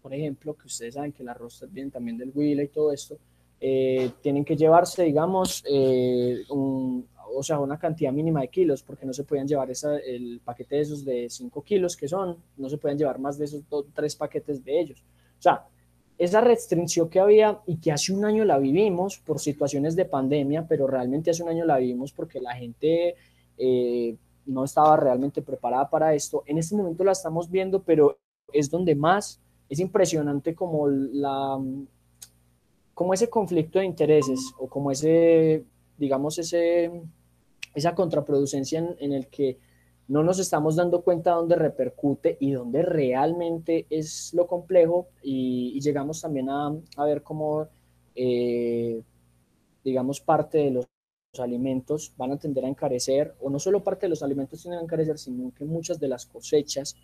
por 0.01 0.13
ejemplo, 0.13 0.55
que 0.55 0.67
ustedes 0.67 0.95
saben 0.95 1.11
que 1.11 1.23
el 1.23 1.29
arroz 1.29 1.63
viene 1.69 1.91
también 1.91 2.17
del 2.17 2.31
huila 2.33 2.63
y 2.63 2.67
todo 2.67 2.91
esto, 2.91 3.17
eh, 3.59 4.11
tienen 4.21 4.43
que 4.43 4.55
llevarse, 4.55 5.03
digamos, 5.03 5.63
eh, 5.69 6.43
un, 6.49 7.07
o 7.35 7.43
sea, 7.43 7.59
una 7.59 7.77
cantidad 7.77 8.11
mínima 8.11 8.41
de 8.41 8.47
kilos, 8.47 8.81
porque 8.81 9.05
no 9.05 9.13
se 9.13 9.23
podían 9.23 9.47
llevar 9.47 9.69
esa, 9.69 9.97
el 9.97 10.41
paquete 10.43 10.77
de 10.77 10.81
esos 10.81 11.05
de 11.05 11.29
5 11.29 11.63
kilos 11.63 11.95
que 11.95 12.07
son, 12.07 12.37
no 12.57 12.69
se 12.69 12.79
pueden 12.79 12.97
llevar 12.97 13.19
más 13.19 13.37
de 13.37 13.45
esos 13.45 13.61
tres 13.93 14.15
paquetes 14.15 14.63
de 14.63 14.79
ellos. 14.79 15.03
O 15.37 15.41
sea, 15.41 15.65
esa 16.21 16.39
restricción 16.39 17.09
que 17.09 17.19
había 17.19 17.61
y 17.65 17.77
que 17.77 17.91
hace 17.91 18.13
un 18.13 18.25
año 18.25 18.45
la 18.45 18.59
vivimos 18.59 19.17
por 19.17 19.39
situaciones 19.39 19.95
de 19.95 20.05
pandemia, 20.05 20.67
pero 20.67 20.85
realmente 20.85 21.31
hace 21.31 21.41
un 21.41 21.49
año 21.49 21.65
la 21.65 21.79
vivimos 21.79 22.11
porque 22.11 22.39
la 22.39 22.53
gente 22.53 23.15
eh, 23.57 24.15
no 24.45 24.63
estaba 24.63 24.95
realmente 24.97 25.41
preparada 25.41 25.89
para 25.89 26.13
esto. 26.13 26.43
En 26.45 26.59
este 26.59 26.75
momento 26.75 27.03
la 27.03 27.13
estamos 27.13 27.49
viendo, 27.49 27.81
pero 27.81 28.19
es 28.53 28.69
donde 28.69 28.93
más 28.93 29.41
es 29.67 29.79
impresionante 29.79 30.53
como 30.53 30.87
la 30.89 31.59
como 32.93 33.15
ese 33.15 33.27
conflicto 33.27 33.79
de 33.79 33.85
intereses 33.85 34.53
o 34.59 34.67
como 34.67 34.91
ese 34.91 35.65
digamos 35.97 36.37
ese 36.37 36.91
esa 37.73 37.95
contraproducencia 37.95 38.77
en, 38.77 38.95
en, 38.99 39.13
el 39.13 39.27
que 39.27 39.57
no 40.11 40.23
nos 40.23 40.39
estamos 40.39 40.75
dando 40.75 41.03
cuenta 41.03 41.31
dónde 41.31 41.55
repercute 41.55 42.35
y 42.41 42.51
dónde 42.51 42.81
realmente 42.81 43.87
es 43.89 44.33
lo 44.33 44.45
complejo 44.45 45.07
y, 45.23 45.79
llegamos 45.79 46.19
también 46.19 46.49
a, 46.49 46.67
a 46.97 47.05
ver 47.05 47.23
cómo, 47.23 47.69
eh, 48.13 49.01
digamos, 49.85 50.19
parte 50.19 50.57
de 50.57 50.71
los 50.71 50.85
alimentos 51.39 52.13
van 52.17 52.33
a 52.33 52.37
tender 52.37 52.65
a 52.65 52.67
encarecer, 52.67 53.35
o 53.39 53.49
no 53.49 53.57
solo 53.57 53.85
parte 53.85 54.07
de 54.07 54.09
los 54.09 54.21
alimentos 54.21 54.61
tienden 54.61 54.81
a 54.81 54.83
encarecer, 54.83 55.17
sino 55.17 55.53
que 55.53 55.63
muchas 55.63 55.97
de 55.97 56.09
las 56.09 56.25
cosechas 56.25 56.97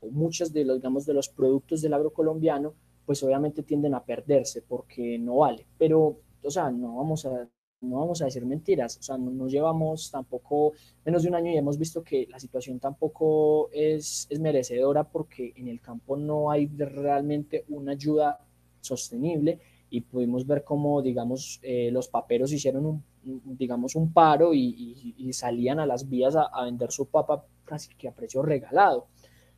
o 0.00 0.06
muchas 0.06 0.50
de 0.50 0.64
los, 0.64 0.78
digamos, 0.78 1.04
de 1.04 1.12
los 1.12 1.28
productos 1.28 1.82
del 1.82 1.92
agrocolombiano, 1.92 2.72
pues 3.04 3.22
obviamente 3.22 3.64
tienden 3.64 3.92
a 3.92 4.02
perderse 4.02 4.62
porque 4.62 5.18
no 5.18 5.36
vale. 5.36 5.66
Pero, 5.76 6.20
o 6.42 6.50
sea, 6.50 6.70
no 6.70 6.96
vamos 6.96 7.26
a 7.26 7.46
no 7.86 8.00
vamos 8.00 8.20
a 8.22 8.26
decir 8.26 8.44
mentiras, 8.44 8.98
o 8.98 9.02
sea, 9.02 9.16
no, 9.16 9.30
no, 9.30 9.48
llevamos 9.48 10.10
tampoco 10.10 10.72
menos 11.04 11.22
de 11.22 11.28
un 11.28 11.34
año 11.36 11.50
y 11.52 11.56
hemos 11.56 11.78
visto 11.78 12.02
que 12.02 12.26
la 12.30 12.38
situación 12.38 12.78
tampoco 12.78 13.70
es, 13.72 14.26
es 14.28 14.40
merecedora 14.40 15.04
porque 15.04 15.52
en 15.56 15.68
el 15.68 15.80
campo 15.80 16.16
no 16.16 16.50
hay 16.50 16.66
realmente 16.66 17.64
una 17.68 17.92
ayuda 17.92 18.38
sostenible 18.80 19.60
y 19.90 20.00
pudimos 20.00 20.46
ver 20.46 20.64
cómo, 20.64 21.00
digamos, 21.00 21.60
eh, 21.62 21.90
los 21.92 22.08
paperos 22.08 22.52
hicieron 22.52 22.86
un, 22.86 23.04
digamos, 23.44 23.94
un 23.94 24.12
paro 24.12 24.52
y, 24.52 25.32
salían 25.32 25.80
a 25.80 25.86
las 25.86 26.08
vías 26.08 26.36
a, 26.36 26.44
a, 26.44 26.64
vender 26.64 26.90
su 26.90 27.06
papa 27.06 27.44
casi 27.64 27.94
que 27.94 28.08
a 28.08 28.14
precio 28.14 28.42
regalado. 28.42 29.06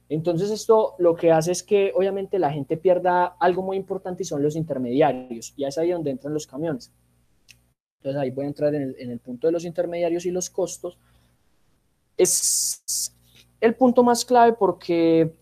Entonces 0.08 0.50
esto 0.50 0.94
lo 0.98 1.14
que 1.14 1.30
hace 1.30 1.52
es 1.52 1.62
que 1.62 1.92
obviamente 1.94 2.38
la 2.38 2.50
gente 2.50 2.76
pierda 2.76 3.26
algo 3.26 3.62
muy 3.62 3.76
importante 3.76 4.22
y 4.22 4.26
son 4.26 4.42
los 4.42 4.56
intermediarios 4.56 5.52
y 5.56 5.64
es 5.64 5.76
ahí 5.76 5.90
donde 5.90 6.10
entran 6.10 6.32
los 6.32 6.46
camiones. 6.46 6.92
Entonces 7.98 8.20
ahí 8.20 8.30
voy 8.30 8.44
a 8.44 8.48
entrar 8.48 8.74
en 8.74 8.82
el, 8.82 8.96
en 8.98 9.10
el, 9.10 9.18
punto 9.18 9.48
de 9.48 9.52
los 9.52 9.64
intermediarios 9.64 10.24
y 10.26 10.30
los 10.30 10.50
costos. 10.50 10.98
Es 12.16 13.12
el 13.60 13.74
punto 13.74 14.02
más 14.02 14.24
clave 14.24 14.54
porque 14.58 15.34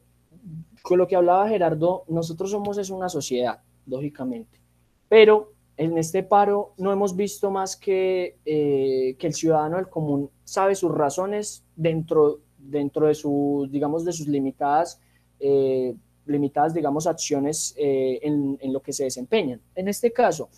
con 0.83 0.99
lo 0.99 1.07
que 1.07 1.17
hablaba 1.17 1.49
Gerardo, 1.49 2.05
nosotros 2.09 2.51
somos 2.51 2.79
es 2.79 2.91
una 2.91 3.09
sociedad, 3.09 3.61
lógicamente, 3.87 4.61
pero 5.09 5.53
en 5.77 5.99
este 5.99 6.23
paro 6.23 6.75
no 6.79 6.93
hemos 6.93 7.17
visto 7.17 7.51
más 7.51 7.77
que, 7.77 8.39
eh, 8.45 9.17
que 9.19 9.27
el 9.27 9.35
ciudadano 9.35 9.77
del 9.77 9.89
común 9.89 10.31
sabe 10.45 10.75
sus 10.75 10.93
razones 10.93 11.65
dentro, 11.75 12.41
dentro 12.57 13.09
de, 13.09 13.15
su, 13.15 13.69
digamos, 13.71 14.05
de 14.05 14.13
sus 14.13 14.29
limitadas, 14.29 15.01
eh, 15.41 15.95
limitadas 16.25 16.73
digamos, 16.73 17.07
acciones 17.07 17.75
eh, 17.77 18.21
en, 18.23 18.57
en 18.61 18.73
lo 18.73 18.81
que 18.81 18.93
se 18.93 19.05
desempeñan. 19.05 19.61
En 19.75 19.89
este 19.89 20.13
caso, 20.13 20.49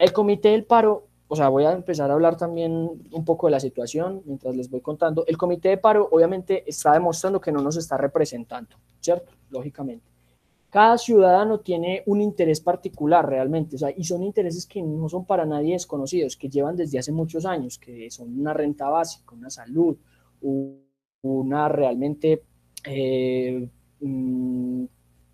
el 0.00 0.12
comité 0.14 0.48
del 0.48 0.64
paro, 0.64 1.08
o 1.28 1.36
sea, 1.36 1.50
voy 1.50 1.64
a 1.64 1.72
empezar 1.72 2.10
a 2.10 2.14
hablar 2.14 2.36
también 2.36 2.72
un 3.12 3.24
poco 3.24 3.46
de 3.46 3.50
la 3.52 3.60
situación 3.60 4.22
mientras 4.24 4.56
les 4.56 4.70
voy 4.70 4.80
contando. 4.80 5.24
El 5.26 5.36
comité 5.36 5.68
de 5.68 5.76
paro 5.76 6.08
obviamente 6.10 6.64
está 6.66 6.94
demostrando 6.94 7.38
que 7.38 7.52
no 7.52 7.60
nos 7.60 7.76
está 7.76 7.98
representando, 7.98 8.76
¿cierto? 8.98 9.32
Lógicamente. 9.50 10.10
Cada 10.70 10.96
ciudadano 10.96 11.60
tiene 11.60 12.02
un 12.06 12.22
interés 12.22 12.60
particular 12.60 13.28
realmente, 13.28 13.76
o 13.76 13.78
sea, 13.78 13.90
y 13.94 14.04
son 14.04 14.22
intereses 14.22 14.66
que 14.66 14.80
no 14.80 15.08
son 15.08 15.26
para 15.26 15.44
nadie 15.44 15.74
desconocidos, 15.74 16.36
que 16.36 16.48
llevan 16.48 16.76
desde 16.76 16.98
hace 16.98 17.12
muchos 17.12 17.44
años, 17.44 17.78
que 17.78 18.10
son 18.10 18.40
una 18.40 18.54
renta 18.54 18.88
básica, 18.88 19.34
una 19.34 19.50
salud, 19.50 19.96
una 21.22 21.68
realmente, 21.68 22.44
eh, 22.86 23.68
mm, 24.00 24.84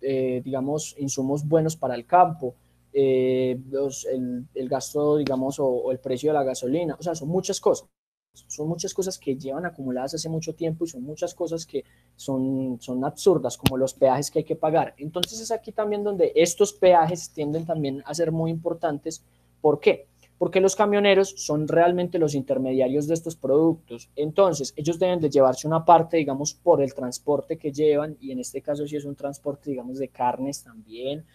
eh, 0.01 0.41
digamos, 0.43 0.95
insumos 0.99 1.47
buenos 1.47 1.77
para 1.77 1.95
el 1.95 2.05
campo, 2.05 2.55
eh, 2.99 3.61
los, 3.69 4.05
el, 4.05 4.47
el, 4.55 4.67
gasto, 4.67 5.17
digamos, 5.17 5.59
o, 5.59 5.91
el 5.91 5.99
precio 5.99 6.31
de 6.31 6.33
la 6.33 6.43
gasolina, 6.43 6.95
o 6.99 7.03
sea, 7.03 7.13
son 7.13 7.29
muchas 7.29 7.61
cosas. 7.61 7.87
Son 8.33 8.67
muchas 8.67 8.91
cosas 8.91 9.19
que 9.19 9.35
llevan 9.35 9.67
acumuladas 9.67 10.15
hace 10.15 10.29
mucho 10.29 10.55
tiempo 10.55 10.83
y 10.83 10.87
son 10.87 11.03
muchas 11.03 11.35
cosas 11.35 11.67
que 11.67 11.83
son, 12.15 12.77
son 12.81 13.05
absurdas, 13.05 13.55
como 13.55 13.77
los 13.77 13.93
peajes 13.93 14.31
que 14.31 14.39
hay 14.39 14.45
que 14.45 14.55
pagar. 14.55 14.95
Entonces 14.97 15.39
es 15.39 15.51
aquí 15.51 15.71
también 15.71 16.03
donde 16.03 16.31
estos 16.35 16.73
peajes 16.73 17.29
tienden 17.29 17.67
también 17.67 18.01
a 18.03 18.15
ser 18.15 18.31
muy 18.31 18.49
importantes. 18.49 19.23
¿Por 19.61 19.79
qué? 19.79 20.07
Porque 20.39 20.59
los 20.59 20.75
camioneros 20.75 21.35
son 21.37 21.67
realmente 21.67 22.17
los 22.17 22.33
intermediarios 22.33 23.05
de 23.05 23.13
estos 23.13 23.35
productos. 23.35 24.09
Entonces, 24.15 24.73
ellos 24.75 24.97
deben 24.97 25.19
de 25.19 25.29
llevarse 25.29 25.67
una 25.67 25.85
parte, 25.85 26.17
digamos, 26.17 26.55
por 26.55 26.81
el 26.81 26.95
transporte 26.95 27.57
que 27.57 27.71
llevan, 27.71 28.17
y 28.19 28.31
en 28.31 28.39
este 28.39 28.61
caso 28.61 28.87
si 28.87 28.95
es 28.95 29.05
un 29.05 29.15
transporte, 29.15 29.69
digamos, 29.69 29.99
de 29.99 30.09
carnes 30.09 30.63
también, 30.63 31.25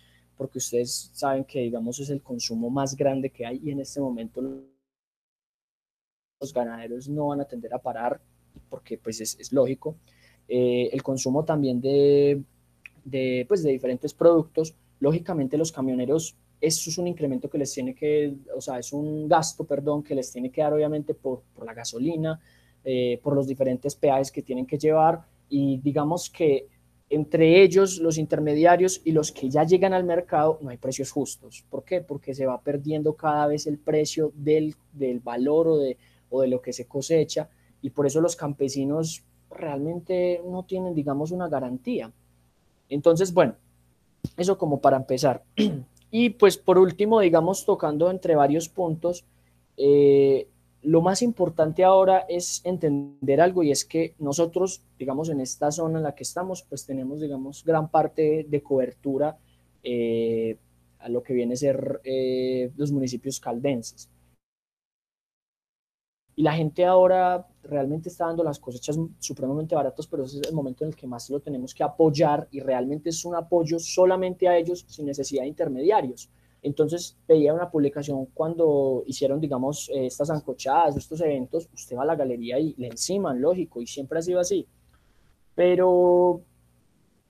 porque 0.42 0.58
ustedes 0.58 1.08
saben 1.14 1.44
que, 1.44 1.60
digamos, 1.60 2.00
es 2.00 2.10
el 2.10 2.20
consumo 2.20 2.68
más 2.68 2.96
grande 2.96 3.30
que 3.30 3.46
hay 3.46 3.60
y 3.62 3.70
en 3.70 3.78
este 3.78 4.00
momento 4.00 4.42
ganaderos 6.52 7.08
no 7.08 7.28
van 7.28 7.42
a 7.42 7.44
tender 7.44 7.72
a 7.72 7.78
parar, 7.78 8.20
porque 8.68 8.98
pues 8.98 9.20
es, 9.20 9.52
lógico. 9.52 9.94
Eh, 10.48 10.90
el 10.92 11.00
consumo 11.00 11.44
también 11.44 11.80
de, 11.80 12.42
de, 13.04 13.44
pues, 13.46 13.62
de 13.62 13.70
diferentes 13.70 14.12
productos, 14.12 14.74
lógicamente 14.98 15.56
los 15.56 15.70
camioneros, 15.70 16.36
eso 16.60 16.90
es 16.90 16.98
un 16.98 17.06
incremento 17.06 17.48
que 17.48 17.58
les 17.58 17.72
tiene 17.72 17.94
que, 17.94 18.34
o 18.56 18.60
sea, 18.60 18.80
es 18.80 18.92
un 18.92 19.28
gasto, 19.28 19.62
perdón, 19.62 20.02
que 20.02 20.16
les 20.16 20.32
tiene 20.32 20.50
que 20.50 20.62
dar 20.62 20.72
obviamente 20.72 21.14
por, 21.14 21.42
por 21.54 21.64
la 21.64 21.72
gasolina, 21.72 22.40
eh, 22.82 23.20
por 23.22 23.36
los 23.36 23.46
diferentes 23.46 23.94
peajes 23.94 24.32
que 24.32 24.42
tienen 24.42 24.66
que 24.66 24.76
llevar 24.76 25.24
y 25.48 25.78
digamos 25.78 26.28
que 26.28 26.66
entre 27.12 27.62
ellos, 27.62 27.98
los 27.98 28.16
intermediarios 28.16 29.02
y 29.04 29.12
los 29.12 29.32
que 29.32 29.50
ya 29.50 29.64
llegan 29.64 29.92
al 29.92 30.04
mercado, 30.04 30.58
no 30.62 30.70
hay 30.70 30.78
precios 30.78 31.10
justos. 31.10 31.62
¿Por 31.68 31.84
qué? 31.84 32.00
Porque 32.00 32.34
se 32.34 32.46
va 32.46 32.62
perdiendo 32.62 33.14
cada 33.16 33.46
vez 33.46 33.66
el 33.66 33.76
precio 33.78 34.32
del, 34.34 34.74
del 34.94 35.20
valor 35.20 35.68
o 35.68 35.76
de, 35.76 35.98
o 36.30 36.40
de 36.40 36.48
lo 36.48 36.62
que 36.62 36.72
se 36.72 36.86
cosecha 36.86 37.50
y 37.82 37.90
por 37.90 38.06
eso 38.06 38.22
los 38.22 38.34
campesinos 38.34 39.24
realmente 39.50 40.40
no 40.48 40.64
tienen, 40.64 40.94
digamos, 40.94 41.32
una 41.32 41.48
garantía. 41.48 42.10
Entonces, 42.88 43.34
bueno, 43.34 43.56
eso 44.38 44.56
como 44.56 44.80
para 44.80 44.96
empezar. 44.96 45.44
Y 46.14 46.28
pues 46.28 46.58
por 46.58 46.76
último, 46.76 47.20
digamos, 47.20 47.64
tocando 47.64 48.10
entre 48.10 48.36
varios 48.36 48.68
puntos, 48.68 49.24
eh, 49.78 50.46
lo 50.82 51.00
más 51.00 51.22
importante 51.22 51.84
ahora 51.84 52.26
es 52.28 52.60
entender 52.64 53.40
algo 53.40 53.62
y 53.62 53.70
es 53.70 53.84
que 53.84 54.14
nosotros, 54.18 54.82
digamos, 54.98 55.28
en 55.28 55.40
esta 55.40 55.70
zona 55.70 55.98
en 55.98 56.04
la 56.04 56.14
que 56.14 56.24
estamos, 56.24 56.62
pues 56.62 56.84
tenemos, 56.84 57.20
digamos, 57.20 57.64
gran 57.64 57.88
parte 57.88 58.46
de 58.48 58.62
cobertura 58.62 59.38
eh, 59.82 60.58
a 60.98 61.08
lo 61.08 61.22
que 61.22 61.34
viene 61.34 61.54
a 61.54 61.56
ser 61.56 62.00
eh, 62.04 62.72
los 62.76 62.90
municipios 62.90 63.38
caldenses. 63.38 64.08
Y 66.34 66.42
la 66.42 66.54
gente 66.54 66.84
ahora 66.84 67.46
realmente 67.62 68.08
está 68.08 68.26
dando 68.26 68.42
las 68.42 68.58
cosechas 68.58 68.98
supremamente 69.18 69.74
baratas, 69.74 70.06
pero 70.06 70.24
ese 70.24 70.40
es 70.40 70.48
el 70.48 70.54
momento 70.54 70.84
en 70.84 70.90
el 70.90 70.96
que 70.96 71.06
más 71.06 71.28
lo 71.30 71.40
tenemos 71.40 71.74
que 71.74 71.84
apoyar 71.84 72.48
y 72.50 72.60
realmente 72.60 73.10
es 73.10 73.24
un 73.24 73.34
apoyo 73.36 73.78
solamente 73.78 74.48
a 74.48 74.56
ellos 74.56 74.84
sin 74.88 75.06
necesidad 75.06 75.42
de 75.42 75.48
intermediarios. 75.48 76.30
Entonces 76.62 77.18
veía 77.26 77.52
una 77.52 77.70
publicación 77.70 78.26
cuando 78.26 79.02
hicieron, 79.06 79.40
digamos, 79.40 79.90
eh, 79.90 80.06
estas 80.06 80.30
ancochadas, 80.30 80.96
estos 80.96 81.20
eventos, 81.20 81.68
usted 81.74 81.96
va 81.96 82.02
a 82.02 82.06
la 82.06 82.16
galería 82.16 82.58
y 82.58 82.74
le 82.78 82.86
enciman, 82.86 83.40
lógico, 83.40 83.80
y 83.82 83.86
siempre 83.86 84.20
ha 84.20 84.22
sido 84.22 84.38
así. 84.38 84.66
Pero 85.56 86.42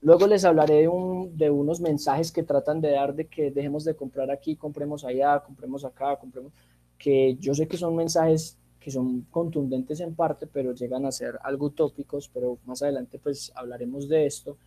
luego 0.03 0.27
les 0.27 0.45
hablaré 0.45 0.83
de, 0.83 0.89
un, 0.89 1.37
de 1.37 1.51
unos 1.51 1.81
mensajes 1.81 2.31
que 2.31 2.43
tratan 2.43 2.81
de 2.83 2.91
dar 2.91 3.15
de 3.15 3.27
que 3.27 3.51
dejemos 3.51 3.85
de 3.85 3.97
comprar 3.97 4.31
aquí, 4.31 4.55
compremos 4.55 5.05
allá, 5.05 5.41
compremos 5.41 5.85
acá, 5.85 6.17
compremos, 6.17 6.53
que 6.99 7.37
yo 7.41 7.55
sé 7.55 7.67
que 7.67 7.79
son 7.79 7.97
mensajes 7.97 8.59
que 8.79 8.91
son 8.91 9.23
contundentes 9.31 10.01
en 10.01 10.15
parte, 10.15 10.47
pero 10.47 10.75
llegan 10.75 11.07
a 11.07 11.13
ser 11.13 11.39
algo 11.43 11.67
utópicos, 11.67 12.29
pero 12.29 12.59
más 12.67 12.83
adelante 12.83 13.19
pues 13.19 13.53
hablaremos 13.55 14.09
de 14.09 14.27
esto. 14.27 14.59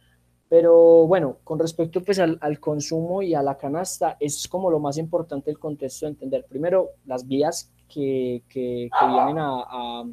Pero 0.47 1.07
bueno, 1.07 1.37
con 1.43 1.57
respecto 1.57 2.03
pues 2.03 2.19
al, 2.19 2.59
consumo 2.59 3.21
y 3.21 3.33
a 3.33 3.41
la 3.41 3.57
canasta, 3.57 4.15
es 4.19 4.47
como 4.47 4.69
lo 4.69 4.79
más 4.79 4.97
importante 4.97 5.49
el 5.49 5.57
contexto 5.57 6.05
de 6.05 6.11
entender. 6.11 6.45
Primero, 6.47 6.91
las 7.05 7.27
vías 7.27 7.71
que, 7.87 8.43
que, 8.47 8.89
vienen 9.01 9.37
a, 9.39 10.03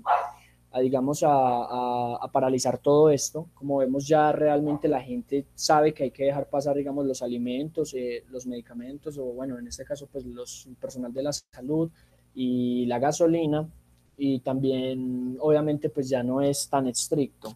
digamos, 0.80 1.22
a, 1.22 2.14
a, 2.14 2.32
paralizar 2.32 2.78
todo 2.78 3.10
esto. 3.10 3.48
Como 3.52 3.78
vemos 3.78 4.08
ya 4.08 4.32
realmente 4.32 4.88
la 4.88 5.02
gente 5.02 5.44
sabe 5.54 5.92
que 5.92 6.04
hay 6.04 6.10
que 6.10 6.24
dejar 6.24 6.48
pasar, 6.48 6.76
digamos, 6.76 7.04
los 7.04 7.22
alimentos, 7.22 7.92
eh, 7.92 8.24
los 8.30 8.46
medicamentos, 8.46 9.18
o 9.18 9.24
bueno, 9.24 9.58
en 9.58 9.68
este 9.68 9.84
caso 9.84 10.08
pues 10.10 10.24
los 10.24 10.66
personal 10.80 11.12
de 11.12 11.24
la 11.24 11.32
salud 11.32 11.90
y 12.34 12.86
la 12.86 12.98
gasolina. 12.98 13.68
Y 14.16 14.40
también, 14.40 15.36
obviamente, 15.40 15.90
pues 15.90 16.08
ya 16.08 16.22
no 16.22 16.40
es 16.40 16.68
tan 16.70 16.86
estricto 16.86 17.52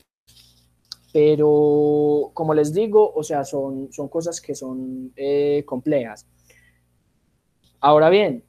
pero 1.17 2.31
como 2.35 2.53
les 2.53 2.75
digo, 2.75 3.11
o 3.15 3.23
sea, 3.23 3.43
son, 3.43 3.91
son 3.91 4.07
cosas 4.07 4.39
que 4.39 4.55
son 4.55 5.15
eh, 5.17 5.63
complejas. 5.65 6.27
Ahora 7.81 8.11
bien, 8.11 8.45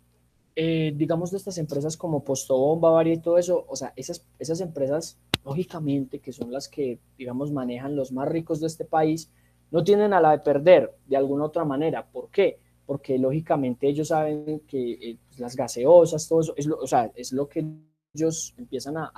eh, 0.53 0.91
digamos 0.93 1.32
de 1.32 1.38
estas 1.38 1.57
empresas 1.59 1.95
como 1.95 2.26
Postobón, 2.26 2.82
Bavaria 2.82 3.13
y 3.13 3.22
todo 3.22 3.38
eso, 3.38 3.65
o 3.70 3.78
sea, 3.78 3.93
esas, 3.95 4.28
esas 4.38 4.59
empresas, 4.59 5.18
lógicamente, 5.45 6.20
que 6.20 6.34
son 6.34 6.51
las 6.51 6.68
que, 6.68 6.99
digamos, 7.18 7.53
manejan 7.53 7.95
los 7.95 8.11
más 8.11 8.28
ricos 8.28 8.59
de 8.59 8.68
este 8.68 8.84
país, 8.84 9.32
no 9.72 9.86
tienen 9.86 10.11
a 10.11 10.20
la 10.20 10.32
de 10.32 10.39
perder 10.39 10.93
de 11.05 11.15
alguna 11.15 11.45
otra 11.45 11.63
manera. 11.63 12.05
¿Por 12.05 12.30
qué? 12.32 12.59
Porque 12.86 13.18
lógicamente 13.18 13.88
ellos 13.88 14.09
saben 14.09 14.59
que 14.68 14.91
eh, 14.91 15.18
pues, 15.26 15.39
las 15.39 15.55
gaseosas, 15.55 16.28
todo 16.28 16.41
eso, 16.41 16.53
o 16.82 16.88
sea, 16.88 17.13
es 17.15 17.32
lo 17.32 17.47
que 17.47 17.65
ellos 18.18 18.53
empiezan 18.57 18.95
a, 18.97 19.11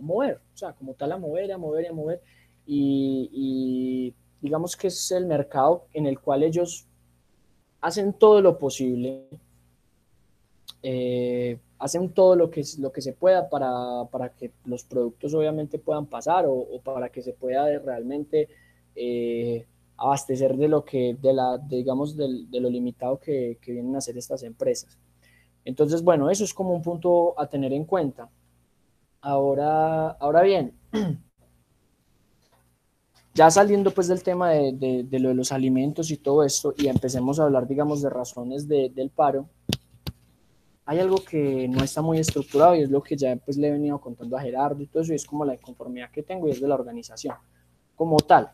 mover, 0.00 0.40
o 0.52 0.56
sea, 0.56 0.72
como 0.72 0.94
tal 0.94 1.12
a 1.12 1.18
mover, 1.18 1.52
a 1.52 1.58
mover, 1.58 1.88
a 1.88 1.92
mover, 1.92 2.20
y, 2.66 4.14
digamos 4.40 4.76
que 4.76 4.88
es 4.88 5.10
el 5.12 5.26
mercado 5.26 5.86
en 5.92 6.06
el 6.06 6.20
cual 6.20 6.42
ellos 6.42 6.86
hacen 7.80 8.12
todo 8.12 8.40
lo 8.42 8.58
posible, 8.58 9.28
eh, 10.82 11.58
hacen 11.78 12.10
todo 12.10 12.36
lo 12.36 12.50
que, 12.50 12.62
lo 12.78 12.92
que 12.92 13.00
se 13.00 13.12
pueda 13.12 13.48
para, 13.48 14.04
para, 14.10 14.30
que 14.30 14.52
los 14.64 14.84
productos 14.84 15.32
obviamente 15.34 15.78
puedan 15.78 16.06
pasar 16.06 16.44
o, 16.46 16.80
para 16.82 17.08
que 17.08 17.22
se 17.22 17.32
pueda 17.32 17.78
realmente 17.78 18.48
eh, 18.94 19.66
abastecer 19.96 20.56
de 20.56 20.68
lo 20.68 20.84
que, 20.84 21.16
de 21.20 21.32
la, 21.32 21.58
digamos, 21.58 22.16
de, 22.16 22.46
de 22.48 22.60
lo 22.60 22.68
limitado 22.68 23.18
que, 23.18 23.58
vienen 23.66 23.94
a 23.94 23.98
hacer 23.98 24.18
estas 24.18 24.42
empresas. 24.42 24.98
Entonces, 25.64 26.02
bueno, 26.02 26.30
eso 26.30 26.44
es 26.44 26.52
como 26.52 26.74
un 26.74 26.82
punto 26.82 27.38
a 27.38 27.46
tener 27.46 27.72
en 27.72 27.84
cuenta. 27.84 28.28
Ahora, 29.20 30.10
ahora 30.10 30.42
bien, 30.42 30.74
ya 33.34 33.50
saliendo 33.50 33.90
pues 33.90 34.08
del 34.08 34.22
tema 34.22 34.50
de, 34.50 35.04
de, 35.08 35.18
lo 35.18 35.30
de 35.30 35.34
los 35.34 35.50
alimentos 35.52 36.10
y 36.10 36.18
todo 36.18 36.44
esto 36.44 36.74
y 36.76 36.88
empecemos 36.88 37.40
a 37.40 37.44
hablar, 37.44 37.66
digamos, 37.66 38.02
de 38.02 38.10
razones 38.10 38.68
del 38.68 39.10
paro, 39.10 39.48
hay 40.86 41.00
algo 41.00 41.16
que 41.16 41.66
no 41.68 41.82
está 41.82 42.02
muy 42.02 42.18
estructurado 42.18 42.74
y 42.74 42.82
es 42.82 42.90
lo 42.90 43.02
que 43.02 43.16
ya 43.16 43.34
pues 43.36 43.56
le 43.56 43.68
he 43.68 43.72
venido 43.72 43.98
contando 43.98 44.36
a 44.36 44.40
Gerardo 44.40 44.82
y 44.82 44.86
todo 44.86 45.02
eso 45.02 45.12
y 45.12 45.16
es 45.16 45.24
como 45.24 45.44
la 45.44 45.54
inconformidad 45.54 46.10
que 46.10 46.22
tengo 46.22 46.46
y 46.46 46.50
es 46.50 46.60
de 46.60 46.68
la 46.68 46.74
organización 46.74 47.34
como 47.96 48.18
tal. 48.18 48.50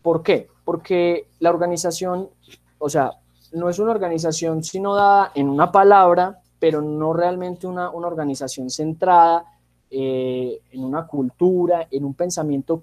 ¿Por 0.00 0.22
qué? 0.22 0.48
Porque 0.64 1.28
la 1.40 1.50
organización, 1.50 2.30
o 2.78 2.88
sea, 2.88 3.10
no 3.52 3.68
es 3.68 3.78
una 3.78 3.90
organización 3.90 4.62
sino 4.62 4.94
dada 4.94 5.32
en 5.34 5.48
una 5.48 5.70
palabra, 5.72 6.40
pero 6.58 6.80
no 6.82 7.12
realmente 7.12 7.66
una, 7.66 7.90
una 7.90 8.06
organización 8.06 8.70
centrada 8.70 9.44
eh, 9.90 10.60
en 10.72 10.84
una 10.84 11.06
cultura, 11.06 11.86
en 11.90 12.04
un 12.04 12.14
pensamiento 12.14 12.82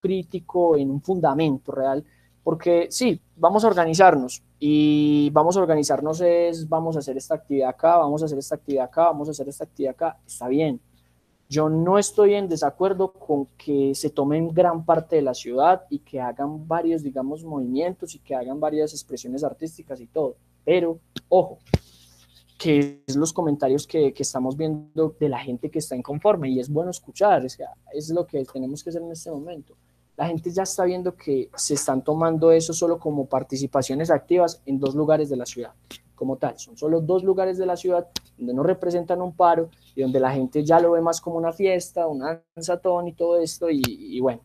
crítico, 0.00 0.76
en 0.76 0.90
un 0.90 1.00
fundamento 1.00 1.72
real, 1.72 2.04
porque 2.42 2.88
sí, 2.90 3.20
vamos 3.36 3.64
a 3.64 3.68
organizarnos 3.68 4.42
y 4.58 5.30
vamos 5.30 5.56
a 5.56 5.60
organizarnos 5.60 6.20
es, 6.20 6.68
vamos 6.68 6.96
a 6.96 6.98
hacer 7.00 7.16
esta 7.16 7.36
actividad 7.36 7.70
acá, 7.70 7.98
vamos 7.98 8.22
a 8.22 8.24
hacer 8.24 8.38
esta 8.38 8.56
actividad 8.56 8.86
acá, 8.86 9.04
vamos 9.04 9.28
a 9.28 9.30
hacer 9.30 9.48
esta 9.48 9.64
actividad 9.64 9.94
acá, 9.94 10.18
está 10.26 10.48
bien. 10.48 10.80
Yo 11.52 11.68
no 11.68 11.98
estoy 11.98 12.32
en 12.32 12.48
desacuerdo 12.48 13.12
con 13.12 13.44
que 13.58 13.94
se 13.94 14.08
tomen 14.08 14.54
gran 14.54 14.86
parte 14.86 15.16
de 15.16 15.22
la 15.22 15.34
ciudad 15.34 15.82
y 15.90 15.98
que 15.98 16.18
hagan 16.18 16.66
varios, 16.66 17.02
digamos, 17.02 17.44
movimientos 17.44 18.14
y 18.14 18.20
que 18.20 18.34
hagan 18.34 18.58
varias 18.58 18.94
expresiones 18.94 19.44
artísticas 19.44 20.00
y 20.00 20.06
todo, 20.06 20.36
pero 20.64 20.98
ojo, 21.28 21.58
que 22.58 23.02
es 23.06 23.16
los 23.16 23.34
comentarios 23.34 23.86
que, 23.86 24.14
que, 24.14 24.22
estamos 24.22 24.56
viendo 24.56 25.14
de 25.20 25.28
la 25.28 25.40
gente 25.40 25.70
que 25.70 25.80
está 25.80 25.94
inconforme 25.94 26.48
y 26.48 26.58
es 26.58 26.70
bueno 26.70 26.90
escuchar, 26.90 27.44
es, 27.44 27.58
es 27.92 28.08
lo 28.08 28.26
que 28.26 28.42
tenemos 28.46 28.82
que 28.82 28.88
hacer 28.88 29.02
en 29.02 29.12
este 29.12 29.30
momento. 29.30 29.76
La 30.16 30.28
gente 30.28 30.50
ya 30.50 30.62
está 30.62 30.86
viendo 30.86 31.14
que 31.14 31.50
se 31.54 31.74
están 31.74 32.02
tomando 32.02 32.50
eso 32.50 32.72
solo 32.72 32.98
como 32.98 33.26
participaciones 33.26 34.10
activas 34.10 34.62
en 34.64 34.80
dos 34.80 34.94
lugares 34.94 35.28
de 35.28 35.36
la 35.36 35.44
ciudad, 35.44 35.74
como 36.22 36.36
tal. 36.36 36.56
Son 36.56 36.76
solo 36.76 37.00
dos 37.00 37.24
lugares 37.24 37.58
de 37.58 37.66
la 37.66 37.76
ciudad 37.76 38.06
donde 38.38 38.54
no 38.54 38.62
representan 38.62 39.20
un 39.20 39.34
paro 39.34 39.70
y 39.96 40.02
donde 40.02 40.20
la 40.20 40.30
gente 40.30 40.62
ya 40.64 40.78
lo 40.78 40.92
ve 40.92 41.00
más 41.00 41.20
como 41.20 41.36
una 41.36 41.52
fiesta, 41.52 42.06
un 42.06 42.20
danzatón 42.20 43.08
y 43.08 43.12
todo 43.14 43.40
esto, 43.40 43.66
y, 43.68 44.20
bueno, 44.20 44.40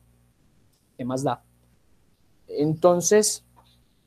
¿qué 0.97 1.05
más 1.05 1.21
da? 1.21 1.43
Entonces, 2.47 3.45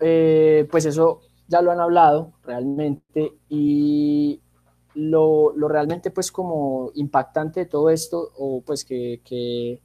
eh, 0.01 0.67
pues 0.69 0.85
eso 0.85 1.21
ya 1.47 1.63
lo 1.63 1.71
han 1.71 1.79
hablado 1.79 2.33
realmente 2.43 3.35
y 3.49 4.41
lo, 4.95 5.53
lo, 5.55 5.69
realmente 5.69 6.11
pues 6.11 6.33
como 6.33 6.91
impactante 6.95 7.61
de 7.61 7.67
todo 7.67 7.89
esto, 7.89 8.33
o 8.37 8.63
pues 8.63 8.85
que, 8.85 9.21
que 9.25 9.81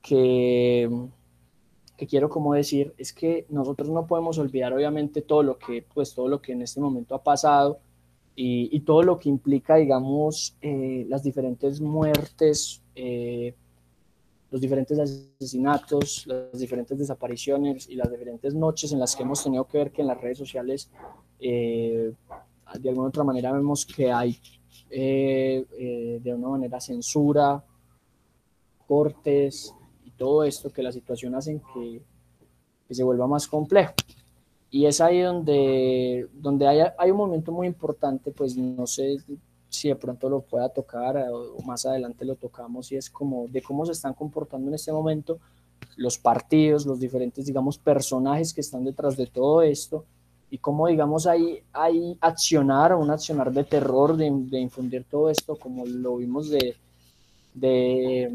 que, 0.00 0.88
que 1.96 2.06
quiero 2.06 2.28
como 2.28 2.54
decir 2.54 2.94
es 2.98 3.12
que 3.12 3.46
nosotros 3.48 3.88
no 3.88 4.06
podemos 4.06 4.38
olvidar 4.38 4.72
obviamente 4.72 5.22
todo 5.22 5.42
lo 5.42 5.58
que, 5.58 5.84
pues 5.94 6.14
todo 6.14 6.28
lo 6.28 6.40
que 6.42 6.52
en 6.52 6.62
este 6.62 6.80
momento 6.80 7.14
ha 7.14 7.22
pasado 7.22 7.78
y, 8.34 8.68
y 8.76 8.80
todo 8.80 9.02
lo 9.02 9.18
que 9.18 9.28
implica, 9.28 9.76
digamos, 9.76 10.56
eh, 10.60 11.06
las 11.08 11.22
diferentes 11.22 11.80
muertes, 11.80 12.82
eh, 12.94 13.54
los 14.50 14.60
diferentes 14.60 14.98
asesinatos, 14.98 16.26
las 16.26 16.58
diferentes 16.58 16.98
desapariciones 16.98 17.88
y 17.88 17.94
las 17.94 18.10
diferentes 18.10 18.54
noches 18.54 18.92
en 18.92 18.98
las 18.98 19.16
que 19.16 19.22
hemos 19.22 19.42
tenido 19.42 19.66
que 19.66 19.78
ver 19.78 19.90
que 19.90 20.02
en 20.02 20.08
las 20.08 20.20
redes 20.20 20.38
sociales, 20.38 20.90
eh, 21.40 22.12
de 22.78 22.88
alguna 22.88 23.08
otra 23.08 23.24
manera 23.24 23.52
vemos 23.52 23.86
que 23.86 24.12
hay 24.12 24.38
eh, 24.90 25.64
eh, 25.78 26.20
de 26.22 26.34
una 26.34 26.48
manera 26.48 26.80
censura, 26.80 27.62
cortes 28.86 29.74
todo 30.16 30.44
esto, 30.44 30.70
que 30.70 30.82
la 30.82 30.92
situación 30.92 31.34
hacen 31.34 31.60
que, 31.72 32.02
que 32.86 32.94
se 32.94 33.02
vuelva 33.02 33.26
más 33.26 33.46
complejo. 33.46 33.94
Y 34.70 34.86
es 34.86 35.00
ahí 35.00 35.20
donde, 35.20 36.28
donde 36.34 36.66
hay, 36.66 36.80
hay, 36.98 37.10
un 37.10 37.16
momento 37.16 37.52
muy 37.52 37.66
importante, 37.66 38.30
pues 38.30 38.56
no 38.56 38.86
sé 38.86 39.18
si 39.68 39.88
de 39.88 39.96
pronto 39.96 40.28
lo 40.28 40.40
pueda 40.40 40.68
tocar 40.68 41.16
o 41.30 41.62
más 41.62 41.86
adelante 41.86 42.24
lo 42.24 42.34
tocamos, 42.34 42.90
y 42.92 42.96
es 42.96 43.08
como 43.08 43.46
de 43.48 43.62
cómo 43.62 43.86
se 43.86 43.92
están 43.92 44.14
comportando 44.14 44.68
en 44.68 44.74
este 44.74 44.92
momento 44.92 45.38
los 45.96 46.18
partidos, 46.18 46.84
los 46.84 47.00
diferentes, 47.00 47.46
digamos, 47.46 47.78
personajes 47.78 48.52
que 48.52 48.60
están 48.60 48.84
detrás 48.84 49.16
de 49.16 49.26
todo 49.26 49.62
esto, 49.62 50.04
y 50.50 50.58
cómo, 50.58 50.86
digamos, 50.86 51.26
hay, 51.26 51.62
hay 51.72 52.16
accionar, 52.20 52.94
un 52.94 53.10
accionar 53.10 53.52
de 53.52 53.64
terror, 53.64 54.16
de, 54.16 54.30
de 54.30 54.60
infundir 54.60 55.04
todo 55.04 55.30
esto, 55.30 55.56
como 55.56 55.84
lo 55.86 56.16
vimos 56.16 56.50
de, 56.50 56.76
de, 57.54 58.32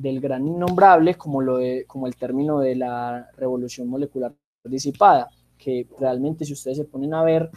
del 0.00 0.20
gran 0.20 0.46
innombrable, 0.46 1.14
como, 1.16 1.42
lo 1.42 1.58
de, 1.58 1.84
como 1.86 2.06
el 2.06 2.16
término 2.16 2.60
de 2.60 2.76
la 2.76 3.28
revolución 3.36 3.88
molecular 3.88 4.32
disipada, 4.64 5.28
que 5.58 5.86
realmente 5.98 6.44
si 6.44 6.52
ustedes 6.52 6.78
se 6.78 6.84
ponen 6.84 7.14
a 7.14 7.22
ver, 7.22 7.50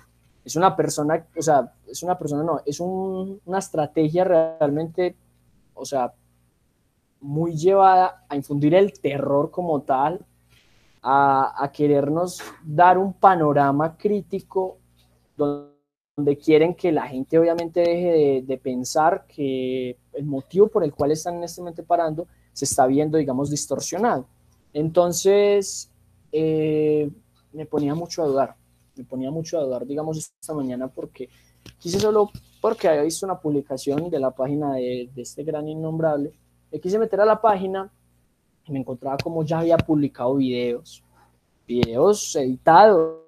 es 0.43 0.55
una 0.55 0.75
persona, 0.75 1.25
o 1.37 1.41
sea, 1.41 1.71
es 1.87 2.03
una 2.03 2.17
persona, 2.17 2.43
no, 2.43 2.61
es 2.65 2.79
un, 2.79 3.39
una 3.45 3.59
estrategia 3.59 4.25
realmente, 4.25 5.15
o 5.73 5.85
sea, 5.85 6.13
muy 7.21 7.55
llevada 7.55 8.25
a 8.27 8.35
infundir 8.35 8.75
el 8.75 8.99
terror 8.99 9.49
como 9.49 9.81
tal, 9.81 10.25
a, 11.01 11.69
querernos 11.73 12.41
dar 12.63 12.97
un 12.97 13.13
panorama 13.13 13.97
crítico 13.97 14.77
donde 15.35 15.72
quieren 16.43 16.75
que 16.75 16.91
la 16.91 17.07
gente 17.07 17.39
obviamente 17.39 17.79
deje 17.81 18.43
de, 18.45 18.57
pensar 18.57 19.25
que 19.27 19.97
el 20.13 20.25
motivo 20.25 20.67
por 20.67 20.83
el 20.83 20.93
cual 20.93 21.11
están 21.11 21.35
en 21.37 21.43
este 21.43 21.61
momento 21.61 21.83
parando 21.83 22.27
se 22.51 22.65
está 22.65 22.85
viendo, 22.85 23.17
digamos, 23.17 23.49
distorsionado. 23.49 24.27
Entonces, 24.73 25.89
eh, 26.31 27.09
me 27.51 27.65
ponía 27.65 27.95
mucho 27.95 28.23
a 28.23 28.27
dudar, 28.27 28.55
me 28.95 29.03
ponía 29.03 29.31
mucho 29.31 29.57
a 29.57 29.63
dudar, 29.63 29.85
digamos, 29.87 30.17
esta 30.17 30.53
mañana 30.53 30.87
porque 30.87 31.29
quise 31.79 31.99
solo, 31.99 32.29
porque 32.61 32.87
había 32.87 33.03
visto 33.03 33.25
una 33.25 33.39
publicación 33.39 34.09
de 34.09 34.19
la 34.19 34.31
página 34.31 34.75
de, 34.75 35.09
de 35.13 35.21
este 35.21 35.43
gran 35.43 35.67
innombrable, 35.67 36.31
me 36.71 36.79
quise 36.79 36.99
meter 36.99 37.21
a 37.21 37.25
la 37.25 37.41
página 37.41 37.91
me 38.71 38.79
encontraba 38.79 39.17
como 39.17 39.43
ya 39.43 39.59
había 39.59 39.77
publicado 39.77 40.35
videos, 40.35 41.03
videos 41.67 42.35
editados 42.35 43.22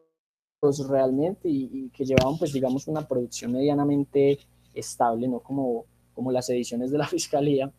realmente 0.87 1.49
y, 1.49 1.89
que 1.89 2.05
llevaban 2.05 2.37
pues 2.37 2.53
digamos 2.53 2.87
una 2.87 3.07
producción 3.07 3.51
medianamente 3.51 4.39
estable, 4.73 5.27
no 5.27 5.39
como, 5.39 5.85
como 6.13 6.31
las 6.31 6.49
ediciones 6.49 6.91
de 6.91 6.97
la 6.97 7.07
fiscalía. 7.15 7.71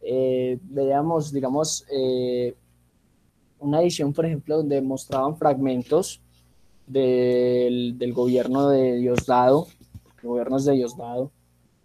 Eh, 0.00 0.58
veíamos, 0.62 1.32
digamos, 1.32 1.86
eh, 1.92 2.54
una 3.60 3.80
edición, 3.80 4.12
por 4.12 4.26
ejemplo, 4.26 4.56
donde 4.56 4.80
mostraban 4.82 5.36
fragmentos 5.36 6.20
del, 6.86 7.96
del 7.96 8.12
gobierno 8.12 8.68
de 8.68 8.96
Diosdado, 8.96 9.68
el 10.22 10.28
gobierno 10.28 10.56
es 10.56 10.64
de 10.64 10.72
Diosdado, 10.72 11.30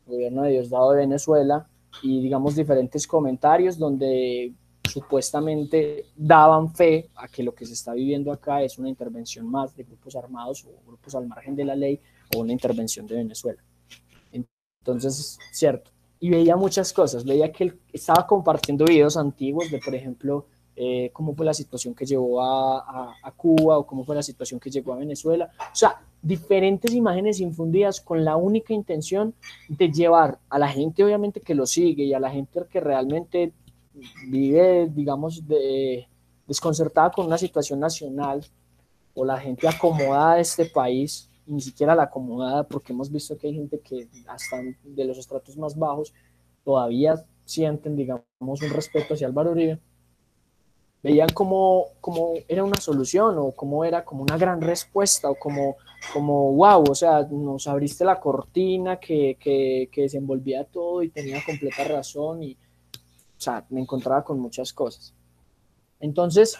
gobierno 0.08 0.44
de 0.44 0.52
Diosdado 0.52 0.92
de 0.92 0.98
Venezuela, 0.98 1.68
y 2.02 2.22
digamos 2.22 2.56
diferentes 2.56 3.08
comentarios 3.08 3.78
donde 3.78 4.54
supuestamente 4.98 6.06
daban 6.16 6.74
fe 6.74 7.12
a 7.16 7.28
que 7.28 7.44
lo 7.44 7.54
que 7.54 7.68
se 7.68 7.74
está 7.74 7.94
viviendo 7.94 8.32
acá 8.32 8.64
es 8.64 8.80
una 8.80 8.90
intervención 8.90 9.46
más 9.48 9.76
de 9.76 9.84
grupos 9.84 10.16
armados 10.16 10.66
o 10.66 10.72
grupos 10.88 11.14
al 11.14 11.28
margen 11.28 11.56
de 11.56 11.66
la 11.66 11.76
ley 11.76 12.00
o 12.36 12.40
una 12.40 12.52
intervención 12.52 13.06
de 13.06 13.18
Venezuela. 13.18 13.62
Entonces, 14.32 15.38
cierto. 15.52 15.92
Y 16.20 16.32
veía 16.32 16.56
muchas 16.56 16.92
cosas. 16.94 17.26
Veía 17.26 17.52
que 17.52 17.66
él 17.66 17.80
estaba 17.94 18.26
compartiendo 18.26 18.86
videos 18.86 19.18
antiguos 19.18 19.70
de, 19.70 19.78
por 19.78 19.94
ejemplo, 19.94 20.48
eh, 20.76 21.12
cómo 21.14 21.36
fue 21.36 21.46
la 21.46 21.54
situación 21.54 21.94
que 21.94 22.06
llevó 22.06 22.42
a, 22.42 23.14
a, 23.22 23.32
Cuba 23.34 23.78
o 23.78 23.86
cómo 23.86 24.04
fue 24.04 24.16
la 24.16 24.24
situación 24.24 24.60
que 24.60 24.72
llegó 24.72 24.94
a 24.94 24.98
Venezuela. 24.98 25.52
O 25.60 25.76
sea, 25.76 26.02
diferentes 26.24 26.92
imágenes 26.92 27.40
infundidas 27.40 28.02
con 28.02 28.26
la 28.26 28.36
única 28.36 28.74
intención 28.74 29.36
de 29.70 29.92
llevar 29.92 30.40
a 30.50 30.58
la 30.58 30.70
gente, 30.70 31.04
obviamente, 31.04 31.40
que 31.40 31.54
lo 31.54 31.68
sigue 31.68 32.06
y 32.06 32.16
a 32.16 32.20
la 32.20 32.32
gente 32.32 32.62
que 32.68 32.80
realmente 32.80 33.54
vive, 34.28 34.90
digamos, 34.90 35.48
de, 35.48 36.08
desconcertada 36.48 37.12
con 37.12 37.26
una 37.26 37.38
situación 37.38 37.80
nacional 37.80 38.46
o 39.14 39.26
la 39.26 39.40
gente 39.40 39.68
acomodada 39.68 40.36
de 40.36 40.42
este 40.42 40.66
país, 40.66 41.30
ni 41.46 41.62
siquiera 41.62 41.96
la 41.96 42.04
acomodada, 42.04 42.64
porque 42.64 42.94
hemos 42.94 43.12
visto 43.12 43.38
que 43.38 43.48
hay 43.48 43.56
gente 43.56 43.80
que 43.80 44.08
hasta 44.28 44.62
de 44.84 45.06
los 45.06 45.18
estratos 45.18 45.58
más 45.58 45.78
bajos 45.78 46.14
todavía 46.64 47.26
sienten, 47.46 47.96
digamos, 47.96 48.26
un 48.40 48.70
respeto 48.70 49.14
hacia 49.14 49.28
Álvaro 49.28 49.52
Uribe. 49.52 49.80
Veían 51.02 51.30
como, 51.30 51.86
como 52.02 52.34
era 52.48 52.64
una 52.64 52.80
solución 52.82 53.38
o 53.38 53.52
como 53.52 53.86
era 53.86 54.04
como 54.04 54.24
una 54.24 54.38
gran 54.38 54.60
respuesta 54.62 55.30
o 55.30 55.36
como, 55.36 55.78
como 56.12 56.54
wow, 56.54 56.84
o 56.90 56.96
sea, 56.96 57.24
nos 57.24 57.68
abriste 57.68 58.04
la 58.04 58.20
cortina 58.20 58.98
que, 58.98 59.38
que, 59.40 59.90
que 59.92 60.02
desenvolvía 60.02 60.66
todo 60.66 61.04
y 61.04 61.10
tenía 61.10 61.42
completa 61.46 61.84
razón 61.86 62.44
y, 62.44 62.58
o 63.38 63.42
sea, 63.42 63.66
me 63.70 63.82
encontraba 63.82 64.24
con 64.24 64.40
muchas 64.40 64.74
cosas. 64.74 65.14
Entonces, 66.00 66.58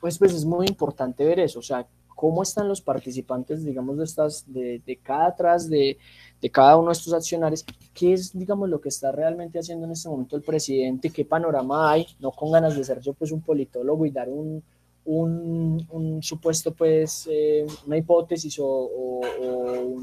pues, 0.00 0.18
pues 0.18 0.34
es 0.34 0.44
muy 0.44 0.66
importante 0.66 1.24
ver 1.24 1.40
eso, 1.40 1.58
o 1.58 1.62
sea, 1.62 1.86
cómo 2.20 2.42
están 2.42 2.68
los 2.68 2.82
participantes, 2.82 3.64
digamos, 3.64 3.96
de, 3.96 4.04
estas, 4.04 4.44
de, 4.52 4.82
de 4.84 4.96
cada 4.98 5.28
atrás 5.28 5.70
de, 5.70 5.96
de 6.40 6.50
cada 6.50 6.76
uno 6.76 6.88
de 6.88 6.92
estos 6.92 7.14
accionarios, 7.14 7.64
qué 7.94 8.12
es, 8.12 8.36
digamos, 8.38 8.68
lo 8.68 8.78
que 8.78 8.90
está 8.90 9.10
realmente 9.10 9.58
haciendo 9.58 9.86
en 9.86 9.92
este 9.92 10.08
momento 10.10 10.36
el 10.36 10.42
presidente, 10.42 11.08
qué 11.08 11.24
panorama 11.24 11.90
hay, 11.90 12.06
no 12.18 12.30
con 12.30 12.52
ganas 12.52 12.76
de 12.76 12.84
ser 12.84 13.00
yo 13.00 13.14
pues 13.14 13.32
un 13.32 13.40
politólogo 13.40 14.04
y 14.04 14.10
dar 14.10 14.28
un, 14.28 14.62
un, 15.06 15.86
un 15.90 16.22
supuesto 16.22 16.74
pues 16.74 17.26
eh, 17.30 17.66
una 17.86 17.96
hipótesis 17.96 18.58
o, 18.58 18.66
o, 18.66 19.96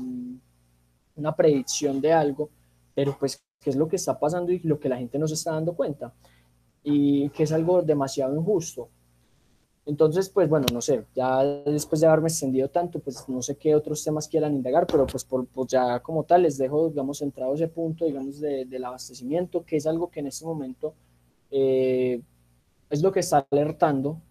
una 1.15 1.35
predicción 1.35 2.01
de 2.01 2.13
algo, 2.13 2.49
pero 2.95 3.15
pues 3.19 3.39
qué 3.67 3.71
es 3.71 3.75
lo 3.75 3.89
que 3.89 3.97
está 3.97 4.17
pasando 4.17 4.53
y 4.53 4.59
lo 4.59 4.79
que 4.79 4.87
la 4.87 4.95
gente 4.95 5.19
no 5.19 5.27
se 5.27 5.33
está 5.33 5.51
dando 5.51 5.75
cuenta 5.75 6.13
y 6.83 7.27
que 7.31 7.43
es 7.43 7.51
algo 7.51 7.81
demasiado 7.81 8.33
injusto. 8.33 8.87
Entonces, 9.85 10.29
pues 10.29 10.47
bueno, 10.47 10.67
no 10.71 10.79
sé, 10.79 11.03
ya 11.13 11.43
después 11.43 11.99
de 11.99 12.07
haberme 12.07 12.29
extendido 12.29 12.69
tanto, 12.69 12.99
pues 12.99 13.27
no 13.27 13.41
sé 13.41 13.57
qué 13.57 13.75
otros 13.75 14.01
temas 14.05 14.29
quieran 14.29 14.55
indagar, 14.55 14.87
pero 14.87 15.05
pues, 15.05 15.25
por, 15.25 15.45
pues 15.47 15.67
ya 15.67 15.99
como 15.99 16.23
tal 16.23 16.43
les 16.43 16.57
dejo, 16.57 16.87
digamos, 16.87 17.17
centrado 17.17 17.55
ese 17.55 17.67
punto, 17.67 18.05
digamos, 18.05 18.39
de, 18.39 18.63
del 18.63 18.85
abastecimiento, 18.85 19.65
que 19.65 19.75
es 19.75 19.85
algo 19.85 20.09
que 20.09 20.21
en 20.21 20.27
este 20.27 20.45
momento 20.45 20.93
eh, 21.51 22.21
es 22.89 23.01
lo 23.01 23.11
que 23.11 23.19
está 23.19 23.45
alertando 23.51 24.21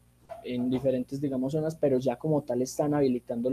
en 0.45 0.71
diferentes, 0.71 1.21
digamos, 1.21 1.53
zonas, 1.53 1.77
pero 1.77 1.99
ya 1.99 2.17
como 2.17 2.41
tal 2.41 2.63
están 2.63 2.95
habilitando 2.95 3.51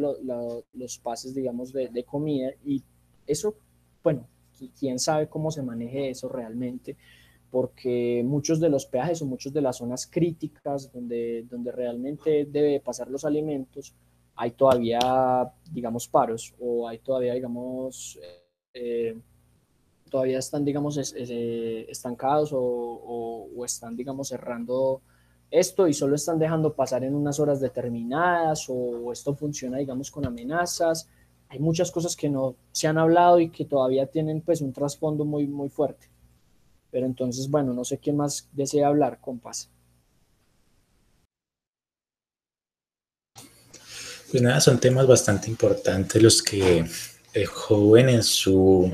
los 0.72 0.98
pases, 1.00 1.36
digamos, 1.36 1.74
de, 1.74 1.90
de 1.90 2.06
comida 2.06 2.52
y 2.64 2.82
eso, 3.28 3.56
bueno, 4.02 4.26
quién 4.70 5.00
sabe 5.00 5.28
cómo 5.28 5.52
se 5.52 5.64
maneje 5.64 6.10
eso 6.10 6.30
realmente 6.30 6.98
porque 7.54 8.24
muchos 8.26 8.60
de 8.60 8.68
los 8.68 8.88
peajes 8.88 9.22
o 9.22 9.28
muchos 9.28 9.54
de 9.54 9.62
las 9.62 9.78
zonas 9.78 10.08
críticas 10.08 10.92
donde, 10.92 11.46
donde 11.48 11.72
realmente 11.72 12.46
debe 12.46 12.80
pasar 12.80 13.12
los 13.12 13.26
alimentos, 13.26 13.94
hay 14.36 14.52
todavía, 14.54 15.00
digamos, 15.72 16.08
paros 16.08 16.56
o 16.60 16.88
hay 16.88 16.98
todavía, 16.98 17.36
digamos, 17.36 18.20
eh, 18.74 19.16
todavía 20.10 20.40
están, 20.40 20.66
digamos, 20.66 20.98
estancados 20.98 22.52
o, 22.54 23.52
o, 23.56 23.64
están, 23.64 23.96
digamos, 23.96 24.30
cerrando 24.30 25.04
esto 25.52 25.88
y 25.88 25.94
solo 25.94 26.16
están 26.16 26.40
dejando 26.40 26.74
pasar 26.74 27.04
en 27.04 27.14
unas 27.14 27.40
horas 27.40 27.62
determinadas 27.62 28.66
o 28.68 29.12
esto 29.12 29.36
funciona, 29.36 29.78
digamos, 29.78 30.10
con 30.10 30.26
amenazas. 30.26 31.08
Hay 31.54 31.60
muchas 31.60 31.92
cosas 31.92 32.16
que 32.16 32.30
no 32.30 32.56
se 32.72 32.88
han 32.88 32.98
hablado 32.98 33.40
y 33.40 33.52
que 33.52 33.64
todavía 33.64 34.08
tienen, 34.08 34.42
pues, 34.42 34.60
un 34.62 34.74
trasfondo 34.74 35.24
muy, 35.24 35.46
muy 35.46 35.70
fuerte. 35.70 36.10
Pero 36.90 37.06
entonces, 37.06 37.48
bueno, 37.48 37.76
no 37.76 37.86
sé 37.86 38.00
quién 38.00 38.18
más 38.18 38.50
desea 38.54 38.88
hablar, 38.88 39.20
compas. 39.22 39.70
Pues 44.32 44.42
nada, 44.42 44.60
son 44.62 44.80
temas 44.80 45.06
bastante 45.06 45.48
importantes 45.48 46.20
los 46.24 46.42
que 46.42 46.88
el 47.34 47.46
joven 47.46 48.10
en 48.10 48.24
su, 48.24 48.92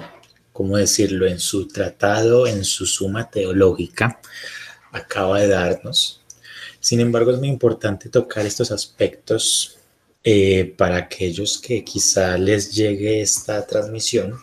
¿cómo 0.51 0.75
decirlo?, 0.75 1.27
en 1.27 1.39
su 1.39 1.65
tratado, 1.65 2.45
en 2.45 2.65
su 2.65 2.85
suma 2.85 3.29
teológica, 3.29 4.19
acaba 4.91 5.39
de 5.39 5.47
darnos. 5.47 6.25
Sin 6.81 6.99
embargo, 6.99 7.31
es 7.31 7.39
muy 7.39 7.47
importante 7.47 8.09
tocar 8.09 8.45
estos 8.45 8.69
aspectos 8.69 9.78
eh, 10.23 10.73
para 10.77 10.97
aquellos 10.97 11.59
que 11.59 11.83
quizá 11.83 12.37
les 12.37 12.73
llegue 12.73 13.21
esta 13.21 13.65
transmisión, 13.65 14.35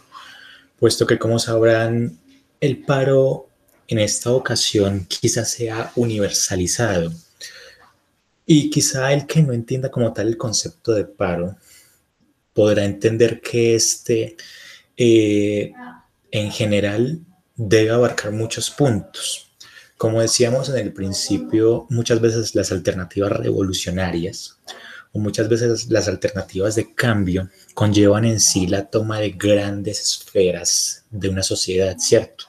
puesto 0.79 1.07
que 1.07 1.19
como 1.19 1.39
sabrán, 1.39 2.19
el 2.61 2.83
paro 2.83 3.49
en 3.89 3.99
esta 3.99 4.33
ocasión 4.33 5.07
quizás 5.07 5.51
sea 5.51 5.93
universalizado 5.97 7.13
y 8.47 8.71
quizá 8.71 9.13
el 9.13 9.27
que 9.27 9.43
no 9.43 9.53
entienda 9.53 9.91
como 9.91 10.13
tal 10.13 10.29
el 10.29 10.37
concepto 10.39 10.93
de 10.93 11.05
paro 11.05 11.57
podrá 12.55 12.85
entender 12.85 13.41
que 13.41 13.75
este 13.75 14.37
eh, 14.97 15.73
en 16.31 16.51
general 16.51 17.21
debe 17.55 17.91
abarcar 17.91 18.33
muchos 18.33 18.71
puntos. 18.71 19.51
Como 19.99 20.21
decíamos 20.21 20.69
en 20.69 20.79
el 20.79 20.93
principio, 20.93 21.87
muchas 21.91 22.21
veces 22.21 22.55
las 22.55 22.73
alternativas 22.73 23.33
revolucionarias 23.33 24.59
muchas 25.19 25.49
veces 25.49 25.91
las 25.91 26.09
alternativas 26.09 26.75
de 26.75 26.95
cambio 26.95 27.49
conllevan 27.75 28.25
en 28.25 28.41
sí 28.41 28.67
la 28.67 28.87
toma 28.87 29.21
de 29.21 29.31
grandes 29.31 30.01
esferas 30.01 31.05
de 31.11 31.29
una 31.29 31.43
sociedad, 31.43 31.97
¿cierto? 31.99 32.47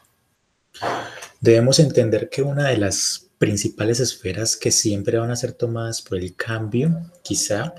Debemos 1.39 1.79
entender 1.79 2.29
que 2.29 2.41
una 2.41 2.69
de 2.69 2.77
las 2.77 3.27
principales 3.37 3.99
esferas 3.99 4.55
que 4.55 4.71
siempre 4.71 5.17
van 5.17 5.31
a 5.31 5.35
ser 5.35 5.53
tomadas 5.53 6.01
por 6.01 6.17
el 6.17 6.35
cambio, 6.35 7.11
quizá, 7.23 7.73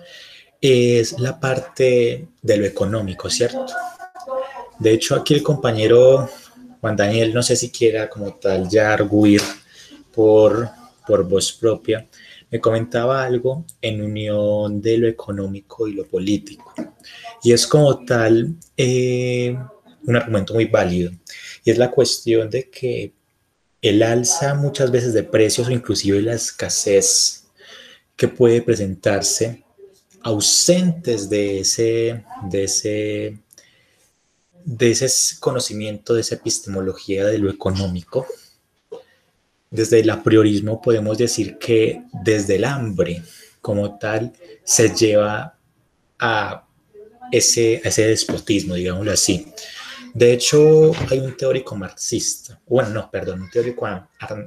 es 0.61 1.19
la 1.19 1.39
parte 1.39 2.29
de 2.43 2.57
lo 2.57 2.65
económico, 2.65 3.29
¿cierto? 3.31 3.67
De 4.79 4.93
hecho, 4.93 5.17
aquí 5.17 5.35
el 5.35 5.43
compañero 5.43 6.29
Juan 6.81 6.97
Daniel, 6.97 7.35
no 7.35 7.43
sé 7.43 7.57
si 7.57 7.71
quiera 7.71 8.09
como 8.09 8.35
tal 8.35 8.69
ya 8.69 8.93
arguir 8.93 9.43
por, 10.13 10.71
por 11.07 11.29
voz 11.29 11.53
propia, 11.53 12.07
me 12.51 12.61
comentaba 12.61 13.25
algo 13.25 13.65
en 13.81 14.03
unión 14.03 14.81
de 14.81 14.99
lo 14.99 15.09
económico 15.09 15.87
y 15.87 15.93
lo 15.93 16.07
político. 16.07 16.73
Y 17.43 17.53
es 17.53 17.67
como 17.67 18.05
tal 18.05 18.55
eh, 18.77 19.57
un 20.05 20.17
argumento 20.17 20.55
muy 20.55 20.67
válido. 20.67 21.13
Y 21.65 21.71
es 21.71 21.79
la 21.79 21.91
cuestión 21.91 22.49
de 22.51 22.69
que 22.71 23.13
el 23.83 24.03
alza 24.03 24.55
muchas 24.55 24.91
veces 24.91 25.13
de 25.13 25.23
precios 25.23 25.69
o 25.69 25.71
inclusive 25.71 26.21
la 26.21 26.35
escasez 26.35 27.45
que 28.17 28.29
puede 28.29 28.63
presentarse 28.63 29.63
ausentes 30.23 31.31
de 31.31 31.61
ese, 31.61 32.25
de 32.51 32.65
ese 32.65 33.39
de 34.69 34.91
ese 34.91 35.41
conocimiento, 35.41 36.13
de 36.13 36.21
esa 36.21 36.35
epistemología 36.35 37.25
de 37.25 37.39
lo 37.39 37.49
económico, 37.49 38.27
desde 39.71 40.01
el 40.01 40.11
apriorismo 40.11 40.81
podemos 40.81 41.19
decir 41.19 41.59
que 41.59 42.03
desde 42.13 42.57
el 42.57 42.65
hambre 42.65 43.23
como 43.61 43.99
tal 43.99 44.33
se 44.65 44.95
lleva 44.95 45.57
a 46.19 46.65
ese, 47.31 47.81
despotismo, 47.85 48.75
digámoslo 48.75 49.13
así. 49.13 49.47
De 50.15 50.33
hecho, 50.33 50.93
hay 51.11 51.19
un 51.19 51.37
teórico 51.37 51.77
marxista, 51.77 52.61
bueno, 52.67 52.91
no, 52.91 53.11
perdón, 53.11 53.43
un 53.43 53.51
teórico 53.51 53.87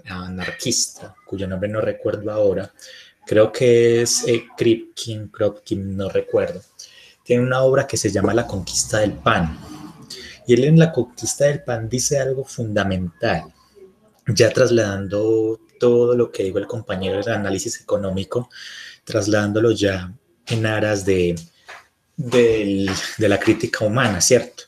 anarquista, 0.05 1.15
cuyo 1.25 1.47
nombre 1.47 1.69
no 1.69 1.81
recuerdo 1.81 2.31
ahora, 2.31 2.73
creo 3.25 3.51
que 3.51 4.01
es 4.01 4.27
eh, 4.27 4.45
Kripkin, 4.57 5.29
Kropkin, 5.29 5.95
no 5.95 6.09
recuerdo. 6.09 6.61
Tiene 7.23 7.43
una 7.43 7.61
obra 7.61 7.85
que 7.85 7.95
se 7.95 8.11
llama 8.11 8.33
La 8.33 8.47
conquista 8.47 8.99
del 8.99 9.13
pan 9.13 9.57
y 10.47 10.53
él 10.53 10.63
en 10.65 10.79
la 10.79 10.91
conquista 10.91 11.45
del 11.45 11.63
pan 11.63 11.87
dice 11.87 12.19
algo 12.19 12.43
fundamental, 12.43 13.43
ya 14.33 14.51
trasladando 14.51 15.59
todo 15.79 16.15
lo 16.15 16.31
que 16.31 16.43
dijo 16.43 16.57
el 16.57 16.67
compañero 16.67 17.17
del 17.17 17.33
análisis 17.33 17.81
económico, 17.81 18.49
trasladándolo 19.03 19.71
ya 19.71 20.13
en 20.47 20.65
aras 20.65 21.05
de, 21.05 21.35
de 22.15 22.89
la 23.17 23.39
crítica 23.39 23.85
humana, 23.85 24.21
¿cierto? 24.21 24.63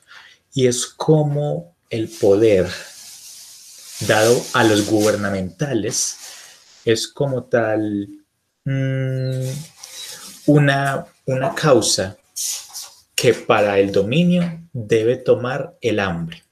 Y 0.52 0.66
es 0.66 0.86
como 0.86 1.76
el 1.90 2.08
poder 2.08 2.68
dado 4.00 4.42
a 4.52 4.64
los 4.64 4.86
gubernamentales 4.86 6.16
es 6.84 7.08
como 7.08 7.44
tal 7.44 8.08
mm, 8.64 9.48
una, 10.46 11.06
una 11.26 11.54
causa 11.54 12.16
que 13.14 13.32
para 13.32 13.78
el 13.78 13.92
dominio 13.92 14.60
debe 14.72 15.16
tomar 15.16 15.76
el 15.80 16.00
hambre. 16.00 16.43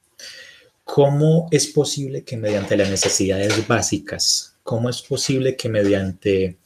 ¿Cómo 0.84 1.48
es 1.50 1.68
posible 1.68 2.22
que 2.24 2.36
mediante 2.36 2.76
las 2.76 2.90
necesidades 2.90 3.66
básicas, 3.66 4.56
cómo 4.62 4.90
es 4.90 5.02
posible 5.02 5.56
que 5.56 5.68
mediante 5.68 6.58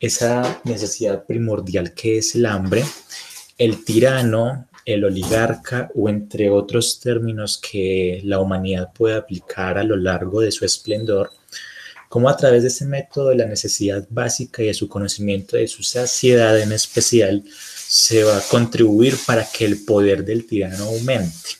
esa 0.00 0.60
necesidad 0.64 1.24
primordial 1.24 1.94
que 1.94 2.18
es 2.18 2.34
el 2.34 2.46
hambre, 2.46 2.84
el 3.58 3.84
tirano, 3.84 4.68
el 4.84 5.04
oligarca 5.04 5.90
o 5.94 6.08
entre 6.08 6.48
otros 6.48 7.00
términos 7.00 7.58
que 7.58 8.20
la 8.24 8.38
humanidad 8.38 8.92
puede 8.92 9.16
aplicar 9.16 9.78
a 9.78 9.84
lo 9.84 9.96
largo 9.96 10.40
de 10.40 10.52
su 10.52 10.64
esplendor, 10.64 11.30
cómo 12.08 12.28
a 12.28 12.36
través 12.36 12.62
de 12.62 12.68
ese 12.68 12.86
método 12.86 13.30
de 13.30 13.36
la 13.36 13.46
necesidad 13.46 14.06
básica 14.08 14.62
y 14.62 14.66
de 14.66 14.74
su 14.74 14.88
conocimiento 14.88 15.56
de 15.56 15.66
su 15.66 15.82
saciedad 15.82 16.58
en 16.60 16.72
especial, 16.72 17.42
se 17.88 18.22
va 18.22 18.38
a 18.38 18.42
contribuir 18.42 19.16
para 19.26 19.44
que 19.44 19.64
el 19.64 19.84
poder 19.84 20.24
del 20.24 20.46
tirano 20.46 20.84
aumente. 20.84 21.56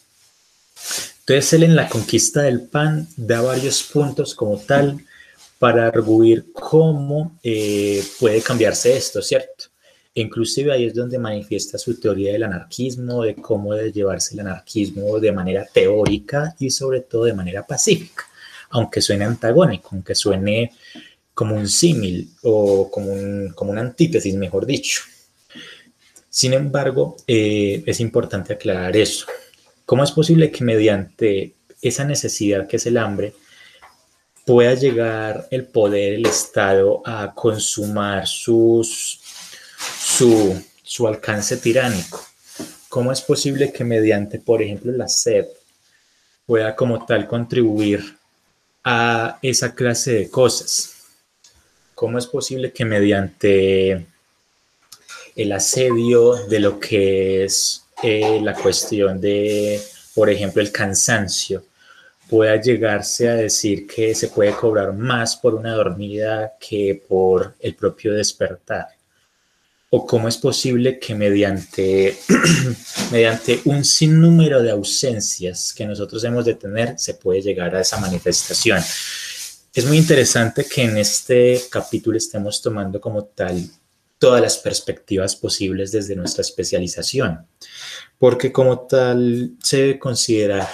Entonces 1.29 1.53
él 1.55 1.64
en 1.64 1.74
la 1.74 1.89
conquista 1.89 2.43
del 2.43 2.62
pan 2.62 3.09
da 3.16 3.41
varios 3.41 3.83
puntos 3.83 4.33
como 4.33 4.59
tal 4.59 5.05
para 5.59 5.89
arguir 5.89 6.53
cómo 6.53 7.37
eh, 7.43 8.01
puede 8.20 8.41
cambiarse 8.43 8.97
esto, 8.97 9.20
¿cierto? 9.20 9.64
inclusive 10.14 10.72
ahí 10.72 10.87
es 10.87 10.95
donde 10.95 11.18
manifiesta 11.18 11.79
su 11.79 12.01
teoría 12.01 12.33
del 12.33 12.45
anarquismo, 12.45 13.22
de 13.22 13.35
cómo 13.35 13.74
debe 13.74 13.93
llevarse 13.93 14.35
el 14.35 14.41
anarquismo 14.41 15.20
de 15.20 15.33
manera 15.33 15.66
teórica 15.70 16.55
y 16.59 16.70
sobre 16.70 17.01
todo 17.03 17.24
de 17.24 17.35
manera 17.35 17.66
pacífica, 17.66 18.24
aunque 18.70 19.03
suene 19.03 19.24
antagónico, 19.24 19.91
aunque 19.93 20.14
suene 20.14 20.72
como 21.35 21.55
un 21.55 21.68
símil 21.68 22.31
o 22.43 22.91
como, 22.91 23.12
un, 23.12 23.53
como 23.55 23.72
una 23.72 23.83
antítesis, 23.83 24.35
mejor 24.37 24.64
dicho. 24.64 25.03
Sin 26.31 26.55
embargo, 26.55 27.16
eh, 27.27 27.83
es 27.85 28.01
importante 28.01 28.55
aclarar 28.55 28.97
eso. 28.97 29.27
¿Cómo 29.87 30.03
es 30.03 30.11
posible 30.11 30.51
que 30.51 30.64
mediante 30.64 31.55
esa 31.80 32.05
necesidad 32.05 32.66
que 32.66 32.76
es 32.76 32.87
el 32.87 32.99
hambre 32.99 33.34
pueda 34.45 34.74
llegar 34.74 35.47
el 35.53 35.64
poder, 35.64 36.14
el 36.14 36.26
Estado 36.26 37.03
a 37.05 37.32
consumar 37.32 38.26
su, 38.26 38.84
su 40.82 41.07
alcance 41.07 41.57
tiránico? 41.59 42.20
¿Cómo 42.89 43.12
es 43.12 43.20
posible 43.20 43.72
que 43.72 43.84
mediante, 43.84 44.41
por 44.41 44.61
ejemplo, 44.61 44.91
la 44.91 45.07
sed 45.07 45.47
pueda 46.47 46.74
como 46.74 47.07
tal 47.07 47.28
contribuir 47.28 48.16
a 48.82 49.39
esa 49.41 49.72
clase 49.72 50.12
de 50.14 50.30
cosas? 50.30 50.95
¿Cómo 51.95 52.18
es 52.18 52.26
posible 52.26 52.72
que 52.72 52.84
mediante 52.84 54.05
el 55.37 55.53
asedio 55.53 56.34
de 56.47 56.59
lo 56.59 56.80
que 56.80 57.45
es 57.45 57.86
eh, 58.03 58.40
la 58.42 58.55
cuestión 58.55 59.20
de, 59.20 59.80
por 60.14 60.30
ejemplo, 60.30 60.62
el 60.62 60.72
cansancio, 60.72 61.64
pueda 62.28 62.61
llegarse 62.61 63.28
a 63.28 63.34
decir 63.34 63.86
que 63.86 64.14
se 64.14 64.28
puede 64.28 64.53
cobrar 64.53 64.92
más 64.92 65.36
por 65.36 65.55
una 65.55 65.74
dormida 65.74 66.55
que 66.59 67.03
por 67.09 67.55
el 67.61 67.74
propio 67.74 68.12
despertar. 68.12 68.88
¿O 69.90 70.05
cómo 70.05 70.26
es 70.26 70.36
posible 70.36 70.99
que 70.99 71.14
mediante, 71.14 72.16
mediante 73.12 73.61
un 73.66 73.84
sinnúmero 73.84 74.61
de 74.61 74.72
ausencias 74.72 75.72
que 75.72 75.87
nosotros 75.87 76.25
hemos 76.25 76.45
de 76.45 76.54
tener 76.54 76.99
se 76.99 77.14
puede 77.14 77.41
llegar 77.41 77.75
a 77.76 77.80
esa 77.83 77.99
manifestación? 77.99 78.83
Es 79.72 79.84
muy 79.84 79.99
interesante 79.99 80.64
que 80.64 80.83
en 80.83 80.99
este 80.99 81.62
capítulo 81.71 82.18
estemos 82.18 82.61
tomando 82.61 83.00
como 83.00 83.25
tal 83.25 83.62
todas 84.18 84.41
las 84.41 84.59
perspectivas 84.59 85.37
posibles 85.37 85.93
desde 85.93 86.17
nuestra 86.17 86.43
especialización, 86.43 87.47
porque 88.18 88.53
como 88.53 88.87
tal 88.87 89.53
se 89.63 89.76
debe 89.79 89.99
considerar, 89.99 90.68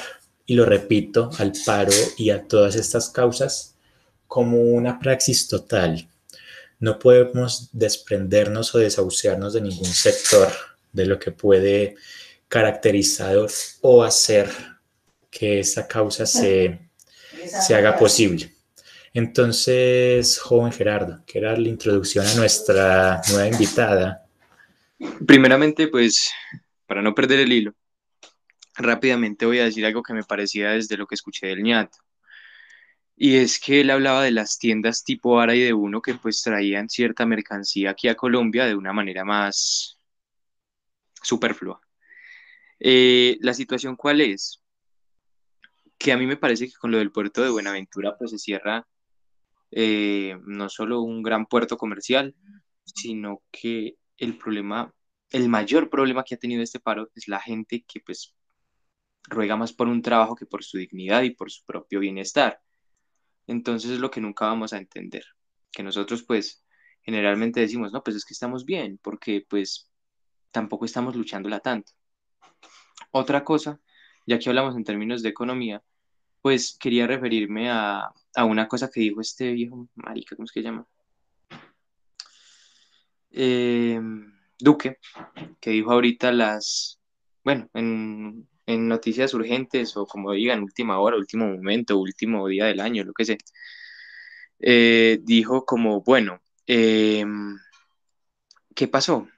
y 0.47 0.55
lo 0.55 0.65
repito, 0.65 1.31
al 1.39 1.53
paro 1.65 1.93
y 2.17 2.31
a 2.31 2.43
todas 2.47 2.77
estas 2.77 3.11
causas 3.11 3.75
como 4.27 4.61
una 4.61 4.99
praxis 4.99 5.49
total. 5.49 6.09
No 6.79 6.99
podemos 6.99 7.69
desprendernos 7.73 8.75
o 8.75 8.79
desahuciarnos 8.79 9.53
de 9.53 9.61
ningún 9.61 9.87
sector 9.87 10.49
de 10.93 11.07
lo 11.07 11.19
que 11.19 11.31
puede 11.31 11.97
caracterizar 12.49 13.37
o 13.81 14.03
hacer 14.03 14.51
que 15.31 15.61
esa 15.61 15.87
causa 15.87 16.27
se, 16.27 16.79
se 17.47 17.75
haga 17.75 17.97
posible. 17.97 18.53
Entonces, 19.15 20.39
joven 20.39 20.73
Gerardo, 20.73 21.23
¿qué 21.27 21.39
era 21.39 21.57
la 21.57 21.69
introducción 21.69 22.27
a 22.27 22.35
nuestra 22.35 23.21
nueva 23.29 23.49
invitada? 23.49 24.27
Primeramente, 25.27 25.89
pues, 25.89 26.33
para 26.87 27.03
no 27.03 27.15
perder 27.15 27.41
el 27.41 27.53
hilo, 27.53 27.75
rápidamente 28.75 29.45
voy 29.45 29.59
a 29.59 29.65
decir 29.65 29.85
algo 29.85 30.03
que 30.03 30.15
me 30.15 30.25
parecía 30.25 30.71
desde 30.71 30.97
lo 30.97 31.07
que 31.07 31.15
escuché 31.15 31.47
del 31.49 31.63
ñato. 31.63 31.99
Y 33.15 33.37
es 33.37 33.61
que 33.61 33.83
él 33.83 33.91
hablaba 33.91 34.25
de 34.25 34.31
las 34.31 34.59
tiendas 34.59 35.05
tipo 35.05 35.39
Ara 35.39 35.55
y 35.55 35.61
de 35.61 35.75
uno 35.75 36.01
que 36.01 36.15
pues 36.15 36.43
traían 36.43 36.89
cierta 36.89 37.27
mercancía 37.27 37.91
aquí 37.91 38.09
a 38.09 38.15
Colombia 38.15 38.65
de 38.65 38.75
una 38.75 38.93
manera 38.95 39.25
más 39.25 39.99
superflua. 41.23 41.81
Eh, 42.81 43.37
la 43.41 43.55
situación 43.55 43.95
cuál 43.97 44.23
es? 44.23 44.61
Que 45.99 46.13
a 46.13 46.17
mí 46.17 46.27
me 46.27 46.37
parece 46.37 46.67
que 46.67 46.75
con 46.75 46.91
lo 46.91 46.99
del 46.99 47.13
puerto 47.13 47.43
de 47.43 47.51
Buenaventura 47.51 48.17
pues 48.19 48.31
se 48.31 48.39
cierra 48.39 48.87
eh, 49.73 50.39
no 50.45 50.69
solo 50.69 51.01
un 51.01 51.23
gran 51.23 51.47
puerto 51.47 51.77
comercial, 51.77 52.35
sino 52.85 53.43
que 53.51 53.97
el 54.19 54.39
problema, 54.39 54.95
el 55.31 55.49
mayor 55.49 55.91
problema 55.91 56.25
que 56.25 56.35
ha 56.35 56.39
tenido 56.39 56.63
este 56.63 56.79
paro 56.79 57.11
es 57.15 57.27
la 57.27 57.41
gente 57.41 57.85
que 57.89 58.01
pues 58.01 58.35
ruega 59.25 59.57
más 59.57 59.73
por 59.73 59.89
un 59.89 60.03
trabajo 60.03 60.37
que 60.37 60.47
por 60.47 60.63
su 60.63 60.79
dignidad 60.79 61.23
y 61.23 61.31
por 61.31 61.51
su 61.51 61.65
propio 61.65 62.01
bienestar. 62.01 62.61
Entonces 63.47 63.93
es 63.93 63.99
lo 63.99 64.11
que 64.11 64.21
nunca 64.21 64.47
vamos 64.47 64.73
a 64.73 64.79
entender, 64.79 65.25
que 65.71 65.83
nosotros 65.83 66.23
pues 66.23 66.63
generalmente 67.03 67.61
decimos, 67.61 67.93
no, 67.93 68.03
pues 68.03 68.17
es 68.17 68.25
que 68.25 68.35
estamos 68.35 68.65
bien, 68.65 68.99
porque 69.03 69.45
pues 69.49 69.91
tampoco 70.51 70.85
estamos 70.85 71.17
luchándola 71.17 71.61
tanto. 71.61 71.93
Otra 73.11 73.43
cosa, 73.43 73.81
ya 74.27 74.39
que 74.39 74.49
hablamos 74.49 74.77
en 74.77 74.85
términos 74.85 75.23
de 75.23 75.31
economía, 75.31 75.83
pues 76.43 76.77
quería 76.79 77.07
referirme 77.07 77.71
a, 77.71 78.13
una 78.37 78.69
cosa 78.69 78.91
que 78.91 79.01
dijo 79.01 79.21
este 79.21 79.53
viejo 79.53 79.89
marica, 79.95 80.37
¿cómo 80.37 80.45
es 80.47 80.53
que 80.53 80.61
se 80.61 80.65
llama? 80.65 80.87
Em, 83.31 84.33
Duque, 84.59 84.99
que 85.61 85.71
dijo 85.71 85.93
ahorita 85.93 86.33
las, 86.33 87.01
bueno, 87.45 87.71
en, 87.75 88.49
noticias 88.67 89.35
urgentes 89.35 89.97
o 89.97 90.07
como 90.07 90.33
digan, 90.33 90.63
última 90.63 90.99
hora, 90.99 91.17
último 91.17 91.47
momento, 91.47 91.99
último 91.99 92.49
día 92.49 92.67
del 92.67 92.81
año, 92.81 93.05
lo 93.05 93.13
que 93.13 93.25
sé, 93.25 93.39
eh, 94.61 95.19
dijo 95.23 95.65
como, 95.67 96.03
bueno, 96.03 96.41
em, 96.67 97.57
¿qué 98.75 98.89
pasó? 98.89 99.29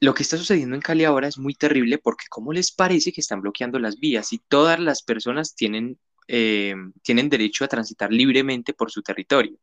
Lo 0.00 0.14
que 0.14 0.22
está 0.22 0.36
sucediendo 0.36 0.76
en 0.76 0.82
Cali 0.82 1.04
ahora 1.04 1.28
es 1.28 1.38
muy 1.38 1.54
terrible 1.54 1.98
porque 1.98 2.26
¿cómo 2.30 2.52
les 2.52 2.72
parece 2.72 3.12
que 3.12 3.20
están 3.20 3.40
bloqueando 3.40 3.78
las 3.80 3.98
vías 3.98 4.32
y 4.32 4.38
todas 4.38 4.78
las 4.78 5.02
personas 5.02 5.54
tienen, 5.56 5.98
em, 6.28 6.92
tienen 7.02 7.28
derecho 7.28 7.64
a 7.64 7.68
transitar 7.68 8.12
libremente 8.12 8.74
por 8.74 8.90
su 8.92 9.02
territorio? 9.02 9.58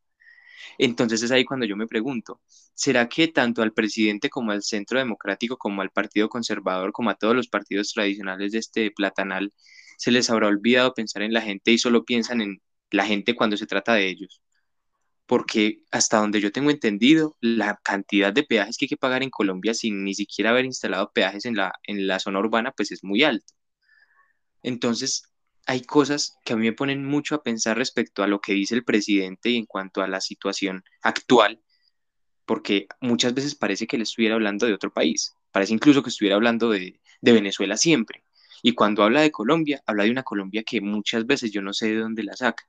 Entonces 0.77 1.23
es 1.23 1.31
ahí 1.31 1.45
cuando 1.45 1.65
yo 1.65 1.77
me 1.77 1.87
pregunto, 1.87 2.41
¿será 2.73 3.09
que 3.09 3.27
tanto 3.29 3.61
al 3.63 3.73
presidente 3.73 4.29
como 4.29 4.51
al 4.51 4.63
Centro 4.63 4.99
Democrático, 4.99 5.57
como 5.57 5.81
al 5.81 5.91
Partido 5.91 6.29
Conservador, 6.29 6.91
como 6.93 7.09
a 7.11 7.15
todos 7.15 7.35
los 7.35 7.47
partidos 7.49 7.93
tradicionales 7.93 8.51
de 8.53 8.59
este 8.59 8.91
platanal, 8.91 9.53
se 9.97 10.11
les 10.11 10.29
habrá 10.29 10.47
olvidado 10.47 10.93
pensar 10.93 11.23
en 11.23 11.33
la 11.33 11.41
gente 11.41 11.71
y 11.71 11.77
solo 11.79 12.05
piensan 12.05 12.41
en 12.41 12.61
la 12.91 13.05
gente 13.05 13.35
cuando 13.35 13.57
se 13.57 13.67
trata 13.67 13.95
de 13.95 14.09
ellos? 14.09 14.41
Porque 15.25 15.83
hasta 15.91 16.17
donde 16.19 16.41
yo 16.41 16.51
tengo 16.51 16.69
entendido, 16.71 17.35
la 17.41 17.79
cantidad 17.83 18.31
de 18.33 18.43
peajes 18.43 18.77
que 18.77 18.85
hay 18.85 18.89
que 18.89 18.97
pagar 18.97 19.23
en 19.23 19.29
Colombia 19.31 19.73
sin 19.73 20.03
ni 20.03 20.13
siquiera 20.13 20.51
haber 20.51 20.65
instalado 20.65 21.11
peajes 21.13 21.45
en 21.45 21.55
la, 21.55 21.73
en 21.83 22.07
la 22.07 22.19
zona 22.19 22.39
urbana, 22.39 22.71
pues 22.71 22.91
es 22.91 23.03
muy 23.03 23.23
alto. 23.23 23.53
Entonces, 24.63 25.23
hay 25.65 25.81
cosas 25.81 26.37
que 26.43 26.53
a 26.53 26.55
mí 26.55 26.65
me 26.65 26.73
ponen 26.73 27.05
mucho 27.05 27.35
a 27.35 27.43
pensar 27.43 27.77
respecto 27.77 28.23
a 28.23 28.27
lo 28.27 28.39
que 28.39 28.53
dice 28.53 28.75
el 28.75 28.83
presidente 28.83 29.49
y 29.49 29.57
en 29.57 29.65
cuanto 29.65 30.01
a 30.01 30.07
la 30.07 30.21
situación 30.21 30.83
actual, 31.01 31.61
porque 32.45 32.87
muchas 33.01 33.33
veces 33.33 33.55
parece 33.55 33.87
que 33.87 33.97
le 33.97 34.03
estuviera 34.03 34.35
hablando 34.35 34.65
de 34.67 34.73
otro 34.73 34.93
país, 34.93 35.33
parece 35.51 35.73
incluso 35.73 36.03
que 36.03 36.09
estuviera 36.09 36.35
hablando 36.35 36.69
de, 36.69 36.99
Venezuela 37.21 37.75
siempre. 37.75 38.23
Y 38.61 38.73
cuando 38.73 39.03
habla 39.03 39.21
de 39.21 39.31
Colombia, 39.31 39.81
habla 39.87 40.03
de 40.03 40.11
una 40.11 40.23
Colombia 40.23 40.63
que 40.63 40.79
muchas 40.79 41.25
veces 41.25 41.51
yo 41.51 41.63
no 41.63 41.73
sé 41.73 41.87
de 41.87 41.97
dónde 41.97 42.23
la 42.23 42.35
saca. 42.35 42.67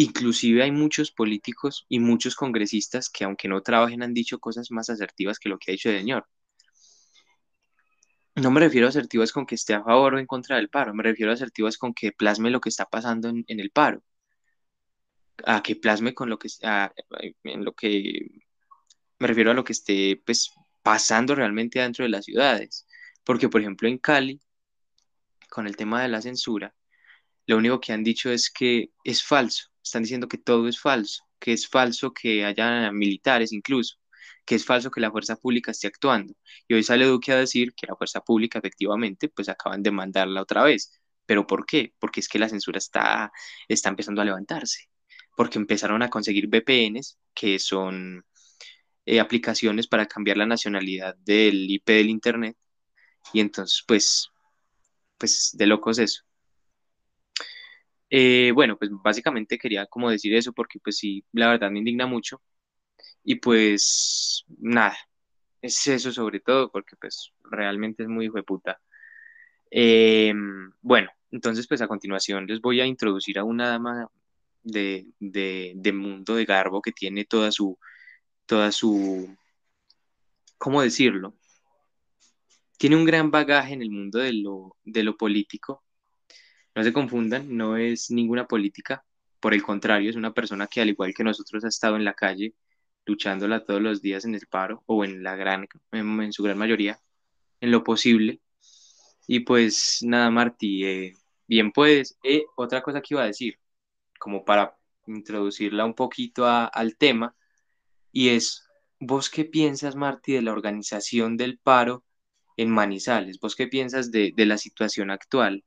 Inclusive 0.00 0.62
hay 0.62 0.70
muchos 0.70 1.10
políticos 1.10 1.84
y 1.88 1.98
muchos 1.98 2.36
congresistas 2.36 3.10
que 3.10 3.24
aunque 3.24 3.48
no 3.48 3.62
trabajen 3.62 4.04
han 4.04 4.14
dicho 4.14 4.38
cosas 4.38 4.70
más 4.70 4.88
asertivas 4.90 5.40
que 5.40 5.48
lo 5.48 5.58
que 5.58 5.72
ha 5.72 5.72
dicho 5.72 5.90
el 5.90 5.98
señor. 5.98 6.24
No 8.36 8.52
me 8.52 8.60
refiero 8.60 8.86
a 8.86 8.90
asertivas 8.90 9.32
con 9.32 9.44
que 9.44 9.56
esté 9.56 9.74
a 9.74 9.82
favor 9.82 10.14
o 10.14 10.18
en 10.20 10.26
contra 10.26 10.54
del 10.54 10.68
paro, 10.68 10.94
me 10.94 11.02
refiero 11.02 11.32
a 11.32 11.34
asertivas 11.34 11.76
con 11.76 11.94
que 11.94 12.12
plasme 12.12 12.50
lo 12.50 12.60
que 12.60 12.68
está 12.68 12.84
pasando 12.84 13.28
en, 13.28 13.44
el 13.48 13.70
paro, 13.72 14.04
a 15.44 15.64
que 15.64 15.74
plasme 15.74 16.14
con 16.14 16.30
lo 16.30 16.38
que, 16.38 16.48
en 17.42 17.64
lo 17.64 17.72
que, 17.74 18.28
me 19.18 19.26
refiero 19.26 19.50
a 19.50 19.54
lo 19.54 19.64
que 19.64 19.72
esté 19.72 20.22
pues, 20.24 20.52
pasando 20.84 21.34
realmente 21.34 21.80
dentro 21.80 22.04
de 22.04 22.10
las 22.10 22.24
ciudades. 22.24 22.86
Porque, 23.24 23.48
por 23.48 23.62
ejemplo, 23.62 23.88
en 23.88 23.98
Cali, 23.98 24.40
con 25.50 25.66
el 25.66 25.76
tema 25.76 26.02
de 26.02 26.08
la 26.08 26.22
censura, 26.22 26.72
lo 27.46 27.56
único 27.56 27.80
que 27.80 27.92
han 27.92 28.04
dicho 28.04 28.30
es 28.30 28.48
que 28.50 28.92
es 29.02 29.24
falso, 29.24 29.70
están 29.88 30.02
diciendo 30.02 30.28
que 30.28 30.38
todo 30.38 30.68
es 30.68 30.80
falso, 30.80 31.24
que 31.38 31.52
es 31.52 31.68
falso 31.68 32.12
que 32.12 32.44
haya 32.44 32.92
militares 32.92 33.52
incluso, 33.52 33.96
que 34.44 34.54
es 34.54 34.64
falso 34.64 34.90
que 34.90 35.00
la 35.00 35.10
fuerza 35.10 35.36
pública 35.36 35.72
esté 35.72 35.88
actuando. 35.88 36.34
Y 36.68 36.74
hoy 36.74 36.82
sale 36.82 37.06
Duque 37.06 37.32
a 37.32 37.36
decir 37.36 37.74
que 37.74 37.86
la 37.86 37.96
fuerza 37.96 38.20
pública 38.20 38.58
efectivamente, 38.58 39.28
pues 39.28 39.48
acaban 39.48 39.82
de 39.82 39.90
mandarla 39.90 40.42
otra 40.42 40.62
vez. 40.64 40.92
¿Pero 41.26 41.46
por 41.46 41.66
qué? 41.66 41.94
Porque 41.98 42.20
es 42.20 42.28
que 42.28 42.38
la 42.38 42.48
censura 42.48 42.78
está, 42.78 43.32
está 43.68 43.90
empezando 43.90 44.22
a 44.22 44.24
levantarse. 44.24 44.88
Porque 45.36 45.58
empezaron 45.58 46.02
a 46.02 46.10
conseguir 46.10 46.48
VPNs, 46.48 47.18
que 47.34 47.58
son 47.58 48.24
eh, 49.06 49.20
aplicaciones 49.20 49.86
para 49.88 50.06
cambiar 50.06 50.36
la 50.38 50.46
nacionalidad 50.46 51.16
del 51.16 51.70
IP 51.70 51.92
del 51.92 52.10
Internet. 52.10 52.56
Y 53.32 53.40
entonces, 53.40 53.84
pues, 53.86 54.30
pues 55.18 55.50
de 55.54 55.66
locos 55.66 55.98
eso. 55.98 56.27
Eh, 58.10 58.52
bueno, 58.54 58.78
pues 58.78 58.90
básicamente 58.92 59.58
quería 59.58 59.86
como 59.86 60.10
decir 60.10 60.34
eso 60.34 60.52
porque 60.52 60.78
pues 60.80 60.96
sí, 60.98 61.24
la 61.32 61.48
verdad 61.48 61.70
me 61.70 61.78
indigna 61.80 62.06
mucho 62.06 62.40
y 63.24 63.36
pues 63.36 64.44
nada, 64.58 64.96
es 65.62 65.86
eso 65.88 66.12
sobre 66.12 66.40
todo 66.40 66.70
porque 66.70 66.96
pues 66.96 67.32
realmente 67.44 68.04
es 68.04 68.08
muy 68.08 68.26
hijo 68.26 68.36
de 68.36 68.42
puta. 68.44 68.80
Em, 69.70 70.72
bueno, 70.80 71.10
entonces 71.30 71.66
pues 71.68 71.82
a 71.82 71.88
continuación 71.88 72.46
les 72.46 72.60
voy 72.60 72.80
a 72.80 72.86
introducir 72.86 73.38
a 73.38 73.44
una 73.44 73.68
dama 73.68 74.08
de, 74.62 75.06
de, 75.20 75.92
mundo 75.92 76.34
de 76.36 76.44
garbo 76.44 76.82
que 76.82 76.92
tiene 76.92 77.24
toda 77.24 77.52
su, 77.52 77.78
toda 78.46 78.72
su, 78.72 79.36
¿cómo 80.58 80.82
decirlo? 80.82 81.34
Tiene 82.78 82.96
un 82.96 83.04
gran 83.04 83.30
bagaje 83.30 83.74
en 83.74 83.82
el 83.82 83.90
mundo 83.90 84.18
de 84.20 84.32
lo, 84.32 84.76
de 84.84 85.02
lo 85.02 85.16
político. 85.16 85.82
No 86.78 86.84
se 86.84 86.92
confundan, 86.92 87.56
no 87.56 87.76
es 87.76 88.08
ninguna 88.12 88.46
política, 88.46 89.04
por 89.40 89.52
el 89.52 89.64
contrario, 89.64 90.10
es 90.10 90.14
una 90.14 90.32
persona 90.32 90.68
que 90.68 90.80
al 90.80 90.90
igual 90.90 91.12
que 91.12 91.24
nosotros 91.24 91.64
ha 91.64 91.68
estado 91.68 91.96
en 91.96 92.04
la 92.04 92.14
calle 92.14 92.54
luchándola 93.04 93.64
todos 93.64 93.82
los 93.82 94.00
días 94.00 94.24
en 94.24 94.36
el 94.36 94.46
paro 94.46 94.84
o 94.86 95.04
en 95.04 95.24
la 95.24 95.34
gran, 95.34 95.66
en, 95.90 96.32
su 96.32 96.44
gran 96.44 96.56
mayoría, 96.56 97.00
en 97.60 97.72
lo 97.72 97.82
posible. 97.82 98.40
Y 99.26 99.40
pues 99.40 99.98
nada, 100.02 100.30
Marti, 100.30 100.84
eh, 100.84 101.14
bien 101.48 101.72
puedes. 101.72 102.16
Eh, 102.22 102.44
otra 102.56 102.80
cosa 102.80 103.00
que 103.00 103.14
iba 103.14 103.24
a 103.24 103.26
decir, 103.26 103.58
como 104.20 104.44
para 104.44 104.78
introducirla 105.08 105.84
un 105.84 105.94
poquito 105.94 106.46
al 106.46 106.96
tema, 106.96 107.34
y 108.12 108.28
es, 108.28 108.68
¿vos 109.00 109.30
qué 109.30 109.44
piensas, 109.44 109.96
Marti, 109.96 110.34
de 110.34 110.42
la 110.42 110.52
organización 110.52 111.36
del 111.36 111.58
paro 111.58 112.04
en 112.56 112.70
Manizales? 112.70 113.40
¿Vos 113.40 113.56
qué 113.56 113.66
piensas 113.66 114.12
de, 114.12 114.32
de 114.36 114.46
la 114.46 114.58
situación 114.58 115.10
actual? 115.10 115.64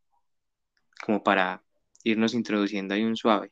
Como 1.04 1.24
para 1.24 1.64
irnos 2.04 2.34
introduciendo 2.34 2.94
ahí 2.94 3.04
un 3.04 3.16
suave. 3.16 3.52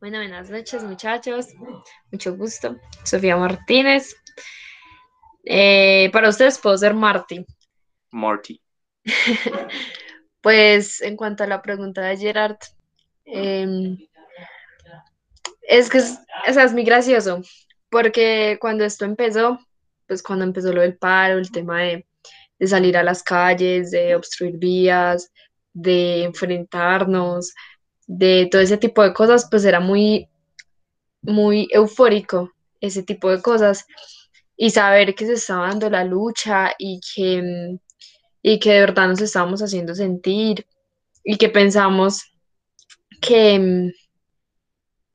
Bueno, 0.00 0.18
buenas 0.18 0.50
noches 0.50 0.82
muchachos, 0.82 1.46
mucho 2.10 2.36
gusto. 2.36 2.76
Sofía 3.04 3.36
Martínez. 3.36 4.16
Eh, 5.44 6.10
para 6.12 6.28
ustedes 6.28 6.58
puedo 6.58 6.76
ser 6.76 6.92
Marty. 6.92 7.46
Marty. 8.10 8.60
pues 10.40 11.00
en 11.02 11.16
cuanto 11.16 11.44
a 11.44 11.46
la 11.46 11.62
pregunta 11.62 12.02
de 12.02 12.16
Gerard, 12.16 12.58
em, 13.24 13.96
es 15.62 15.88
que 15.88 15.98
es, 15.98 16.18
es 16.46 16.72
muy 16.72 16.82
gracioso, 16.82 17.40
porque 17.88 18.58
cuando 18.60 18.84
esto 18.84 19.04
empezó, 19.04 19.60
pues 20.06 20.22
cuando 20.22 20.44
empezó 20.44 20.72
lo 20.72 20.80
del 20.82 20.96
paro, 20.96 21.38
el 21.38 21.50
tema 21.50 21.82
de, 21.82 22.06
de 22.58 22.66
salir 22.66 22.96
a 22.96 23.02
las 23.02 23.22
calles, 23.22 23.90
de 23.90 24.14
obstruir 24.14 24.56
vías, 24.58 25.32
de 25.72 26.24
enfrentarnos, 26.24 27.54
de 28.06 28.48
todo 28.50 28.62
ese 28.62 28.76
tipo 28.76 29.02
de 29.02 29.12
cosas, 29.12 29.48
pues 29.50 29.64
era 29.64 29.80
muy, 29.80 30.28
muy 31.22 31.68
eufórico 31.70 32.52
ese 32.80 33.02
tipo 33.02 33.30
de 33.30 33.40
cosas. 33.40 33.86
Y 34.56 34.70
saber 34.70 35.14
que 35.14 35.26
se 35.26 35.34
estaba 35.34 35.68
dando 35.68 35.90
la 35.90 36.04
lucha 36.04 36.72
y 36.78 37.00
que, 37.00 37.78
y 38.42 38.58
que 38.58 38.72
de 38.72 38.80
verdad 38.80 39.08
nos 39.08 39.20
estábamos 39.20 39.62
haciendo 39.62 39.94
sentir 39.94 40.66
y 41.24 41.36
que 41.36 41.48
pensamos 41.48 42.22
que 43.20 43.92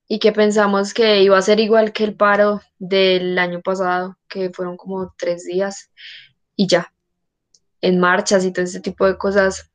y 0.07 0.19
que 0.19 0.31
pensamos 0.31 0.93
que 0.93 1.21
iba 1.21 1.37
a 1.37 1.41
ser 1.41 1.59
igual 1.59 1.91
que 1.93 2.03
el 2.05 2.15
paro 2.15 2.61
del 2.79 3.37
año 3.37 3.61
pasado, 3.61 4.17
que 4.29 4.49
fueron 4.51 4.77
como 4.77 5.13
tres 5.17 5.45
días 5.45 5.91
y 6.55 6.67
ya, 6.67 6.93
en 7.81 7.99
marchas 7.99 8.45
y 8.45 8.51
todo 8.51 8.65
ese 8.65 8.79
tipo 8.79 9.05
de 9.05 9.17
cosas, 9.17 9.71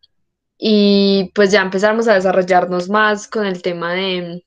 y 0.58 1.32
pues 1.34 1.50
ya 1.50 1.60
empezamos 1.62 2.08
a 2.08 2.14
desarrollarnos 2.14 2.88
más 2.88 3.28
con 3.28 3.46
el 3.46 3.62
tema 3.62 3.94
de, 3.94 4.44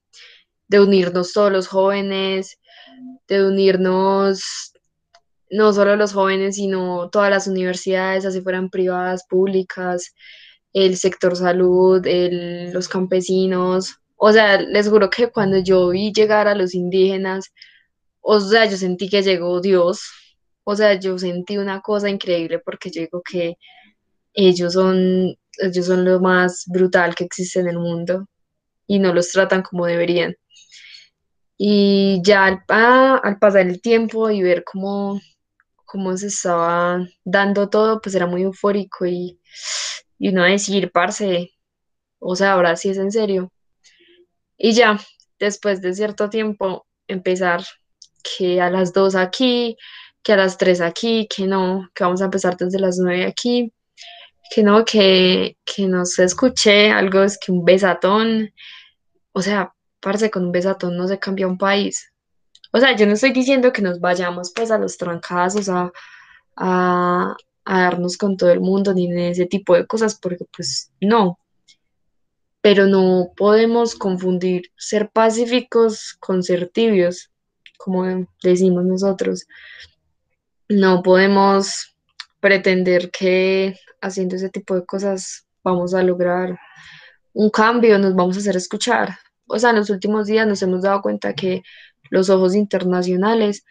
unirnos 0.80 1.34
todos 1.34 1.52
los 1.52 1.68
jóvenes, 1.68 2.58
de 3.28 3.46
unirnos 3.46 4.74
no 5.52 5.74
solo 5.74 5.96
los 5.96 6.14
jóvenes, 6.14 6.56
sino 6.56 7.10
todas 7.10 7.30
las 7.30 7.48
universidades, 7.48 8.26
así 8.26 8.42
fueran 8.42 8.70
privadas, 8.70 9.26
públicas, 9.30 10.14
el 10.74 10.98
sector 10.98 11.36
salud, 11.36 12.06
los 12.74 12.88
campesinos. 12.88 14.00
O 14.28 14.32
sea, 14.34 14.60
les 14.62 14.90
juro 14.90 15.10
que 15.10 15.30
cuando 15.32 15.58
yo 15.60 15.90
vi 15.90 16.12
llegar 16.14 16.48
a 16.48 16.56
los 16.56 16.74
indígenas, 16.76 17.54
o 18.22 18.40
sea, 18.40 18.66
yo 18.68 18.78
sentí 18.78 19.10
que 19.10 19.22
llegó 19.24 19.62
Dios, 19.62 20.02
O 20.66 20.76
sea, 20.76 20.96
yo 21.00 21.18
sentí 21.20 21.58
una 21.58 21.82
cosa 21.82 22.10
increíble 22.10 22.60
porque 22.60 22.92
yo 22.92 23.02
digo 23.02 23.22
que 23.24 23.56
ellos 24.34 24.74
son, 24.74 25.36
ellos 25.60 25.86
son 25.88 26.06
lo 26.06 26.20
más 26.22 26.66
brutal 26.68 27.16
que 27.16 27.26
existe 27.26 27.60
en 27.62 27.70
el 27.70 27.80
mundo 27.80 28.28
y 28.88 29.00
no 29.00 29.14
los 29.14 29.32
tratan 29.32 29.64
como 29.64 29.86
deberían. 29.88 30.36
Y 31.58 32.22
ya 32.24 32.46
al, 32.46 32.64
al 33.24 33.40
pasar 33.40 33.62
el 33.68 33.82
tiempo 33.82 34.30
y 34.30 34.42
ver 34.44 34.64
cómo, 34.66 35.20
cómo 35.86 36.18
se 36.18 36.28
estaba 36.28 37.08
dando 37.26 37.70
todo, 37.70 38.02
pues 38.02 38.16
era 38.16 38.28
muy 38.28 38.44
eufórico 38.44 39.06
y, 39.06 39.40
y 40.20 40.30
uno 40.30 40.44
a 40.44 40.48
decir, 40.50 40.92
parce, 40.92 41.52
o 42.20 42.36
sea, 42.38 42.54
ahora 42.54 42.76
sí 42.78 42.90
es 42.90 42.98
en 43.00 43.12
serio. 43.12 43.52
Y 44.58 44.74
ya, 44.74 45.00
después 45.40 45.82
de 45.82 45.94
cierto 45.94 46.30
tiempo, 46.30 46.86
empezar 47.08 47.64
que 48.24 48.62
a 48.62 48.70
las 48.70 48.94
dos 48.94 49.16
aquí, 49.16 49.78
que 50.24 50.34
a 50.34 50.38
las 50.38 50.58
tres 50.58 50.82
aquí, 50.82 51.28
que 51.34 51.46
no, 51.46 51.90
que 51.94 52.04
vamos 52.04 52.22
a 52.22 52.26
empezar 52.26 52.58
desde 52.58 52.80
las 52.80 52.98
nueve 52.98 53.26
aquí, 53.26 53.72
que 54.50 54.64
no, 54.64 54.86
que, 54.86 55.58
que 55.64 55.88
no 55.88 56.06
se 56.06 56.24
escuché 56.24 56.92
algo, 56.92 57.24
es 57.24 57.38
que 57.38 57.52
un 57.52 57.66
besatón, 57.66 58.52
o 59.34 59.42
sea, 59.42 59.74
parce, 60.00 60.30
con 60.32 60.46
un 60.46 60.52
besatón 60.52 60.98
no 60.98 61.08
se 61.08 61.20
cambia 61.20 61.48
un 61.48 61.58
país. 61.58 62.12
O 62.72 62.80
sea, 62.80 62.96
yo 62.96 63.06
no 63.06 63.14
estoy 63.14 63.32
diciendo 63.32 63.72
que 63.72 63.82
nos 63.82 64.00
vayamos 64.00 64.52
pues 64.54 64.72
a 64.72 64.78
los 64.78 64.98
trancazos, 64.98 65.70
a, 65.70 65.92
a, 66.58 67.36
a 67.66 67.82
darnos 67.82 68.18
con 68.18 68.38
todo 68.38 68.52
el 68.52 68.60
mundo, 68.62 68.94
ni 68.94 69.12
de 69.12 69.30
ese 69.32 69.46
tipo 69.46 69.76
de 69.76 69.88
cosas, 69.88 70.20
porque 70.20 70.46
pues 70.56 70.92
no. 71.02 71.40
Pero 72.66 72.88
no 72.88 73.32
podemos 73.38 73.94
confundir 73.94 74.72
ser 74.76 75.12
pacíficos 75.12 76.16
con 76.20 76.42
ser 76.42 76.68
tibios, 76.68 77.30
como 77.78 78.28
decimos 78.42 78.84
nosotros. 78.86 79.46
No 80.68 81.04
podemos 81.04 81.96
pretender 82.40 83.12
que 83.12 83.78
haciendo 84.02 84.36
ese 84.36 84.50
tipo 84.50 84.74
de 84.74 84.84
cosas 84.84 85.46
vamos 85.64 85.94
a 85.94 86.02
lograr 86.02 86.58
un 87.34 87.52
cambio, 87.52 88.00
nos 88.00 88.16
vamos 88.16 88.36
a 88.36 88.40
hacer 88.40 88.56
escuchar. 88.56 89.16
O 89.46 89.60
sea, 89.60 89.70
en 89.70 89.76
los 89.76 89.92
últimos 89.92 90.26
días 90.26 90.48
nos 90.48 90.64
hemos 90.64 90.82
dado 90.82 91.04
cuenta 91.04 91.36
que 91.36 91.62
los 92.10 92.32
ojos 92.32 92.56
internacionales 92.56 93.64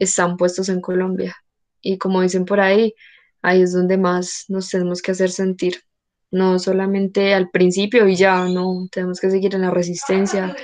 están 0.00 0.36
puestos 0.36 0.68
en 0.68 0.80
Colombia. 0.80 1.36
Y 1.80 1.98
como 1.98 2.20
dicen 2.20 2.46
por 2.46 2.58
ahí, 2.58 2.96
ahí 3.42 3.62
es 3.62 3.72
donde 3.72 3.96
más 3.96 4.46
nos 4.48 4.70
tenemos 4.70 5.02
que 5.02 5.12
hacer 5.12 5.30
sentir. 5.30 5.84
No 6.34 6.58
solamente 6.58 7.32
al 7.32 7.48
principio 7.50 8.08
y 8.08 8.16
ya, 8.16 8.44
no, 8.48 8.88
tenemos 8.90 9.20
que 9.20 9.30
seguir 9.30 9.54
en 9.54 9.60
la 9.60 9.70
resistencia 9.70 10.56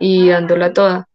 y 0.00 0.30
dándola 0.30 0.72
toda. 0.72 1.06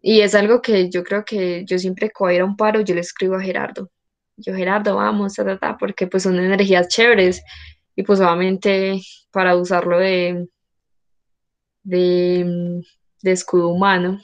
Y 0.00 0.22
es 0.22 0.34
algo 0.34 0.62
que 0.62 0.88
yo 0.88 1.04
creo 1.04 1.22
que 1.22 1.66
yo 1.66 1.78
siempre 1.78 2.08
que 2.08 2.14
voy 2.18 2.32
a 2.32 2.36
ir 2.36 2.40
a 2.40 2.46
un 2.46 2.56
paro, 2.56 2.80
yo 2.80 2.94
le 2.94 3.02
escribo 3.02 3.34
a 3.34 3.42
Gerardo. 3.42 3.90
Yo, 4.38 4.54
Gerardo, 4.54 4.96
vamos, 4.96 5.34
ta, 5.34 5.58
ta, 5.58 5.76
porque 5.76 6.06
pues 6.06 6.22
son 6.22 6.38
energías 6.38 6.88
chéveres 6.88 7.42
y 7.94 8.02
pues 8.02 8.18
para 9.30 9.56
usarlo 9.56 9.98
de, 9.98 10.48
de, 11.82 12.82
de 13.20 13.30
escudo 13.30 13.68
humano, 13.68 14.22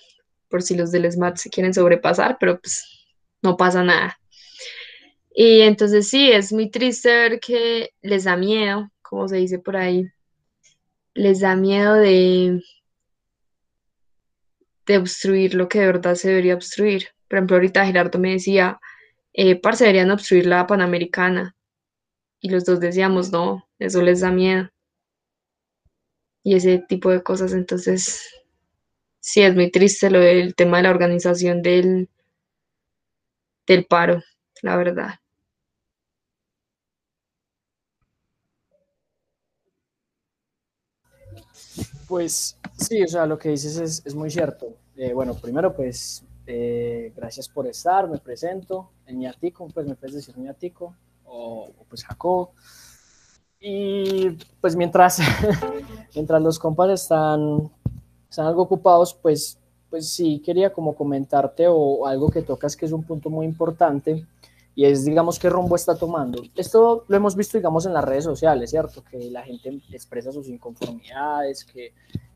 por 0.49 0.63
si 0.63 0.77
los 0.77 0.91
del 0.93 1.13
SMAT 1.13 1.37
se 1.37 1.51
quieren 1.51 1.75
sobrepasar, 1.75 2.39
pero 2.41 2.59
pues 2.59 2.87
no 3.43 3.59
pasa 3.59 3.85
nada. 3.85 4.19
Y 5.35 5.63
entonces 5.63 6.09
sí, 6.09 6.31
es 6.31 6.53
muy 6.53 6.71
triste 6.71 7.09
ver 7.09 7.41
que 7.41 7.91
les 8.03 8.25
da 8.25 8.37
miedo, 8.37 8.91
como 9.03 9.29
se 9.29 9.37
dice 9.37 9.59
por 9.59 9.77
ahí, 9.77 10.11
les 11.15 11.41
da 11.41 11.57
miedo 11.57 11.95
de, 11.95 12.63
obstruir 14.99 15.55
lo 15.55 15.69
que 15.69 15.81
de 15.81 15.87
verdad 15.87 16.15
se 16.17 16.29
debería 16.29 16.55
obstruir. 16.55 17.09
Por 17.29 17.39
ejemplo, 17.39 17.57
ahorita 17.57 17.87
Gerardo 17.87 18.19
me 18.19 18.33
decía, 18.33 18.79
eh, 19.33 19.57
parce, 19.57 19.85
deberían 19.85 20.11
obstruir 20.11 20.47
la 20.47 20.67
Panamericana. 20.67 21.57
Y 22.41 22.51
los 22.51 22.65
dos 22.67 22.81
decíamos, 22.81 23.33
no, 23.33 23.67
eso 23.79 24.03
les 24.03 24.21
da 24.21 24.31
miedo. 24.31 24.69
Y 26.45 26.57
ese 26.57 26.79
tipo 26.89 27.11
de 27.11 27.23
cosas, 27.23 27.55
entonces, 27.55 28.29
sí, 29.21 29.43
es 29.43 29.55
muy 29.55 29.71
triste 29.71 30.11
lo 30.11 30.21
del 30.21 30.55
tema 30.55 30.79
de 30.79 30.83
la 30.85 30.91
organización 30.91 31.63
del, 31.63 32.11
del 33.67 33.87
paro, 33.87 34.23
la 34.63 34.77
verdad. 34.77 35.22
Pues 42.13 42.59
sí, 42.77 43.03
o 43.03 43.09
sea, 43.09 43.25
lo 43.25 43.39
que 43.39 43.49
dices 43.49 44.05
es, 44.05 44.15
muy 44.15 44.31
cierto. 44.31 44.77
Eh, 44.97 45.15
bueno, 45.15 45.33
primero, 45.33 45.75
pues, 45.75 46.23
eh, 46.47 47.11
gracias 47.17 47.49
por 47.49 47.67
estar, 47.67 48.07
me 48.07 48.19
presento. 48.19 48.91
En 49.07 49.21
Ñatico, 49.21 49.67
pues 49.73 49.87
me 49.87 49.95
puedes 49.95 50.17
decir 50.17 50.37
Ñatico, 50.37 50.95
o, 51.25 51.71
o 51.75 51.85
pues 51.89 52.05
Jacob. 52.05 52.51
Y 53.59 54.29
pues 54.61 54.77
mientras, 54.77 55.21
mientras 56.15 56.43
los 56.43 56.59
compas 56.59 56.91
están, 56.91 57.71
están 58.29 58.45
algo 58.45 58.61
ocupados, 58.61 59.15
pues, 59.15 59.59
pues 59.89 60.11
sí, 60.11 60.43
quería 60.45 60.71
como 60.71 60.95
comentarte 60.95 61.65
o 61.67 62.07
algo 62.07 62.29
que 62.29 62.43
tocas 62.43 62.77
que 62.77 62.85
es 62.85 62.93
un 62.93 63.05
punto 63.05 63.31
muy 63.31 63.47
importante 63.47 64.27
y 64.75 64.85
es, 64.87 65.05
digamos, 65.05 65.39
qué 65.39 65.51
rumbo 65.51 65.77
está 65.77 65.95
tomando. 65.97 66.43
Esto 66.57 67.05
lo 67.07 67.17
hemos 67.17 67.37
visto, 67.37 67.59
digamos, 67.59 67.85
en 67.87 67.93
las 67.93 68.05
redes 68.05 68.25
sociales, 68.25 68.71
¿cierto? 68.71 69.03
Que 69.05 69.31
la 69.31 69.43
gente 69.43 69.81
expresa 69.91 70.33
sus 70.33 70.49
inconformidades, 70.49 71.65
que 71.65 71.93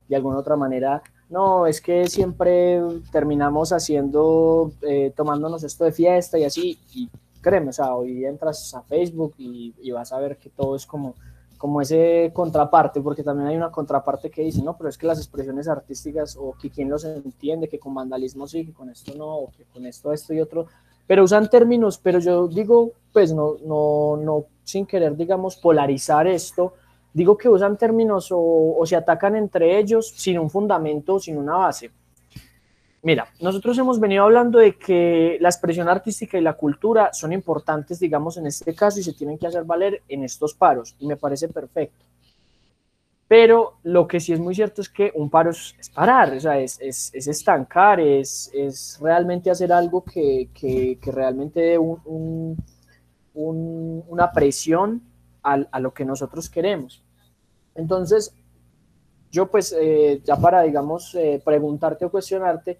de 0.08 0.16
alguna 0.16 0.38
otra 0.38 0.56
manera, 0.56 1.02
no, 1.28 1.66
es 1.66 1.80
que 1.80 2.06
siempre 2.08 2.80
terminamos 3.10 3.72
haciendo, 3.72 4.72
eh, 4.82 5.12
tomándonos 5.16 5.64
esto 5.64 5.84
de 5.84 5.92
fiesta 5.92 6.38
y 6.38 6.44
así, 6.44 6.78
y 6.94 7.08
créeme, 7.40 7.70
o 7.70 7.72
sea, 7.72 7.94
hoy 7.94 8.24
entras 8.24 8.74
a 8.74 8.82
Facebook 8.82 9.34
y, 9.38 9.74
y, 9.80 9.90
vas 9.90 10.12
a 10.12 10.18
ver 10.18 10.36
que 10.36 10.50
todo 10.50 10.76
es 10.76 10.86
como, 10.86 11.14
como 11.58 11.80
ese 11.80 12.30
contraparte, 12.32 13.00
porque 13.00 13.22
también 13.22 13.48
hay 13.48 13.56
una 13.56 13.70
contraparte 13.70 14.30
que 14.30 14.42
dice, 14.42 14.62
no, 14.62 14.76
pero 14.76 14.90
es 14.90 14.98
que 14.98 15.06
las 15.06 15.18
expresiones 15.18 15.68
artísticas, 15.68 16.36
o 16.36 16.52
que 16.52 16.70
quien 16.70 16.88
los 16.88 17.04
entiende, 17.04 17.68
que 17.68 17.78
con 17.78 17.94
vandalismo 17.94 18.46
sí, 18.46 18.66
que 18.66 18.72
con 18.72 18.90
esto 18.90 19.14
no, 19.16 19.36
o 19.36 19.50
que 19.50 19.64
con 19.64 19.86
esto, 19.86 20.12
esto 20.12 20.34
y 20.34 20.40
otro, 20.40 20.66
pero 21.06 21.24
usan 21.24 21.48
términos, 21.48 21.98
pero 21.98 22.18
yo 22.18 22.48
digo, 22.48 22.92
pues 23.12 23.32
no, 23.32 23.56
no, 23.64 24.16
no, 24.16 24.44
sin 24.64 24.86
querer, 24.86 25.16
digamos, 25.16 25.56
polarizar 25.56 26.26
esto, 26.26 26.74
digo 27.12 27.36
que 27.36 27.48
usan 27.48 27.76
términos 27.76 28.30
o, 28.32 28.76
o 28.78 28.86
se 28.86 28.96
atacan 28.96 29.36
entre 29.36 29.78
ellos 29.78 30.12
sin 30.16 30.38
un 30.38 30.50
fundamento, 30.50 31.18
sin 31.18 31.36
una 31.36 31.56
base. 31.56 31.90
Mira, 33.02 33.28
nosotros 33.40 33.78
hemos 33.78 34.00
venido 34.00 34.24
hablando 34.24 34.58
de 34.58 34.76
que 34.76 35.36
la 35.40 35.48
expresión 35.48 35.88
artística 35.88 36.38
y 36.38 36.40
la 36.40 36.54
cultura 36.54 37.12
son 37.12 37.32
importantes, 37.32 38.00
digamos, 38.00 38.36
en 38.36 38.46
este 38.46 38.74
caso 38.74 38.98
y 38.98 39.04
se 39.04 39.12
tienen 39.12 39.38
que 39.38 39.46
hacer 39.46 39.64
valer 39.64 40.02
en 40.08 40.24
estos 40.24 40.54
paros, 40.54 40.96
y 40.98 41.06
me 41.06 41.16
parece 41.16 41.48
perfecto. 41.48 42.05
Pero 43.28 43.78
lo 43.82 44.06
que 44.06 44.20
sí 44.20 44.32
es 44.32 44.38
muy 44.38 44.54
cierto 44.54 44.80
es 44.80 44.88
que 44.88 45.10
un 45.14 45.28
paro 45.30 45.50
es, 45.50 45.74
es 45.80 45.90
parar, 45.90 46.32
o 46.32 46.40
sea, 46.40 46.60
es, 46.60 46.80
es, 46.80 47.10
es 47.12 47.26
estancar, 47.26 47.98
es, 47.98 48.98
realmente 49.00 49.50
hacer 49.50 49.72
algo 49.72 50.04
que, 50.04 50.48
que, 50.54 50.98
que 51.00 51.10
realmente 51.10 51.60
dé 51.60 51.78
un, 51.78 52.00
un, 52.04 52.56
un, 53.34 54.04
una 54.08 54.30
presión 54.30 55.02
a, 55.42 55.54
a, 55.72 55.80
lo 55.80 55.92
que 55.92 56.04
nosotros 56.04 56.48
queremos. 56.48 57.02
Entonces, 57.74 58.32
yo 59.32 59.50
pues 59.50 59.74
eh, 59.76 60.22
ya 60.24 60.36
para, 60.36 60.62
digamos, 60.62 61.12
eh, 61.16 61.42
preguntarte 61.44 62.04
o 62.04 62.10
cuestionarte, 62.12 62.78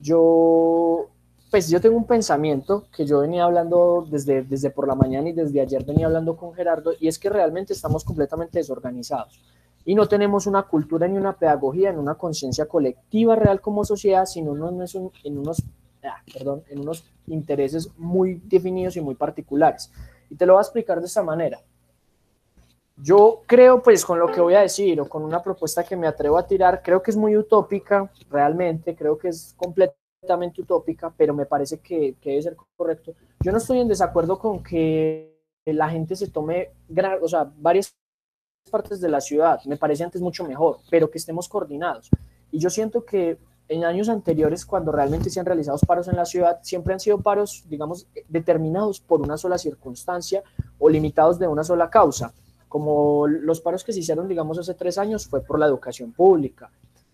yo, 0.00 1.10
pues 1.50 1.68
yo 1.68 1.78
tengo 1.78 1.98
un 1.98 2.06
pensamiento 2.06 2.86
que 2.96 3.04
yo 3.04 3.20
venía 3.20 3.44
hablando 3.44 4.06
desde, 4.10 4.42
desde 4.44 4.70
por 4.70 4.88
la 4.88 4.94
mañana 4.94 5.28
y 5.28 5.34
desde 5.34 5.60
ayer 5.60 5.84
venía 5.84 6.06
hablando 6.06 6.38
con 6.38 6.54
Gerardo, 6.54 6.92
y 6.98 7.06
es 7.06 7.18
que 7.18 7.28
realmente 7.28 7.74
estamos 7.74 8.02
completamente 8.02 8.58
desorganizados 8.58 9.42
y 9.84 9.94
no 9.94 10.06
tenemos 10.08 10.46
una 10.46 10.62
cultura 10.62 11.06
ni 11.06 11.18
una 11.18 11.36
pedagogía, 11.36 11.92
ni 11.92 11.98
una 11.98 12.14
conciencia 12.14 12.66
colectiva 12.66 13.36
real 13.36 13.60
como 13.60 13.84
sociedad, 13.84 14.24
sino 14.24 14.52
en 14.52 15.38
unos, 15.38 15.62
ah, 16.02 16.22
perdón, 16.32 16.62
en 16.68 16.80
unos 16.80 17.04
intereses 17.26 17.90
muy 17.98 18.40
definidos 18.44 18.96
y 18.96 19.00
muy 19.00 19.14
particulares. 19.14 19.92
Y 20.30 20.36
te 20.36 20.46
lo 20.46 20.54
voy 20.54 20.60
a 20.60 20.62
explicar 20.62 21.00
de 21.00 21.06
esta 21.06 21.22
manera. 21.22 21.60
Yo 22.96 23.42
creo, 23.46 23.82
pues, 23.82 24.04
con 24.04 24.18
lo 24.18 24.28
que 24.28 24.40
voy 24.40 24.54
a 24.54 24.60
decir 24.60 25.00
o 25.00 25.08
con 25.08 25.22
una 25.22 25.42
propuesta 25.42 25.84
que 25.84 25.96
me 25.96 26.06
atrevo 26.06 26.38
a 26.38 26.46
tirar, 26.46 26.80
creo 26.82 27.02
que 27.02 27.10
es 27.10 27.16
muy 27.16 27.36
utópica, 27.36 28.10
realmente, 28.30 28.94
creo 28.94 29.18
que 29.18 29.28
es 29.28 29.54
completamente 29.56 30.62
utópica, 30.62 31.12
pero 31.14 31.34
me 31.34 31.44
parece 31.44 31.80
que, 31.80 32.14
que 32.20 32.30
debe 32.30 32.42
ser 32.42 32.56
correcto. 32.76 33.12
Yo 33.40 33.52
no 33.52 33.58
estoy 33.58 33.80
en 33.80 33.88
desacuerdo 33.88 34.38
con 34.38 34.62
que 34.62 35.34
la 35.66 35.90
gente 35.90 36.14
se 36.14 36.30
tome, 36.30 36.70
o 37.20 37.28
sea, 37.28 37.52
varias 37.56 37.94
partes 38.70 39.00
de 39.00 39.08
la 39.08 39.20
ciudad, 39.20 39.60
me 39.64 39.76
parece 39.76 40.04
antes 40.04 40.20
mucho 40.20 40.44
mejor, 40.44 40.78
pero 40.90 41.10
que 41.10 41.18
estemos 41.18 41.48
coordinados. 41.48 42.10
Y 42.50 42.58
yo 42.58 42.70
siento 42.70 43.04
que 43.04 43.38
en 43.68 43.84
años 43.84 44.08
anteriores, 44.08 44.66
cuando 44.66 44.92
realmente 44.92 45.30
se 45.30 45.40
han 45.40 45.46
realizado 45.46 45.78
paros 45.86 46.08
en 46.08 46.16
la 46.16 46.24
ciudad, 46.24 46.58
siempre 46.62 46.92
han 46.92 47.00
sido 47.00 47.18
paros, 47.18 47.64
digamos, 47.68 48.06
determinados 48.28 49.00
por 49.00 49.22
una 49.22 49.36
sola 49.36 49.58
circunstancia 49.58 50.42
o 50.78 50.88
limitados 50.88 51.38
de 51.38 51.46
una 51.46 51.64
sola 51.64 51.88
causa, 51.88 52.34
como 52.68 53.26
los 53.26 53.60
paros 53.60 53.84
que 53.84 53.92
se 53.92 54.00
hicieron, 54.00 54.28
digamos, 54.28 54.58
hace 54.58 54.74
tres 54.74 54.98
años 54.98 55.26
fue 55.26 55.40
por 55.40 55.58
la 55.58 55.66
educación 55.66 56.12
pública. 56.12 56.70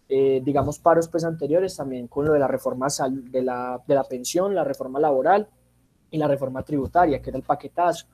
Eh, 0.08 0.40
digamos, 0.44 0.80
paros 0.80 1.06
pues 1.06 1.22
anteriores 1.22 1.76
también 1.76 2.08
con 2.08 2.24
lo 2.24 2.32
de 2.32 2.40
la 2.40 2.48
reforma 2.48 2.88
de 3.10 3.42
la, 3.42 3.80
de 3.86 3.94
la 3.94 4.02
pensión, 4.02 4.56
la 4.56 4.64
reforma 4.64 4.98
laboral, 4.98 5.48
y 6.10 6.18
la 6.18 6.26
reforma 6.26 6.62
tributaria, 6.62 7.22
que 7.22 7.30
era 7.30 7.38
el 7.38 7.44
paquetazo. 7.44 8.06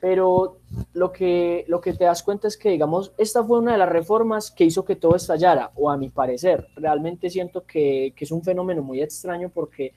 Pero 0.00 0.56
lo 0.94 1.12
que, 1.12 1.64
lo 1.68 1.80
que 1.80 1.92
te 1.92 2.04
das 2.04 2.22
cuenta 2.22 2.48
es 2.48 2.56
que, 2.56 2.70
digamos, 2.70 3.12
esta 3.18 3.44
fue 3.44 3.58
una 3.58 3.72
de 3.72 3.78
las 3.78 3.88
reformas 3.88 4.50
que 4.50 4.64
hizo 4.64 4.84
que 4.84 4.96
todo 4.96 5.14
estallara, 5.14 5.72
o 5.74 5.90
a 5.90 5.96
mi 5.96 6.08
parecer, 6.08 6.66
realmente 6.76 7.28
siento 7.28 7.64
que, 7.66 8.14
que 8.16 8.24
es 8.24 8.30
un 8.30 8.42
fenómeno 8.42 8.82
muy 8.82 9.02
extraño 9.02 9.50
porque 9.50 9.92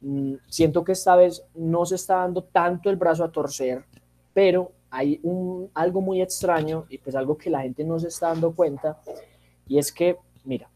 mm, 0.00 0.34
siento 0.46 0.84
que 0.84 0.92
esta 0.92 1.16
vez 1.16 1.42
no 1.54 1.84
se 1.86 1.96
está 1.96 2.16
dando 2.16 2.44
tanto 2.44 2.88
el 2.88 2.96
brazo 2.96 3.24
a 3.24 3.32
torcer, 3.32 3.84
pero 4.32 4.70
hay 4.90 5.18
un, 5.22 5.70
algo 5.74 6.00
muy 6.00 6.22
extraño 6.22 6.86
y 6.88 6.98
pues 6.98 7.16
algo 7.16 7.36
que 7.36 7.50
la 7.50 7.62
gente 7.62 7.84
no 7.84 7.98
se 7.98 8.08
está 8.08 8.28
dando 8.28 8.52
cuenta, 8.52 9.00
y 9.66 9.78
es 9.78 9.92
que, 9.92 10.16
mira, 10.44 10.70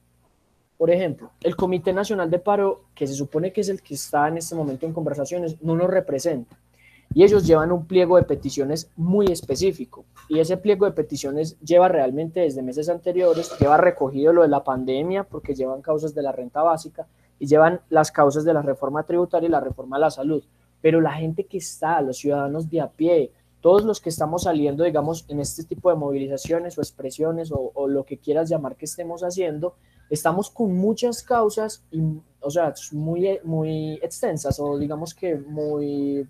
por 0.77 0.91
ejemplo, 0.91 1.31
el 1.43 1.55
Comité 1.55 1.93
Nacional 1.93 2.29
de 2.29 2.41
Paro, 2.41 2.87
que 2.95 3.07
se 3.07 3.15
supone 3.15 3.53
que 3.53 3.61
es 3.61 3.69
el 3.69 3.81
que 3.81 3.95
está 3.95 4.27
en 4.27 4.39
este 4.39 4.57
momento 4.57 4.85
en 4.85 4.93
conversaciones, 4.93 5.63
no 5.63 5.77
nos 5.77 5.89
representa. 5.89 6.59
Y 7.15 7.25
ellos 7.25 7.47
llevan 7.47 7.73
un 7.73 7.87
pliego 7.87 8.17
de 8.17 8.23
peticiones 8.23 8.91
muy 8.97 9.27
específico. 9.27 10.05
Y 10.29 10.39
ese 10.39 10.57
pliego 10.57 10.87
de 10.87 10.93
peticiones 10.93 11.59
lleva 11.61 11.89
realmente 11.89 12.41
desde 12.41 12.63
meses 12.63 12.89
anteriores, 12.89 13.53
lleva 13.59 13.77
recogido 13.77 14.33
lo 14.33 14.43
de 14.43 14.49
la 14.49 14.65
pandemia, 14.65 15.25
porque 15.25 15.55
llevan 15.55 15.83
causas 15.83 16.15
de 16.15 16.23
la 16.23 16.33
renta 16.33 16.63
básica 16.63 17.07
y 17.39 17.47
llevan 17.47 17.81
las 17.91 18.11
causas 18.11 18.45
de 18.45 18.55
la 18.55 18.63
reforma 18.63 19.03
tributaria 19.03 19.49
y 19.49 19.51
la 19.51 19.61
reforma 19.61 19.97
a 19.97 20.01
la 20.01 20.11
salud. 20.11 20.43
Pero 20.81 21.01
la 21.01 21.13
gente 21.13 21.45
que 21.45 21.59
está, 21.59 22.01
los 22.01 22.19
ciudadanos 22.19 22.71
de 22.71 22.81
a 22.81 22.89
pie, 22.89 23.33
todos 23.61 23.85
los 23.85 24.01
que 24.01 24.09
estamos 24.09 24.45
saliendo, 24.45 24.85
digamos, 24.85 25.25
en 25.29 25.41
este 25.41 25.65
tipo 25.65 25.91
de 25.91 25.97
movilizaciones 25.97 26.77
o 26.79 26.81
expresiones 26.81 27.53
o, 27.53 27.71
o 27.75 27.89
lo 27.89 28.05
que 28.05 28.19
quieras 28.19 28.49
llamar 28.49 28.77
que 28.77 28.87
estemos 28.87 29.23
haciendo, 29.23 29.75
estamos 30.13 30.51
con 30.51 30.77
muchas 30.77 31.23
causas, 31.23 31.85
o 32.41 32.51
sea, 32.51 32.75
muy, 32.93 33.39
muy 33.45 33.95
extensas 34.03 34.61
o 34.61 34.77
digamos 34.79 35.15
que 35.15 35.37
muy, 35.37 36.29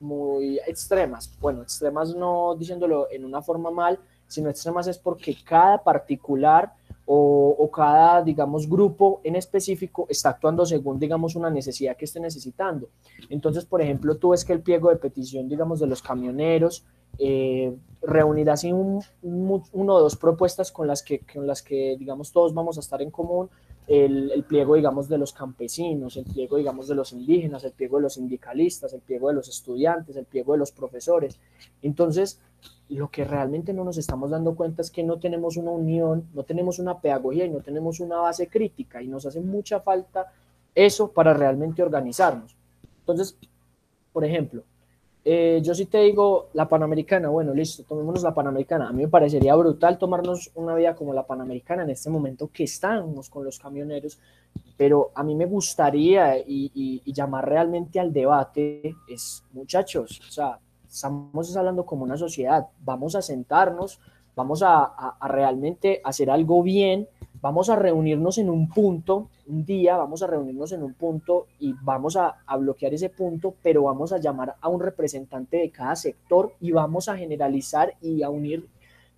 muy 0.00 0.58
extremas. 0.66 1.32
Bueno, 1.40 1.62
extremas 1.62 2.14
no 2.14 2.56
diciéndolo 2.56 3.08
en 3.10 3.24
una 3.24 3.42
forma 3.42 3.70
mal, 3.70 3.98
sino 4.26 4.50
extremas 4.50 4.86
es 4.86 4.98
porque 4.98 5.36
cada 5.44 5.82
particular 5.82 6.72
o, 7.06 7.56
o, 7.58 7.70
cada, 7.70 8.22
digamos, 8.22 8.68
grupo 8.68 9.20
en 9.24 9.34
específico 9.34 10.06
está 10.08 10.30
actuando 10.30 10.64
según, 10.64 10.98
digamos, 10.98 11.34
una 11.34 11.50
necesidad 11.50 11.96
que 11.96 12.04
esté 12.04 12.20
necesitando. 12.20 12.88
Entonces, 13.28 13.64
por 13.64 13.82
ejemplo, 13.82 14.16
tú 14.16 14.30
ves 14.30 14.44
que 14.44 14.52
el 14.52 14.60
pliego 14.60 14.90
de 14.90 14.96
petición, 14.96 15.48
digamos, 15.48 15.80
de 15.80 15.88
los 15.88 16.02
camioneros 16.02 16.84
eh, 17.18 17.76
reunir 18.02 18.48
así 18.48 18.72
un, 18.72 19.02
uno 19.22 19.94
o 19.94 20.00
dos 20.00 20.16
propuestas 20.16 20.72
con 20.72 20.86
las, 20.86 21.02
que, 21.02 21.20
con 21.20 21.46
las 21.46 21.62
que, 21.62 21.96
digamos, 21.98 22.32
todos 22.32 22.54
vamos 22.54 22.78
a 22.78 22.80
estar 22.80 23.02
en 23.02 23.10
común, 23.10 23.50
el, 23.90 24.44
pliego, 24.46 24.76
digamos, 24.76 25.08
de 25.08 25.18
los 25.18 25.32
campesinos, 25.32 26.16
el 26.16 26.24
pliego, 26.24 26.58
digamos, 26.58 26.86
de 26.86 26.94
los 26.94 27.12
indígenas, 27.12 27.64
el 27.64 27.72
pliego 27.72 27.96
de 27.96 28.04
los 28.04 28.14
sindicalistas, 28.14 28.92
el 28.92 29.00
pliego 29.00 29.28
de 29.28 29.34
los 29.34 29.48
estudiantes, 29.48 30.14
el 30.14 30.26
pliego 30.26 30.52
de 30.52 30.60
los 30.60 30.70
profesores. 30.70 31.40
Entonces, 31.82 32.38
lo 32.88 33.10
que 33.10 33.24
realmente 33.24 33.72
no 33.72 33.82
nos 33.82 33.98
estamos 33.98 34.30
dando 34.30 34.54
cuenta 34.54 34.82
es 34.82 34.92
que 34.92 35.02
no 35.02 35.18
tenemos 35.18 35.56
una 35.56 35.72
unión, 35.72 36.28
no 36.34 36.44
tenemos 36.44 36.78
una 36.78 37.00
pedagogía 37.00 37.46
y 37.46 37.50
no 37.50 37.62
tenemos 37.62 37.98
una 37.98 38.18
base 38.18 38.46
crítica 38.46 39.02
y 39.02 39.08
nos 39.08 39.26
hace 39.26 39.40
mucha 39.40 39.80
falta 39.80 40.32
eso 40.72 41.10
para 41.10 41.34
realmente 41.34 41.82
organizarnos. 41.82 42.54
Entonces, 43.00 43.36
por 44.12 44.24
ejemplo, 44.24 44.62
eh, 45.24 45.60
yo 45.62 45.74
sí 45.74 45.86
te 45.86 45.98
digo, 45.98 46.48
la 46.54 46.68
Panamericana, 46.68 47.28
bueno, 47.28 47.52
listo, 47.52 47.82
tomémonos 47.84 48.22
la 48.22 48.34
Panamericana. 48.34 48.88
A 48.88 48.92
mí 48.92 49.02
me 49.02 49.08
parecería 49.08 49.54
brutal 49.54 49.98
tomarnos 49.98 50.50
una 50.54 50.74
vía 50.74 50.94
como 50.94 51.12
la 51.12 51.26
Panamericana 51.26 51.82
en 51.82 51.90
este 51.90 52.08
momento 52.08 52.50
que 52.52 52.64
estamos 52.64 53.28
con 53.28 53.44
los 53.44 53.58
camioneros, 53.58 54.18
pero 54.76 55.10
a 55.14 55.22
mí 55.22 55.34
me 55.34 55.46
gustaría 55.46 56.38
y, 56.38 56.70
y, 56.74 57.02
y 57.04 57.12
llamar 57.12 57.48
realmente 57.48 58.00
al 58.00 58.12
debate 58.12 58.96
es, 59.08 59.44
muchachos, 59.52 60.20
o 60.26 60.30
sea, 60.30 60.58
estamos 60.88 61.54
hablando 61.56 61.84
como 61.84 62.04
una 62.04 62.16
sociedad, 62.16 62.66
vamos 62.82 63.14
a 63.14 63.22
sentarnos, 63.22 64.00
vamos 64.34 64.62
a, 64.62 64.84
a, 64.84 65.16
a 65.20 65.28
realmente 65.28 66.00
hacer 66.02 66.30
algo 66.30 66.62
bien 66.62 67.08
vamos 67.42 67.70
a 67.70 67.76
reunirnos 67.76 68.38
en 68.38 68.50
un 68.50 68.68
punto, 68.68 69.28
un 69.46 69.64
día 69.64 69.96
vamos 69.96 70.22
a 70.22 70.26
reunirnos 70.26 70.72
en 70.72 70.82
un 70.82 70.94
punto 70.94 71.46
y 71.58 71.74
vamos 71.82 72.16
a, 72.16 72.36
bloquear 72.58 72.92
ese 72.94 73.08
punto, 73.08 73.54
pero 73.62 73.84
vamos 73.84 74.12
a 74.12 74.18
llamar 74.18 74.56
a 74.60 74.68
un 74.68 74.80
representante 74.80 75.56
de 75.56 75.70
cada 75.70 75.96
sector 75.96 76.52
y 76.60 76.72
vamos 76.72 77.08
a 77.08 77.16
generalizar 77.16 77.94
y 78.02 78.22
a 78.22 78.30
unir 78.30 78.66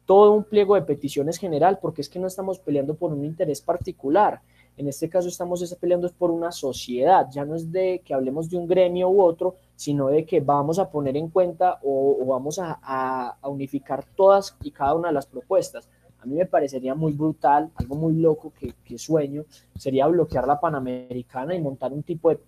todo 0.06 0.32
un 0.32 0.44
pliego 0.44 0.74
de 0.74 0.82
peticiones 0.82 1.38
general, 1.38 1.78
porque 1.80 2.02
es 2.02 2.08
que 2.08 2.18
no 2.18 2.26
estamos 2.26 2.58
peleando 2.58 2.94
por 2.94 3.12
un 3.12 3.24
interés 3.24 3.60
particular. 3.60 4.40
En 4.76 4.88
este 4.88 5.08
caso 5.08 5.28
estamos 5.28 5.76
peleando 5.80 6.10
por 6.10 6.30
una 6.30 6.50
sociedad, 6.50 7.28
ya 7.30 7.44
no 7.44 7.54
es 7.54 7.70
de 7.70 8.00
que 8.04 8.14
hablemos 8.14 8.48
de 8.48 8.56
un 8.56 8.66
gremio 8.66 9.10
u 9.10 9.22
otro, 9.22 9.56
sino 9.76 10.08
de 10.08 10.24
que 10.24 10.40
vamos 10.40 10.78
a 10.78 10.90
poner 10.90 11.16
en 11.16 11.28
cuenta 11.28 11.78
o, 11.82 12.24
vamos 12.26 12.58
a, 12.58 12.78
a 12.82 13.48
unificar 13.48 14.04
todas 14.16 14.56
y 14.62 14.70
cada 14.70 14.94
una 14.94 15.08
de 15.08 15.14
las 15.14 15.26
propuestas 15.26 15.88
a 16.22 16.26
mí 16.26 16.36
me 16.36 16.46
parecería 16.46 16.94
muy 16.94 17.12
brutal, 17.12 17.70
algo 17.74 17.96
muy 17.96 18.14
loco 18.14 18.52
que, 18.58 18.74
que, 18.84 18.96
sueño, 18.96 19.44
sería 19.76 20.06
bloquear 20.06 20.46
la 20.46 20.60
Panamericana 20.60 21.54
y 21.54 21.60
montar 21.60 21.92
un 21.92 22.04
tipo 22.04 22.30
de 22.30 22.38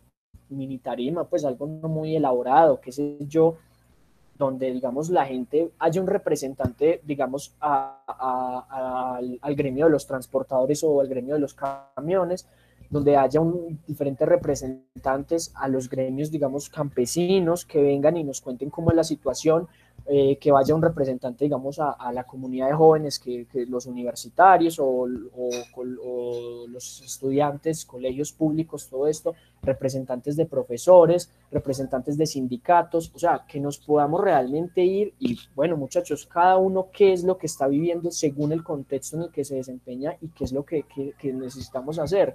mini 0.51 0.79
tarima, 0.79 1.25
pues 1.25 1.45
algo 1.45 1.67
no 1.67 1.89
muy 1.89 2.15
elaborado, 2.15 2.81
qué 2.81 2.93
sé 2.93 3.17
yo, 3.27 3.57
donde, 4.39 4.73
digamos, 4.73 5.11
la 5.11 5.27
gente 5.27 5.71
haya 5.79 6.01
un 6.01 6.07
representante, 6.07 7.01
digamos, 7.05 7.55
a, 7.61 9.09
al, 9.41 9.55
gremio 9.57 9.87
de 9.87 9.93
los 9.93 10.07
transportadores 10.07 10.83
o 10.85 11.01
al 11.01 11.09
gremio 11.09 11.35
de 11.35 11.41
los 11.41 11.55
camiones, 11.55 12.47
donde 12.91 13.17
haya 13.17 13.41
diferentes 13.87 14.29
representantes 14.29 15.53
a 15.57 15.69
los 15.69 15.89
gremios, 15.89 16.31
digamos, 16.31 16.69
campesinos 16.69 17.65
que 17.65 17.83
vengan 17.83 18.17
y 18.17 18.25
nos 18.25 18.41
cuenten 18.41 18.71
cómo 18.71 18.91
es 18.91 18.97
la 18.97 19.05
situación, 19.05 19.69
eh, 20.07 20.37
que 20.37 20.53
vaya 20.53 20.75
un 20.75 20.83
representante, 20.83 21.47
digamos, 21.47 21.79
a, 21.81 22.13
la 22.13 22.25
comunidad 22.25 22.69
de 22.69 22.75
jóvenes, 22.75 23.19
que, 23.19 23.47
los 23.67 23.87
universitarios 23.87 24.79
o, 24.79 25.07
los 25.07 27.01
estudiantes, 27.03 27.87
colegios 27.87 28.31
públicos, 28.31 28.87
todo 28.87 29.07
esto, 29.07 29.35
representantes 29.63 30.37
de 30.37 30.45
profesores, 30.45 31.31
representantes 31.51 32.19
de 32.19 32.27
sindicatos, 32.27 33.13
o 33.15 33.19
sea, 33.19 33.47
que 33.49 33.59
nos 33.61 33.79
podamos 33.79 34.21
realmente 34.21 34.83
ir 34.85 35.15
y, 35.19 35.39
bueno, 35.55 35.79
muchachos, 35.79 36.27
cada 36.27 36.59
uno 36.59 36.89
qué 36.93 37.15
es 37.15 37.25
lo 37.25 37.39
que 37.39 37.47
está 37.47 37.67
viviendo 37.67 38.11
según 38.11 38.53
el 38.53 38.63
contexto 38.63 39.17
en 39.17 39.23
el 39.23 39.31
que 39.31 39.45
se 39.45 39.57
desempeña 39.57 40.19
y 40.21 40.29
qué 40.29 40.45
es 40.45 40.53
lo 40.53 40.67
que, 40.67 40.83
que, 40.83 41.15
que 41.19 41.33
necesitamos 41.33 41.99
hacer. 41.99 42.35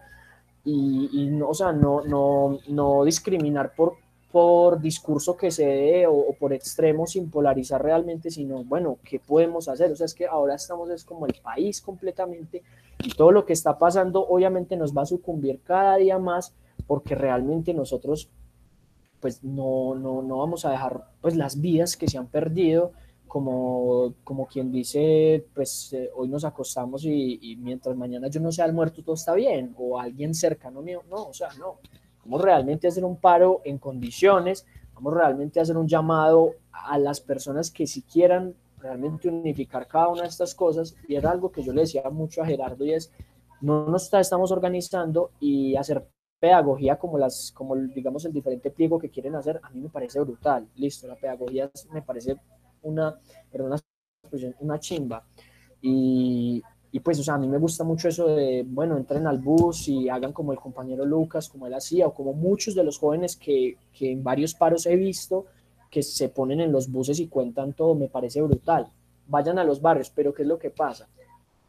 Y, 0.65 1.09
y, 1.13 1.27
no, 1.27 1.49
o 1.49 1.53
sea, 1.53 1.71
no, 1.71 2.01
no, 2.01 2.57
no 2.67 3.05
discriminar 3.05 3.75
por 3.75 3.97
por 4.31 4.79
discurso 4.79 5.35
que 5.35 5.49
se 5.49 5.65
dé 5.65 6.07
o, 6.07 6.13
o, 6.13 6.33
por 6.33 6.53
extremo 6.53 7.07
sin 7.07 7.29
polarizar 7.29 7.81
realmente, 7.83 8.29
sino, 8.29 8.63
bueno, 8.63 8.97
¿qué 9.03 9.19
podemos 9.19 9.67
hacer? 9.67 9.91
O 9.91 9.95
sea, 9.95 10.05
es 10.05 10.13
que 10.13 10.27
ahora 10.27 10.55
estamos 10.55 10.89
es 10.89 11.03
como 11.03 11.25
el 11.25 11.33
país 11.41 11.81
completamente 11.81 12.61
y 13.03 13.09
todo 13.13 13.31
lo 13.31 13.45
que 13.45 13.53
está 13.53 13.77
pasando 13.77 14.25
obviamente 14.27 14.75
nos 14.75 14.95
va 14.95 15.03
a 15.03 15.07
sucumbir 15.07 15.61
cada 15.63 15.95
día 15.97 16.19
más 16.19 16.53
porque 16.85 17.15
realmente 17.15 17.73
nosotros 17.73 18.29
pues 19.19 19.43
no, 19.43 19.95
no, 19.95 20.21
no 20.21 20.37
vamos 20.37 20.65
a 20.65 20.71
dejar 20.71 21.05
pues 21.21 21.35
las 21.35 21.59
vidas 21.59 21.97
que 21.97 22.07
se 22.07 22.17
han 22.17 22.27
perdido 22.27 22.93
como, 23.27 24.15
como 24.23 24.47
quien 24.47 24.71
dice, 24.71 25.45
pues 25.53 25.93
eh, 25.93 26.09
hoy 26.15 26.29
nos 26.29 26.45
acostamos 26.45 27.05
y, 27.05 27.37
y, 27.41 27.57
mientras 27.57 27.95
mañana 27.95 28.27
yo 28.27 28.39
no 28.39 28.51
sea 28.51 28.65
el 28.65 28.73
muerto 28.73 29.03
todo 29.03 29.13
está 29.13 29.35
bien, 29.35 29.75
o 29.77 29.99
alguien 29.99 30.33
cercano 30.33 30.81
mío, 30.81 31.03
no, 31.07 31.27
o 31.27 31.33
sea, 31.33 31.49
no, 31.59 31.77
Vamos 32.29 32.45
realmente 32.45 32.85
a 32.85 32.89
hacer 32.91 33.03
un 33.03 33.17
paro 33.17 33.61
en 33.63 33.79
condiciones, 33.79 34.63
vamos 34.93 35.15
realmente 35.15 35.57
a 35.59 35.63
hacer 35.63 35.75
un 35.75 35.87
llamado 35.87 36.53
a 36.71 36.99
las 36.99 37.21
personas 37.21 37.71
que 37.71 37.87
si 37.87 38.03
quieran 38.03 38.53
realmente 38.77 39.29
unificar 39.29 39.87
cada 39.87 40.09
una 40.09 40.21
de 40.21 40.27
estas 40.27 40.53
cosas, 40.53 40.95
y 41.07 41.15
era 41.15 41.31
algo 41.31 41.51
que 41.51 41.63
yo 41.63 41.73
le 41.73 41.81
decía 41.81 42.07
mucho 42.11 42.43
a 42.43 42.45
Gerardo, 42.45 42.85
y 42.85 42.93
es, 42.93 43.11
no 43.61 43.87
nos 43.87 44.03
está, 44.03 44.19
estamos 44.19 44.51
organizando 44.51 45.31
y 45.39 45.75
hacer 45.75 46.07
pedagogía 46.39 46.99
como 46.99 47.17
las, 47.17 47.51
como 47.51 47.75
digamos 47.75 48.23
el 48.25 48.31
diferente 48.31 48.69
pliego 48.69 48.99
que 48.99 49.09
quieren 49.09 49.33
hacer, 49.33 49.59
a 49.63 49.71
mí 49.71 49.81
me 49.81 49.89
parece 49.89 50.19
brutal, 50.19 50.69
listo, 50.75 51.07
la 51.07 51.15
pedagogía 51.15 51.71
me 51.91 52.03
parece 52.03 52.37
una, 52.83 53.19
perdón, 53.51 53.79
una 54.59 54.79
chimba, 54.79 55.25
y, 55.81 56.61
y 56.91 56.99
pues, 57.01 57.19
o 57.19 57.23
sea, 57.23 57.35
a 57.35 57.37
mí 57.37 57.47
me 57.47 57.59
gusta 57.59 57.83
mucho 57.83 58.07
eso 58.07 58.27
de, 58.27 58.65
bueno, 58.67 58.97
entren 58.97 59.27
al 59.27 59.37
bus 59.37 59.87
y 59.87 60.09
hagan 60.09 60.33
como 60.33 60.53
el 60.53 60.59
compañero 60.59 61.05
Lucas, 61.05 61.47
como 61.47 61.67
él 61.67 61.73
hacía, 61.75 62.07
o 62.07 62.13
como 62.13 62.33
muchos 62.33 62.73
de 62.73 62.83
los 62.83 62.97
jóvenes 62.97 63.35
que, 63.35 63.77
que 63.93 64.11
en 64.11 64.23
varios 64.23 64.55
paros 64.55 64.87
he 64.87 64.95
visto 64.95 65.45
que 65.91 66.01
se 66.01 66.29
ponen 66.29 66.61
en 66.61 66.71
los 66.71 66.91
buses 66.91 67.19
y 67.19 67.27
cuentan 67.27 67.73
todo, 67.73 67.93
me 67.93 68.07
parece 68.07 68.41
brutal. 68.41 68.91
Vayan 69.27 69.59
a 69.59 69.63
los 69.63 69.81
barrios, 69.81 70.09
pero 70.09 70.33
¿qué 70.33 70.41
es 70.41 70.47
lo 70.47 70.57
que 70.57 70.71
pasa? 70.71 71.07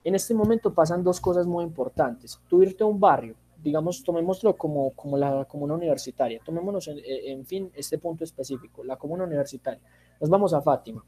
En 0.03 0.15
este 0.15 0.33
momento 0.33 0.73
pasan 0.73 1.05
dos 1.05 1.21
cosas 1.21 1.47
muy 1.47 1.65
importantes. 1.65 2.41
Tú 2.49 2.63
irte 2.63 2.83
a 2.83 2.87
un 2.87 2.99
barrio, 2.99 3.35
digamos, 3.63 4.03
tomémoslo 4.03 4.57
como, 4.57 4.93
como 4.93 5.19
la 5.19 5.45
comuna 5.45 5.75
universitaria, 5.75 6.41
tomémonos, 6.43 6.89
en, 6.89 6.99
en 7.05 7.45
fin, 7.45 7.71
este 7.75 7.99
punto 7.99 8.25
específico, 8.25 8.83
la 8.85 8.97
comuna 8.97 9.25
universitaria. 9.25 9.83
Nos 10.19 10.31
vamos 10.31 10.55
a 10.55 10.63
Fátima, 10.63 11.05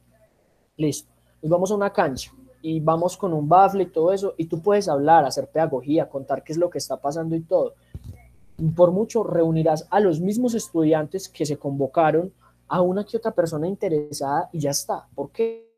listo, 0.77 1.11
nos 1.41 1.51
vamos 1.51 1.71
a 1.71 1.75
una 1.75 1.91
cancha, 1.91 2.31
y 2.63 2.81
vamos 2.81 3.17
con 3.17 3.33
un 3.33 3.49
bafle 3.49 3.83
y 3.83 3.87
todo 3.87 4.13
eso, 4.13 4.35
y 4.37 4.47
tú 4.47 4.63
puedes 4.63 4.89
hablar, 4.89 5.25
hacer 5.25 5.49
pedagogía, 5.49 6.09
contar 6.09 6.45
qué 6.45 6.53
es 6.53 6.59
lo 6.59 6.71
que 6.71 6.79
está 6.79 6.97
pasando 6.97 7.35
y 7.35 7.41
todo. 7.41 7.75
Por 8.77 8.93
mucho 8.93 9.25
reunirás 9.25 9.87
a 9.91 9.99
los 9.99 10.21
mismos 10.21 10.55
estudiantes 10.55 11.29
que 11.29 11.45
se 11.45 11.59
convocaron 11.59 12.33
a 12.69 12.81
una 12.81 13.05
que 13.05 13.17
otra 13.17 13.33
persona 13.33 13.67
interesada 13.67 14.49
y 14.53 14.61
ya 14.61 14.71
está. 14.71 15.07
¿Por 15.15 15.31
qué? 15.31 15.69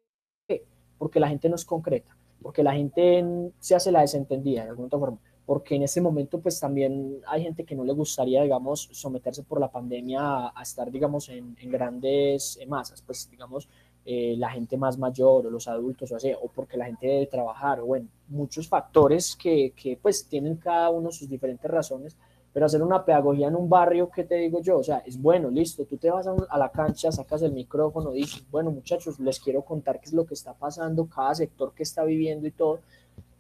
Porque 0.99 1.19
la 1.19 1.29
gente 1.29 1.49
no 1.49 1.57
es 1.57 1.65
concreta, 1.65 2.17
porque 2.43 2.63
la 2.63 2.75
gente 2.75 3.51
se 3.59 3.75
hace 3.75 3.91
la 3.91 4.03
desentendida 4.03 4.65
de 4.65 4.71
alguna 4.71 4.91
forma, 4.91 5.19
porque 5.47 5.75
en 5.75 5.83
este 5.83 6.01
momento 6.01 6.41
pues 6.41 6.61
también 6.61 7.21
hay 7.27 7.43
gente 7.43 7.65
que 7.65 7.75
no 7.75 7.85
le 7.85 7.93
gustaría, 7.95 8.43
digamos, 8.43 8.89
someterse 8.93 9.43
por 9.43 9.59
la 9.59 9.71
pandemia 9.71 10.49
a, 10.55 10.63
estar, 10.63 10.91
digamos, 10.91 11.29
en, 11.31 11.57
grandes 11.65 12.59
masas, 12.69 13.03
pues 13.03 13.29
digamos, 13.31 13.69
eh, 14.07 14.35
la 14.37 14.51
gente 14.51 14.77
más 14.77 14.99
mayor 14.99 15.47
o 15.47 15.51
los 15.51 15.67
adultos 15.67 16.13
o 16.13 16.17
así, 16.17 16.31
o 16.33 16.49
porque 16.49 16.77
la 16.77 16.87
gente 16.87 17.07
debe 17.07 17.27
trabajar, 17.27 17.81
o 17.81 17.87
bueno, 17.87 18.07
muchos 18.29 18.69
factores 18.69 19.35
que, 19.35 19.73
que 19.75 19.99
pues 20.01 20.27
tienen 20.29 20.57
cada 20.57 20.91
uno 20.91 21.11
sus 21.11 21.29
diferentes 21.29 21.71
razones, 21.71 22.17
pero 22.53 22.67
hacer 22.67 22.83
una 22.83 23.05
pedagogía 23.05 23.49
en 23.49 23.57
un 23.57 23.69
barrio, 23.69 24.11
¿qué 24.11 24.23
te 24.25 24.37
digo 24.37 24.61
yo? 24.61 24.79
O 24.79 24.83
sea, 24.83 24.99
es 24.99 25.21
bueno, 25.21 25.51
listo, 25.51 25.87
tú 25.87 25.97
te 25.97 26.11
vas 26.11 26.27
a, 26.27 26.59
la 26.59 26.71
cancha, 26.71 27.11
sacas 27.11 27.43
el 27.43 27.53
micrófono, 27.53 28.13
dices, 28.13 28.45
bueno 28.51 28.71
muchachos, 28.71 29.19
les 29.19 29.41
quiero 29.41 29.63
contar 29.63 29.99
qué 29.99 30.07
es 30.07 30.13
lo 30.13 30.25
que 30.25 30.35
está 30.35 30.53
pasando, 30.53 31.07
cada 31.07 31.35
sector 31.35 31.73
que 31.75 31.83
está 31.83 32.05
viviendo 32.05 32.47
y 32.47 32.53
todo, 32.53 32.81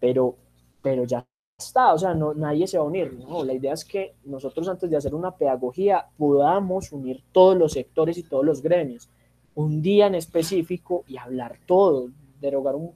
pero, 0.01 0.35
pero 0.83 1.05
ya 1.05 1.25
está, 1.59 1.93
o 1.93 1.99
sea, 1.99 2.15
no, 2.15 2.35
nadie 2.35 2.67
se 2.67 2.79
va 2.79 2.85
a 2.85 2.87
unir, 2.89 3.13
¿no? 3.13 3.45
La 3.45 3.53
idea 3.53 3.75
es 3.75 3.85
que 3.85 4.15
nosotros 4.25 4.67
antes 4.67 4.91
de 4.91 4.97
hacer 4.97 5.15
una 5.15 5.37
pedagogía 5.37 6.07
podamos 6.17 6.91
unir 6.91 7.23
todos 7.31 7.57
los 7.57 7.73
sectores 7.73 8.19
y 8.19 8.25
todos 8.25 8.45
los 8.45 8.63
gremios 8.63 9.09
un 9.55 9.83
día 9.83 10.07
en 10.07 10.15
específico 10.15 11.05
y 11.07 11.17
hablar 11.17 11.59
todo, 11.67 12.11
derogar 12.41 12.75
un, 12.75 12.95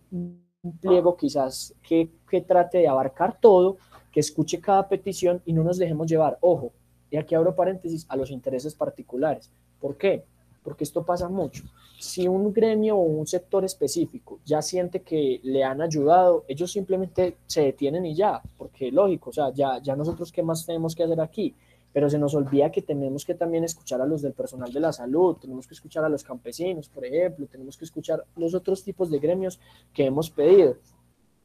pliego 0.81 1.17
quizás 1.17 1.75
que, 1.83 2.11
que, 2.29 2.41
trate 2.41 2.79
de 2.79 2.89
abarcar 2.89 3.39
todo, 3.41 3.79
que 4.13 4.21
escuche 4.21 4.61
cada 4.61 4.89
petición 4.89 5.41
y 5.47 5.53
no 5.53 5.63
nos 5.63 5.79
dejemos 5.79 6.09
llevar, 6.09 6.37
ojo, 6.41 6.73
y 7.11 7.17
aquí 7.17 7.35
abro 7.35 7.55
paréntesis, 7.55 8.05
a 8.09 8.17
los 8.17 8.31
intereses 8.31 8.75
particulares. 8.75 9.51
¿Por 9.81 9.97
qué? 9.97 10.25
Porque 10.63 10.85
esto 10.85 11.05
pasa 11.05 11.29
mucho. 11.29 11.65
Si 11.99 12.29
un 12.29 12.53
gremio 12.53 12.97
o 12.97 13.03
un 13.03 13.27
sector 13.27 13.65
específico 13.65 14.41
ya 14.45 14.61
siente 14.61 15.03
que 15.03 15.41
le 15.43 15.65
han 15.65 15.81
ayudado, 15.81 16.45
ellos 16.49 16.71
simplemente 16.71 17.39
se 17.47 17.63
detienen 17.63 18.05
y 18.05 18.15
ya, 18.15 18.43
porque 18.57 18.93
lógico, 18.93 19.31
o 19.31 19.33
sea, 19.33 19.53
ya, 19.53 19.81
ya 19.81 19.97
nosotros 19.97 20.31
qué 20.31 20.43
más 20.43 20.67
tenemos 20.67 20.95
que 20.95 21.05
hacer 21.05 21.21
aquí 21.21 21.55
pero 21.93 22.11
se 22.11 22.19
nos 22.19 22.35
olvida 22.35 22.71
que 22.71 22.83
tenemos 22.83 23.25
que 23.25 23.35
también 23.35 23.65
escuchar 23.65 24.01
a 24.01 24.07
los 24.07 24.23
del 24.23 24.33
personal 24.33 24.73
de 24.73 24.81
la 24.81 24.93
salud, 24.93 25.37
tenemos 25.37 25.67
que 25.67 25.75
escuchar 25.75 26.05
a 26.05 26.09
los 26.09 26.23
campesinos, 26.23 26.89
por 26.89 27.05
ejemplo, 27.05 27.47
tenemos 27.47 27.77
que 27.77 27.85
escuchar 27.85 28.25
los 28.37 28.55
otros 28.55 28.85
tipos 28.85 29.11
de 29.11 29.19
gremios 29.19 29.59
que 29.93 30.07
hemos 30.07 30.31
pedido. 30.31 30.77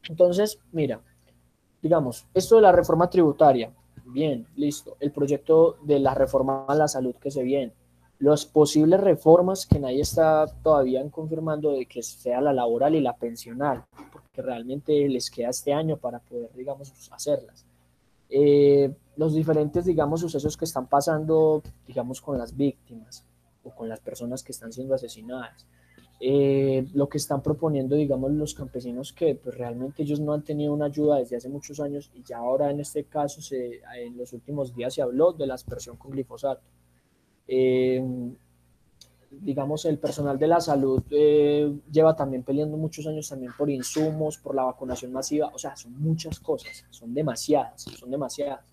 Entonces, 0.09 0.59
mira, 0.71 1.01
digamos, 1.81 2.25
esto 2.33 2.57
de 2.57 2.61
la 2.61 2.71
reforma 2.71 3.09
tributaria, 3.09 3.71
bien, 4.05 4.45
listo, 4.55 4.97
el 4.99 5.11
proyecto 5.11 5.77
de 5.83 5.99
la 5.99 6.13
reforma 6.13 6.65
a 6.67 6.75
la 6.75 6.87
salud 6.87 7.15
que 7.15 7.31
se 7.31 7.43
viene, 7.43 7.73
las 8.19 8.45
posibles 8.45 8.99
reformas 9.01 9.65
que 9.65 9.79
nadie 9.79 10.01
está 10.01 10.45
todavía 10.63 11.03
confirmando 11.09 11.71
de 11.73 11.85
que 11.85 12.01
sea 12.03 12.41
la 12.41 12.53
laboral 12.53 12.95
y 12.95 13.01
la 13.01 13.15
pensional, 13.15 13.83
porque 14.11 14.41
realmente 14.41 15.09
les 15.09 15.29
queda 15.29 15.49
este 15.49 15.73
año 15.73 15.97
para 15.97 16.19
poder, 16.19 16.51
digamos, 16.55 16.93
hacerlas. 17.11 17.65
Eh, 18.29 18.93
los 19.15 19.33
diferentes, 19.33 19.85
digamos, 19.85 20.21
sucesos 20.21 20.57
que 20.57 20.65
están 20.65 20.87
pasando, 20.87 21.61
digamos, 21.87 22.21
con 22.21 22.37
las 22.37 22.55
víctimas 22.55 23.25
o 23.63 23.71
con 23.71 23.87
las 23.89 23.99
personas 23.99 24.43
que 24.43 24.51
están 24.51 24.71
siendo 24.71 24.95
asesinadas. 24.95 25.65
Eh, 26.19 26.85
lo 26.93 27.09
que 27.09 27.17
están 27.17 27.41
proponiendo, 27.41 27.95
digamos, 27.95 28.31
los 28.31 28.53
campesinos 28.53 29.11
que 29.11 29.35
pues, 29.35 29.57
realmente 29.57 30.03
ellos 30.03 30.19
no 30.19 30.33
han 30.33 30.43
tenido 30.43 30.73
una 30.73 30.85
ayuda 30.85 31.17
desde 31.17 31.35
hace 31.35 31.49
muchos 31.49 31.79
años 31.79 32.11
y 32.13 32.23
ya 32.23 32.37
ahora 32.37 32.71
en 32.71 32.79
este 32.79 33.03
caso, 33.03 33.41
se, 33.41 33.81
en 33.97 34.17
los 34.17 34.31
últimos 34.31 34.73
días 34.73 34.93
se 34.93 35.01
habló 35.01 35.33
de 35.33 35.47
la 35.47 35.55
aspersión 35.55 35.97
con 35.97 36.11
glifosato. 36.11 36.61
Eh, 37.47 38.01
digamos, 39.41 39.85
el 39.85 39.97
personal 39.97 40.37
de 40.37 40.47
la 40.47 40.61
salud 40.61 41.03
eh, 41.09 41.73
lleva 41.91 42.15
también 42.15 42.43
peleando 42.43 42.77
muchos 42.77 43.05
años 43.07 43.27
también 43.27 43.51
por 43.57 43.69
insumos, 43.69 44.37
por 44.37 44.55
la 44.55 44.63
vacunación 44.63 45.11
masiva, 45.11 45.51
o 45.53 45.57
sea, 45.57 45.75
son 45.75 45.99
muchas 45.99 46.39
cosas, 46.39 46.85
son 46.89 47.13
demasiadas, 47.13 47.81
son 47.81 48.11
demasiadas. 48.11 48.72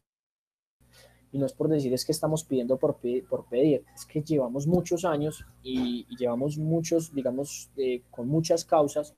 Y 1.33 1.39
no 1.39 1.47
es 1.47 1.53
por 1.53 1.69
decir 1.69 1.93
es 1.95 2.05
que 2.05 2.13
estamos 2.13 2.45
pidiendo 2.45 2.77
por, 2.77 2.99
por 3.29 3.45
pedir, 3.47 3.85
es 3.95 4.05
que 4.05 4.23
llevamos 4.23 4.67
muchos 4.67 5.05
años 5.05 5.47
y, 5.63 6.07
llevamos 6.17 6.59
muchos, 6.59 7.15
digamos, 7.15 7.71
eh, 7.77 8.03
con 8.11 8.29
muchas 8.29 8.65
causas, 8.65 9.15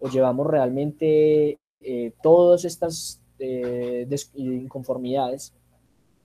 o 0.00 0.08
llevamos 0.08 0.46
realmente 0.46 1.58
eh, 1.80 2.12
todas 2.22 2.64
estas 2.64 3.20
inconformidades 4.34 5.54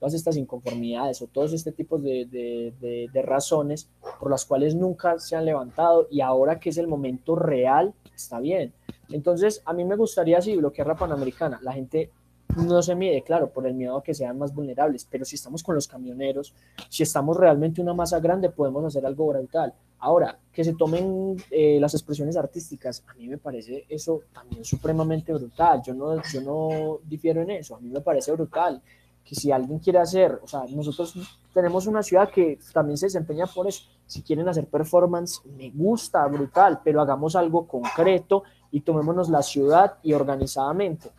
todas 0.00 0.14
estas 0.14 0.36
inconformidades 0.36 1.20
o 1.20 1.26
todos 1.26 1.52
este 1.52 1.72
tipo 1.72 1.98
de, 1.98 2.24
de, 2.24 3.08
de, 3.12 3.22
razones 3.22 3.90
por 4.18 4.30
las 4.30 4.46
cuales 4.46 4.74
nunca 4.74 5.18
se 5.18 5.36
han 5.36 5.44
levantado 5.44 6.08
y 6.10 6.22
ahora 6.22 6.58
que 6.58 6.70
es 6.70 6.78
el 6.78 6.88
momento 6.88 7.36
real, 7.36 7.92
está 8.16 8.40
bien. 8.40 8.72
Entonces, 9.10 9.62
a 9.66 9.74
mí 9.74 9.84
me 9.84 9.96
gustaría 9.96 10.40
si 10.40 10.56
bloquear 10.56 10.88
la 10.88 10.94
Panamericana. 10.96 11.60
La 11.62 11.74
gente 11.74 12.10
no 12.56 12.82
se 12.82 12.94
mide, 12.94 13.22
claro, 13.22 13.50
por 13.50 13.66
el 13.66 13.74
miedo 13.74 13.96
a 13.96 14.02
que 14.02 14.14
sean 14.14 14.38
más 14.38 14.54
vulnerables, 14.54 15.06
pero 15.10 15.24
si 15.24 15.36
estamos 15.36 15.62
con 15.62 15.74
los 15.74 15.86
camioneros, 15.88 16.54
si 16.88 17.02
estamos 17.02 17.36
realmente 17.36 17.80
una 17.80 17.94
masa 17.94 18.20
grande, 18.20 18.50
podemos 18.50 18.84
hacer 18.84 19.04
algo 19.04 19.26
brutal. 19.26 19.74
Ahora, 19.98 20.38
que 20.52 20.64
se 20.64 20.74
tomen 20.74 21.36
eh, 21.50 21.78
las 21.80 21.94
expresiones 21.94 22.36
artísticas, 22.36 23.04
a 23.06 23.14
mí 23.14 23.28
me 23.28 23.38
parece 23.38 23.84
eso 23.88 24.22
también 24.32 24.64
supremamente 24.64 25.32
brutal. 25.32 25.82
Yo 25.84 25.94
no, 25.94 26.22
yo 26.22 26.40
no 26.40 26.98
difiero 27.04 27.42
en 27.42 27.50
eso, 27.50 27.76
a 27.76 27.80
mí 27.80 27.90
me 27.90 28.00
parece 28.00 28.32
brutal 28.32 28.82
que 29.24 29.34
si 29.34 29.52
alguien 29.52 29.78
quiere 29.78 29.98
hacer, 29.98 30.40
o 30.42 30.46
sea, 30.46 30.64
nosotros 30.70 31.14
tenemos 31.52 31.86
una 31.86 32.02
ciudad 32.02 32.30
que 32.30 32.58
también 32.72 32.96
se 32.96 33.06
desempeña 33.06 33.46
por 33.46 33.68
eso. 33.68 33.84
Si 34.06 34.22
quieren 34.22 34.48
hacer 34.48 34.66
performance, 34.66 35.42
me 35.56 35.70
gusta, 35.70 36.26
brutal, 36.26 36.80
pero 36.82 37.00
hagamos 37.00 37.36
algo 37.36 37.66
concreto 37.66 38.42
y 38.72 38.80
tomémonos 38.80 39.28
la 39.28 39.42
ciudad 39.42 39.94
y 40.02 40.14
organizadamente. 40.14 41.10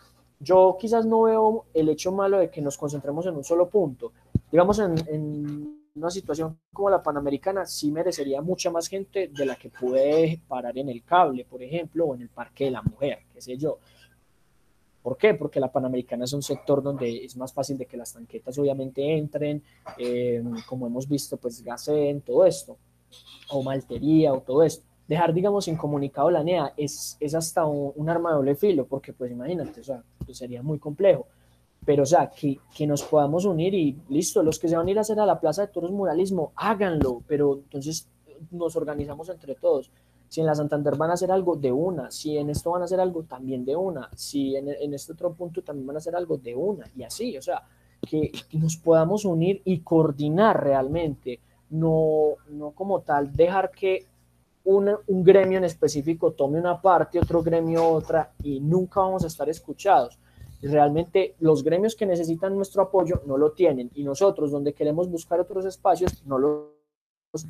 Yo 0.43 0.75
quizás 0.79 1.05
no 1.05 1.21
veo 1.23 1.65
el 1.71 1.89
hecho 1.89 2.11
malo 2.11 2.39
de 2.39 2.49
que 2.49 2.61
nos 2.61 2.75
concentremos 2.75 3.25
en 3.27 3.35
un 3.35 3.43
solo 3.43 3.69
punto. 3.69 4.11
Digamos, 4.51 4.79
en, 4.79 5.77
una 5.93 6.09
situación 6.09 6.57
como 6.73 6.89
la 6.89 7.03
Panamericana, 7.03 7.65
sí 7.65 7.91
merecería 7.91 8.41
mucha 8.41 8.71
más 8.71 8.87
gente 8.87 9.27
de 9.27 9.45
la 9.45 9.55
que 9.55 9.69
puede 9.69 10.41
parar 10.47 10.77
en 10.77 10.89
el 10.89 11.03
cable, 11.03 11.45
por 11.45 11.61
ejemplo, 11.61 12.05
o 12.05 12.15
en 12.15 12.21
el 12.21 12.29
Parque 12.29 12.65
de 12.65 12.71
la 12.71 12.81
Mujer, 12.81 13.19
qué 13.31 13.41
sé 13.41 13.57
yo. 13.57 13.77
¿Por 15.03 15.17
qué? 15.17 15.33
Porque 15.33 15.59
la 15.59 15.71
Panamericana 15.71 16.23
es 16.23 16.33
un 16.33 16.41
sector 16.41 16.81
donde 16.81 17.25
es 17.25 17.35
más 17.35 17.53
fácil 17.53 17.77
de 17.77 17.85
que 17.85 17.97
las 17.97 18.13
tanquetas 18.13 18.57
obviamente 18.57 19.17
entren, 19.17 19.61
eh, 19.97 20.41
como 20.67 20.87
hemos 20.87 21.07
visto, 21.07 21.37
pues 21.37 21.61
gaseen, 21.61 22.21
todo 22.21 22.45
esto, 22.45 22.77
o 23.49 23.61
maltería 23.61 24.33
o 24.33 24.41
todo 24.41 24.63
esto. 24.63 24.85
Dejar, 25.11 25.33
digamos, 25.33 25.67
incomunicado 25.67 26.31
la 26.31 26.41
NEA 26.41 26.71
es, 26.77 27.17
es 27.19 27.35
hasta 27.35 27.65
un, 27.65 28.09
arma 28.09 28.29
de 28.29 28.35
doble 28.37 28.55
filo, 28.55 28.85
porque 28.85 29.11
pues 29.11 29.29
imagínate, 29.29 29.81
o 29.81 29.83
sea, 29.83 30.01
pues 30.25 30.37
sería 30.37 30.63
muy 30.63 30.79
complejo. 30.79 31.27
Pero, 31.85 32.03
o 32.03 32.05
sea, 32.05 32.29
que, 32.29 32.57
que 32.73 32.87
nos 32.87 33.03
podamos 33.03 33.43
unir 33.43 33.73
y 33.73 33.97
listo, 34.07 34.41
los 34.41 34.57
que 34.57 34.69
se 34.69 34.77
van 34.77 34.87
a 34.87 34.91
ir 34.91 34.97
a 34.97 35.01
hacer 35.01 35.19
a 35.19 35.25
la 35.25 35.37
Plaza 35.37 35.63
de 35.63 35.67
Toros 35.67 35.91
Muralismo, 35.91 36.53
háganlo, 36.55 37.23
pero 37.27 37.55
entonces 37.55 38.07
nos 38.51 38.77
organizamos 38.77 39.27
entre 39.27 39.55
todos 39.55 39.91
si 40.29 40.39
en 40.39 40.47
la 40.47 40.55
Santander 40.55 40.95
van 40.95 41.09
a 41.09 41.15
hacer 41.15 41.29
algo, 41.29 41.57
de 41.57 41.73
una. 41.73 42.09
Si 42.09 42.37
en 42.37 42.49
esto 42.49 42.71
van 42.71 42.83
a 42.83 42.85
hacer 42.85 43.01
algo, 43.01 43.23
también 43.23 43.65
de 43.65 43.75
una. 43.75 44.09
Si 44.15 44.55
en, 44.55 44.69
en 44.69 44.93
este 44.93 45.11
otro 45.11 45.33
punto 45.33 45.61
también 45.61 45.87
van 45.87 45.97
a 45.97 45.99
hacer 45.99 46.15
algo, 46.15 46.37
de 46.37 46.55
una. 46.55 46.85
Y 46.95 47.03
así, 47.03 47.37
o 47.37 47.41
sea, 47.41 47.63
que 48.09 48.31
nos 48.53 48.77
podamos 48.77 49.25
unir 49.25 49.61
y 49.65 49.79
coordinar 49.79 50.63
realmente. 50.63 51.41
No, 51.69 52.35
no 52.49 52.71
como 52.71 53.01
tal, 53.01 53.33
dejar 53.33 53.71
que 53.71 54.05
un, 54.63 55.23
gremio 55.23 55.57
en 55.57 55.63
específico 55.63 56.31
tome 56.31 56.59
una 56.59 56.81
parte, 56.81 57.19
otro 57.19 57.41
gremio 57.41 57.87
otra, 57.87 58.33
y 58.43 58.59
nunca 58.59 58.99
vamos 58.99 59.23
a 59.23 59.27
estar 59.27 59.49
escuchados 59.49 60.17
realmente 60.63 61.35
los 61.39 61.63
gremios 61.63 61.95
que 61.95 62.05
necesitan 62.05 62.55
nuestro 62.55 62.83
apoyo 62.83 63.23
no 63.25 63.35
lo 63.35 63.53
tienen 63.53 63.89
y 63.95 64.03
nosotros 64.03 64.51
donde 64.51 64.73
queremos 64.73 65.09
buscar 65.09 65.39
otros 65.39 65.65
espacios 65.65 66.23
no 66.25 66.37
lo 66.37 66.81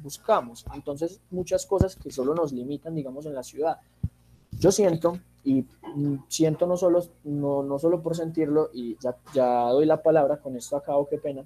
buscamos. 0.01 0.65
Entonces, 0.73 1.19
muchas 1.31 1.65
cosas 1.65 1.95
que 1.95 2.11
solo 2.11 2.33
nos 2.35 2.53
limitan, 2.53 2.95
digamos, 2.95 3.25
en 3.25 3.33
la 3.33 3.43
ciudad. 3.43 3.79
Yo 4.51 4.71
siento, 4.71 5.17
y 5.43 5.65
siento 6.27 6.67
no 6.67 6.77
solo, 6.77 7.03
no, 7.23 7.63
no 7.63 7.79
solo 7.79 8.01
por 8.01 8.15
sentirlo, 8.15 8.69
y 8.73 8.97
ya, 8.99 9.17
ya 9.33 9.69
doy 9.69 9.85
la 9.85 10.01
palabra, 10.01 10.37
con 10.37 10.55
esto 10.55 10.77
acabo, 10.77 11.07
qué 11.07 11.17
pena, 11.17 11.43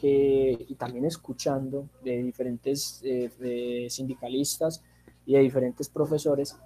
que, 0.00 0.66
y 0.68 0.74
también 0.76 1.04
escuchando 1.04 1.88
de 2.02 2.22
diferentes 2.22 3.02
eh, 3.04 3.86
sindicalistas 3.90 4.82
y 5.26 5.34
de 5.34 5.40
diferentes 5.40 5.88
profesores, 5.88 6.56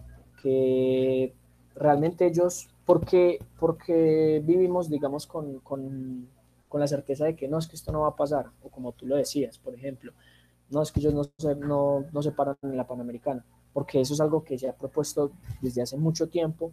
que 0.41 1.35
realmente 1.75 2.27
ellos, 2.27 2.69
porque, 2.85 3.39
porque 3.59 4.41
vivimos, 4.45 4.89
digamos, 4.89 5.27
con, 5.27 5.59
con, 5.61 6.29
con 6.69 6.81
la 6.81 6.87
certeza 6.87 7.25
de 7.25 7.35
que 7.35 7.49
no, 7.49 7.59
es 7.59 7.67
que 7.67 7.77
esto 7.77 7.91
no 7.91 8.03
va 8.03 8.09
a 8.09 8.17
pasar, 8.17 8.47
o 8.63 8.69
como 8.69 8.93
tú 8.93 9.07
lo 9.07 9.17
decías, 9.17 9.59
por 9.59 9.75
ejemplo, 9.75 10.13
no, 10.71 10.83
es 10.83 10.93
que 10.93 11.01
ellos 11.01 11.15
no 11.15 11.25
se, 11.37 11.57
no, 11.57 12.05
no 12.13 12.23
se 12.23 12.33
paran 12.33 12.57
en 12.63 12.77
la 12.77 12.87
Panamericana, 12.87 13.45
porque 13.73 14.01
eso 14.01 14.15
es 14.15 14.21
algo 14.21 14.45
que 14.45 14.59
se 14.59 14.69
ha 14.69 14.77
propuesto 14.77 15.33
desde 15.61 15.83
hace 15.83 15.97
mucho 15.97 16.29
tiempo 16.29 16.73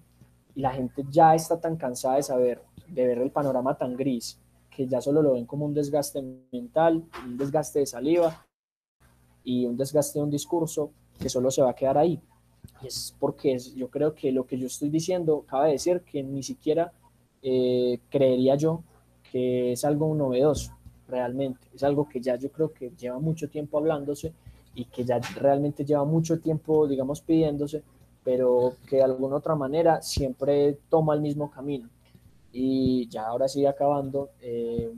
y 0.54 0.62
la 0.62 0.72
gente 0.72 1.04
ya 1.10 1.34
está 1.34 1.60
tan 1.60 1.76
cansada 1.78 2.18
de 2.18 2.24
saber, 2.24 2.62
de 2.88 3.08
ver 3.08 3.18
el 3.18 3.32
panorama 3.32 3.78
tan 3.78 3.96
gris, 3.96 4.40
que 4.74 4.88
ya 4.88 5.02
solo 5.02 5.22
lo 5.22 5.34
ven 5.34 5.46
como 5.46 5.66
un 5.66 5.74
desgaste 5.74 6.24
mental, 6.52 7.04
un 7.26 7.38
desgaste 7.38 7.80
de 7.80 7.86
saliva, 7.86 8.46
y 9.44 9.66
un 9.66 9.78
desgaste 9.78 10.20
de 10.20 10.24
un 10.24 10.32
discurso 10.32 10.92
que 11.20 11.30
solo 11.30 11.52
se 11.52 11.62
va 11.62 11.72
a 11.72 11.76
quedar 11.76 11.98
ahí. 11.98 12.20
Es 12.84 13.16
porque 13.20 13.58
yo 13.76 13.90
creo 13.90 14.14
que 14.14 14.32
lo 14.32 14.46
que 14.46 14.58
yo 14.58 14.68
estoy 14.68 14.90
diciendo 14.90 15.44
cabe 15.48 15.72
decir 15.72 16.02
que 16.02 16.24
ni 16.24 16.44
siquiera 16.44 16.92
eh, 17.42 18.00
creería 18.10 18.56
yo 18.56 18.84
que 19.32 19.72
es 19.74 19.86
algo 19.86 20.14
novedoso 20.14 20.78
realmente. 21.08 21.68
Es 21.74 21.84
algo 21.84 22.08
que 22.08 22.20
ya 22.20 22.36
yo 22.36 22.52
creo 22.52 22.72
que 22.72 22.92
lleva 22.92 23.20
mucho 23.20 23.50
tiempo 23.50 23.78
hablándose 23.78 24.34
y 24.76 24.86
que 24.86 25.04
ya 25.04 25.20
realmente 25.36 25.86
lleva 25.86 26.06
mucho 26.06 26.40
tiempo, 26.40 26.88
digamos, 26.88 27.22
pidiéndose, 27.22 27.84
pero 28.24 28.76
que 28.88 28.98
de 28.98 29.04
alguna 29.04 29.38
otra 29.38 29.56
manera 29.56 30.02
siempre 30.02 30.78
toma 30.90 31.14
el 31.14 31.22
mismo 31.22 31.50
camino. 31.50 31.90
Y 32.52 33.08
ya 33.10 33.28
ahora 33.28 33.48
sigue 33.48 33.68
acabando. 33.68 34.32
Eh, 34.42 34.94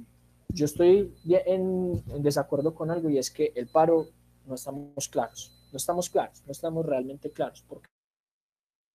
yo 0.49 0.65
estoy 0.65 1.13
en, 1.27 2.03
en, 2.07 2.23
desacuerdo 2.23 2.73
con 2.75 2.91
algo 2.91 3.09
y 3.09 3.17
es 3.17 3.31
que 3.31 3.51
el 3.55 3.67
paro 3.67 4.07
no 4.45 4.55
estamos 4.55 5.09
claros, 5.09 5.51
no 5.71 5.77
estamos 5.77 6.09
claros, 6.09 6.43
no 6.45 6.51
estamos 6.51 6.85
realmente 6.85 7.31
claros. 7.31 7.63
¿Por 7.63 7.81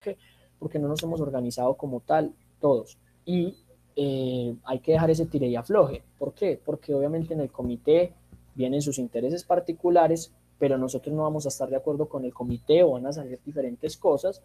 qué? 0.01 0.17
Porque 0.59 0.79
no 0.79 0.89
nos 0.89 1.03
hemos 1.03 1.21
organizado 1.21 1.75
como 1.75 2.01
tal 2.01 2.35
todos. 2.61 2.99
Y 3.25 3.57
eh, 3.97 4.55
hay 4.65 4.79
que 4.79 4.93
dejar 4.93 5.11
ese 5.11 5.27
tire 5.27 5.49
y 5.49 5.57
afloje. 5.57 6.03
¿Por 6.19 6.33
qué? 6.33 6.61
Porque 6.65 6.95
obviamente 6.95 7.35
en 7.35 7.41
el 7.41 7.51
comité 7.51 8.15
vienen 8.55 8.81
sus 8.81 8.99
intereses 8.99 9.43
particulares, 9.43 10.33
pero 10.59 10.79
nosotros 10.79 11.15
no 11.15 11.23
vamos 11.23 11.47
a 11.47 11.49
estar 11.49 11.69
de 11.69 11.77
acuerdo 11.77 12.09
con 12.09 12.25
el 12.25 12.33
comité 12.33 12.83
o 12.85 12.93
van 12.93 13.07
a 13.07 13.13
salir 13.13 13.41
diferentes 13.45 13.97
cosas. 13.97 14.43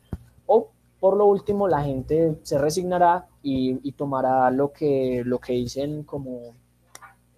O 0.47 0.69
por 1.03 1.17
lo 1.17 1.25
último, 1.25 1.67
la 1.67 1.83
gente 1.83 2.39
se 2.43 2.57
resignará 2.57 3.27
y, 3.41 3.91
tomará 3.91 4.49
lo 4.51 4.71
que, 4.71 5.21
lo 5.25 5.37
que 5.37 5.51
dicen 5.51 6.03
como, 6.05 6.55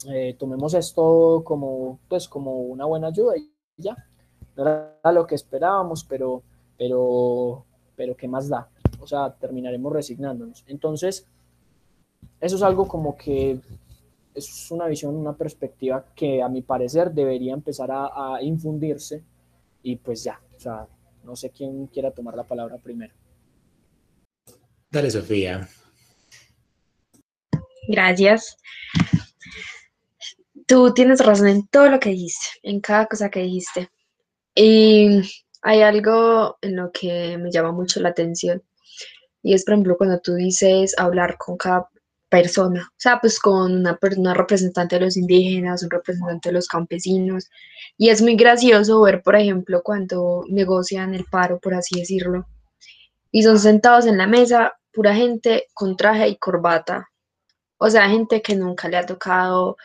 eh, 0.07 0.35
tomemos 0.37 0.75
esto 0.75 1.41
como, 1.43 1.97
pues, 2.07 2.29
como 2.29 2.59
una 2.59 2.85
buena 2.85 3.07
ayuda 3.07 3.35
y 3.35 3.51
ya. 3.75 3.97
No 4.55 4.67
era 4.67 5.11
lo 5.11 5.25
que 5.25 5.33
esperábamos, 5.33 6.03
pero, 6.03 6.43
pero, 6.77 7.65
pero 7.95 8.15
¿qué 8.15 8.27
más 8.27 8.49
da? 8.49 8.69
O 8.99 9.07
sea, 9.07 9.33
terminaremos 9.33 9.91
resignándonos. 9.91 10.63
Entonces, 10.67 11.27
eso 12.39 12.57
es 12.57 12.61
algo 12.61 12.87
como 12.87 13.17
que 13.17 13.59
es 14.35 14.69
una 14.69 14.85
visión, 14.85 15.15
una 15.15 15.33
perspectiva 15.33 16.05
que 16.15 16.43
a 16.43 16.49
mi 16.49 16.61
parecer 16.61 17.11
debería 17.11 17.55
empezar 17.55 17.89
a, 17.91 18.37
infundirse 18.43 19.23
y 19.81 19.95
pues 19.95 20.23
ya, 20.23 20.39
o 20.55 20.59
sea, 20.59 20.87
no 21.23 21.35
sé 21.35 21.49
quién 21.49 21.87
quiera 21.87 22.11
tomar 22.11 22.35
la 22.35 22.43
palabra 22.43 22.77
primero. 22.77 23.24
Dale, 24.95 25.11
Sofía. 25.11 25.67
Gracias. 27.89 28.55
Tú 30.65 30.93
tienes 30.93 31.19
razón 31.19 31.49
en 31.49 31.67
todo 31.67 31.89
lo 31.89 31.99
que 31.99 32.11
dijiste, 32.11 32.45
en 32.63 32.79
cada 32.79 33.05
cosa 33.05 33.29
que 33.29 33.41
dijiste. 33.41 33.89
Y 34.55 35.21
hay 35.63 35.81
algo 35.81 36.57
en 36.61 36.77
lo 36.77 36.93
que 36.93 37.37
me 37.37 37.51
llama 37.51 37.73
mucho 37.73 37.99
la 37.99 38.07
atención. 38.07 38.63
Y 39.43 39.53
es, 39.53 39.65
por 39.65 39.73
ejemplo, 39.73 39.97
cuando 39.97 40.21
tú 40.21 40.35
dices 40.35 40.97
hablar 40.97 41.35
con 41.37 41.57
cada 41.57 41.89
persona, 42.29 42.87
o 42.89 42.95
sea, 42.95 43.19
pues 43.19 43.37
con 43.37 43.73
una, 43.73 43.99
una 44.15 44.33
representante 44.33 44.97
de 44.97 45.03
los 45.03 45.17
indígenas, 45.17 45.83
un 45.83 45.89
representante 45.89 46.47
de 46.47 46.53
los 46.53 46.69
campesinos. 46.69 47.49
Y 47.97 48.11
es 48.11 48.21
muy 48.21 48.37
gracioso 48.37 49.01
ver, 49.01 49.21
por 49.21 49.35
ejemplo, 49.35 49.83
cuando 49.83 50.45
negocian 50.47 51.13
el 51.13 51.25
paro, 51.25 51.59
por 51.59 51.73
así 51.73 51.99
decirlo, 51.99 52.47
y 53.29 53.43
son 53.43 53.59
sentados 53.59 54.05
en 54.05 54.17
la 54.17 54.27
mesa 54.27 54.75
pura 54.95 55.13
gente 55.15 55.67
con 55.73 55.97
traje 55.97 56.29
y 56.29 56.37
corbata. 56.37 57.09
O 57.77 57.89
sea, 57.89 58.09
gente 58.09 58.41
que 58.41 58.55
nunca 58.55 58.87
le 58.87 58.97
ha 58.97 59.05
tocado 59.05 59.77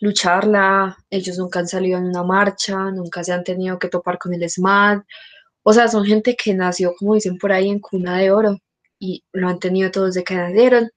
lucharla, 0.00 0.96
ellos 1.10 1.38
nunca 1.38 1.60
han 1.60 1.68
salido 1.68 1.98
en 1.98 2.06
una 2.06 2.24
marcha, 2.24 2.90
nunca 2.90 3.22
se 3.22 3.32
han 3.32 3.44
tenido 3.44 3.78
que 3.78 3.88
topar 3.88 4.18
con 4.18 4.34
el 4.34 4.48
SMAD. 4.48 5.02
O 5.62 5.72
sea, 5.72 5.88
son 5.88 6.04
gente 6.04 6.36
que 6.36 6.54
nació, 6.54 6.94
como 6.98 7.14
dicen 7.14 7.38
por 7.38 7.52
ahí, 7.52 7.68
en 7.68 7.80
cuna 7.80 8.18
de 8.18 8.32
oro 8.32 8.58
y 8.98 9.22
lo 9.32 9.48
han 9.48 9.58
tenido 9.58 9.90
todos 9.90 10.14
de 10.14 10.24
que 10.24 10.34
nacieron 10.34 10.90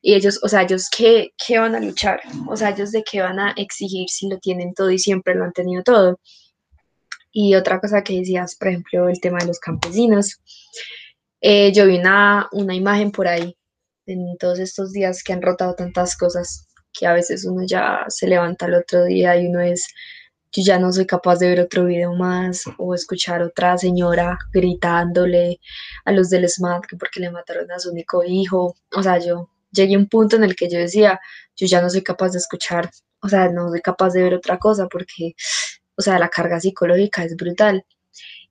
y 0.00 0.14
ellos, 0.14 0.38
o 0.42 0.48
sea, 0.48 0.62
ellos 0.62 0.88
qué, 0.96 1.32
qué 1.36 1.58
van 1.58 1.74
a 1.74 1.80
luchar, 1.80 2.20
o 2.48 2.56
sea, 2.56 2.70
ellos 2.70 2.92
de 2.92 3.02
qué 3.02 3.20
van 3.20 3.40
a 3.40 3.52
exigir 3.56 4.08
si 4.08 4.28
lo 4.28 4.38
tienen 4.38 4.74
todo 4.74 4.90
y 4.90 4.98
siempre 4.98 5.34
lo 5.34 5.44
han 5.44 5.52
tenido 5.52 5.82
todo. 5.82 6.20
Y 7.32 7.54
otra 7.54 7.80
cosa 7.80 8.02
que 8.02 8.18
decías, 8.18 8.56
por 8.56 8.68
ejemplo, 8.68 9.08
el 9.08 9.20
tema 9.20 9.38
de 9.38 9.46
los 9.46 9.58
campesinos. 9.58 10.40
Eh, 11.48 11.72
yo 11.72 11.86
vi 11.86 11.98
una, 11.98 12.48
una 12.50 12.74
imagen 12.74 13.12
por 13.12 13.28
ahí 13.28 13.56
en 14.06 14.36
todos 14.36 14.58
estos 14.58 14.90
días 14.92 15.22
que 15.22 15.32
han 15.32 15.42
rotado 15.42 15.76
tantas 15.76 16.16
cosas 16.16 16.66
que 16.92 17.06
a 17.06 17.12
veces 17.12 17.44
uno 17.44 17.64
ya 17.64 18.04
se 18.08 18.26
levanta 18.26 18.66
el 18.66 18.74
otro 18.74 19.04
día 19.04 19.36
y 19.36 19.46
uno 19.46 19.60
es, 19.60 19.86
yo 20.50 20.64
ya 20.64 20.80
no 20.80 20.92
soy 20.92 21.06
capaz 21.06 21.38
de 21.38 21.48
ver 21.50 21.60
otro 21.60 21.84
video 21.84 22.14
más 22.14 22.64
o 22.78 22.96
escuchar 22.96 23.42
otra 23.42 23.78
señora 23.78 24.36
gritándole 24.52 25.60
a 26.04 26.10
los 26.10 26.30
del 26.30 26.48
SMAT 26.48 26.84
que 26.86 26.96
porque 26.96 27.20
le 27.20 27.30
mataron 27.30 27.70
a 27.70 27.78
su 27.78 27.92
único 27.92 28.24
hijo. 28.24 28.74
O 28.96 29.02
sea, 29.04 29.18
yo 29.18 29.48
llegué 29.70 29.94
a 29.94 29.98
un 29.98 30.08
punto 30.08 30.34
en 30.34 30.42
el 30.42 30.56
que 30.56 30.68
yo 30.68 30.80
decía, 30.80 31.20
yo 31.54 31.68
ya 31.68 31.80
no 31.80 31.88
soy 31.88 32.02
capaz 32.02 32.30
de 32.30 32.38
escuchar, 32.38 32.90
o 33.22 33.28
sea, 33.28 33.50
no 33.50 33.68
soy 33.68 33.82
capaz 33.82 34.10
de 34.14 34.24
ver 34.24 34.34
otra 34.34 34.58
cosa 34.58 34.88
porque, 34.88 35.36
o 35.96 36.02
sea, 36.02 36.18
la 36.18 36.28
carga 36.28 36.58
psicológica 36.58 37.22
es 37.22 37.36
brutal. 37.36 37.86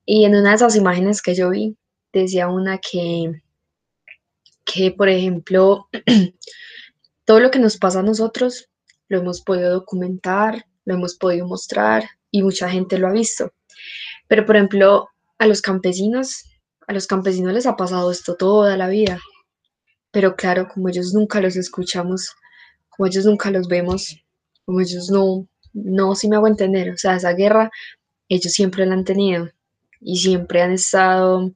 Y 0.05 0.23
en 0.23 0.35
una 0.35 0.51
de 0.51 0.55
esas 0.55 0.77
imágenes 0.77 1.21
que 1.21 1.35
yo 1.35 1.49
vi, 1.49 1.77
decía 2.19 2.47
una 2.47 2.79
que, 2.79 3.41
que 4.63 4.91
por 4.91 5.09
ejemplo, 5.09 5.87
todo 7.25 7.39
lo 7.39 7.51
que 7.51 7.59
nos 7.59 7.77
pasa 7.77 7.99
a 7.99 8.03
nosotros 8.03 8.69
lo 9.07 9.19
hemos 9.19 9.41
podido 9.41 9.71
documentar, 9.71 10.65
lo 10.85 10.95
hemos 10.95 11.15
podido 11.15 11.47
mostrar 11.47 12.09
y 12.31 12.43
mucha 12.43 12.69
gente 12.69 12.97
lo 12.97 13.07
ha 13.07 13.11
visto. 13.11 13.53
Pero, 14.27 14.45
por 14.45 14.55
ejemplo, 14.55 15.09
a 15.37 15.47
los 15.47 15.61
campesinos, 15.61 16.43
a 16.87 16.93
los 16.93 17.07
campesinos 17.07 17.53
les 17.53 17.65
ha 17.65 17.75
pasado 17.75 18.11
esto 18.11 18.35
toda 18.35 18.77
la 18.77 18.87
vida 18.87 19.19
pero 20.15 20.33
claro, 20.37 20.69
como 20.73 20.87
ellos 20.87 21.13
nunca 21.13 21.41
los 21.41 21.57
escuchamos, 21.57 22.31
como 22.87 23.05
ellos 23.07 23.25
nunca 23.25 23.51
los 23.51 23.67
vemos, 23.67 24.17
como 24.63 24.79
ellos 24.79 25.09
no, 25.11 25.45
no, 25.73 26.15
si 26.15 26.29
me 26.29 26.37
hago 26.37 26.47
entender, 26.47 26.89
o 26.89 26.97
sea, 26.97 27.17
esa 27.17 27.33
guerra 27.33 27.69
ellos 28.29 28.53
siempre 28.53 28.85
la 28.85 28.93
han 28.93 29.03
tenido 29.03 29.49
y 29.99 30.15
siempre 30.15 30.61
han 30.61 30.71
estado, 30.71 31.51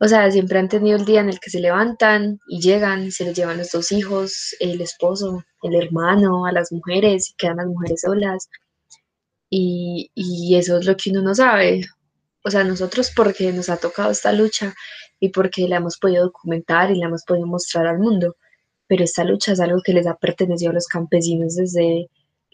o 0.00 0.08
sea, 0.08 0.30
siempre 0.30 0.58
han 0.58 0.68
tenido 0.68 0.96
el 0.96 1.04
día 1.04 1.20
en 1.20 1.28
el 1.28 1.40
que 1.40 1.50
se 1.50 1.60
levantan 1.60 2.40
y 2.48 2.60
llegan, 2.60 3.10
se 3.12 3.24
les 3.24 3.36
llevan 3.36 3.58
los 3.58 3.70
dos 3.70 3.92
hijos, 3.92 4.54
el 4.60 4.80
esposo, 4.80 5.44
el 5.62 5.74
hermano, 5.74 6.46
a 6.46 6.52
las 6.52 6.72
mujeres, 6.72 7.30
y 7.30 7.34
quedan 7.36 7.58
las 7.58 7.66
mujeres 7.66 8.00
solas. 8.02 8.48
Y, 9.48 10.10
y 10.14 10.56
eso 10.56 10.78
es 10.78 10.86
lo 10.86 10.96
que 10.96 11.10
uno 11.10 11.22
no 11.22 11.34
sabe. 11.34 11.86
O 12.44 12.50
sea, 12.50 12.64
nosotros 12.64 13.12
porque 13.14 13.52
nos 13.52 13.68
ha 13.70 13.76
tocado 13.76 14.10
esta 14.10 14.32
lucha, 14.32 14.74
y 15.20 15.30
porque 15.30 15.68
la 15.68 15.76
hemos 15.76 15.98
podido 15.98 16.24
documentar 16.24 16.90
y 16.90 16.98
la 16.98 17.06
hemos 17.06 17.24
podido 17.24 17.46
mostrar 17.46 17.86
al 17.86 17.98
mundo. 17.98 18.36
Pero 18.86 19.04
esta 19.04 19.24
lucha 19.24 19.52
es 19.52 19.60
algo 19.60 19.80
que 19.82 19.92
les 19.92 20.06
ha 20.06 20.16
pertenecido 20.16 20.70
a 20.70 20.74
los 20.74 20.86
campesinos 20.86 21.56
desde 21.56 22.08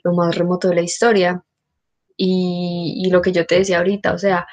lo 0.04 0.12
más 0.14 0.36
remoto 0.36 0.68
de 0.68 0.76
la 0.76 0.82
historia. 0.82 1.42
Y, 2.16 3.02
y 3.04 3.10
lo 3.10 3.20
que 3.22 3.32
yo 3.32 3.46
te 3.46 3.56
decía 3.56 3.78
ahorita, 3.78 4.12
o 4.12 4.18
sea, 4.18 4.46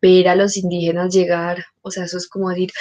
ver 0.00 0.28
a 0.28 0.36
los 0.36 0.56
indígenas 0.56 1.14
llegar, 1.14 1.64
o 1.82 1.90
sea, 1.90 2.04
eso 2.04 2.18
es 2.18 2.28
como 2.28 2.50
decir, 2.50 2.72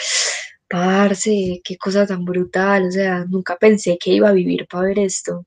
parce, 0.69 1.61
qué 1.63 1.77
cosa 1.77 2.05
tan 2.07 2.25
brutal, 2.25 2.87
o 2.87 2.91
sea, 2.91 3.25
nunca 3.25 3.55
pensé 3.57 3.97
que 3.97 4.11
iba 4.11 4.29
a 4.29 4.33
vivir 4.33 4.67
para 4.67 4.87
ver 4.87 4.99
esto. 4.99 5.45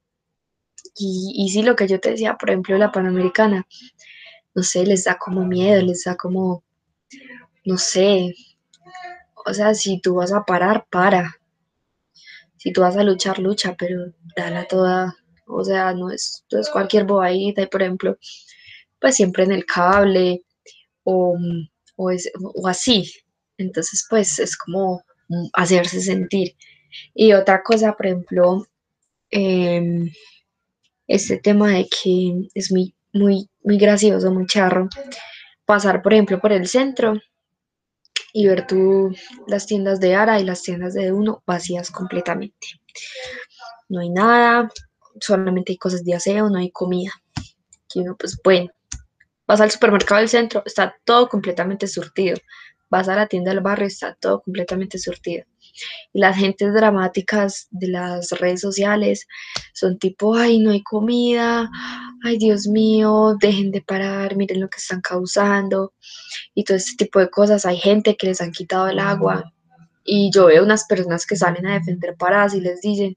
Y, 0.96 1.32
y 1.36 1.50
sí, 1.50 1.62
lo 1.62 1.76
que 1.76 1.88
yo 1.88 2.00
te 2.00 2.10
decía, 2.12 2.36
por 2.36 2.50
ejemplo, 2.50 2.78
la 2.78 2.92
Panamericana, 2.92 3.66
no 4.54 4.62
sé, 4.62 4.86
les 4.86 5.04
da 5.04 5.18
como 5.18 5.44
miedo, 5.46 5.82
les 5.82 6.04
da 6.04 6.16
como, 6.16 6.64
no 7.64 7.76
sé, 7.78 8.34
o 9.46 9.54
sea, 9.54 9.74
si 9.74 10.00
tú 10.00 10.16
vas 10.16 10.32
a 10.32 10.44
parar, 10.44 10.86
para. 10.90 11.36
Si 12.56 12.72
tú 12.72 12.80
vas 12.80 12.96
a 12.96 13.04
luchar, 13.04 13.38
lucha, 13.38 13.76
pero 13.78 14.12
dala 14.36 14.66
toda. 14.66 15.14
O 15.46 15.62
sea, 15.62 15.94
no 15.94 16.10
es, 16.10 16.44
cualquier 16.72 17.04
bobadita. 17.04 17.62
Y 17.62 17.66
por 17.68 17.82
ejemplo, 17.82 18.18
pues 19.00 19.14
siempre 19.14 19.44
en 19.44 19.52
el 19.52 19.64
cable 19.64 20.42
o, 21.06 21.38
o, 21.96 22.68
así. 22.68 23.10
Entonces, 23.58 24.06
pues 24.10 24.38
es 24.38 24.56
como 24.56 25.02
hacerse 25.54 26.00
sentir. 26.00 26.56
Y 27.14 27.32
otra 27.32 27.62
cosa, 27.62 27.94
por 27.94 28.06
ejemplo, 28.06 28.66
em, 29.30 30.10
este 31.06 31.38
tema 31.38 31.70
de 31.70 31.88
que 31.88 32.48
es 32.54 32.72
muy, 32.72 32.94
muy, 33.12 33.48
muy 33.64 33.78
gracioso, 33.78 34.32
muy 34.32 34.46
charro, 34.46 34.88
pasar, 35.64 36.02
por 36.02 36.12
ejemplo, 36.12 36.40
por 36.40 36.52
el 36.52 36.66
centro 36.68 37.14
y 38.32 38.46
ver 38.46 38.66
tú 38.66 39.14
las 39.46 39.66
tiendas 39.66 40.00
de 40.00 40.14
Ara 40.14 40.40
y 40.40 40.44
las 40.44 40.62
tiendas 40.62 40.94
de 40.94 41.12
Uno 41.12 41.42
vacías 41.46 41.90
completamente. 41.90 42.66
No 43.88 44.00
hay 44.00 44.10
nada, 44.10 44.68
solamente 45.20 45.72
hay 45.72 45.78
cosas 45.78 46.04
de 46.04 46.14
aseo, 46.14 46.50
no 46.50 46.58
hay 46.58 46.70
comida. 46.70 47.12
Y 47.94 48.00
uno, 48.00 48.16
pues 48.18 48.38
bueno, 48.44 48.68
vas 49.46 49.60
al 49.60 49.70
supermercado 49.70 50.20
del 50.20 50.28
centro, 50.28 50.62
está 50.66 50.96
todo 51.04 51.28
completamente 51.28 51.86
surtido. 51.86 52.36
Vas 52.88 53.08
a 53.08 53.16
la 53.16 53.26
tienda 53.26 53.50
del 53.50 53.62
barrio, 53.62 53.86
está 53.86 54.14
todo 54.14 54.42
completamente 54.42 54.98
surtido. 54.98 55.44
Y 56.12 56.20
las 56.20 56.36
gentes 56.36 56.72
dramáticas 56.72 57.66
de 57.70 57.88
las 57.88 58.30
redes 58.30 58.60
sociales 58.60 59.26
son 59.74 59.98
tipo, 59.98 60.36
ay, 60.36 60.58
no 60.60 60.70
hay 60.70 60.82
comida, 60.82 61.70
ay, 62.24 62.38
Dios 62.38 62.66
mío, 62.66 63.36
dejen 63.40 63.72
de 63.72 63.82
parar, 63.82 64.36
miren 64.36 64.60
lo 64.60 64.68
que 64.68 64.78
están 64.78 65.00
causando 65.00 65.92
y 66.54 66.64
todo 66.64 66.76
este 66.76 67.04
tipo 67.04 67.18
de 67.18 67.30
cosas. 67.30 67.66
Hay 67.66 67.78
gente 67.78 68.16
que 68.16 68.28
les 68.28 68.40
han 68.40 68.52
quitado 68.52 68.88
el 68.88 68.98
agua 69.00 69.52
y 70.04 70.30
yo 70.32 70.46
veo 70.46 70.64
unas 70.64 70.86
personas 70.86 71.26
que 71.26 71.36
salen 71.36 71.66
a 71.66 71.74
defender 71.74 72.16
paradas 72.16 72.54
y 72.54 72.60
les 72.60 72.80
dicen, 72.80 73.14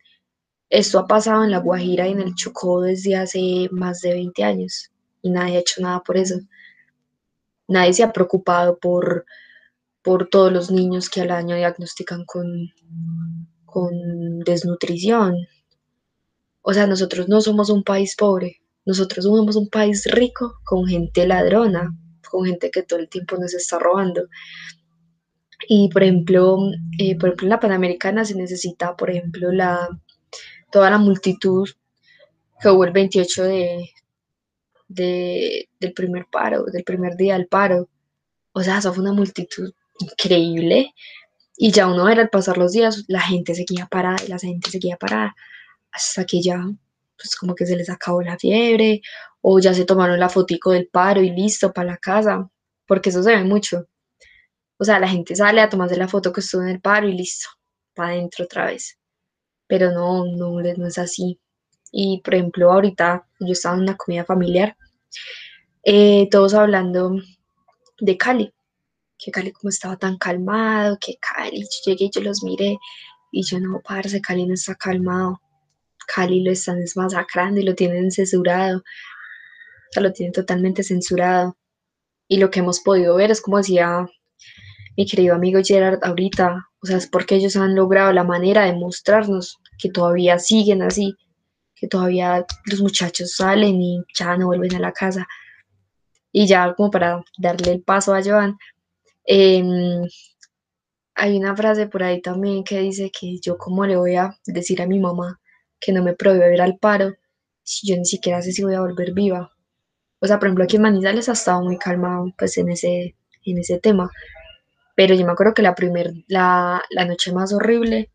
esto 0.69 0.99
ha 0.99 1.07
pasado 1.07 1.43
en 1.43 1.51
La 1.51 1.59
Guajira 1.59 2.07
y 2.07 2.11
en 2.11 2.21
el 2.21 2.35
Chocó 2.35 2.81
desde 2.81 3.15
hace 3.15 3.69
más 3.71 4.01
de 4.01 4.13
20 4.13 4.43
años 4.43 4.88
y 5.21 5.29
nadie 5.29 5.57
ha 5.57 5.59
hecho 5.59 5.81
nada 5.81 6.01
por 6.01 6.17
eso. 6.17 6.35
Nadie 7.67 7.93
se 7.93 8.03
ha 8.03 8.11
preocupado 8.11 8.77
por, 8.79 9.25
por 10.01 10.29
todos 10.29 10.51
los 10.51 10.71
niños 10.71 11.09
que 11.09 11.21
al 11.21 11.31
año 11.31 11.55
diagnostican 11.55 12.25
con, 12.25 12.71
con 13.65 14.39
desnutrición. 14.39 15.35
O 16.61 16.73
sea, 16.73 16.87
nosotros 16.87 17.27
no 17.29 17.41
somos 17.41 17.69
un 17.69 17.83
país 17.83 18.15
pobre, 18.15 18.61
nosotros 18.85 19.25
somos 19.25 19.55
un 19.55 19.69
país 19.69 20.05
rico 20.11 20.59
con 20.63 20.85
gente 20.85 21.27
ladrona, 21.27 21.95
con 22.29 22.45
gente 22.45 22.71
que 22.71 22.83
todo 22.83 22.99
el 22.99 23.09
tiempo 23.09 23.37
nos 23.37 23.53
está 23.53 23.79
robando. 23.79 24.27
Y 25.67 25.89
por 25.89 26.03
ejemplo, 26.03 26.57
eh, 26.97 27.17
por 27.17 27.29
ejemplo 27.29 27.45
en 27.45 27.49
la 27.49 27.59
Panamericana 27.59 28.25
se 28.25 28.35
necesita, 28.35 28.95
por 28.95 29.09
ejemplo, 29.09 29.51
la, 29.51 29.87
toda 30.71 30.89
la 30.89 30.97
multitud 30.97 31.67
que 32.61 32.69
hubo 32.69 32.85
el 32.85 32.91
28 32.91 33.43
de, 33.43 33.89
del 34.89 35.93
primer 35.95 36.25
paro, 36.31 36.65
del 36.65 36.83
primer 36.83 37.15
día 37.15 37.35
del 37.35 37.47
paro. 37.47 37.89
O 38.53 38.61
sea, 38.63 38.79
eso 38.79 38.93
fue 38.93 39.03
una 39.03 39.13
multitud 39.13 39.71
increíble. 39.99 40.93
Y 41.57 41.71
ya 41.71 41.87
uno 41.87 42.09
era 42.09 42.21
al 42.21 42.29
pasar 42.29 42.57
los 42.57 42.71
días, 42.73 43.05
la 43.07 43.21
gente 43.21 43.55
seguía 43.55 43.87
parada 43.87 44.17
y 44.25 44.29
la 44.29 44.39
gente 44.39 44.71
seguía 44.71 44.97
parada 44.97 45.35
hasta 45.91 46.25
que 46.25 46.41
ya, 46.41 46.63
pues 47.17 47.35
como 47.35 47.55
que 47.55 47.65
se 47.65 47.75
les 47.75 47.89
acabó 47.89 48.21
la 48.21 48.37
fiebre 48.37 49.01
o 49.41 49.59
ya 49.59 49.73
se 49.73 49.85
tomaron 49.85 50.19
la 50.19 50.29
fotico 50.29 50.71
del 50.71 50.87
paro 50.87 51.21
y 51.21 51.31
listo 51.31 51.73
para 51.73 51.91
la 51.91 51.97
casa, 51.97 52.49
porque 52.87 53.09
eso 53.09 53.23
se 53.23 53.35
ve 53.35 53.43
mucho. 53.43 53.87
O 54.77 54.85
sea, 54.85 54.99
la 54.99 55.09
gente 55.09 55.35
sale 55.35 55.61
a 55.61 55.69
tomarse 55.69 55.97
la 55.97 56.07
foto 56.07 56.31
que 56.31 56.41
estuvo 56.41 56.61
en 56.63 56.69
el 56.69 56.81
paro 56.81 57.07
y 57.07 57.13
listo, 57.13 57.49
para 57.93 58.11
adentro 58.11 58.45
otra 58.45 58.65
vez. 58.67 58.97
Pero 59.67 59.91
no, 59.91 60.25
no, 60.25 60.61
no 60.61 60.87
es 60.87 60.97
así. 60.97 61.39
Y 61.91 62.21
por 62.21 62.35
ejemplo, 62.35 62.71
ahorita 62.71 63.25
yo 63.39 63.51
estaba 63.51 63.75
en 63.75 63.83
una 63.83 63.97
comida 63.97 64.25
familiar, 64.25 64.75
eh, 65.83 66.27
todos 66.29 66.53
hablando 66.53 67.15
de 67.99 68.17
Cali, 68.17 68.53
que 69.17 69.31
Cali 69.31 69.51
como 69.51 69.69
estaba 69.69 69.97
tan 69.97 70.17
calmado, 70.17 70.97
que 70.99 71.15
Cali, 71.17 71.61
yo 71.61 71.91
llegué 71.91 72.05
y 72.05 72.11
yo 72.13 72.21
los 72.21 72.43
miré 72.43 72.77
y 73.31 73.43
yo 73.43 73.59
no, 73.59 73.81
parce, 73.81 74.21
Cali 74.21 74.45
no 74.45 74.53
está 74.53 74.75
calmado, 74.75 75.41
Cali 76.13 76.43
lo 76.43 76.51
están 76.51 76.79
masacrando 76.95 77.59
y 77.59 77.63
lo 77.63 77.75
tienen 77.75 78.11
censurado, 78.11 78.79
o 78.79 79.91
sea, 79.91 80.03
lo 80.03 80.11
tienen 80.13 80.33
totalmente 80.33 80.83
censurado. 80.83 81.57
Y 82.27 82.37
lo 82.37 82.51
que 82.51 82.59
hemos 82.59 82.79
podido 82.81 83.15
ver 83.15 83.31
es 83.31 83.41
como 83.41 83.57
decía 83.57 84.07
mi 84.95 85.05
querido 85.05 85.33
amigo 85.35 85.61
Gerard 85.63 85.99
ahorita, 86.03 86.67
o 86.81 86.85
sea, 86.85 86.97
es 86.97 87.07
porque 87.07 87.35
ellos 87.35 87.55
han 87.55 87.73
logrado 87.73 88.11
la 88.11 88.23
manera 88.23 88.65
de 88.65 88.73
mostrarnos 88.73 89.57
que 89.77 89.89
todavía 89.89 90.39
siguen 90.39 90.81
así, 90.81 91.15
que 91.79 91.87
todavía 91.87 92.45
los 92.65 92.81
muchachos 92.81 93.35
salen 93.35 93.81
y 93.81 94.03
ya 94.13 94.35
no 94.37 94.47
vuelven 94.47 94.75
a 94.75 94.79
la 94.79 94.91
casa. 94.91 95.27
Y 96.31 96.47
ya 96.47 96.73
como 96.75 96.91
para 96.91 97.23
darle 97.37 97.71
el 97.71 97.81
paso 97.83 98.13
a 98.13 98.21
Joan, 98.23 98.57
em, 99.25 100.07
hay 101.15 101.37
una 101.37 101.55
frase 101.55 101.87
por 101.87 102.03
ahí 102.03 102.21
también 102.21 102.63
que 102.63 102.79
dice 102.79 103.11
que 103.11 103.39
yo 103.39 103.57
como 103.57 103.85
le 103.85 103.97
voy 103.97 104.15
a 104.15 104.37
decir 104.45 104.81
a 104.81 104.87
mi 104.87 104.99
mamá 104.99 105.39
que 105.79 105.91
no 105.91 106.03
me 106.03 106.13
prohíbe 106.15 106.53
ir 106.53 106.61
al 106.61 106.77
paro 106.77 107.15
si 107.63 107.87
yo 107.87 107.95
ni 107.97 108.05
siquiera 108.05 108.41
sé 108.41 108.51
si 108.51 108.63
voy 108.63 108.75
a 108.75 108.81
volver 108.81 109.13
viva. 109.13 109.51
O 110.19 110.27
sea, 110.27 110.39
por 110.39 110.47
ejemplo, 110.47 110.65
aquí 110.65 110.77
en 110.77 110.83
Manizales 110.83 111.29
ha 111.29 111.33
estado 111.33 111.61
muy 111.63 111.77
calmado 111.77 112.33
pues 112.37 112.57
en 112.57 112.69
ese, 112.69 113.15
en 113.45 113.57
ese 113.59 113.79
tema. 113.79 114.09
Pero 114.95 115.15
yo 115.15 115.25
me 115.25 115.31
acuerdo 115.31 115.53
que 115.53 115.61
la, 115.61 115.75
primer, 115.75 116.13
la, 116.27 116.83
la 116.89 117.05
noche 117.05 117.31
más 117.31 117.53
horrible, 117.53 118.11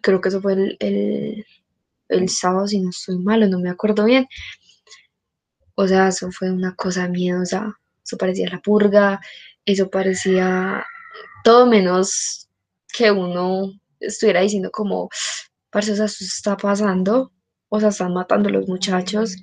creo 0.00 0.20
que 0.20 0.28
eso 0.30 0.40
fue 0.40 0.54
el 0.54 1.46
sábado, 2.28 2.66
si 2.66 2.80
no 2.80 2.90
estoy 2.90 3.18
malo, 3.18 3.46
no 3.46 3.58
me 3.58 3.70
acuerdo 3.70 4.04
bien. 4.04 4.26
O 5.74 5.86
sea, 5.86 6.08
eso 6.08 6.30
fue 6.32 6.50
una 6.50 6.74
cosa 6.74 7.08
miedosa. 7.08 7.78
Eso 8.04 8.16
parecía 8.16 8.48
la 8.48 8.60
purga, 8.60 9.20
eso 9.64 9.90
parecía 9.90 10.84
todo 11.44 11.66
menos 11.66 12.48
que 12.92 13.10
uno 13.10 13.72
estuviera 14.00 14.40
diciendo 14.40 14.70
como, 14.70 15.08
parce, 15.70 15.92
o 15.92 15.96
sea, 15.96 16.06
eso 16.06 16.24
está 16.24 16.56
pasando, 16.56 17.32
o 17.68 17.80
sea, 17.80 17.90
están 17.90 18.14
matando 18.14 18.48
a 18.48 18.52
los 18.52 18.66
muchachos 18.66 19.36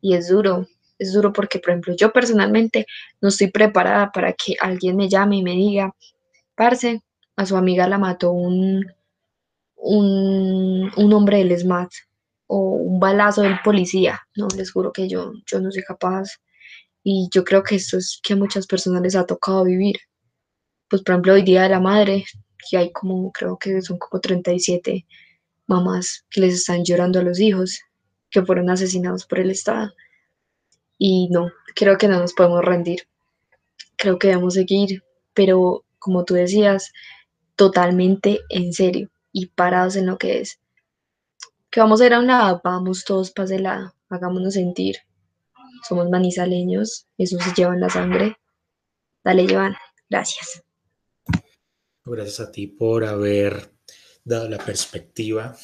y 0.00 0.14
es 0.14 0.28
duro, 0.28 0.66
es 0.98 1.12
duro 1.12 1.32
porque, 1.32 1.58
por 1.58 1.70
ejemplo, 1.70 1.94
yo 1.96 2.12
personalmente 2.12 2.86
no 3.20 3.28
estoy 3.28 3.50
preparada 3.50 4.10
para 4.10 4.32
que 4.32 4.54
alguien 4.60 4.96
me 4.96 5.08
llame 5.08 5.36
y 5.36 5.42
me 5.42 5.52
diga, 5.52 5.94
parce, 6.54 7.02
a 7.36 7.46
su 7.46 7.56
amiga 7.56 7.88
la 7.88 7.98
mató 7.98 8.32
un, 8.32 8.86
un, 9.82 11.12
hombre 11.12 11.38
del 11.38 11.58
SMAT 11.58 11.90
o 12.46 12.58
un 12.76 13.00
balazo 13.00 13.42
del 13.42 13.58
policía. 13.64 14.20
No, 14.36 14.48
les 14.56 14.72
juro 14.72 14.92
que 14.92 15.08
yo, 15.08 15.32
yo 15.46 15.60
no 15.60 15.70
soy 15.70 15.82
capaz. 15.82 16.40
Y 17.02 17.28
yo 17.34 17.44
creo 17.44 17.62
que 17.62 17.76
esto 17.76 17.98
es 17.98 18.20
que 18.22 18.34
a 18.34 18.36
muchas 18.36 18.66
personas 18.66 19.02
les 19.02 19.16
ha 19.16 19.26
tocado 19.26 19.64
vivir. 19.64 19.96
Pues, 20.88 21.02
por 21.02 21.14
ejemplo, 21.14 21.34
hoy 21.34 21.42
Día 21.42 21.64
de 21.64 21.70
la 21.70 21.80
Madre, 21.80 22.24
que 22.70 22.76
hay 22.76 22.92
como, 22.92 23.32
creo 23.32 23.58
que 23.58 23.82
son 23.82 23.98
como 23.98 24.20
37 24.20 25.04
mamás 25.66 26.24
que 26.30 26.40
les 26.42 26.54
están 26.54 26.84
llorando 26.84 27.18
a 27.20 27.22
los 27.22 27.40
hijos 27.40 27.80
que 28.30 28.42
fueron 28.42 28.70
asesinados 28.70 29.26
por 29.26 29.40
el 29.40 29.50
Estado. 29.50 29.92
Y 30.98 31.28
no, 31.30 31.50
creo 31.74 31.98
que 31.98 32.08
no 32.08 32.20
nos 32.20 32.34
podemos 32.34 32.64
rendir. 32.64 33.08
Creo 33.96 34.18
que 34.18 34.28
debemos 34.28 34.54
seguir, 34.54 35.02
pero 35.34 35.84
como 35.98 36.24
tú 36.24 36.34
decías, 36.34 36.92
totalmente 37.56 38.40
en 38.48 38.72
serio 38.72 39.11
y 39.32 39.46
parados 39.46 39.96
en 39.96 40.06
lo 40.06 40.18
que 40.18 40.40
es. 40.40 40.60
Que 41.70 41.80
vamos 41.80 42.00
a 42.00 42.06
ir 42.06 42.14
a 42.14 42.20
un 42.20 42.26
lado, 42.26 42.60
vamos 42.62 43.04
todos 43.04 43.30
para 43.30 43.46
ese 43.46 43.58
lado, 43.58 43.94
hagámonos 44.08 44.54
sentir. 44.54 44.96
Somos 45.88 46.08
manizaleños, 46.10 47.06
eso 47.18 47.38
se 47.40 47.52
lleva 47.54 47.74
la 47.76 47.88
sangre. 47.88 48.36
Dale, 49.24 49.46
Joan, 49.48 49.74
gracias. 50.08 50.62
Gracias 52.04 52.40
a 52.40 52.52
ti 52.52 52.66
por 52.66 53.04
haber 53.04 53.72
dado 54.24 54.48
la 54.48 54.58
perspectiva, 54.58 55.56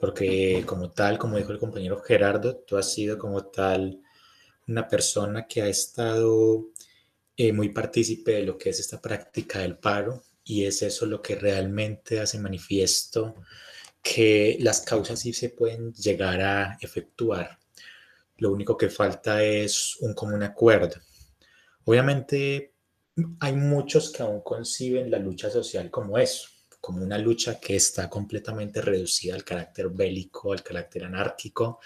porque 0.00 0.62
como 0.66 0.90
tal, 0.90 1.18
como 1.18 1.36
dijo 1.36 1.52
el 1.52 1.58
compañero 1.58 2.00
Gerardo, 2.00 2.56
tú 2.56 2.76
has 2.76 2.92
sido 2.92 3.18
como 3.18 3.46
tal 3.46 4.00
una 4.66 4.86
persona 4.86 5.46
que 5.46 5.62
ha 5.62 5.68
estado 5.68 6.66
eh, 7.36 7.52
muy 7.52 7.70
partícipe 7.70 8.32
de 8.32 8.42
lo 8.42 8.58
que 8.58 8.70
es 8.70 8.80
esta 8.80 9.00
práctica 9.00 9.60
del 9.60 9.78
paro, 9.78 10.22
y 10.48 10.64
es 10.64 10.80
eso 10.80 11.04
lo 11.04 11.20
que 11.20 11.36
realmente 11.36 12.20
hace 12.20 12.38
manifiesto 12.38 13.34
que 14.02 14.56
las 14.60 14.80
causas 14.80 15.20
sí 15.20 15.34
se 15.34 15.50
pueden 15.50 15.92
llegar 15.92 16.40
a 16.40 16.78
efectuar. 16.80 17.58
Lo 18.38 18.50
único 18.50 18.74
que 18.74 18.88
falta 18.88 19.44
es 19.44 19.96
un 20.00 20.14
común 20.14 20.42
acuerdo. 20.42 20.96
Obviamente 21.84 22.72
hay 23.40 23.52
muchos 23.52 24.10
que 24.10 24.22
aún 24.22 24.40
conciben 24.40 25.10
la 25.10 25.18
lucha 25.18 25.50
social 25.50 25.90
como 25.90 26.16
eso, 26.16 26.48
como 26.80 27.02
una 27.04 27.18
lucha 27.18 27.60
que 27.60 27.76
está 27.76 28.08
completamente 28.08 28.80
reducida 28.80 29.34
al 29.34 29.44
carácter 29.44 29.90
bélico, 29.90 30.52
al 30.54 30.62
carácter 30.62 31.04
anárquico, 31.04 31.80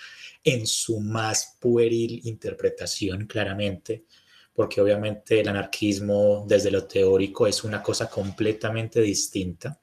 en 0.45 0.69
su 0.69 1.01
más 1.01 1.57
pueril 1.59 2.21
interpretación 2.25 3.27
claramente, 3.27 4.05
porque 4.55 4.81
obviamente 4.81 5.41
el 5.41 5.49
anarquismo 5.49 6.45
desde 6.47 6.71
lo 6.71 6.87
teórico 6.87 7.47
es 7.47 7.65
una 7.65 7.83
cosa 7.83 8.09
completamente 8.09 9.01
distinta. 9.01 9.81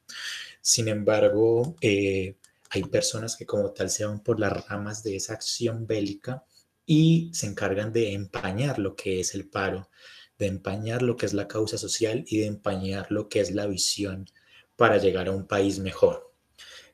Sin 0.61 0.87
embargo, 0.87 1.75
eh, 1.81 2.35
hay 2.69 2.83
personas 2.83 3.35
que 3.35 3.45
como 3.45 3.71
tal 3.71 3.89
se 3.89 4.05
van 4.05 4.21
por 4.21 4.39
las 4.39 4.67
ramas 4.67 5.03
de 5.03 5.15
esa 5.15 5.33
acción 5.33 5.87
bélica 5.87 6.43
y 6.85 7.31
se 7.33 7.47
encargan 7.47 7.91
de 7.91 8.13
empañar 8.13 8.79
lo 8.79 8.95
que 8.95 9.19
es 9.19 9.33
el 9.33 9.49
paro, 9.49 9.89
de 10.37 10.47
empañar 10.47 11.01
lo 11.01 11.17
que 11.17 11.25
es 11.25 11.33
la 11.33 11.47
causa 11.47 11.77
social 11.77 12.23
y 12.27 12.39
de 12.39 12.45
empañar 12.45 13.07
lo 13.11 13.27
que 13.27 13.39
es 13.39 13.51
la 13.51 13.65
visión 13.67 14.27
para 14.75 14.97
llegar 14.97 15.27
a 15.27 15.31
un 15.31 15.47
país 15.47 15.79
mejor. 15.79 16.33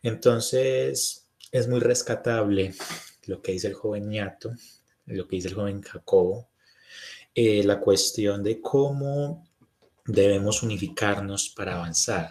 Entonces, 0.01 1.27
es 1.51 1.67
muy 1.67 1.79
rescatable 1.79 2.73
lo 3.25 3.41
que 3.41 3.51
dice 3.53 3.67
el 3.67 3.73
joven 3.73 4.09
ñato, 4.09 4.51
lo 5.05 5.27
que 5.27 5.35
dice 5.37 5.49
el 5.49 5.53
joven 5.55 5.81
Jacobo, 5.81 6.49
eh, 7.35 7.63
la 7.63 7.81
cuestión 7.81 8.41
de 8.43 8.61
cómo 8.61 9.45
debemos 10.05 10.63
unificarnos 10.63 11.49
para 11.49 11.75
avanzar. 11.75 12.29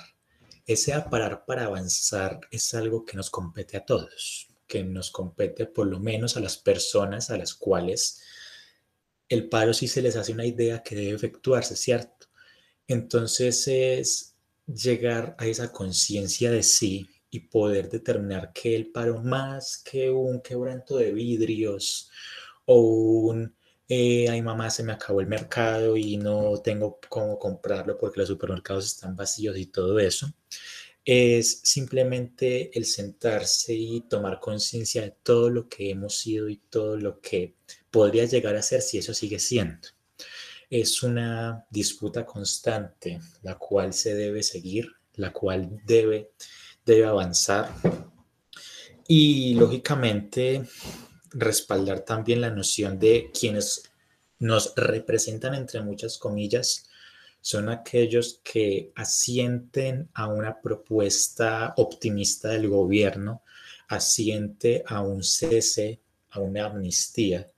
Ese 0.66 0.94
aparar 0.94 1.44
para 1.44 1.66
avanzar 1.66 2.40
es 2.50 2.72
algo 2.72 3.04
que 3.04 3.16
nos 3.18 3.28
compete 3.28 3.76
a 3.76 3.84
todos, 3.84 4.48
que 4.66 4.82
nos 4.82 5.10
compete 5.10 5.66
por 5.66 5.86
lo 5.86 6.00
menos 6.00 6.38
a 6.38 6.40
las 6.40 6.56
personas 6.56 7.30
a 7.30 7.36
las 7.36 7.52
cuales 7.52 8.22
el 9.28 9.50
paro 9.50 9.74
sí 9.74 9.88
se 9.88 10.00
les 10.00 10.16
hace 10.16 10.32
una 10.32 10.46
idea 10.46 10.82
que 10.82 10.94
debe 10.94 11.10
efectuarse, 11.16 11.76
¿cierto? 11.76 12.28
Entonces 12.88 13.68
es 13.68 14.36
llegar 14.66 15.36
a 15.38 15.46
esa 15.46 15.70
conciencia 15.70 16.50
de 16.50 16.62
sí 16.62 17.08
y 17.30 17.40
poder 17.40 17.90
determinar 17.90 18.52
que 18.54 18.74
el 18.74 18.90
paro 18.90 19.22
más 19.22 19.78
que 19.78 20.10
un 20.10 20.40
quebranto 20.40 20.96
de 20.96 21.12
vidrios 21.12 22.10
o 22.64 22.80
un 22.80 23.54
eh, 23.88 24.28
ay 24.28 24.42
mamá, 24.42 24.70
se 24.70 24.82
me 24.82 24.92
acabó 24.92 25.20
el 25.20 25.26
mercado 25.26 25.96
y 25.96 26.16
no 26.16 26.60
tengo 26.62 26.98
cómo 27.08 27.38
comprarlo 27.38 27.98
porque 27.98 28.20
los 28.20 28.28
supermercados 28.28 28.86
están 28.86 29.16
vacíos 29.16 29.56
y 29.58 29.66
todo 29.66 29.98
eso, 29.98 30.32
es 31.04 31.60
simplemente 31.64 32.76
el 32.76 32.86
sentarse 32.86 33.74
y 33.74 34.00
tomar 34.02 34.40
conciencia 34.40 35.02
de 35.02 35.14
todo 35.22 35.50
lo 35.50 35.68
que 35.68 35.90
hemos 35.90 36.16
sido 36.16 36.48
y 36.48 36.56
todo 36.56 36.96
lo 36.96 37.20
que 37.20 37.56
podría 37.90 38.24
llegar 38.24 38.56
a 38.56 38.62
ser 38.62 38.80
si 38.80 38.98
eso 38.98 39.12
sigue 39.12 39.38
siendo. 39.38 39.88
Es 40.70 41.02
una 41.02 41.66
disputa 41.70 42.24
constante, 42.24 43.20
la 43.42 43.56
cual 43.58 43.92
se 43.92 44.14
debe 44.14 44.42
seguir, 44.42 44.88
la 45.16 45.32
cual 45.32 45.80
debe, 45.84 46.32
debe 46.86 47.04
avanzar. 47.04 47.70
Y 49.06 49.54
lógicamente 49.54 50.64
respaldar 51.34 52.00
también 52.00 52.40
la 52.40 52.50
noción 52.50 52.98
de 52.98 53.30
quienes 53.38 53.82
nos 54.38 54.74
representan, 54.76 55.54
entre 55.54 55.82
muchas 55.82 56.18
comillas, 56.18 56.88
son 57.40 57.68
aquellos 57.68 58.40
que 58.42 58.92
asienten 58.94 60.08
a 60.14 60.28
una 60.28 60.60
propuesta 60.62 61.74
optimista 61.76 62.48
del 62.48 62.68
gobierno, 62.68 63.42
asiente 63.88 64.82
a 64.86 65.02
un 65.02 65.22
cese, 65.22 66.00
a 66.30 66.40
una 66.40 66.66
amnistía. 66.66 67.50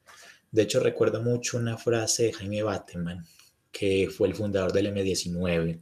De 0.51 0.63
hecho, 0.63 0.81
recuerdo 0.81 1.23
mucho 1.23 1.57
una 1.59 1.77
frase 1.77 2.25
de 2.25 2.33
Jaime 2.33 2.63
Bateman, 2.63 3.25
que 3.71 4.09
fue 4.09 4.29
el 4.29 4.35
fundador 4.35 4.73
del 4.73 4.93
M19. 4.93 5.81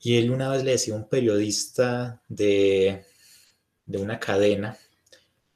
Y 0.00 0.16
él 0.16 0.30
una 0.30 0.50
vez 0.50 0.62
le 0.62 0.72
decía 0.72 0.94
a 0.94 0.98
un 0.98 1.08
periodista 1.08 2.22
de, 2.28 3.04
de 3.84 3.98
una 3.98 4.20
cadena, 4.20 4.78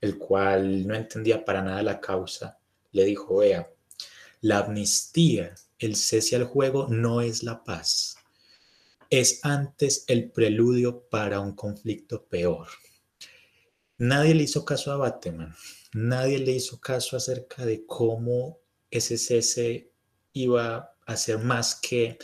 el 0.03 0.19
cual 0.19 0.87
no 0.87 0.95
entendía 0.95 1.43
para 1.43 1.63
nada 1.63 1.83
la 1.83 2.01
causa, 2.01 2.59
le 2.91 3.05
dijo, 3.05 3.39
vea, 3.39 3.71
la 4.43 4.59
amnistía 4.59 5.55
el 5.79 5.97
cese 5.97 6.37
al 6.37 6.45
juego 6.45 6.87
no 6.89 7.21
es 7.21 7.43
la 7.43 7.65
paz. 7.65 8.17
Es 9.11 9.41
antes 9.43 10.05
el 10.07 10.31
preludio 10.31 11.09
para 11.11 11.41
un 11.41 11.55
conflicto 11.55 12.25
peor. 12.25 12.69
Nadie 13.99 14.35
le 14.35 14.45
hizo 14.45 14.65
caso 14.65 14.93
a 14.93 14.97
Bateman. 14.97 15.55
Nadie 15.93 16.39
le 16.39 16.53
hizo 16.53 16.81
caso 16.81 17.17
acerca 17.17 17.67
de 17.67 17.85
cómo 17.85 18.59
ese 18.91 19.19
cese 19.19 19.93
iba 20.33 20.95
a 21.05 21.17
ser 21.17 21.39
más 21.39 21.75
que 21.75 22.19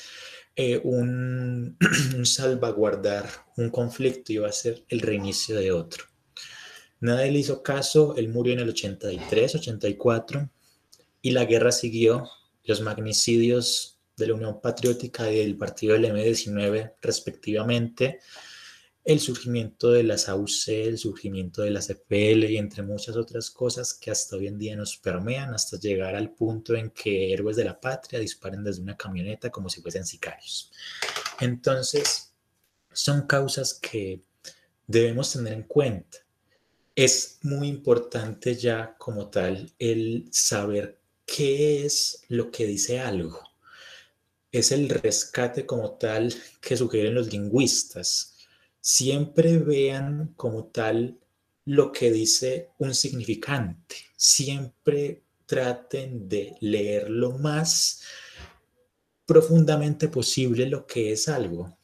eh, 0.56 0.80
un, 0.82 1.76
un, 2.16 2.26
salvaguardar 2.26 3.28
un 3.56 3.70
conflicto, 3.70 4.32
iba 4.32 4.48
a 4.48 4.52
ser 4.52 4.84
el 4.88 5.00
reinicio 5.00 5.56
de 5.56 5.72
otro. 5.72 6.07
Nadie 7.00 7.30
le 7.30 7.38
hizo 7.38 7.62
caso, 7.62 8.16
él 8.16 8.28
murió 8.28 8.52
en 8.54 8.60
el 8.60 8.70
83, 8.70 9.54
84 9.56 10.50
y 11.22 11.30
la 11.30 11.44
guerra 11.44 11.72
siguió 11.72 12.28
los 12.64 12.80
magnicidios 12.80 13.98
de 14.16 14.26
la 14.26 14.34
Unión 14.34 14.60
Patriótica 14.60 15.30
y 15.30 15.38
del 15.38 15.56
partido 15.56 15.94
del 15.94 16.06
M19 16.06 16.94
respectivamente, 17.00 18.20
el 19.04 19.20
surgimiento 19.20 19.90
de 19.90 20.02
las 20.02 20.28
AUC, 20.28 20.68
el 20.68 20.98
surgimiento 20.98 21.62
de 21.62 21.70
la 21.70 21.80
CPL 21.80 22.44
y 22.44 22.58
entre 22.58 22.82
muchas 22.82 23.16
otras 23.16 23.50
cosas 23.50 23.94
que 23.94 24.10
hasta 24.10 24.36
hoy 24.36 24.48
en 24.48 24.58
día 24.58 24.76
nos 24.76 24.98
permean 24.98 25.54
hasta 25.54 25.78
llegar 25.78 26.14
al 26.14 26.32
punto 26.32 26.74
en 26.74 26.90
que 26.90 27.32
héroes 27.32 27.56
de 27.56 27.64
la 27.64 27.80
patria 27.80 28.20
disparen 28.20 28.62
desde 28.62 28.82
una 28.82 28.98
camioneta 28.98 29.48
como 29.48 29.70
si 29.70 29.80
fuesen 29.80 30.04
sicarios. 30.04 30.70
Entonces, 31.40 32.34
son 32.92 33.26
causas 33.26 33.72
que 33.72 34.20
debemos 34.86 35.32
tener 35.32 35.54
en 35.54 35.62
cuenta. 35.62 36.18
Es 36.98 37.38
muy 37.42 37.68
importante 37.68 38.56
ya 38.56 38.96
como 38.98 39.28
tal 39.28 39.72
el 39.78 40.28
saber 40.32 40.98
¿qué 41.24 41.84
es 41.86 42.24
lo 42.26 42.50
que 42.50 42.66
dice 42.66 42.98
algo? 42.98 43.38
Es 44.50 44.72
el 44.72 44.88
rescate 44.88 45.64
como 45.64 45.92
tal 45.92 46.34
que 46.60 46.76
sugieren 46.76 47.14
los 47.14 47.32
lingüistas. 47.32 48.34
Siempre 48.80 49.58
vean 49.58 50.34
como 50.34 50.64
tal 50.64 51.20
lo 51.66 51.92
que 51.92 52.10
dice 52.10 52.70
un 52.78 52.92
significante. 52.96 53.94
Siempre 54.16 55.22
traten 55.46 56.28
de 56.28 56.56
leer 56.60 57.10
lo 57.10 57.38
más 57.38 58.02
profundamente 59.24 60.08
posible 60.08 60.66
lo 60.66 60.84
que 60.84 61.12
es 61.12 61.28
algo. 61.28 61.77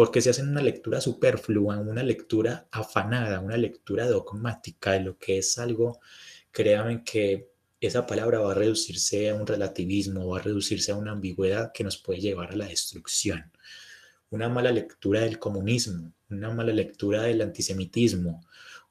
Porque 0.00 0.22
si 0.22 0.30
hacen 0.30 0.48
una 0.48 0.62
lectura 0.62 0.98
superflua, 0.98 1.78
una 1.78 2.02
lectura 2.02 2.66
afanada, 2.70 3.38
una 3.40 3.58
lectura 3.58 4.08
dogmática 4.08 4.92
de 4.92 5.00
lo 5.00 5.18
que 5.18 5.36
es 5.36 5.58
algo, 5.58 6.00
créanme 6.50 7.04
que 7.04 7.50
esa 7.82 8.06
palabra 8.06 8.38
va 8.38 8.52
a 8.52 8.54
reducirse 8.54 9.28
a 9.28 9.34
un 9.34 9.46
relativismo, 9.46 10.26
va 10.26 10.38
a 10.38 10.42
reducirse 10.42 10.90
a 10.90 10.96
una 10.96 11.12
ambigüedad 11.12 11.70
que 11.74 11.84
nos 11.84 11.98
puede 11.98 12.20
llevar 12.20 12.52
a 12.52 12.56
la 12.56 12.68
destrucción. 12.68 13.52
Una 14.30 14.48
mala 14.48 14.72
lectura 14.72 15.20
del 15.20 15.38
comunismo, 15.38 16.14
una 16.30 16.48
mala 16.48 16.72
lectura 16.72 17.24
del 17.24 17.42
antisemitismo, 17.42 18.40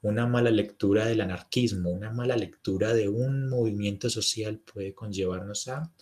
una 0.02 0.28
mala 0.28 0.52
lectura 0.52 1.06
del 1.06 1.22
anarquismo, 1.22 1.90
una 1.90 2.12
mala 2.12 2.36
lectura 2.36 2.94
de 2.94 3.08
un 3.08 3.48
movimiento 3.48 4.08
social 4.10 4.60
puede 4.60 4.94
conllevarnos 4.94 5.66
a 5.66 5.92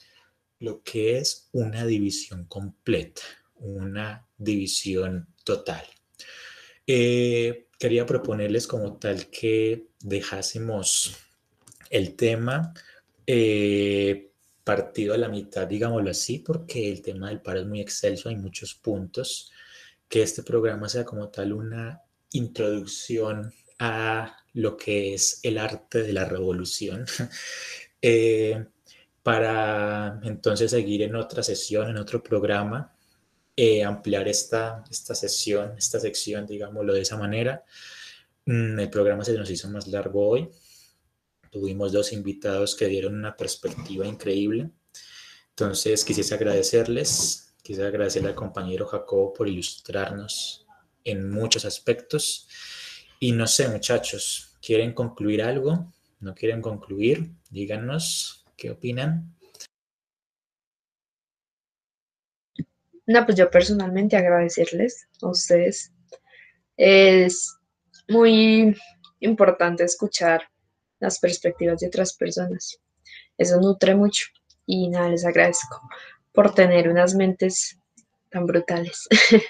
lo 0.58 0.82
que 0.82 1.16
es 1.16 1.48
una 1.52 1.86
división 1.86 2.44
completa, 2.44 3.22
una 3.54 4.27
división 4.38 5.28
total. 5.44 5.84
Eh, 6.86 7.68
quería 7.78 8.06
proponerles 8.06 8.66
como 8.66 8.96
tal 8.96 9.26
que 9.28 9.88
dejásemos 10.00 11.16
el 11.90 12.16
tema 12.16 12.72
eh, 13.26 14.30
partido 14.64 15.14
a 15.14 15.18
la 15.18 15.28
mitad, 15.28 15.66
digámoslo 15.66 16.10
así, 16.10 16.38
porque 16.38 16.90
el 16.90 17.02
tema 17.02 17.28
del 17.28 17.40
paro 17.40 17.60
es 17.60 17.66
muy 17.66 17.80
excelso, 17.80 18.28
hay 18.28 18.36
muchos 18.36 18.74
puntos, 18.74 19.52
que 20.08 20.22
este 20.22 20.42
programa 20.42 20.88
sea 20.88 21.04
como 21.04 21.28
tal 21.28 21.52
una 21.52 22.02
introducción 22.32 23.52
a 23.78 24.36
lo 24.54 24.76
que 24.76 25.14
es 25.14 25.40
el 25.42 25.58
arte 25.58 26.02
de 26.02 26.12
la 26.12 26.24
revolución, 26.24 27.06
eh, 28.02 28.66
para 29.22 30.20
entonces 30.22 30.70
seguir 30.70 31.02
en 31.02 31.16
otra 31.16 31.42
sesión, 31.42 31.88
en 31.90 31.96
otro 31.96 32.22
programa, 32.22 32.94
eh, 33.60 33.82
ampliar 33.82 34.28
esta, 34.28 34.84
esta 34.88 35.16
sesión, 35.16 35.74
esta 35.76 35.98
sección, 35.98 36.46
digámoslo 36.46 36.94
de 36.94 37.00
esa 37.00 37.16
manera. 37.16 37.64
Mm, 38.46 38.78
el 38.78 38.88
programa 38.88 39.24
se 39.24 39.36
nos 39.36 39.50
hizo 39.50 39.68
más 39.68 39.88
largo 39.88 40.28
hoy, 40.28 40.48
Tuvimos 41.50 41.92
dos 41.92 42.12
invitados 42.12 42.74
que 42.74 42.86
dieron 42.86 43.14
una 43.14 43.36
perspectiva 43.36 44.06
increíble. 44.06 44.70
Entonces, 45.50 46.04
quisiese 46.04 46.34
agradecerles, 46.34 47.54
quisiera 47.62 47.88
agradecerle 47.88 48.28
al 48.28 48.34
compañero 48.34 48.86
Jacobo 48.86 49.32
por 49.32 49.48
ilustrarnos 49.48 50.66
en 51.04 51.30
muchos 51.30 51.64
aspectos. 51.64 52.48
Y 53.18 53.32
no 53.32 53.46
sé, 53.46 53.68
muchachos, 53.68 54.58
¿quieren 54.60 54.92
concluir 54.92 55.42
algo? 55.42 55.92
¿No 56.20 56.34
quieren 56.34 56.60
concluir? 56.60 57.30
Díganos 57.50 58.44
qué 58.56 58.70
opinan. 58.70 59.34
No, 63.08 63.24
pues 63.24 63.38
yo 63.38 63.50
personalmente 63.50 64.18
agradecerles 64.18 65.08
a 65.22 65.28
ustedes. 65.28 65.94
Es 66.76 67.56
muy 68.06 68.76
importante 69.20 69.82
escuchar 69.82 70.42
las 71.00 71.18
perspectivas 71.18 71.80
de 71.80 71.86
otras 71.86 72.12
personas. 72.12 72.78
Eso 73.38 73.58
nutre 73.62 73.94
mucho 73.94 74.26
y 74.66 74.90
nada, 74.90 75.08
les 75.08 75.24
agradezco 75.24 75.80
por 76.32 76.54
tener 76.54 76.86
unas 76.90 77.14
mentes 77.14 77.80
tan 78.28 78.44
brutales. 78.44 79.08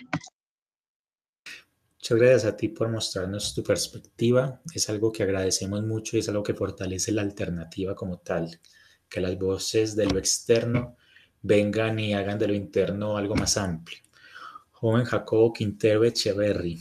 Muchas 1.98 2.18
gracias 2.18 2.44
a 2.44 2.56
ti 2.56 2.68
por 2.68 2.88
mostrarnos 2.88 3.56
tu 3.56 3.64
perspectiva. 3.64 4.62
Es 4.72 4.88
algo 4.88 5.10
que 5.10 5.24
agradecemos 5.24 5.82
mucho 5.82 6.16
y 6.16 6.20
es 6.20 6.28
algo 6.28 6.44
que 6.44 6.54
fortalece 6.54 7.10
la 7.10 7.22
alternativa 7.22 7.96
como 7.96 8.18
tal. 8.20 8.60
Que 9.08 9.20
las 9.20 9.36
voces 9.36 9.96
de 9.96 10.06
lo 10.06 10.20
externo 10.20 10.96
vengan 11.42 11.98
y 11.98 12.14
hagan 12.14 12.38
de 12.38 12.48
lo 12.48 12.54
interno 12.54 13.16
algo 13.16 13.34
más 13.34 13.56
amplio. 13.56 13.98
Joven 14.72 15.04
Jacobo 15.04 15.52
Quintero 15.52 16.04
Echeverry. 16.04 16.80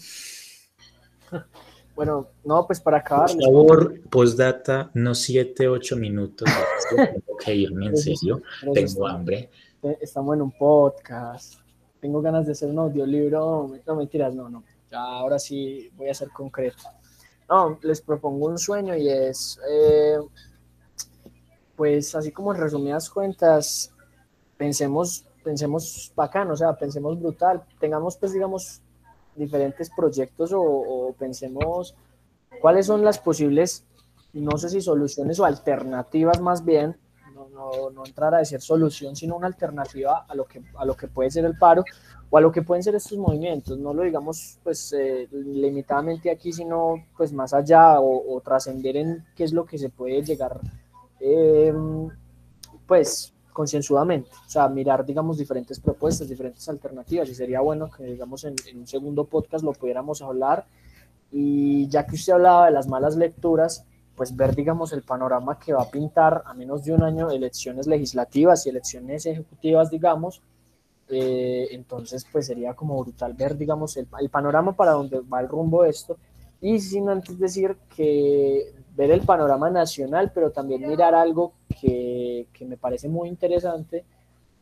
Bueno, 1.95 2.27
no, 2.45 2.67
pues 2.67 2.79
para 2.79 2.97
acabar. 2.97 3.31
Por 3.31 3.43
favor, 3.43 4.01
postdata, 4.09 4.91
no 4.93 5.15
siete, 5.15 5.67
ocho 5.67 5.95
minutos. 5.95 6.47
Tengo 6.89 7.37
que 7.43 7.55
irme, 7.55 7.87
en 7.87 7.97
serio. 7.97 8.41
Tengo 8.71 9.07
hambre. 9.07 9.49
Eh, 9.81 9.97
estamos 10.01 10.35
en 10.35 10.43
un 10.43 10.51
podcast. 10.51 11.55
Tengo 11.99 12.21
ganas 12.21 12.45
de 12.45 12.51
hacer 12.51 12.69
un 12.69 12.77
audiolibro. 12.77 13.71
No, 13.85 13.95
mentiras, 13.95 14.35
no, 14.35 14.47
no. 14.47 14.63
Ya 14.91 14.99
ahora 14.99 15.39
sí 15.39 15.89
voy 15.95 16.09
a 16.09 16.13
ser 16.13 16.29
concreto. 16.29 16.83
No, 17.49 17.79
les 17.81 18.01
propongo 18.01 18.45
un 18.45 18.59
sueño 18.59 18.95
y 18.95 19.09
es, 19.09 19.59
eh, 19.67 20.19
pues 21.75 22.13
así 22.13 22.31
como 22.31 22.53
en 22.53 22.61
resumidas 22.61 23.09
cuentas, 23.09 23.91
pensemos 24.57 25.27
pensemos 25.47 26.11
o 26.13 26.55
sea, 26.57 26.73
pensemos 26.73 27.17
brutal, 27.17 27.63
tengamos 27.79 28.17
pues 28.17 28.33
digamos 28.33 28.81
diferentes 29.33 29.89
proyectos 29.95 30.51
o, 30.53 31.15
pensemos 31.17 31.95
cuáles 32.59 32.85
son 32.85 33.05
las 33.05 33.17
posibles, 33.17 33.85
no 34.33 34.57
sé 34.57 34.67
si 34.67 34.81
soluciones 34.81 35.39
o 35.39 35.45
alternativas 35.45 36.41
más 36.41 36.65
bien, 36.65 36.97
no, 37.33 37.47
no, 37.47 37.89
no, 37.91 38.05
entrar 38.05 38.35
a 38.35 38.39
decir 38.39 38.59
solución, 38.59 39.15
sino 39.15 39.37
una 39.37 39.47
alternativa 39.47 40.25
a 40.27 40.35
lo, 40.35 40.45
que, 40.45 40.61
a 40.75 40.83
lo 40.83 40.97
que 40.97 41.07
puede 41.07 41.31
ser 41.31 41.45
el 41.45 41.57
paro 41.57 41.85
o 42.29 42.37
a 42.37 42.41
lo 42.41 42.51
que 42.51 42.63
pueden 42.63 42.83
ser 42.83 42.95
estos 42.95 43.17
movimientos. 43.17 43.77
No 43.77 43.93
lo 43.93 44.03
digamos 44.03 44.59
pues 44.63 44.91
eh, 44.91 45.29
limitadamente 45.31 46.29
aquí, 46.29 46.51
sino 46.51 47.05
pues 47.15 47.31
más 47.31 47.53
allá 47.53 48.01
o, 48.01 48.41
trascender 48.41 48.97
en 48.97 49.25
qué 49.33 49.45
es 49.45 49.53
lo 49.53 49.65
que 49.65 49.77
se 49.77 49.89
puede 49.89 50.23
llegar 50.23 50.59
eh, 51.21 51.73
pues 52.85 53.33
concienzudamente, 53.57 54.29
o 54.45 54.49
sea, 54.49 54.69
mirar, 54.69 55.03
digamos, 55.03 55.39
diferentes 55.39 55.79
propuestas, 55.79 56.29
diferentes 56.29 56.69
alternativas, 56.69 57.27
y 57.27 57.33
sería 57.33 57.59
bueno 57.59 57.89
que, 57.89 58.03
digamos, 58.03 58.43
en, 58.43 58.53
un 58.75 58.85
segundo 58.85 59.23
podcast 59.23 59.63
lo 59.65 59.73
pudiéramos 59.73 60.21
hablar, 60.21 60.67
y 61.31 61.87
ya 61.87 62.05
que 62.05 62.13
usted 62.13 62.33
hablaba 62.33 62.67
de 62.67 62.71
las 62.71 62.87
malas 62.87 63.15
lecturas, 63.15 63.83
pues 64.15 64.35
ver, 64.35 64.53
digamos, 64.53 64.93
el 64.93 65.01
panorama 65.01 65.57
que 65.57 65.73
va 65.73 65.81
a 65.81 65.89
pintar 65.89 66.43
a 66.45 66.53
menos 66.53 66.83
de 66.83 66.93
un 66.93 67.01
año 67.01 67.31
elecciones 67.31 67.87
legislativas 67.87 68.63
y 68.67 68.69
elecciones 68.69 69.25
ejecutivas, 69.25 69.89
digamos, 69.89 70.43
eh, 71.09 71.69
entonces, 71.71 72.27
pues 72.31 72.45
sería 72.45 72.75
como 72.75 73.01
brutal 73.01 73.33
ver, 73.33 73.57
digamos, 73.57 73.97
el, 73.97 74.07
el 74.19 74.29
panorama 74.29 74.73
para 74.73 74.91
dónde 74.91 75.21
va 75.21 75.41
el 75.41 75.47
rumbo 75.47 75.81
de 75.81 75.89
esto, 75.89 76.15
y 76.61 76.79
sin 76.79 77.09
antes 77.09 77.39
decir 77.39 77.75
que 77.95 78.71
ver 78.97 79.11
el 79.11 79.21
panorama 79.21 79.69
nacional, 79.69 80.31
pero 80.33 80.51
también 80.51 80.87
mirar 80.87 81.13
algo 81.13 81.53
que, 81.79 82.47
que, 82.51 82.65
me 82.65 82.77
parece 82.77 83.07
muy 83.07 83.29
interesante 83.29 84.03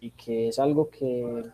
y 0.01 0.11
que 0.11 0.49
es 0.49 0.59
algo 0.59 0.89
que 0.89 1.45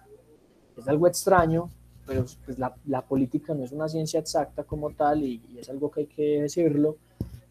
es 0.76 0.88
algo 0.88 1.08
extraño, 1.08 1.70
pero 2.08 2.26
pues 2.44 2.58
la, 2.58 2.74
la, 2.88 3.04
política 3.04 3.54
no 3.54 3.64
es 3.64 3.72
una 3.72 3.88
ciencia 3.88 4.20
exacta 4.20 4.64
como 4.64 4.90
tal 4.90 5.22
y, 5.22 5.40
es 5.60 5.70
algo 5.70 5.92
que 5.92 6.02
hay 6.02 6.08
que 6.08 6.42
decirlo. 6.42 6.98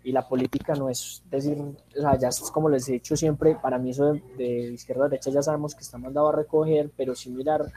Y 0.03 0.13
la 0.13 0.27
política 0.27 0.75
no 0.75 0.89
es 0.89 1.23
decir, 1.31 1.59
o 1.61 2.01
sea, 2.01 2.19
ya 2.19 2.29
es 2.29 2.41
como 2.51 2.69
les 2.69 2.89
he 2.89 2.93
dicho 2.93 3.17
siempre, 3.17 3.55
para 3.55 3.79
mí 3.79 3.91
eso 3.91 4.15
de, 4.37 4.73
izquierda 4.73 5.05
a 5.05 5.09
derecha 5.09 5.31
ya 5.31 5.43
sabemos 5.43 5.75
que 5.75 5.83
está 5.83 5.99
mandado 5.99 6.31
a 6.31 6.33
recoger, 6.33 6.91
pero 6.97 7.15
sin 7.15 7.37
mirar 7.37 7.71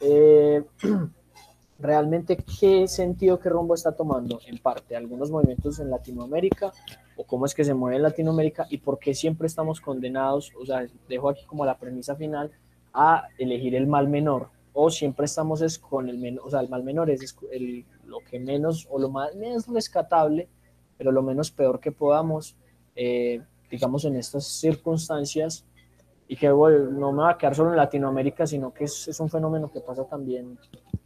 eh, 0.00 0.64
realmente 1.80 2.36
qué 2.36 2.86
sentido, 2.86 3.40
qué 3.40 3.48
rumbo 3.48 3.74
está 3.74 3.92
tomando 3.92 4.40
en 4.46 4.58
parte 4.58 4.96
algunos 4.96 5.30
movimientos 5.30 5.78
en 5.80 5.90
Latinoamérica 5.90 6.72
o 7.16 7.24
cómo 7.24 7.46
es 7.46 7.54
que 7.54 7.64
se 7.64 7.74
mueve 7.74 7.96
en 7.96 8.02
Latinoamérica 8.02 8.66
y 8.70 8.78
por 8.78 8.98
qué 8.98 9.14
siempre 9.14 9.46
estamos 9.46 9.80
condenados, 9.80 10.52
o 10.60 10.66
sea, 10.66 10.86
dejo 11.08 11.30
aquí 11.30 11.44
como 11.46 11.64
la 11.64 11.78
premisa 11.78 12.16
final, 12.16 12.50
a 12.92 13.28
elegir 13.38 13.74
el 13.74 13.86
mal 13.86 14.08
menor 14.08 14.48
o 14.72 14.90
siempre 14.90 15.24
estamos 15.24 15.62
es 15.62 15.78
con 15.78 16.08
el 16.08 16.18
menor, 16.18 16.46
o 16.46 16.50
sea, 16.50 16.60
el 16.60 16.68
mal 16.68 16.84
menor 16.84 17.10
es 17.10 17.36
el, 17.50 17.84
lo 18.04 18.18
que 18.20 18.38
menos 18.38 18.86
o 18.90 18.98
lo 18.98 19.08
más 19.08 19.34
menos 19.36 19.66
rescatable, 19.66 20.48
pero 20.98 21.12
lo 21.12 21.22
menos 21.22 21.50
peor 21.50 21.80
que 21.80 21.92
podamos, 21.92 22.56
eh, 22.94 23.42
digamos, 23.70 24.04
en 24.04 24.16
estas 24.16 24.44
circunstancias 24.44 25.64
y 26.28 26.36
que 26.36 26.48
no 26.48 27.12
me 27.12 27.22
va 27.22 27.30
a 27.30 27.38
quedar 27.38 27.54
solo 27.54 27.70
en 27.70 27.76
Latinoamérica, 27.76 28.46
sino 28.46 28.72
que 28.72 28.84
es, 28.84 29.08
es 29.08 29.18
un 29.18 29.28
fenómeno 29.28 29.70
que 29.70 29.80
pasa 29.80 30.04
también 30.04 30.58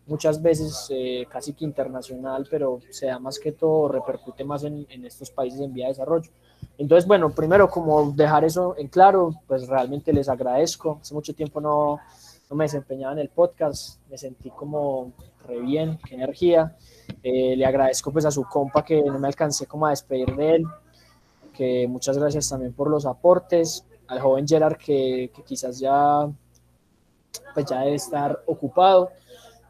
muchas 0.06 0.40
veces 0.42 0.86
eh, 0.90 1.26
casi 1.30 1.54
que 1.54 1.64
internacional, 1.64 2.46
pero 2.50 2.80
se 2.90 3.06
da 3.06 3.18
más 3.18 3.38
que 3.38 3.52
todo, 3.52 3.88
repercute 3.88 4.44
más 4.44 4.64
en, 4.64 4.86
en, 4.90 5.04
estos 5.04 5.30
países 5.30 5.60
en 5.60 5.72
vía 5.72 5.86
de 5.86 5.92
desarrollo. 5.92 6.30
Entonces, 6.76 7.06
bueno, 7.06 7.30
primero 7.30 7.68
como 7.68 8.12
dejar 8.12 8.44
eso 8.44 8.74
en 8.76 8.88
claro, 8.88 9.34
pues 9.46 9.66
realmente 9.68 10.12
les 10.12 10.28
agradezco. 10.28 10.98
Hace 11.00 11.14
mucho 11.14 11.34
tiempo 11.34 11.60
no, 11.60 12.00
no 12.50 12.56
me 12.56 12.64
desempeñaba 12.64 13.12
en 13.12 13.20
el 13.20 13.28
podcast, 13.28 13.98
me 14.10 14.18
sentí 14.18 14.50
como 14.50 15.12
re 15.46 15.60
bien, 15.60 15.98
qué 16.06 16.14
energía. 16.14 16.76
Eh, 17.22 17.54
le 17.56 17.64
agradezco 17.64 18.10
pues 18.10 18.24
a 18.24 18.30
su 18.30 18.44
compa 18.44 18.84
que 18.84 19.02
no 19.02 19.18
me 19.18 19.28
alcancé 19.28 19.66
como 19.66 19.86
a 19.86 19.90
despedir 19.90 20.34
de 20.34 20.56
él, 20.56 20.64
que 21.52 21.86
muchas 21.88 22.18
gracias 22.18 22.48
también 22.48 22.72
por 22.72 22.90
los 22.90 23.06
aportes, 23.06 23.84
al 24.08 24.20
joven 24.20 24.46
Gerard 24.46 24.76
que, 24.76 25.30
que 25.34 25.42
quizás 25.42 25.78
ya 25.78 26.28
pues 27.52 27.66
ya 27.66 27.80
debe 27.80 27.96
estar 27.96 28.42
ocupado 28.46 29.10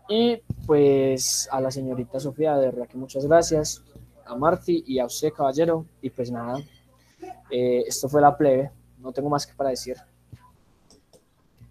y 0.09 0.41
pues 0.67 1.49
a 1.51 1.61
la 1.61 1.71
señorita 1.71 2.21
Sofía, 2.21 2.57
de 2.57 2.67
verdad 2.67 2.89
que 2.89 2.97
muchas 2.97 3.27
gracias, 3.27 3.83
a 4.27 4.35
Marti 4.35 4.85
y 4.87 4.99
a 4.99 5.07
usted, 5.07 5.33
caballero. 5.33 5.87
Y 6.01 6.11
pues 6.11 6.31
nada, 6.31 6.59
eh, 7.51 7.85
esto 7.87 8.09
fue 8.09 8.21
la 8.21 8.37
plebe, 8.37 8.71
no 8.99 9.13
tengo 9.13 9.29
más 9.29 9.47
que 9.47 9.55
para 9.55 9.71
decir. 9.71 9.97